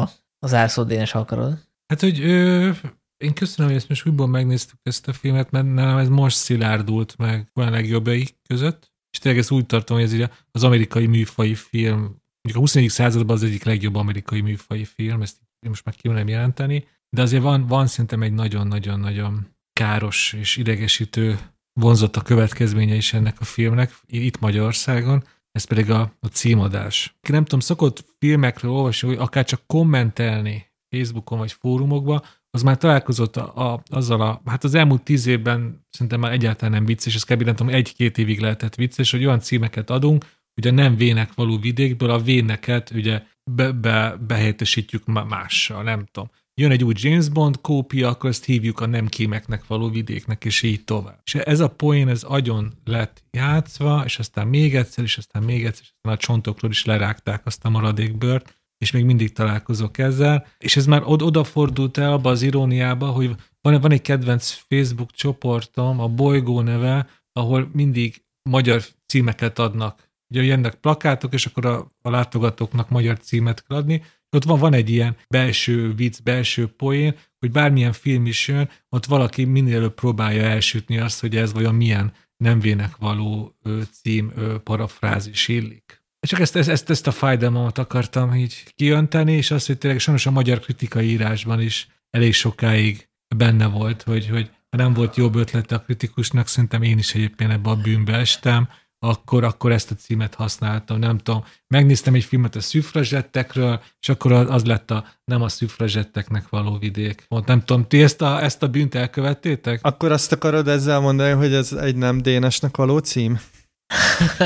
a, 0.00 0.10
az 0.38 0.54
árszót, 0.54 0.86
Dénes, 0.86 1.10
ha 1.10 1.18
akarod. 1.18 1.58
Hát, 1.86 2.00
hogy 2.00 2.20
ö, 2.20 2.70
én 3.16 3.34
köszönöm, 3.34 3.70
hogy 3.70 3.80
ezt 3.80 3.88
most 3.88 4.06
újból 4.06 4.26
megnéztük 4.26 4.78
ezt 4.82 5.08
a 5.08 5.12
filmet, 5.12 5.50
mert 5.50 5.72
nálam 5.72 5.98
ez 5.98 6.08
most 6.08 6.36
szilárdult 6.36 7.16
meg 7.16 7.50
olyan 7.54 7.70
legjobbjai 7.70 8.28
között, 8.48 8.92
és 9.10 9.18
tényleg 9.18 9.40
ezt 9.40 9.50
úgy 9.50 9.66
tartom, 9.66 9.96
hogy 9.96 10.06
ez 10.06 10.12
így 10.12 10.30
az 10.50 10.64
amerikai 10.64 11.06
műfai 11.06 11.54
film, 11.54 11.98
mondjuk 11.98 12.56
a 12.56 12.58
21. 12.58 12.88
században 12.88 13.36
az 13.36 13.42
egyik 13.42 13.64
legjobb 13.64 13.94
amerikai 13.94 14.40
műfai 14.40 14.84
film, 14.84 15.22
ezt 15.22 15.36
most 15.68 15.84
már 15.84 15.94
kívánom 15.94 16.28
jelenteni, 16.28 16.86
de 17.10 17.22
azért 17.22 17.42
van, 17.42 17.66
van 17.66 17.86
szerintem 17.86 18.22
egy 18.22 18.32
nagyon-nagyon-nagyon 18.32 19.56
káros 19.72 20.32
és 20.32 20.56
idegesítő 20.56 21.38
vonzott 21.80 22.16
a 22.16 22.22
következménye 22.22 22.94
is 22.94 23.12
ennek 23.12 23.40
a 23.40 23.44
filmnek, 23.44 23.94
itt 24.06 24.38
Magyarországon, 24.38 25.24
ez 25.52 25.64
pedig 25.64 25.90
a, 25.90 26.12
a 26.20 26.26
címadás. 26.26 27.16
Nem 27.28 27.42
tudom, 27.42 27.60
szokott 27.60 28.04
filmekről 28.18 28.70
olvasni, 28.70 29.08
hogy 29.08 29.16
akár 29.16 29.44
csak 29.44 29.62
kommentelni 29.66 30.70
Facebookon 30.96 31.38
vagy 31.38 31.52
fórumokban, 31.52 32.22
az 32.50 32.62
már 32.62 32.76
találkozott 32.76 33.36
a, 33.36 33.72
a, 33.72 33.82
azzal 33.90 34.20
a, 34.20 34.42
hát 34.44 34.64
az 34.64 34.74
elmúlt 34.74 35.02
tíz 35.02 35.26
évben 35.26 35.86
szerintem 35.90 36.20
már 36.20 36.32
egyáltalán 36.32 36.74
nem 36.74 36.84
vicces, 36.84 37.14
ez 37.14 37.22
kb. 37.22 37.42
nem 37.42 37.54
tudom, 37.54 37.74
egy-két 37.74 38.18
évig 38.18 38.40
lehetett 38.40 38.74
vicces, 38.74 39.10
hogy 39.10 39.24
olyan 39.24 39.40
címeket 39.40 39.90
adunk, 39.90 40.24
a 40.66 40.70
nem 40.70 40.96
vének 40.96 41.34
való 41.34 41.58
vidékből 41.58 42.10
a 42.10 42.18
véneket 42.18 42.90
ugye 42.90 43.22
be, 43.50 43.72
be, 43.72 44.16
behelyettesítjük 44.26 45.06
má- 45.06 45.28
mással, 45.28 45.82
nem 45.82 46.04
tudom. 46.12 46.30
Jön 46.54 46.70
egy 46.70 46.84
új 46.84 46.94
James 46.96 47.28
Bond 47.28 47.60
kópia, 47.60 48.08
akkor 48.08 48.30
ezt 48.30 48.44
hívjuk 48.44 48.80
a 48.80 48.86
nem 48.86 49.06
kémeknek 49.06 49.66
való 49.66 49.88
vidéknek, 49.88 50.44
és 50.44 50.62
így 50.62 50.84
tovább. 50.84 51.20
És 51.24 51.34
ez 51.34 51.60
a 51.60 51.68
poén, 51.68 52.08
ez 52.08 52.22
agyon 52.22 52.72
lett 52.84 53.24
játszva, 53.30 54.02
és 54.04 54.18
aztán 54.18 54.48
még 54.48 54.76
egyszer, 54.76 55.04
és 55.04 55.18
aztán 55.18 55.42
még 55.42 55.64
egyszer, 55.64 55.82
és 55.82 55.92
aztán 55.94 56.12
a 56.12 56.16
csontokról 56.16 56.70
is 56.70 56.84
lerágták 56.84 57.46
azt 57.46 57.64
a 57.64 57.70
maradék 57.70 58.18
bört, 58.18 58.60
és 58.78 58.90
még 58.90 59.04
mindig 59.04 59.32
találkozok 59.32 59.98
ezzel. 59.98 60.46
És 60.58 60.76
ez 60.76 60.86
már 60.86 61.02
od- 61.04 61.22
odafordult 61.22 61.98
el 61.98 62.12
abba 62.12 62.30
az 62.30 62.42
iróniába, 62.42 63.06
hogy 63.06 63.36
van, 63.60 63.80
van 63.80 63.92
egy 63.92 64.02
kedvenc 64.02 64.50
Facebook 64.50 65.10
csoportom, 65.10 66.00
a 66.00 66.08
Bolygó 66.08 66.60
neve, 66.60 67.08
ahol 67.32 67.70
mindig 67.72 68.24
magyar 68.50 68.82
címeket 69.06 69.58
adnak. 69.58 70.10
Ugye 70.34 70.42
jönnek 70.42 70.74
plakátok, 70.74 71.32
és 71.32 71.46
akkor 71.46 71.66
a, 71.66 71.92
a 72.02 72.10
látogatóknak 72.10 72.88
magyar 72.88 73.18
címet 73.18 73.66
kell 73.66 73.76
adni. 73.76 74.02
Ott 74.36 74.44
van, 74.44 74.58
van 74.58 74.72
egy 74.72 74.90
ilyen 74.90 75.16
belső 75.28 75.94
vicc, 75.94 76.22
belső 76.22 76.66
poén, 76.66 77.16
hogy 77.38 77.50
bármilyen 77.50 77.92
film 77.92 78.26
is 78.26 78.48
jön, 78.48 78.70
ott 78.88 79.04
valaki 79.04 79.44
minél 79.44 79.76
előbb 79.76 79.94
próbálja 79.94 80.42
elsütni 80.42 80.98
azt, 80.98 81.20
hogy 81.20 81.36
ez 81.36 81.52
vajon 81.52 81.74
milyen 81.74 82.12
nemvének 82.36 82.96
való 82.96 83.56
ö, 83.62 83.80
cím, 84.02 84.32
parafrázis 84.62 85.48
illik. 85.48 86.02
Csak 86.26 86.40
ezt, 86.40 86.56
ezt, 86.56 86.90
ezt, 86.90 87.06
a 87.06 87.10
fájdalmat 87.10 87.78
akartam 87.78 88.34
így 88.34 88.64
kijönteni, 88.74 89.32
és 89.32 89.50
azt, 89.50 89.66
hogy 89.66 89.78
tényleg 89.78 90.00
sajnos 90.00 90.26
a 90.26 90.30
magyar 90.30 90.60
kritikai 90.60 91.08
írásban 91.08 91.60
is 91.60 91.88
elég 92.10 92.34
sokáig 92.34 93.08
benne 93.36 93.66
volt, 93.66 94.02
hogy, 94.02 94.28
hogy 94.28 94.50
nem 94.70 94.92
volt 94.92 95.16
jobb 95.16 95.34
ötlete 95.34 95.74
a 95.74 95.80
kritikusnak, 95.80 96.48
szerintem 96.48 96.82
én 96.82 96.98
is 96.98 97.14
egyébként 97.14 97.50
ebbe 97.50 97.70
a 97.70 97.76
bűnbe 97.76 98.12
estem, 98.12 98.68
akkor, 99.04 99.44
akkor 99.44 99.72
ezt 99.72 99.90
a 99.90 99.94
címet 99.94 100.34
használtam, 100.34 100.98
nem 100.98 101.18
tudom. 101.18 101.44
Megnéztem 101.66 102.14
egy 102.14 102.24
filmet 102.24 102.56
a 102.56 102.60
szüfrazsettekről, 102.60 103.82
és 104.00 104.08
akkor 104.08 104.32
az 104.32 104.64
lett 104.64 104.90
a 104.90 105.04
nem 105.24 105.42
a 105.42 105.48
szüfrazsetteknek 105.48 106.48
való 106.48 106.78
vidék. 106.78 107.24
Mond, 107.28 107.46
nem 107.46 107.64
tudom, 107.64 107.88
ti 107.88 108.02
ezt 108.02 108.22
a, 108.22 108.42
ezt 108.42 108.62
a 108.62 108.68
bűnt 108.68 108.94
elkövettétek? 108.94 109.78
Akkor 109.82 110.12
azt 110.12 110.32
akarod 110.32 110.68
ezzel 110.68 111.00
mondani, 111.00 111.32
hogy 111.32 111.54
ez 111.54 111.72
egy 111.72 111.96
nem 111.96 112.20
Dénesnek 112.20 112.76
való 112.76 112.98
cím? 112.98 113.40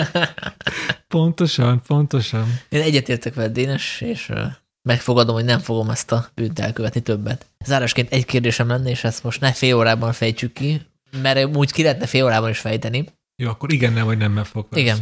pontosan, 1.08 1.82
pontosan. 1.86 2.60
Én 2.68 2.80
egyetértek 2.80 3.34
veled, 3.34 3.52
Dénes, 3.52 4.00
és 4.00 4.32
megfogadom, 4.82 5.34
hogy 5.34 5.44
nem 5.44 5.58
fogom 5.58 5.90
ezt 5.90 6.12
a 6.12 6.28
bűnt 6.34 6.58
elkövetni 6.58 7.00
többet. 7.00 7.46
Zárásként 7.64 8.12
egy 8.12 8.24
kérdésem 8.24 8.68
lenne, 8.68 8.90
és 8.90 9.04
ezt 9.04 9.22
most 9.22 9.40
ne 9.40 9.52
fél 9.52 9.76
órában 9.76 10.12
fejtsük 10.12 10.52
ki, 10.52 10.80
mert 11.22 11.56
úgy 11.56 11.72
ki 11.72 11.82
lehetne 11.82 12.06
fél 12.06 12.24
órában 12.24 12.50
is 12.50 12.58
fejteni. 12.58 13.04
Jó, 13.42 13.48
akkor 13.48 13.72
igen, 13.72 13.92
nem, 13.92 14.04
vagy 14.04 14.18
nem 14.18 14.44
fog. 14.44 14.66
Igen. 14.70 14.98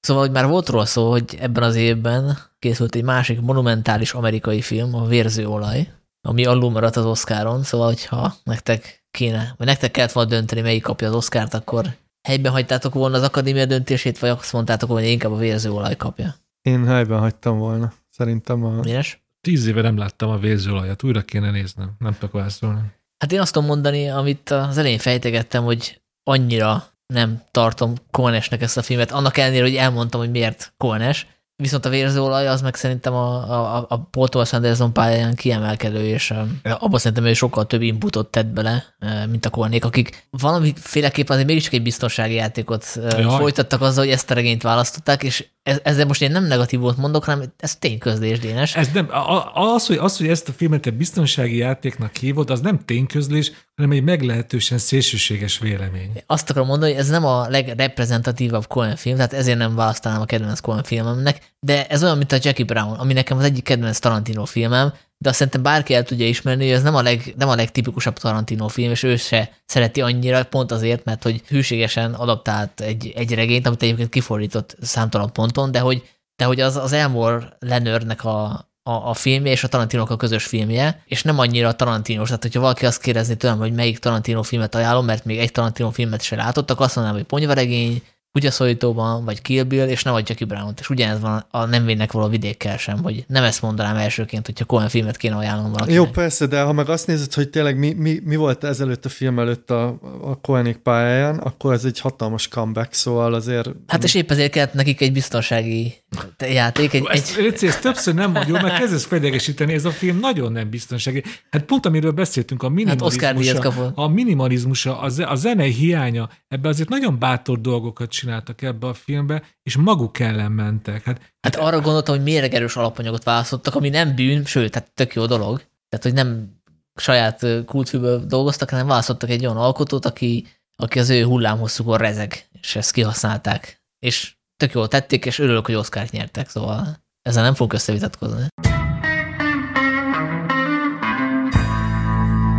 Szóval, 0.00 0.22
hogy 0.22 0.32
már 0.32 0.46
volt 0.46 0.68
róla 0.68 0.84
szó, 0.84 1.10
hogy 1.10 1.36
ebben 1.40 1.62
az 1.62 1.74
évben 1.74 2.38
készült 2.58 2.94
egy 2.94 3.04
másik 3.04 3.40
monumentális 3.40 4.12
amerikai 4.12 4.60
film, 4.60 4.94
a 4.94 5.06
Vérző 5.06 5.46
olaj, 5.46 5.92
ami 6.20 6.44
alul 6.44 6.70
maradt 6.70 6.96
az 6.96 7.04
Oscaron, 7.04 7.62
szóval, 7.62 7.86
hogyha 7.86 8.34
nektek 8.44 9.04
kéne, 9.10 9.54
vagy 9.56 9.66
nektek 9.66 9.90
kellett 9.90 10.12
volna 10.12 10.30
dönteni, 10.30 10.60
melyik 10.60 10.82
kapja 10.82 11.08
az 11.08 11.14
Oscárt, 11.14 11.54
akkor 11.54 11.96
helyben 12.28 12.52
hagytátok 12.52 12.94
volna 12.94 13.16
az 13.16 13.22
akadémia 13.22 13.66
döntését, 13.66 14.18
vagy 14.18 14.30
azt 14.30 14.52
mondtátok, 14.52 14.90
hogy 14.90 15.04
inkább 15.04 15.32
a 15.32 15.36
vérző 15.36 15.70
olaj 15.70 15.96
kapja? 15.96 16.34
Én 16.62 16.86
helyben 16.86 17.18
hagytam 17.18 17.58
volna. 17.58 17.92
Szerintem 18.10 18.64
a... 18.64 18.80
Miért? 18.82 19.22
Tíz 19.40 19.66
éve 19.66 19.82
nem 19.82 19.96
láttam 19.96 20.30
a 20.30 20.38
vérzőolajat, 20.38 21.02
újra 21.02 21.22
kéne 21.22 21.50
néznem, 21.50 21.90
nem 21.98 22.12
tudok 22.12 22.32
válaszolni. 22.32 22.80
Hát 23.18 23.32
én 23.32 23.40
azt 23.40 23.52
tudom 23.52 23.68
mondani, 23.68 24.08
amit 24.08 24.50
az 24.50 24.78
elején 24.78 24.98
fejtegettem, 24.98 25.64
hogy 25.64 26.02
annyira 26.22 26.84
nem 27.06 27.42
tartom 27.50 27.94
Koenesnek 28.10 28.62
ezt 28.62 28.76
a 28.76 28.82
filmet, 28.82 29.10
annak 29.10 29.36
ellenére, 29.36 29.62
hogy 29.62 29.76
elmondtam, 29.76 30.20
hogy 30.20 30.30
miért 30.30 30.74
Koenes, 30.76 31.26
viszont 31.56 31.84
a 31.84 31.88
vérzőolaj 31.88 32.48
az 32.48 32.62
meg 32.62 32.74
szerintem 32.74 33.14
a, 33.14 33.50
a, 33.76 33.86
a 33.88 33.98
Paul 33.98 34.28
Thomas 34.28 34.52
Anderson 34.52 34.92
pályán 34.92 35.34
kiemelkedő, 35.34 36.06
és 36.06 36.34
abban 36.62 36.98
szerintem 36.98 37.24
ő 37.24 37.32
sokkal 37.32 37.66
több 37.66 37.82
inputot 37.82 38.30
tett 38.30 38.46
bele, 38.46 38.84
mint 39.30 39.46
a 39.46 39.50
Koenék, 39.50 39.84
akik 39.84 40.26
valamiféleképpen 40.30 41.32
azért 41.32 41.48
mégiscsak 41.48 41.72
egy 41.72 41.82
biztonsági 41.82 42.34
játékot 42.34 42.86
Jaj. 42.94 43.22
folytattak 43.22 43.80
azzal, 43.80 44.04
hogy 44.04 44.12
ezt 44.12 44.30
a 44.30 44.34
regényt 44.34 44.62
választották, 44.62 45.22
és 45.22 45.46
ezzel 45.64 46.06
most 46.06 46.22
én 46.22 46.30
nem 46.30 46.44
negatívot 46.44 46.96
mondok, 46.96 47.24
hanem 47.24 47.52
ez 47.56 47.76
tényközlés, 47.76 48.38
Dénes. 48.38 48.76
Ez 48.76 48.88
nem, 48.92 49.08
az, 49.54 49.86
hogy, 49.86 49.96
az, 49.96 50.16
hogy 50.16 50.28
ezt 50.28 50.48
a 50.48 50.52
filmet 50.52 50.86
egy 50.86 50.94
biztonsági 50.94 51.56
játéknak 51.56 52.16
hívod, 52.16 52.50
az 52.50 52.60
nem 52.60 52.84
tényközlés, 52.84 53.52
hanem 53.76 53.90
egy 53.90 54.02
meglehetősen 54.02 54.78
szélsőséges 54.78 55.58
vélemény. 55.58 56.22
Azt 56.26 56.50
akarom 56.50 56.68
mondani, 56.68 56.90
hogy 56.90 57.00
ez 57.00 57.08
nem 57.08 57.24
a 57.24 57.48
legreprezentatívabb 57.48 58.66
Coen 58.66 58.96
film, 58.96 59.16
tehát 59.16 59.32
ezért 59.32 59.58
nem 59.58 59.74
választanám 59.74 60.20
a 60.20 60.24
kedvenc 60.24 60.60
Coen 60.60 60.82
filmemnek, 60.82 61.54
de 61.60 61.86
ez 61.86 62.02
olyan, 62.02 62.16
mint 62.18 62.32
a 62.32 62.38
Jackie 62.40 62.64
Brown, 62.64 62.98
ami 62.98 63.12
nekem 63.12 63.38
az 63.38 63.44
egyik 63.44 63.64
kedvenc 63.64 63.98
Tarantino 63.98 64.44
filmem, 64.44 64.92
de 65.24 65.30
azt 65.30 65.38
szerintem 65.38 65.62
bárki 65.62 65.94
el 65.94 66.02
tudja 66.02 66.26
ismerni, 66.26 66.64
hogy 66.64 66.74
ez 66.74 66.82
nem 66.82 66.94
a, 66.94 67.02
leg, 67.02 67.34
nem 67.36 67.48
a 67.48 67.54
legtipikusabb 67.54 68.18
Tarantino 68.18 68.68
film, 68.68 68.90
és 68.90 69.02
ő 69.02 69.16
se 69.16 69.50
szereti 69.66 70.00
annyira, 70.00 70.44
pont 70.44 70.72
azért, 70.72 71.04
mert 71.04 71.22
hogy 71.22 71.42
hűségesen 71.48 72.14
adaptált 72.14 72.80
egy, 72.80 73.12
egy 73.16 73.34
regényt, 73.34 73.66
amit 73.66 73.82
egyébként 73.82 74.08
kifordított 74.08 74.76
számtalan 74.80 75.32
ponton, 75.32 75.70
de 75.70 75.78
hogy, 75.78 76.02
de 76.36 76.44
hogy 76.44 76.60
az, 76.60 76.76
az 76.76 76.92
Elmore 76.92 77.56
Lenörnek 77.58 78.24
a, 78.24 78.44
a, 78.82 78.92
a 78.92 79.14
filmje 79.14 79.52
és 79.52 79.64
a 79.64 79.68
Tarantino 79.68 80.04
a 80.08 80.16
közös 80.16 80.44
filmje, 80.44 81.02
és 81.06 81.22
nem 81.22 81.38
annyira 81.38 81.72
Tarantinos. 81.72 82.26
Tehát, 82.26 82.42
hogyha 82.42 82.60
valaki 82.60 82.86
azt 82.86 83.02
kérdezni 83.02 83.36
tőlem, 83.36 83.58
hogy 83.58 83.72
melyik 83.72 83.98
Tarantino 83.98 84.42
filmet 84.42 84.74
ajánlom, 84.74 85.04
mert 85.04 85.24
még 85.24 85.38
egy 85.38 85.52
Tarantino 85.52 85.90
filmet 85.90 86.22
se 86.22 86.36
látottak, 86.36 86.80
azt 86.80 86.94
mondanám, 86.94 87.18
hogy 87.18 87.28
Ponyvaregény, 87.28 88.02
kutyaszólítóban, 88.34 89.24
vagy 89.24 89.42
Kill 89.42 89.62
Bill, 89.62 89.88
és 89.88 90.02
nem 90.02 90.14
a 90.14 90.18
Jackie 90.18 90.46
Brown-t. 90.46 90.80
És 90.80 90.90
ugyanez 90.90 91.20
van 91.20 91.46
a 91.50 91.64
nem 91.64 91.84
vénnek 91.84 92.12
való 92.12 92.28
vidékkel 92.28 92.76
sem, 92.76 93.02
hogy 93.02 93.24
nem 93.28 93.44
ezt 93.44 93.62
mondanám 93.62 93.96
elsőként, 93.96 94.46
hogyha 94.46 94.64
Cohen 94.64 94.88
filmet 94.88 95.16
kéne 95.16 95.36
ajánlom 95.36 95.72
valakinek. 95.72 95.94
Jó, 95.94 96.06
persze, 96.06 96.46
de 96.46 96.62
ha 96.62 96.72
meg 96.72 96.88
azt 96.88 97.06
nézed, 97.06 97.32
hogy 97.34 97.50
tényleg 97.50 97.78
mi, 97.78 97.92
mi, 97.92 98.20
mi 98.24 98.36
volt 98.36 98.64
ezelőtt 98.64 99.04
a 99.04 99.08
film 99.08 99.38
előtt 99.38 99.70
a, 99.70 99.86
a 100.22 100.40
Cohenik 100.40 100.76
pályáján, 100.76 101.38
akkor 101.38 101.72
ez 101.72 101.84
egy 101.84 102.00
hatalmas 102.00 102.48
comeback, 102.48 102.92
szóval 102.92 103.34
azért... 103.34 103.70
Hát 103.86 104.04
és 104.04 104.14
épp 104.14 104.30
ezért 104.30 104.52
kellett 104.52 104.74
nekik 104.74 105.00
egy 105.00 105.12
biztonsági 105.12 105.94
játék. 106.38 106.92
Egy, 106.92 107.06
ezt, 107.10 107.38
egy... 107.38 107.46
ezt, 107.46 107.62
ezt 107.62 107.80
többször 107.80 108.14
nem 108.14 108.30
mondjuk, 108.30 108.62
mert 108.62 108.78
kezdesz 108.78 109.04
fedegesíteni, 109.04 109.72
ez 109.72 109.84
a 109.84 109.90
film 109.90 110.18
nagyon 110.18 110.52
nem 110.52 110.70
biztonsági. 110.70 111.22
Hát 111.50 111.62
pont 111.62 111.86
amiről 111.86 112.12
beszéltünk, 112.12 112.62
a 112.62 112.68
minimalizmusa, 112.68 113.26
hát 113.26 113.92
a 113.94 114.08
minimalizmusa, 114.08 114.98
a 115.00 115.34
zenei 115.34 115.72
hiánya, 115.72 116.28
ebbe 116.48 116.68
azért 116.68 116.88
nagyon 116.88 117.18
bátor 117.18 117.60
dolgokat 117.60 118.12
csináltak 118.24 118.62
ebbe 118.62 118.86
a 118.86 118.94
filmbe, 118.94 119.42
és 119.62 119.76
maguk 119.76 120.18
ellen 120.18 120.52
mentek. 120.52 121.04
Hát, 121.04 121.20
hát 121.40 121.56
arra 121.56 121.80
gondoltam, 121.80 122.14
hogy 122.14 122.24
mérgerős 122.24 122.76
alapanyagot 122.76 123.24
választottak, 123.24 123.74
ami 123.74 123.88
nem 123.88 124.14
bűn, 124.14 124.44
sőt, 124.44 124.70
tehát 124.70 124.90
tök 124.94 125.14
jó 125.14 125.26
dolog. 125.26 125.62
Tehát, 125.88 126.04
hogy 126.04 126.12
nem 126.12 126.60
saját 126.94 127.46
kultfilmből 127.66 128.26
dolgoztak, 128.26 128.70
hanem 128.70 128.86
választottak 128.86 129.30
egy 129.30 129.44
olyan 129.44 129.56
alkotót, 129.56 130.04
aki, 130.04 130.46
aki 130.76 130.98
az 130.98 131.10
ő 131.10 131.24
hullámhosszúkon 131.24 131.98
rezeg, 131.98 132.46
és 132.60 132.76
ezt 132.76 132.92
kihasználták. 132.92 133.82
És 133.98 134.34
tök 134.56 134.72
jól 134.72 134.88
tették, 134.88 135.24
és 135.24 135.38
örülök, 135.38 135.66
hogy 135.66 135.74
Oszkárt 135.74 136.12
nyertek, 136.12 136.48
szóval 136.48 137.04
ezzel 137.22 137.42
nem 137.42 137.54
fogunk 137.54 137.72
összevitatkozni. 137.72 138.46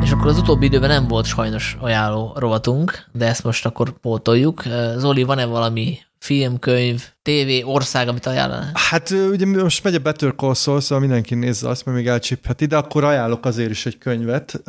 És 0.06 0.12
akkor 0.12 0.28
az 0.28 0.38
utóbbi 0.38 0.66
időben 0.66 0.90
nem 0.90 1.08
volt 1.08 1.26
sajnos 1.26 1.78
ajánló 1.80 2.34
rovatunk, 2.36 3.06
de 3.12 3.28
ezt 3.28 3.44
most 3.44 3.66
akkor 3.66 4.00
pótoljuk. 4.00 4.64
Zoli, 4.98 5.24
van-e 5.24 5.46
valami 5.46 5.98
film, 6.20 6.60
könyv, 6.60 7.04
tévé, 7.22 7.64
ország, 7.64 8.08
amit 8.08 8.26
ajánlana? 8.26 8.70
Hát 8.74 9.10
ugye 9.10 9.46
most 9.46 9.84
megy 9.84 9.96
a 9.96 10.00
Better 10.00 10.34
Call 10.36 10.54
Saul, 10.54 10.82
szóval 10.82 11.00
mindenki 11.00 11.36
nézze 11.36 11.70
azt, 11.70 11.86
mert 11.86 11.98
még 11.98 12.08
elcsipheti, 12.08 12.66
de 12.66 12.78
akkor 12.78 13.04
ajánlok 13.04 13.46
azért 13.46 13.70
is 13.70 13.86
egy 13.86 13.98
könyvet. 13.98 14.62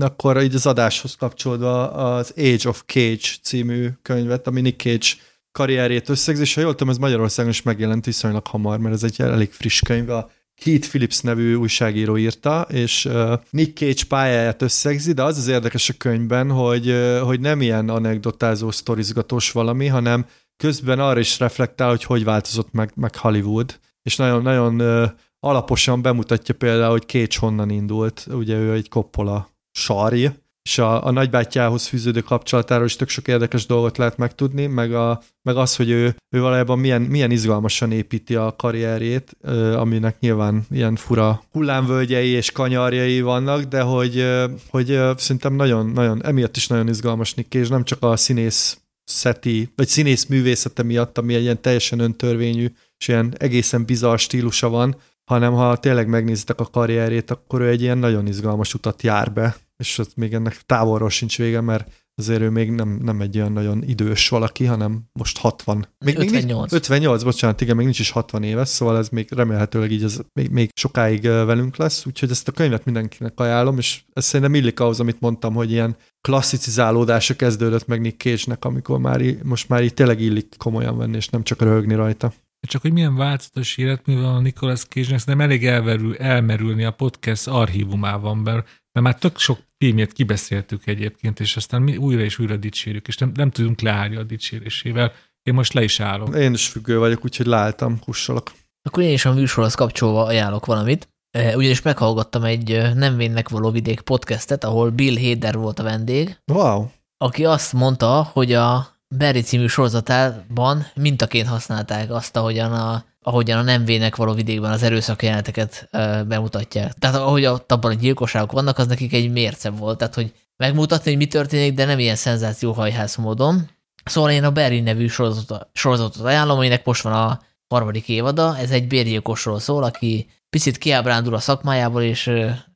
Akkor 0.00 0.42
így 0.42 0.54
az 0.54 0.66
adáshoz 0.66 1.14
kapcsolódva 1.14 1.90
az 1.90 2.32
Age 2.36 2.68
of 2.68 2.82
Cage 2.86 3.28
című 3.42 3.88
könyvet, 4.02 4.46
ami 4.46 4.60
Nick 4.60 4.80
Cage 4.80 5.22
karrierjét 5.52 6.08
összegzi, 6.08 6.42
és 6.42 6.54
ha 6.54 6.60
jól 6.60 6.70
tudom, 6.70 6.88
ez 6.88 6.98
Magyarországon 6.98 7.50
is 7.50 7.62
megjelent 7.62 8.04
viszonylag 8.04 8.46
hamar, 8.46 8.78
mert 8.78 8.94
ez 8.94 9.02
egy 9.02 9.20
elég 9.20 9.52
friss 9.52 9.80
könyv, 9.80 10.10
a 10.10 10.30
Keith 10.64 10.88
Phillips 10.88 11.20
nevű 11.20 11.54
újságíró 11.54 12.16
írta, 12.16 12.66
és 12.70 13.08
Nick 13.50 13.76
Cage 13.76 14.04
pályáját 14.08 14.62
összegzi, 14.62 15.12
de 15.12 15.22
az 15.22 15.38
az 15.38 15.48
érdekes 15.48 15.88
a 15.88 15.94
könyvben, 15.98 16.50
hogy, 16.50 16.94
hogy 17.22 17.40
nem 17.40 17.60
ilyen 17.60 17.88
anekdotázó, 17.88 18.70
sztorizgatós 18.70 19.52
valami, 19.52 19.86
hanem 19.86 20.26
közben 20.56 21.00
arra 21.00 21.18
is 21.18 21.38
reflektál, 21.38 21.88
hogy 21.88 22.04
hogy 22.04 22.24
változott 22.24 22.72
meg, 22.72 22.92
meg 22.94 23.16
Hollywood, 23.16 23.78
és 24.02 24.16
nagyon, 24.16 24.42
nagyon 24.42 24.80
uh, 24.80 25.10
alaposan 25.40 26.02
bemutatja 26.02 26.54
például, 26.54 26.90
hogy 26.90 27.06
Cage 27.06 27.36
honnan 27.38 27.70
indult, 27.70 28.26
ugye 28.30 28.56
ő 28.56 28.72
egy 28.72 28.88
Coppola 28.88 29.48
sarj, 29.72 30.28
és 30.66 30.78
a, 30.78 31.06
a 31.06 31.10
nagybátyjához 31.10 31.86
fűződő 31.86 32.20
kapcsolatáról 32.20 32.84
is 32.84 32.96
tök 32.96 33.08
sok 33.08 33.28
érdekes 33.28 33.66
dolgot 33.66 33.96
lehet 33.96 34.16
megtudni, 34.16 34.66
meg, 34.66 34.94
a, 34.94 35.22
meg 35.42 35.56
az, 35.56 35.76
hogy 35.76 35.90
ő, 35.90 36.16
ő 36.30 36.40
valójában 36.40 36.78
milyen, 36.78 37.02
milyen 37.02 37.30
izgalmasan 37.30 37.92
építi 37.92 38.34
a 38.34 38.54
karrierjét, 38.56 39.36
aminek 39.74 40.20
nyilván 40.20 40.66
ilyen 40.70 40.96
fura 40.96 41.42
hullámvölgyei 41.52 42.28
és 42.28 42.52
kanyarjai 42.52 43.20
vannak, 43.20 43.62
de 43.62 43.80
hogy, 43.80 44.26
hogy 44.70 45.00
szerintem 45.16 45.54
nagyon, 45.54 45.86
nagyon, 45.86 46.24
emiatt 46.24 46.56
is 46.56 46.66
nagyon 46.66 46.88
izgalmas 46.88 47.34
Nick 47.34 47.54
és 47.54 47.68
nem 47.68 47.84
csak 47.84 48.02
a 48.02 48.16
színész 48.16 48.78
szeti, 49.04 49.72
vagy 49.76 49.88
színész 49.88 50.26
művészete 50.26 50.82
miatt, 50.82 51.18
ami 51.18 51.34
egy 51.34 51.42
ilyen 51.42 51.60
teljesen 51.60 51.98
öntörvényű, 51.98 52.66
és 52.98 53.08
ilyen 53.08 53.34
egészen 53.38 53.84
bizarr 53.84 54.18
stílusa 54.18 54.68
van, 54.68 54.96
hanem 55.26 55.52
ha 55.52 55.76
tényleg 55.76 56.08
megnézitek 56.08 56.60
a 56.60 56.64
karrierjét, 56.64 57.30
akkor 57.30 57.60
ő 57.60 57.68
egy 57.68 57.82
ilyen 57.82 57.98
nagyon 57.98 58.26
izgalmas 58.26 58.74
utat 58.74 59.02
jár 59.02 59.32
be, 59.32 59.56
és 59.76 59.98
ott 59.98 60.16
még 60.16 60.34
ennek 60.34 60.60
távolról 60.66 61.10
sincs 61.10 61.38
vége, 61.38 61.60
mert 61.60 61.90
azért 62.18 62.40
ő 62.40 62.50
még 62.50 62.70
nem, 62.70 62.98
nem 63.02 63.20
egy 63.20 63.38
olyan 63.38 63.52
nagyon 63.52 63.82
idős 63.86 64.28
valaki, 64.28 64.64
hanem 64.64 65.02
most 65.12 65.38
60. 65.38 65.86
Még, 66.04 66.18
58. 66.18 66.70
Még 66.72 66.80
58, 66.80 67.22
bocsánat, 67.22 67.60
igen, 67.60 67.76
még 67.76 67.84
nincs 67.84 67.98
is 67.98 68.10
60 68.10 68.42
éves, 68.42 68.68
szóval 68.68 68.98
ez 68.98 69.08
még 69.08 69.28
remélhetőleg 69.32 69.90
így 69.90 70.02
az 70.02 70.24
még, 70.32 70.50
még 70.50 70.70
sokáig 70.74 71.22
velünk 71.22 71.76
lesz, 71.76 72.06
úgyhogy 72.06 72.30
ezt 72.30 72.48
a 72.48 72.52
könyvet 72.52 72.84
mindenkinek 72.84 73.40
ajánlom, 73.40 73.78
és 73.78 74.02
ez 74.12 74.24
szerintem 74.24 74.54
illik 74.54 74.80
ahhoz, 74.80 75.00
amit 75.00 75.20
mondtam, 75.20 75.54
hogy 75.54 75.70
ilyen 75.70 75.96
klasszicizálódása 76.20 77.36
kezdődött 77.36 77.86
meg 77.86 78.00
Nick 78.00 78.20
Cage-nek, 78.20 78.64
amikor 78.64 78.98
már 78.98 79.22
most 79.42 79.68
már 79.68 79.82
így 79.82 79.94
tényleg 79.94 80.20
illik 80.20 80.54
komolyan 80.58 80.98
venni, 80.98 81.16
és 81.16 81.28
nem 81.28 81.42
csak 81.42 81.62
röhögni 81.62 81.94
rajta. 81.94 82.32
Csak 82.60 82.82
hogy 82.82 82.92
milyen 82.92 83.16
változatos 83.16 83.76
életművel 83.76 84.34
a 84.34 84.40
Nicolas 84.40 84.84
Cage-nek, 84.84 85.24
nem 85.24 85.40
elég 85.40 85.66
elverül, 85.66 86.16
elmerülni 86.16 86.84
a 86.84 86.90
podcast 86.90 87.48
archívumában, 87.48 88.38
mert 88.38 88.68
mert 88.96 89.08
már 89.08 89.18
tök 89.18 89.38
sok 89.38 89.58
filmjét 89.78 90.12
kibeszéltük 90.12 90.86
egyébként, 90.86 91.40
és 91.40 91.56
aztán 91.56 91.82
mi 91.82 91.96
újra 91.96 92.22
és 92.22 92.38
újra 92.38 92.56
dicsérjük, 92.56 93.08
és 93.08 93.16
nem, 93.16 93.32
nem 93.34 93.50
tudunk 93.50 93.80
leállni 93.80 94.16
a 94.16 94.22
dicsérésével. 94.22 95.12
Én 95.42 95.54
most 95.54 95.72
le 95.72 95.82
is 95.82 96.00
állok. 96.00 96.36
Én 96.36 96.52
is 96.52 96.68
függő 96.68 96.98
vagyok, 96.98 97.24
úgyhogy 97.24 97.46
leálltam, 97.46 97.98
kussolok. 97.98 98.52
Akkor 98.82 99.02
én 99.02 99.12
is 99.12 99.24
a 99.24 99.32
műsorhoz 99.32 99.74
kapcsolva 99.74 100.24
ajánlok 100.24 100.66
valamit. 100.66 101.08
Ugyanis 101.54 101.82
meghallgattam 101.82 102.44
egy 102.44 102.94
Nem 102.94 103.16
vénnek 103.16 103.48
való 103.48 103.70
vidék 103.70 104.00
podcastet, 104.00 104.64
ahol 104.64 104.90
Bill 104.90 105.28
Hader 105.28 105.56
volt 105.56 105.78
a 105.78 105.82
vendég. 105.82 106.38
Wow. 106.52 106.86
Aki 107.16 107.44
azt 107.44 107.72
mondta, 107.72 108.22
hogy 108.32 108.52
a 108.52 108.95
Barry 109.18 109.40
című 109.40 109.66
sorozatában 109.66 110.86
mintaként 110.94 111.46
használták 111.46 112.10
azt, 112.10 112.36
ahogyan 112.36 112.72
a, 112.72 113.04
ahogyan 113.22 113.58
a 113.58 113.62
nem 113.62 113.84
vének 113.84 114.16
való 114.16 114.32
vidékben 114.32 114.70
az 114.70 114.82
erőszak 114.82 115.22
jeleneteket 115.22 115.88
bemutatják. 116.26 116.92
Tehát 116.92 117.16
ahogy 117.16 117.46
ott 117.46 117.72
abban 117.72 117.90
a 117.90 117.94
gyilkosságok 117.94 118.52
vannak, 118.52 118.78
az 118.78 118.86
nekik 118.86 119.12
egy 119.12 119.32
mérce 119.32 119.70
volt. 119.70 119.98
Tehát, 119.98 120.14
hogy 120.14 120.32
megmutatni, 120.56 121.10
hogy 121.10 121.20
mi 121.20 121.26
történik, 121.26 121.74
de 121.74 121.84
nem 121.84 121.98
ilyen 121.98 122.16
szenzációhajház 122.16 123.16
módon. 123.16 123.70
Szóval 124.04 124.30
én 124.30 124.44
a 124.44 124.52
Barry 124.52 124.80
nevű 124.80 125.06
sorozatot, 125.06 125.68
sorozatot 125.72 126.24
ajánlom, 126.24 126.56
aminek 126.56 126.84
most 126.84 127.02
van 127.02 127.12
a 127.12 127.40
harmadik 127.68 128.08
évada. 128.08 128.58
Ez 128.58 128.70
egy 128.70 128.86
bérgyilkosról 128.86 129.58
szól, 129.58 129.82
aki 129.82 130.30
picit 130.50 130.78
kiábrándul 130.78 131.34
a 131.34 131.38
szakmájából, 131.38 132.02
és 132.02 132.30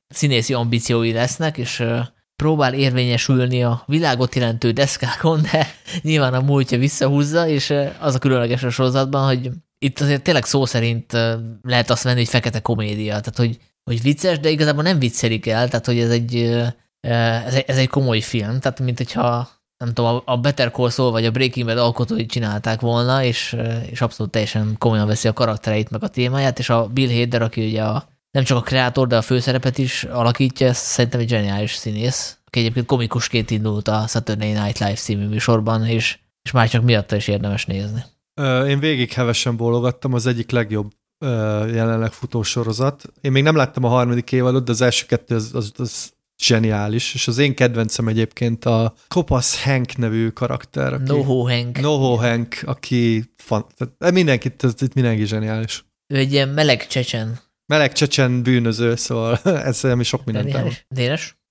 színészi 0.08 0.54
ambíciói 0.54 1.12
lesznek, 1.12 1.58
és 1.58 1.84
próbál 2.40 2.74
érvényesülni 2.74 3.62
a 3.64 3.82
világot 3.86 4.34
jelentő 4.34 4.70
deszkákon, 4.70 5.42
de 5.52 5.66
nyilván 6.02 6.34
a 6.34 6.40
múltja 6.40 6.78
visszahúzza, 6.78 7.48
és 7.48 7.74
az 7.98 8.14
a 8.14 8.18
különleges 8.18 8.62
a 8.62 8.70
sorozatban, 8.70 9.26
hogy 9.26 9.50
itt 9.78 10.00
azért 10.00 10.22
tényleg 10.22 10.44
szó 10.44 10.64
szerint 10.64 11.12
lehet 11.62 11.90
azt 11.90 12.02
venni, 12.02 12.18
hogy 12.18 12.28
fekete 12.28 12.60
komédia, 12.60 13.08
tehát 13.20 13.36
hogy, 13.36 13.58
hogy 13.84 14.02
vicces, 14.02 14.38
de 14.38 14.48
igazából 14.48 14.82
nem 14.82 14.98
viccelik 14.98 15.46
el, 15.46 15.68
tehát 15.68 15.86
hogy 15.86 15.98
ez 15.98 16.10
egy, 16.10 16.36
ez 17.00 17.54
egy, 17.54 17.64
ez 17.66 17.76
egy 17.76 17.88
komoly 17.88 18.20
film, 18.20 18.60
tehát 18.60 18.80
mint 18.80 18.98
hogyha 18.98 19.48
nem 19.84 19.94
tudom, 19.94 20.22
a 20.24 20.36
Better 20.36 20.70
Call 20.70 20.90
Saul 20.90 21.10
vagy 21.10 21.24
a 21.24 21.30
Breaking 21.30 21.66
Bad 21.66 21.78
alkotói 21.78 22.26
csinálták 22.26 22.80
volna, 22.80 23.24
és, 23.24 23.56
és 23.90 24.00
abszolút 24.00 24.32
teljesen 24.32 24.76
komolyan 24.78 25.06
veszi 25.06 25.28
a 25.28 25.32
karaktereit 25.32 25.90
meg 25.90 26.02
a 26.02 26.08
témáját, 26.08 26.58
és 26.58 26.70
a 26.70 26.86
Bill 26.86 27.18
Hader, 27.18 27.42
aki 27.42 27.66
ugye 27.66 27.82
a, 27.82 28.08
nem 28.30 28.44
csak 28.44 28.58
a 28.58 28.60
kreátor, 28.60 29.06
de 29.06 29.16
a 29.16 29.22
főszerepet 29.22 29.78
is 29.78 30.04
alakítja, 30.04 30.66
ez 30.66 30.78
szerintem 30.78 31.20
egy 31.20 31.28
zseniális 31.28 31.74
színész, 31.74 32.38
aki 32.44 32.58
egyébként 32.58 32.86
komikusként 32.86 33.50
indult 33.50 33.88
a 33.88 34.06
Saturday 34.06 34.52
Night 34.52 34.78
Live 34.78 34.94
című 34.94 35.26
műsorban, 35.26 35.86
és, 35.86 36.18
és 36.42 36.50
már 36.50 36.68
csak 36.68 36.82
miatta 36.82 37.16
is 37.16 37.28
érdemes 37.28 37.66
nézni. 37.66 38.04
Én 38.68 38.78
végig 38.78 39.12
hevesen 39.12 39.56
bólogattam, 39.56 40.12
az 40.12 40.26
egyik 40.26 40.50
legjobb 40.50 40.90
jelenleg 41.72 42.12
futó 42.12 42.42
sorozat. 42.42 43.04
Én 43.20 43.32
még 43.32 43.42
nem 43.42 43.56
láttam 43.56 43.84
a 43.84 43.88
harmadik 43.88 44.32
évadot, 44.32 44.64
de 44.64 44.70
az 44.70 44.80
első 44.80 45.06
kettő 45.06 45.34
az, 45.34 45.50
az, 45.54 45.72
az 45.76 46.12
zseniális, 46.42 47.14
és 47.14 47.28
az 47.28 47.38
én 47.38 47.54
kedvencem 47.54 48.08
egyébként 48.08 48.64
a 48.64 48.94
Kopasz 49.08 49.62
Hank 49.62 49.96
nevű 49.96 50.28
karakter. 50.28 50.92
Aki, 50.92 51.02
Noho 51.04 51.48
Hank. 51.48 51.80
Noho 51.80 52.14
Hank, 52.14 52.62
aki 52.64 53.32
fan, 53.36 53.66
tehát 53.76 54.14
mindenkit, 54.14 54.64
ez 54.64 54.74
itt 54.78 54.94
mindenki 54.94 55.24
zseniális. 55.24 55.84
Ő 56.06 56.16
egy 56.16 56.32
ilyen 56.32 56.48
meleg 56.48 56.86
csecsen. 56.86 57.40
Meleg 57.70 57.92
csecsen 57.92 58.42
bűnöző, 58.42 58.94
szóval 58.94 59.36
ez 59.70 59.82
mi 59.82 60.02
sok 60.02 60.24
mindent 60.24 60.46
Dénes? 60.46 60.86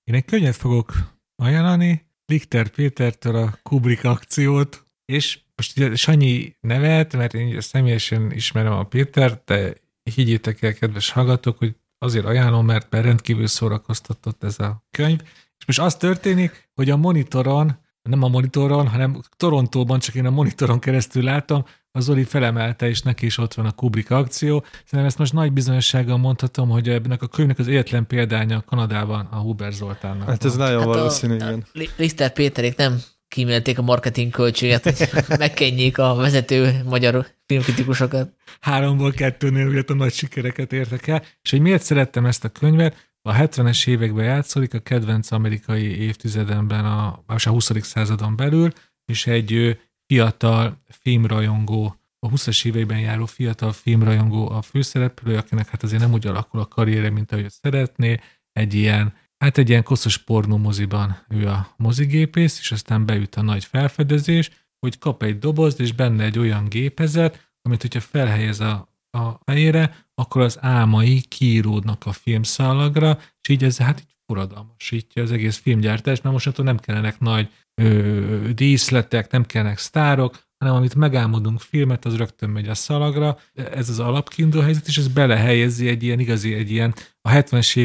Én 0.04 0.14
egy 0.14 0.24
könyvet 0.24 0.56
fogok 0.56 0.92
ajánlani, 1.36 2.06
Lichter 2.26 2.68
Pétertől 2.68 3.36
a 3.36 3.58
Kubrick 3.62 4.04
akciót, 4.04 4.86
és 5.04 5.38
most 5.56 5.96
Sanyi 5.96 6.56
nevet, 6.60 7.16
mert 7.16 7.34
én 7.34 7.60
személyesen 7.60 8.32
ismerem 8.32 8.72
a 8.72 8.84
Pétert, 8.84 9.44
de 9.44 9.74
higgyétek 10.14 10.62
el, 10.62 10.72
kedves 10.72 11.10
hallgatók, 11.10 11.58
hogy 11.58 11.74
azért 11.98 12.24
ajánlom, 12.24 12.66
mert, 12.66 12.90
mert 12.90 13.04
rendkívül 13.04 13.46
szórakoztatott 13.46 14.44
ez 14.44 14.58
a 14.58 14.84
könyv. 14.90 15.20
És 15.58 15.66
most 15.66 15.80
az 15.80 15.96
történik, 15.96 16.70
hogy 16.74 16.90
a 16.90 16.96
monitoron, 16.96 17.78
nem 18.02 18.22
a 18.22 18.28
monitoron, 18.28 18.88
hanem 18.88 19.20
Torontóban, 19.36 19.98
csak 19.98 20.14
én 20.14 20.26
a 20.26 20.30
monitoron 20.30 20.78
keresztül 20.78 21.22
láttam, 21.22 21.64
az 21.92 22.04
Zoli 22.04 22.24
felemelte, 22.24 22.88
és 22.88 23.02
neki 23.02 23.26
is 23.26 23.38
ott 23.38 23.54
van 23.54 23.66
a 23.66 23.72
Kubrick 23.72 24.10
akció. 24.10 24.64
Szerintem 24.70 25.04
ezt 25.04 25.18
most 25.18 25.32
nagy 25.32 25.52
bizonyossággal 25.52 26.16
mondhatom, 26.16 26.68
hogy 26.68 26.88
ebben 26.88 27.18
a 27.20 27.26
könyvnek 27.26 27.58
az 27.58 27.68
egyetlen 27.68 28.06
példánya 28.06 28.62
Kanadában 28.66 29.28
a 29.30 29.36
Huber 29.36 29.72
Zoltánnak. 29.72 30.28
Hát 30.28 30.44
ez 30.44 30.56
van. 30.56 30.66
nagyon 30.66 30.86
hát 30.86 30.94
valószínű, 30.94 31.34
igen. 31.34 31.66
Lister 31.96 32.32
Péterék 32.32 32.76
nem 32.76 33.00
kímélték 33.28 33.78
a 33.78 33.82
marketing 33.82 34.30
költséget, 34.30 34.84
hogy 34.84 35.08
megkenjék 35.38 35.98
a 35.98 36.14
vezető 36.14 36.82
magyar 36.84 37.26
filmkritikusokat. 37.46 38.34
Háromból 38.60 39.12
kettőnél 39.12 39.66
ugye 39.66 39.82
a 39.86 39.94
nagy 39.94 40.12
sikereket 40.12 40.72
értek 40.72 41.06
el. 41.06 41.22
És 41.42 41.50
hogy 41.50 41.60
miért 41.60 41.82
szerettem 41.82 42.26
ezt 42.26 42.44
a 42.44 42.48
könyvet? 42.48 43.08
A 43.22 43.34
70-es 43.34 43.88
években 43.88 44.24
játszódik, 44.24 44.74
a 44.74 44.78
kedvenc 44.78 45.30
amerikai 45.30 46.00
évtizedemben, 46.00 46.84
a, 46.84 47.22
a 47.26 47.48
20. 47.48 47.70
századon 47.82 48.36
belül, 48.36 48.72
és 49.04 49.26
egy 49.26 49.78
fiatal 50.10 50.82
filmrajongó, 50.88 51.96
a 52.18 52.28
20-as 52.28 52.66
éveiben 52.66 52.98
járó 52.98 53.26
fiatal 53.26 53.72
filmrajongó 53.72 54.50
a 54.50 54.62
főszereplő, 54.62 55.36
akinek 55.36 55.68
hát 55.68 55.82
azért 55.82 56.00
nem 56.02 56.12
úgy 56.12 56.26
alakul 56.26 56.60
a 56.60 56.66
karriere, 56.66 57.10
mint 57.10 57.32
ahogy 57.32 57.50
szeretné, 57.50 58.20
egy 58.52 58.74
ilyen 58.74 59.14
Hát 59.44 59.58
egy 59.58 59.68
ilyen 59.68 59.82
koszos 59.82 60.18
pornó 60.18 60.56
moziban 60.56 61.26
ő 61.28 61.48
a 61.48 61.74
mozigépész, 61.76 62.58
és 62.58 62.72
aztán 62.72 63.06
beüt 63.06 63.34
a 63.34 63.42
nagy 63.42 63.64
felfedezés, 63.64 64.50
hogy 64.78 64.98
kap 64.98 65.22
egy 65.22 65.38
dobozt, 65.38 65.80
és 65.80 65.92
benne 65.92 66.24
egy 66.24 66.38
olyan 66.38 66.64
gépezet, 66.68 67.52
amit 67.62 67.80
hogyha 67.80 68.00
felhelyez 68.00 68.60
a, 68.60 68.88
a 69.18 69.40
helyére, 69.46 70.06
akkor 70.14 70.42
az 70.42 70.58
álmai 70.60 71.20
kiíródnak 71.20 72.06
a 72.06 72.12
filmszálagra, 72.12 73.18
és 73.40 73.48
így 73.48 73.64
ez 73.64 73.78
hát 73.78 74.00
így 74.00 74.16
forradalmasítja 74.26 75.22
az 75.22 75.32
egész 75.32 75.56
filmgyártást, 75.56 76.22
mert 76.22 76.34
mostantól 76.34 76.64
nem 76.64 76.78
kellenek 76.78 77.18
nagy 77.18 77.50
ö, 77.80 78.52
díszletek, 78.54 79.30
nem 79.30 79.44
kellenek 79.44 79.78
sztárok, 79.78 80.48
hanem 80.58 80.74
amit 80.74 80.94
megálmodunk 80.94 81.60
filmet, 81.60 82.04
az 82.04 82.16
rögtön 82.16 82.50
megy 82.50 82.68
a 82.68 82.74
szalagra. 82.74 83.38
Ez 83.54 83.88
az 83.88 83.98
alapkiinduló 83.98 84.62
helyzet, 84.62 84.86
és 84.86 84.98
ez 84.98 85.08
belehelyezi 85.08 85.88
egy 85.88 86.02
ilyen 86.02 86.20
igazi, 86.20 86.54
egy 86.54 86.70
ilyen 86.70 86.94
a 87.20 87.30
70-es 87.30 87.76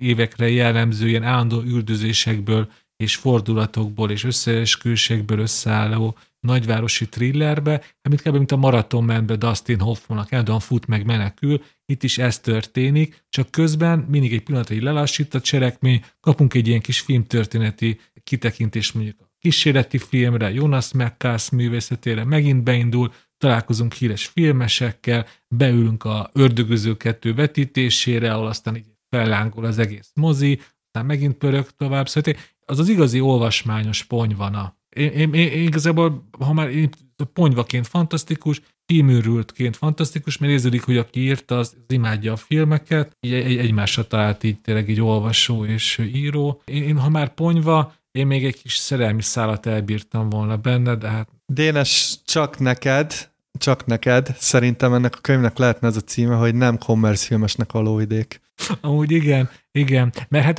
évekre 0.00 0.50
jellemző 0.50 1.08
ilyen 1.08 1.22
állandó 1.22 1.62
üldözésekből 1.62 2.70
és 2.96 3.16
fordulatokból 3.16 4.10
és 4.10 4.24
összeesküvésekből 4.24 5.38
összeálló 5.38 6.16
nagyvárosi 6.40 7.08
thrillerbe, 7.08 7.82
amit 8.02 8.22
kb. 8.22 8.36
mint 8.36 8.52
a 8.52 8.56
maratonmenbe 8.56 9.36
Dustin 9.36 9.80
Hoffmannak 9.80 10.32
eldon 10.32 10.60
fut 10.60 10.86
meg 10.86 11.04
menekül, 11.04 11.62
itt 11.86 12.02
is 12.02 12.18
ez 12.18 12.38
történik, 12.38 13.24
csak 13.28 13.50
közben 13.50 13.98
mindig 13.98 14.32
egy 14.32 14.42
pillanatra 14.42 14.74
így 14.74 14.82
lelassít 14.82 15.34
a 15.34 15.40
cselekmény, 15.40 16.04
kapunk 16.20 16.54
egy 16.54 16.68
ilyen 16.68 16.80
kis 16.80 17.00
filmtörténeti 17.00 18.00
kitekintést 18.24 18.94
mondjuk 18.94 19.29
kísérleti 19.40 19.98
filmre, 19.98 20.52
Jonas 20.52 20.92
McCass 20.92 21.50
művészetére 21.50 22.24
megint 22.24 22.62
beindul, 22.62 23.12
találkozunk 23.38 23.92
híres 23.92 24.26
filmesekkel, 24.26 25.26
beülünk 25.48 26.04
a 26.04 26.30
Ördögöző 26.32 26.96
kettő 26.96 27.34
vetítésére, 27.34 28.32
ahol 28.32 28.46
aztán 28.46 28.76
így 28.76 28.86
fellángol 29.10 29.64
az 29.64 29.78
egész 29.78 30.10
mozi, 30.14 30.60
aztán 30.86 31.06
megint 31.06 31.34
pörög 31.34 31.66
tovább, 31.76 32.08
szóval 32.08 32.34
az 32.66 32.78
az 32.78 32.88
igazi 32.88 33.20
olvasmányos 33.20 34.04
ponyvana. 34.04 34.76
Én, 34.88 35.10
én, 35.10 35.32
én 35.34 35.62
igazából, 35.62 36.28
ha 36.38 36.52
már 36.52 36.68
én, 36.68 36.90
ponyvaként 37.32 37.86
fantasztikus, 37.86 38.62
filműrültként 38.86 39.76
fantasztikus, 39.76 40.38
mert 40.38 40.52
érződik, 40.52 40.82
hogy 40.82 40.96
aki 40.96 41.20
írta, 41.20 41.58
az, 41.58 41.76
az 41.88 41.94
imádja 41.94 42.32
a 42.32 42.36
filmeket, 42.36 43.16
így 43.20 43.32
egy, 43.32 43.56
egymásra 43.56 44.06
talált 44.06 44.44
így 44.44 44.60
tényleg 44.60 44.88
így 44.88 45.00
olvasó 45.00 45.64
és 45.64 45.98
író. 46.14 46.62
Én, 46.64 46.82
én 46.82 46.98
ha 46.98 47.08
már 47.08 47.34
ponyva, 47.34 47.94
én 48.12 48.26
még 48.26 48.44
egy 48.44 48.62
kis 48.62 48.76
szerelmi 48.76 49.22
szállat 49.22 49.66
elbírtam 49.66 50.28
volna 50.28 50.56
benne, 50.56 50.94
de 50.94 51.08
hát... 51.08 51.28
Dénes, 51.46 52.18
csak 52.24 52.58
neked, 52.58 53.30
csak 53.58 53.86
neked, 53.86 54.36
szerintem 54.38 54.94
ennek 54.94 55.14
a 55.16 55.20
könyvnek 55.20 55.58
lehetne 55.58 55.88
ez 55.88 55.96
a 55.96 56.00
címe, 56.00 56.34
hogy 56.34 56.54
nem 56.54 56.78
kommerszfilmesnek 56.78 57.74
a 57.74 57.80
lóvidék. 57.80 58.40
Amúgy 58.80 59.10
igen, 59.10 59.50
igen. 59.72 60.12
Mert 60.28 60.44
hát 60.44 60.58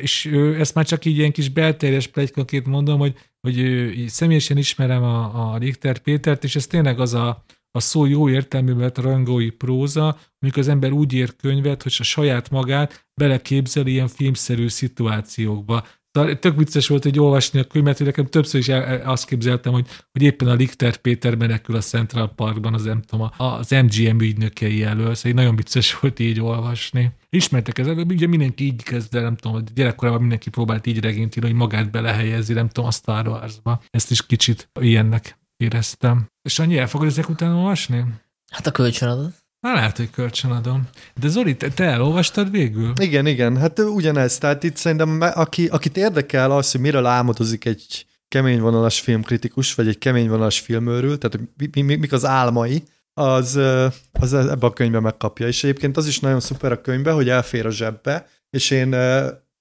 és 0.00 0.26
ezt 0.58 0.74
már 0.74 0.86
csak 0.86 1.04
így 1.04 1.16
ilyen 1.16 1.32
kis 1.32 1.48
belterjes 1.48 2.06
plegykaként 2.06 2.66
mondom, 2.66 2.98
hogy, 2.98 3.14
hogy 3.40 4.04
személyesen 4.06 4.56
ismerem 4.56 5.02
a, 5.02 5.52
a 5.52 5.58
Richter 5.58 5.98
Pétert, 5.98 6.44
és 6.44 6.56
ez 6.56 6.66
tényleg 6.66 7.00
az 7.00 7.14
a, 7.14 7.44
a 7.70 7.80
szó 7.80 8.04
jó 8.04 8.28
értelműben 8.28 8.92
rangói 8.94 9.50
próza, 9.50 10.18
amikor 10.38 10.62
az 10.62 10.68
ember 10.68 10.92
úgy 10.92 11.12
ír 11.12 11.36
könyvet, 11.36 11.82
hogy 11.82 11.96
a 11.98 12.02
saját 12.02 12.50
magát 12.50 13.08
beleképzeli 13.14 13.90
ilyen 13.90 14.08
filmszerű 14.08 14.68
szituációkba. 14.68 15.86
Szóval 16.16 16.38
tök 16.38 16.56
vicces 16.56 16.88
volt, 16.88 17.02
hogy 17.02 17.18
olvasni 17.18 17.58
a 17.58 17.64
könyvet, 17.64 17.96
hogy 17.96 18.06
nekem 18.06 18.26
többször 18.26 18.60
is 18.60 18.68
azt 19.04 19.26
képzeltem, 19.26 19.72
hogy, 19.72 19.86
hogy 20.12 20.22
éppen 20.22 20.48
a 20.48 20.54
Lichter 20.54 20.96
Péter 20.96 21.34
menekül 21.34 21.76
a 21.76 21.80
Central 21.80 22.34
Parkban 22.34 22.74
az, 22.74 22.82
nem 22.82 23.02
tudom, 23.02 23.30
az 23.36 23.70
MGM 23.70 24.20
ügynökei 24.20 24.82
elől, 24.82 25.14
szóval 25.14 25.32
nagyon 25.32 25.56
vicces 25.56 25.98
volt 25.98 26.18
így 26.18 26.40
olvasni. 26.40 27.12
Ismertek 27.30 27.78
ezzel, 27.78 27.96
ugye 27.96 28.26
mindenki 28.26 28.64
így 28.64 28.82
kezd 28.82 29.14
el, 29.14 29.22
nem 29.22 29.36
tudom, 29.36 29.62
gyerekkorában 29.74 30.20
mindenki 30.20 30.50
próbált 30.50 30.86
így 30.86 31.00
regényt 31.00 31.36
írni, 31.36 31.48
hogy 31.48 31.58
magát 31.58 31.90
belehelyezni, 31.90 32.54
nem 32.54 32.68
tudom, 32.68 32.88
a 32.88 32.92
Star 32.92 33.28
Wars-ba. 33.28 33.82
Ezt 33.90 34.10
is 34.10 34.26
kicsit 34.26 34.70
ilyennek 34.80 35.38
éreztem. 35.56 36.30
És 36.42 36.58
annyi 36.58 36.78
el 36.78 36.86
fogod 36.86 37.06
ezek 37.06 37.28
után 37.28 37.52
olvasni? 37.52 38.04
Hát 38.50 38.66
a 38.66 38.70
kölcsönadat. 38.70 39.45
Na, 39.60 39.74
lehet, 39.74 39.96
hogy 39.96 40.10
kölcsönadom. 40.10 40.88
De 41.20 41.28
Zoli, 41.28 41.56
te, 41.56 41.68
te 41.68 41.84
elolvastad 41.84 42.50
végül? 42.50 42.92
Igen, 43.00 43.26
igen, 43.26 43.56
hát 43.56 43.80
ez. 44.14 44.38
Tehát 44.38 44.62
itt 44.62 44.76
szerintem, 44.76 45.20
aki, 45.20 45.66
akit 45.66 45.96
érdekel 45.96 46.50
az, 46.50 46.72
hogy 46.72 46.80
miről 46.80 47.06
álmodozik 47.06 47.64
egy 47.64 48.06
keményvonalas 48.28 49.00
filmkritikus, 49.00 49.74
vagy 49.74 49.88
egy 49.88 49.98
keményvonalas 49.98 50.60
filmőrül, 50.60 51.18
tehát 51.18 51.48
mi, 51.56 51.82
mi, 51.82 51.94
mik 51.94 52.12
az 52.12 52.24
álmai, 52.24 52.82
az, 53.14 53.60
az 54.12 54.34
ebbe 54.34 54.66
a 54.66 54.72
könyvbe 54.72 55.00
megkapja. 55.00 55.46
És 55.46 55.64
egyébként 55.64 55.96
az 55.96 56.06
is 56.06 56.20
nagyon 56.20 56.40
szuper 56.40 56.72
a 56.72 56.80
könyvbe, 56.80 57.10
hogy 57.10 57.28
elfér 57.28 57.66
a 57.66 57.70
zsebbe, 57.70 58.28
és 58.50 58.70
én 58.70 58.94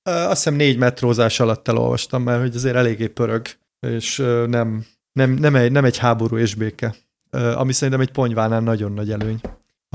azt 0.03 0.29
hiszem 0.29 0.53
négy 0.53 0.77
metrózás 0.77 1.39
alatt 1.39 1.67
elolvastam, 1.67 2.23
mert 2.23 2.41
hogy 2.41 2.55
azért 2.55 2.75
eléggé 2.75 3.07
pörög, 3.07 3.45
és 3.79 4.17
nem, 4.47 4.85
nem, 5.11 5.31
nem, 5.31 5.55
egy, 5.55 5.71
nem 5.71 5.85
egy 5.85 5.97
háború 5.97 6.37
és 6.37 6.55
béke, 6.55 6.95
ami 7.31 7.73
szerintem 7.73 8.01
egy 8.01 8.11
ponyvánál 8.11 8.61
nagyon 8.61 8.91
nagy 8.91 9.11
előny, 9.11 9.41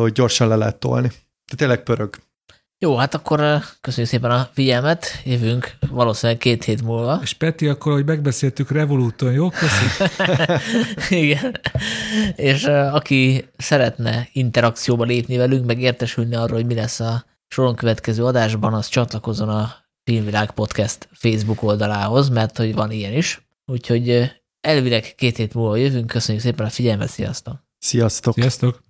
hogy 0.00 0.12
gyorsan 0.12 0.48
le 0.48 0.56
lehet 0.56 0.76
tolni. 0.76 1.08
De 1.50 1.56
tényleg 1.56 1.82
pörög. 1.82 2.16
Jó, 2.82 2.96
hát 2.96 3.14
akkor 3.14 3.60
köszönjük 3.80 4.12
szépen 4.12 4.30
a 4.30 4.48
figyelmet, 4.52 5.06
jövünk 5.24 5.76
valószínűleg 5.90 6.40
két 6.40 6.64
hét 6.64 6.82
múlva. 6.82 7.18
És 7.22 7.32
Peti, 7.32 7.68
akkor, 7.68 7.92
hogy 7.92 8.04
megbeszéltük 8.04 8.70
Revoluton, 8.70 9.32
jó? 9.32 9.48
Köszönjük. 9.48 10.10
Igen. 11.24 11.60
És 12.36 12.64
aki 12.64 13.48
szeretne 13.56 14.28
interakcióba 14.32 15.04
lépni 15.04 15.36
velünk, 15.36 15.66
meg 15.66 15.80
értesülni 15.80 16.34
arról, 16.34 16.56
hogy 16.56 16.66
mi 16.66 16.74
lesz 16.74 17.00
a 17.00 17.24
soron 17.48 17.74
következő 17.74 18.24
adásban, 18.24 18.74
az 18.74 18.88
csatlakozzon 18.88 19.48
a 19.48 19.74
Filmvilág 20.04 20.50
Podcast 20.50 21.08
Facebook 21.12 21.62
oldalához, 21.62 22.28
mert 22.28 22.56
hogy 22.56 22.74
van 22.74 22.90
ilyen 22.90 23.12
is. 23.12 23.48
Úgyhogy 23.66 24.30
elvileg 24.60 25.14
két 25.16 25.36
hét 25.36 25.54
múlva 25.54 25.76
jövünk. 25.76 26.06
Köszönjük 26.06 26.44
szépen 26.44 26.66
a 26.66 26.70
figyelmet, 26.70 27.08
sziasztok! 27.08 27.54
Sziasztok! 27.78 28.34
Sziasztok! 28.34 28.89